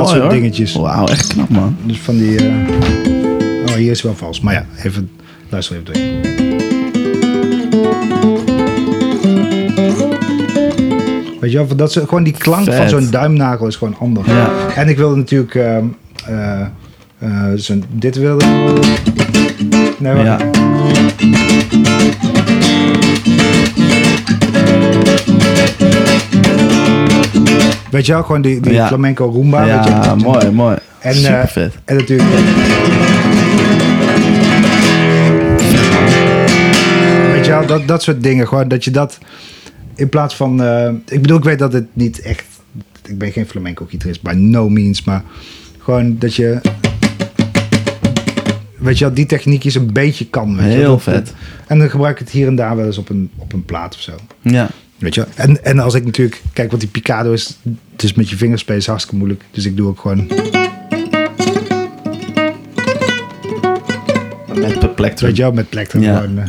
dat 0.00 0.08
soort 0.08 0.20
hoor. 0.20 0.30
dingetjes. 0.30 0.72
Wauw, 0.74 1.06
echt 1.06 1.26
knap, 1.26 1.48
man. 1.48 1.76
Dus 1.84 1.98
van 1.98 2.16
die... 2.18 2.36
eh, 2.36 2.54
Oh, 3.66 3.74
hier 3.76 3.90
is 3.90 4.02
wel 4.02 4.14
vals. 4.14 4.40
Maar 4.40 4.54
ja, 4.54 4.64
even... 4.84 5.10
Luister 5.48 5.76
even 5.76 5.92
door. 5.92 6.02
Weet 11.40 11.50
je 11.52 11.56
wel, 11.66 11.76
dat 11.76 11.92
soort, 11.92 12.08
gewoon 12.08 12.24
die 12.24 12.32
klank 12.38 12.72
van 12.72 12.88
zo'n 12.88 13.10
duimnagel 13.10 13.66
is 13.66 13.76
gewoon 13.76 13.96
anders. 13.98 14.26
Ja. 14.26 14.50
En 14.74 14.88
ik 14.88 14.96
wilde 14.96 15.16
natuurlijk... 15.16 15.58
zo'n, 17.54 17.84
dit 17.92 18.16
wilde... 18.16 18.44
Nee, 19.98 20.12
wacht. 20.12 20.24
Ja. 20.26 20.38
Weet 27.90 28.06
je 28.06 28.12
wel, 28.12 28.22
gewoon 28.22 28.42
die, 28.42 28.60
die 28.60 28.72
Ja. 28.72 28.86
flamenco 28.86 29.32
weet 29.32 29.52
Ja, 29.66 30.14
je? 30.16 30.22
mooi, 30.24 30.50
mooi. 30.50 30.76
En, 30.98 31.14
Super 31.14 31.40
eh, 31.40 31.46
vet. 31.46 31.74
En 31.84 31.96
natuurlijk... 31.96 32.28
Weet 37.32 37.44
je 37.46 37.50
wel, 37.50 37.66
dat, 37.66 37.88
dat 37.88 38.02
soort 38.02 38.22
dingen. 38.22 38.48
Gewoon 38.48 38.68
dat 38.68 38.84
je 38.84 38.90
dat 38.90 39.18
in 39.94 40.08
plaats 40.08 40.36
van... 40.36 40.62
eh, 40.62 40.88
ik 41.06 41.20
bedoel, 41.22 41.36
ik 41.38 41.44
weet 41.44 41.58
dat 41.58 41.72
het 41.72 41.86
niet 41.92 42.20
echt... 42.20 42.44
Ik 43.06 43.18
ben 43.18 43.32
geen 43.32 43.46
flamenco-gitarist, 43.46 44.22
by 44.22 44.32
no 44.36 44.68
means. 44.68 45.04
Maar 45.04 45.22
gewoon 45.78 46.18
dat 46.18 46.34
je... 46.34 46.60
Weet 48.78 48.98
je 48.98 49.04
wel, 49.04 49.14
die 49.14 49.26
techniekjes 49.26 49.74
een 49.74 49.92
beetje 49.92 50.26
kan. 50.26 50.56
Weet 50.56 50.72
je. 50.72 50.78
Heel 50.78 50.88
Dat- 50.90 51.02
vet. 51.02 51.32
En 51.66 51.78
dan 51.78 51.90
gebruik 51.90 52.12
ik 52.20 52.24
het 52.26 52.30
hier 52.34 52.46
en 52.46 52.54
daar 52.56 52.76
wel 52.76 52.86
eens 52.86 52.98
op 52.98 53.08
een, 53.08 53.30
op 53.36 53.52
een 53.52 53.64
plaat 53.64 53.94
of 53.94 54.00
zo. 54.00 54.12
Ja. 54.40 54.68
Weet 55.00 55.14
je 55.14 55.20
wel? 55.20 55.30
En, 55.46 55.64
en 55.64 55.78
als 55.78 55.94
ik 55.94 56.04
natuurlijk... 56.04 56.42
Kijk, 56.52 56.70
wat 56.70 56.80
die 56.80 56.88
Picado 56.88 57.32
is... 57.32 57.56
Het 57.92 58.02
is 58.02 58.14
met 58.14 58.30
je 58.30 58.36
vingers 58.36 58.60
spelen 58.60 58.80
is 58.80 58.86
hartstikke 58.86 59.16
moeilijk. 59.18 59.44
Dus 59.50 59.64
ik 59.66 59.76
doe 59.76 59.88
ook 59.88 60.00
gewoon... 60.00 60.26
Met 64.54 64.94
plektrum. 64.94 65.28
Weet 65.28 65.36
je 65.36 65.42
wel, 65.42 65.52
met 65.52 65.68
plektrum 65.68 66.02
Ja. 66.02 66.20
gewoon. 66.20 66.38
eh. 66.38 66.46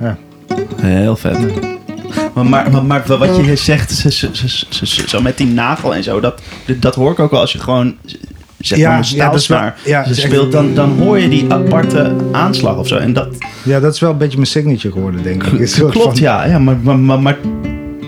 ja. 0.00 0.18
Heel 0.80 1.16
vet. 1.16 1.38
Maar, 2.34 2.46
maar, 2.46 2.70
maar, 2.70 2.84
maar 2.84 3.02
wat 3.06 3.36
je 3.36 3.42
hier 3.42 3.56
zegt, 3.58 3.90
zo, 3.92 4.10
zo, 4.10 4.28
zo, 4.32 4.46
zo- 4.46 4.84
zo- 4.84 5.06
zo 5.06 5.20
met 5.20 5.36
die 5.38 5.46
nagel 5.46 5.94
en 5.94 6.02
zo, 6.02 6.20
dat, 6.20 6.42
dat 6.78 6.94
hoor 6.94 7.12
ik 7.12 7.18
ook 7.18 7.30
wel 7.30 7.40
als 7.40 7.52
je 7.52 7.58
gewoon 7.58 7.96
zeg 8.66 8.78
Ja, 8.78 8.90
maar 8.90 9.08
ja, 9.14 9.30
dat 9.30 9.40
is 9.40 9.46
wel- 9.46 9.72
ja, 9.84 10.12
speelt, 10.12 10.52
dan, 10.52 10.74
dan 10.74 10.98
hoor 10.98 11.18
je 11.18 11.28
die 11.28 11.44
aparte 11.52 12.14
aanslag 12.32 12.76
of 12.76 12.88
zo. 12.88 12.96
En 12.96 13.12
dat 13.12 13.28
ja, 13.64 13.80
dat 13.80 13.94
is 13.94 14.00
wel 14.00 14.10
een 14.10 14.18
beetje 14.18 14.36
mijn 14.36 14.48
signature 14.48 14.92
geworden, 14.92 15.22
denk 15.22 15.42
ik. 15.44 15.70
Klopt, 15.70 15.94
van- 15.94 16.14
ja. 16.14 16.44
ja 16.44 16.58
maar 16.58 16.76
maar, 16.82 16.98
maar, 16.98 17.20
maar 17.20 17.36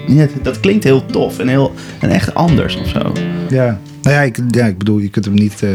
ja, 0.07 0.27
dat 0.43 0.61
klinkt 0.61 0.85
heel 0.85 1.07
tof 1.07 1.39
en, 1.39 1.49
heel, 1.49 1.75
en 2.01 2.11
echt 2.11 2.35
anders 2.35 2.77
of 2.77 2.89
zo. 2.89 3.13
Ja. 3.49 3.79
Nou 4.03 4.17
ja 4.17 4.23
ik, 4.23 4.39
ja, 4.51 4.65
ik 4.67 4.79
bedoel, 4.79 4.99
je 4.99 5.09
kunt 5.09 5.25
hem 5.25 5.35
niet 5.35 5.63
eh, 5.63 5.71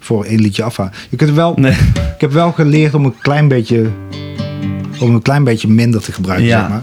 voor 0.00 0.24
één 0.24 0.40
liedje 0.40 0.62
afhalen. 0.62 0.92
Je 1.08 1.16
kunt 1.16 1.28
hem 1.30 1.38
wel, 1.38 1.54
Nee. 1.56 1.72
Ik 2.14 2.20
heb 2.20 2.32
wel 2.32 2.52
geleerd 2.52 2.94
om 2.94 3.04
een 3.04 3.18
klein 3.18 3.48
beetje, 3.48 3.86
om 5.00 5.14
een 5.14 5.22
klein 5.22 5.44
beetje 5.44 5.68
minder 5.68 6.00
te 6.02 6.12
gebruiken, 6.12 6.46
Ja. 6.48 6.60
zeg 6.60 6.68
maar. 6.68 6.82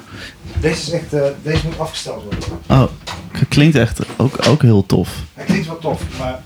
Deze 0.62 0.82
is 0.82 0.92
echt, 0.92 1.14
eh, 1.14 1.22
deze 1.44 1.60
moet 1.66 1.80
afgesteld 1.80 2.24
worden. 2.24 2.44
Oh, 2.68 2.92
het 3.32 3.48
klinkt 3.48 3.76
echt 3.76 4.00
ook, 4.18 4.36
ook 4.48 4.62
heel 4.62 4.86
tof. 4.86 5.10
Hij 5.34 5.46
klinkt 5.46 5.68
wel 5.68 5.78
tof, 5.78 6.02
maar, 6.20 6.40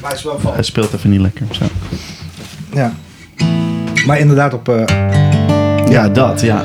maar 0.00 0.10
hij 0.10 0.18
is 0.18 0.24
wel 0.24 0.38
van. 0.40 0.52
Hij 0.54 0.62
speelt 0.62 0.92
even 0.94 1.10
niet 1.10 1.20
lekker. 1.20 1.46
Zo. 1.50 1.64
Ja. 2.74 2.92
Maar 4.06 4.18
inderdaad 4.18 4.54
op, 4.54 4.68
eh, 4.68 4.82
Ja, 5.90 6.08
dat, 6.08 6.40
ja. 6.40 6.62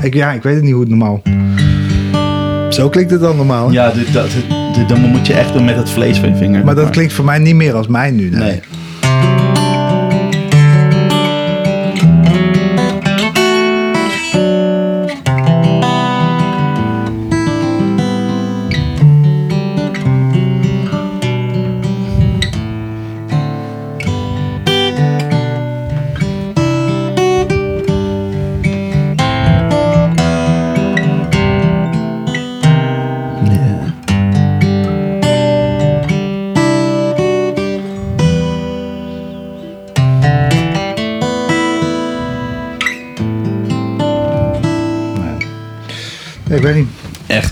ik, 0.00 0.14
ja, 0.14 0.32
ik 0.32 0.42
weet 0.42 0.54
het 0.54 0.62
niet 0.62 0.72
hoe 0.72 0.80
het 0.80 0.90
normaal. 0.90 1.22
Zo 2.68 2.88
klinkt 2.88 3.10
het 3.10 3.20
dan 3.20 3.36
normaal. 3.36 3.66
hè? 3.66 3.72
Ja, 3.72 3.90
dit, 3.90 4.12
dat, 4.12 4.24
dit- 4.30 4.74
dit- 4.74 4.88
dan 4.88 5.00
moet 5.00 5.26
je 5.26 5.32
echt 5.34 5.60
met 5.60 5.76
het 5.76 5.90
vlees 5.90 6.18
van 6.18 6.28
je 6.28 6.36
vinger. 6.36 6.64
Maar 6.64 6.74
dat 6.74 6.90
klinkt 6.90 7.12
voor 7.12 7.24
mij 7.24 7.38
niet 7.38 7.54
meer 7.54 7.74
als 7.74 7.86
mij 7.86 8.10
nu. 8.10 8.28
Nee. 8.30 8.40
Nee. 8.40 8.60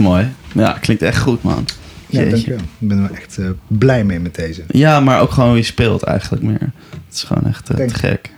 Mooi. 0.09 0.29
Ja, 0.55 0.73
klinkt 0.73 1.03
echt 1.03 1.19
goed, 1.19 1.43
man. 1.43 1.65
Ja, 2.07 2.19
Jeetje. 2.21 2.31
dankjewel. 2.31 2.61
Ik 2.79 2.89
ben 2.89 2.99
er 2.99 3.11
echt 3.13 3.39
eh, 3.39 3.51
blij 3.67 4.05
mee 4.05 4.21
met 4.21 4.35
deze. 4.35 4.63
Ja, 4.69 5.01
maar 5.01 5.21
ook 5.21 5.31
gewoon 5.31 5.55
wie 5.55 5.63
speelt 5.63 6.03
eigenlijk 6.03 6.43
meer. 6.43 6.73
Het 6.91 7.15
is 7.15 7.23
gewoon 7.23 7.47
echt 7.47 7.71
eh, 7.71 7.87
te 7.87 7.95
gek. 7.95 8.31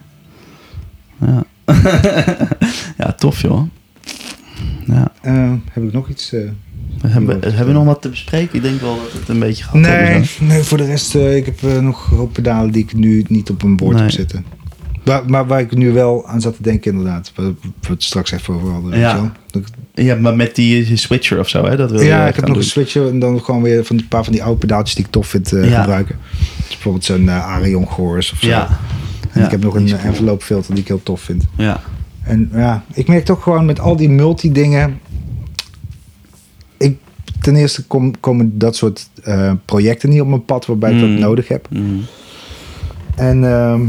Ja. 1.21 1.45
ja, 2.99 3.13
tof 3.13 3.41
joh. 3.41 3.63
Ja. 4.87 5.13
Eh, 5.23 5.53
heb 5.73 5.85
ik 5.85 5.93
nog 5.93 6.09
iets? 6.09 6.31
hebben, 7.07 7.41
hebben 7.41 7.67
we 7.67 7.73
nog 7.73 7.85
wat 7.85 8.03
te 8.03 8.09
bespreken? 8.09 8.57
Ik 8.57 8.63
denk 8.63 8.81
wel 8.81 8.97
dat 8.97 9.13
het 9.13 9.29
een 9.29 9.39
beetje 9.39 9.65
hebben. 9.65 9.81
Nee, 9.81 10.31
nee, 10.41 10.63
voor 10.63 10.79
de 10.79 10.85
rest, 10.85 11.15
ik 11.15 11.47
heb 11.47 11.83
nog 11.83 12.11
een 12.11 12.17
hoop 12.17 12.33
pedalen 12.33 12.73
die 12.73 12.83
ik 12.83 12.95
nu 12.95 13.25
niet 13.29 13.51
op 13.51 13.63
een 13.63 13.77
bord 13.77 13.95
Nee. 13.95 14.03
heb 14.03 14.13
zitten. 14.13 14.45
Maar, 15.05 15.23
maar 15.27 15.47
waar 15.47 15.61
ik 15.61 15.77
nu 15.77 15.93
wel 15.93 16.27
aan 16.27 16.41
zat 16.41 16.57
te 16.57 16.63
denken, 16.63 16.91
inderdaad. 16.93 17.33
Waar 17.35 17.47
we 17.47 17.55
het 17.89 18.03
straks 18.03 18.31
even 18.33 18.55
over 18.55 18.69
hadden. 18.73 18.99
Ja. 18.99 19.33
Ja, 19.95 20.15
maar 20.17 20.37
met 20.37 20.55
die 20.55 20.97
switcher 20.97 21.39
of 21.39 21.49
zo, 21.49 21.65
hè? 21.65 21.77
Dat 21.77 21.91
wil 21.91 22.01
ja, 22.03 22.29
ik 22.29 22.35
heb 22.37 22.47
nog 22.49 22.57
een 22.57 22.63
switcher 22.63 23.09
en 23.09 23.19
dan 23.19 23.41
gewoon 23.45 23.63
weer 23.63 23.85
van 23.85 23.97
die 23.97 24.07
paar 24.07 24.25
van 24.25 24.33
die 24.33 24.43
oude 24.43 24.59
pedaaltjes 24.59 24.95
die 24.97 25.05
ik 25.05 25.11
tof 25.11 25.27
vind 25.27 25.51
Ja. 25.51 25.81
gebruiken. 25.81 26.17
Dus 26.57 26.69
bijvoorbeeld 26.69 27.05
zo'n 27.05 27.29
eh, 27.29 27.47
Arion 27.47 27.87
Chorus 27.87 28.33
of 28.33 28.39
zo. 28.39 28.47
Ja. 28.47 28.69
En 29.31 29.41
Ja, 29.41 29.45
ik 29.45 29.51
heb 29.51 29.63
nog 29.63 29.75
een 29.75 29.97
envelope 29.99 30.45
filter 30.45 30.73
die 30.75 30.83
ik 30.83 30.89
heel 30.89 31.03
tof 31.03 31.21
vind. 31.21 31.45
Ja. 31.57 31.81
En 32.23 32.51
ja, 32.53 32.85
ik 32.95 33.09
merk 33.09 33.25
toch 33.25 33.43
gewoon 33.43 33.65
met 33.65 33.81
al 33.81 33.97
die 33.97 34.09
multi-dingen. 34.11 35.01
Ik, 36.79 36.97
ten 37.41 37.57
eerste 37.57 37.85
kom, 37.87 38.21
komen 38.21 38.59
dat 38.59 38.77
soort 38.77 39.09
eh, 39.23 39.53
projecten 39.65 40.09
niet 40.09 40.21
op 40.21 40.29
mijn 40.29 40.45
pad 40.45 40.67
waarbij 40.67 40.91
ik 40.93 40.97
Mm. 41.03 41.11
dat 41.11 41.19
nodig 41.21 41.49
heb. 41.49 41.69
Mm. 41.71 42.03
En, 43.17 43.45
ehm, 43.45 43.81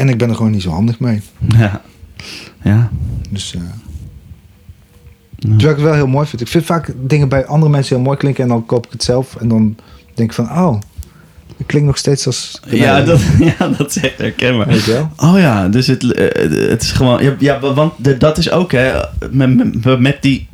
en 0.00 0.08
ik 0.08 0.18
ben 0.18 0.28
er 0.28 0.34
gewoon 0.36 0.50
niet 0.50 0.62
zo 0.62 0.70
handig 0.70 1.00
mee. 1.00 1.22
Ja. 1.48 1.80
Ja. 2.62 2.90
Dus, 3.30 3.54
eh 3.54 3.60
Terwijl 5.38 5.70
ik 5.70 5.76
het 5.76 5.80
wel 5.84 5.94
heel 5.94 6.06
mooi 6.06 6.26
vind. 6.26 6.40
Ik 6.42 6.48
vind 6.48 6.64
vaak 6.64 6.92
dingen 7.02 7.28
bij 7.28 7.46
andere 7.46 7.70
mensen 7.72 7.96
heel 7.96 8.04
mooi 8.04 8.16
klinken 8.16 8.42
en 8.42 8.48
dan 8.48 8.66
koop 8.66 8.86
ik 8.86 8.92
het 8.92 9.02
zelf. 9.04 9.36
En 9.36 9.48
dan 9.48 9.76
denk 10.14 10.28
ik 10.28 10.34
van, 10.34 10.44
oh, 10.44 10.80
het 11.56 11.66
klinkt 11.66 11.86
nog 11.88 11.96
steeds 11.96 12.26
als... 12.26 12.60
Ja, 12.66 13.02
dat, 13.02 13.20
ja, 13.58 13.68
dat 13.68 13.96
is 13.96 14.02
echt 14.02 14.18
herkenbaar. 14.18 14.68
Oh 15.16 15.38
ja, 15.38 15.68
dus 15.68 15.86
het, 15.86 16.12
eh, 16.12 16.50
het 16.70 16.82
is 16.82 16.92
gewoon... 16.92 17.22
Ja, 17.22 17.34
ja, 17.38 17.60
want 17.60 17.92
de- 17.96 18.16
dat 18.16 18.38
is 18.38 18.50
ook, 18.50 18.72
hè, 18.72 18.92
met, 19.30 19.84
met, 19.84 20.00
met 20.00 20.22
die... 20.22 20.48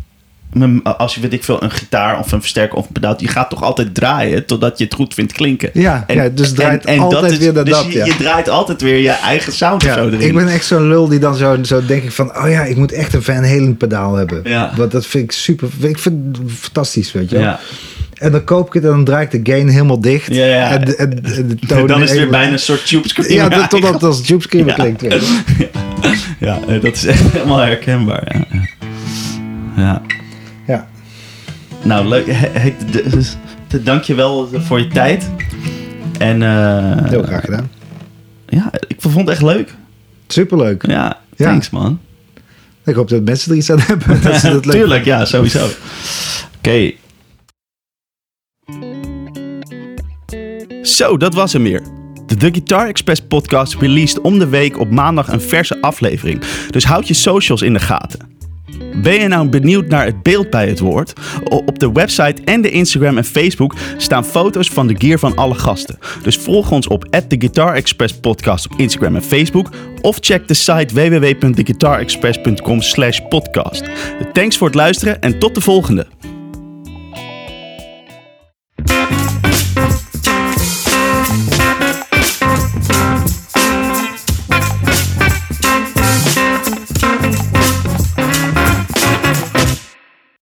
als 0.83 1.15
je, 1.15 1.21
weet 1.21 1.33
ik 1.33 1.45
veel, 1.45 1.63
een 1.63 1.71
gitaar 1.71 2.19
of 2.19 2.33
een 2.33 2.41
versterker 2.41 2.79
of 2.79 2.87
een 2.87 2.93
pedaal... 2.93 3.15
je 3.17 3.29
gaat 3.29 3.51
toch 3.51 3.63
altijd 3.63 3.95
draaien 3.95 4.47
totdat 4.47 4.79
je 4.79 4.85
het 4.85 4.95
goed 4.95 5.15
vindt 5.15 5.33
klinken. 5.33 5.71
Ja, 5.73 6.05
ja, 6.07 6.29
dus 6.29 6.53
draait 6.53 6.87
altijd 6.87 7.39
weer 7.39 7.53
naar 7.53 7.65
dus 7.65 7.75
dat, 7.75 7.93
je, 7.93 7.99
ja. 7.99 8.05
je 8.05 8.17
draait 8.17 8.49
altijd 8.49 8.83
weer 8.83 8.99
je 8.99 9.11
eigen 9.11 9.53
sound 9.53 9.83
Ja, 9.83 9.95
zo 9.95 10.07
erin. 10.07 10.21
ik 10.21 10.35
ben 10.35 10.49
echt 10.49 10.65
zo'n 10.65 10.89
lul 10.89 11.09
die 11.09 11.19
dan 11.19 11.35
zo, 11.35 11.59
zo 11.63 11.87
denk 11.87 12.03
ik 12.03 12.13
van... 12.13 12.37
Oh 12.39 12.49
ja, 12.51 12.63
ik 12.63 12.77
moet 12.77 12.93
echt 12.93 13.15
een 13.15 13.23
Van 13.23 13.35
Halen 13.35 13.77
pedaal 13.77 14.15
hebben. 14.15 14.41
Ja. 14.45 14.73
Want 14.77 14.91
dat 14.91 15.07
vind 15.07 15.25
ik 15.25 15.33
super... 15.33 15.69
Ik 15.81 15.99
vind 15.99 16.37
het 16.37 16.53
fantastisch, 16.59 17.13
weet 17.13 17.31
je 17.31 17.37
wel. 17.37 17.45
Ja. 17.45 17.61
En 18.19 18.33
dan 18.33 18.45
koop 18.45 18.67
ik 18.67 18.73
het 18.73 18.83
en 18.83 18.91
dan 18.91 19.05
draai 19.05 19.27
ik 19.31 19.45
de 19.45 19.53
gain 19.53 19.69
helemaal 19.69 20.01
dicht. 20.01 20.35
Ja, 20.35 20.45
ja. 20.45 20.71
En, 20.71 20.99
en, 20.99 21.25
en 21.25 21.49
de 21.49 21.57
toon 21.67 21.87
dan 21.97 22.03
is 22.03 22.11
het 22.11 22.19
weer 22.19 22.29
bijna 22.29 22.53
een 22.53 22.59
soort 22.59 22.87
tube 22.87 23.09
screamer. 23.09 23.35
Ja, 23.35 23.49
dat, 23.49 23.71
totdat 23.71 23.93
het 23.93 24.03
als 24.03 24.23
tube 24.23 24.43
screamer 24.43 24.75
klinkt. 24.97 25.05
Ja, 26.39 26.59
eh, 26.69 26.83
dat 26.83 26.95
is 26.95 27.05
echt 27.05 27.33
helemaal 27.33 27.59
herkenbaar. 27.59 28.47
Ja. 29.77 30.03
Nou, 31.83 32.07
leuk. 32.09 32.27
Dus, 33.11 33.37
Dank 33.83 34.03
je 34.03 34.15
wel 34.15 34.49
voor 34.53 34.79
je 34.81 34.89
tijd. 34.89 35.31
En 36.19 36.43
eh, 36.43 37.09
Heel 37.09 37.23
graag 37.23 37.45
gedaan. 37.45 37.71
ja, 38.49 38.71
ik 38.89 38.97
vond 38.99 39.15
het 39.17 39.29
echt 39.29 39.43
leuk. 39.43 39.75
Superleuk. 40.27 40.87
Ja, 40.87 41.19
Ja. 41.37 41.47
thanks 41.47 41.71
man. 41.71 42.01
Ik 42.85 42.95
hoop 42.95 43.09
dat 43.09 43.23
mensen 43.25 43.51
er 43.51 43.57
iets 43.57 43.71
aan 43.71 43.81
hebben. 43.81 44.21
Dat 44.23 44.35
ze 44.41 44.51
dat 44.51 44.65
leuk 44.65 44.75
Tuurlijk, 44.77 45.05
ja, 45.05 45.25
sowieso. 45.25 45.67
Oké. 46.59 46.93
Zo, 50.83 51.17
dat 51.17 51.35
was 51.35 51.53
hem 51.53 51.63
weer. 51.63 51.83
De 52.27 52.37
The 52.37 52.49
Guitar 52.53 52.87
Express 52.89 53.21
podcast 53.29 53.75
released 53.75 54.21
om 54.21 54.39
de 54.39 54.49
week 54.49 54.79
op 54.79 54.91
maandag 54.91 55.29
een 55.29 55.41
verse 55.41 55.81
aflevering. 55.81 56.43
Dus 56.71 56.85
houd 56.85 57.09
je 57.09 57.15
socials 57.15 57.63
in 57.63 57.73
de 57.73 57.79
gaten. 57.79 58.36
Ben 59.03 59.21
je 59.21 59.29
nou 59.29 59.49
benieuwd 59.49 59.89
naar 59.89 60.05
het 60.05 60.23
beeld 60.23 60.51
bij 60.51 60.69
het 60.69 60.79
woord? 60.79 61.13
Op 61.45 61.79
de 61.79 61.93
website 61.93 62.43
en 62.45 62.63
de 62.63 62.71
Instagram 62.71 63.17
en 63.17 63.25
Facebook 63.25 63.75
staan 63.97 64.25
foto's 64.25 64.69
van 64.69 64.87
de 64.87 64.95
gear 64.99 65.19
van 65.19 65.37
alle 65.37 65.55
gasten. 65.55 65.99
Dus 66.23 66.37
volg 66.37 66.71
ons 66.71 66.89
op 66.89 67.05
The 67.05 67.37
Guitar 67.39 67.75
Express 67.75 68.21
Podcast 68.21 68.73
op 68.73 68.79
Instagram 68.79 69.17
en 69.17 69.23
Facebook. 69.23 69.71
Of 70.01 70.19
check 70.21 70.49
de 70.49 70.55
site 70.55 70.95
www.theguitarexpress.com 70.95 72.81
slash 72.81 73.21
podcast. 73.29 73.85
Thanks 74.33 74.57
voor 74.57 74.67
het 74.67 74.77
luisteren 74.77 75.21
en 75.21 75.39
tot 75.39 75.55
de 75.55 75.61
volgende. 75.61 76.07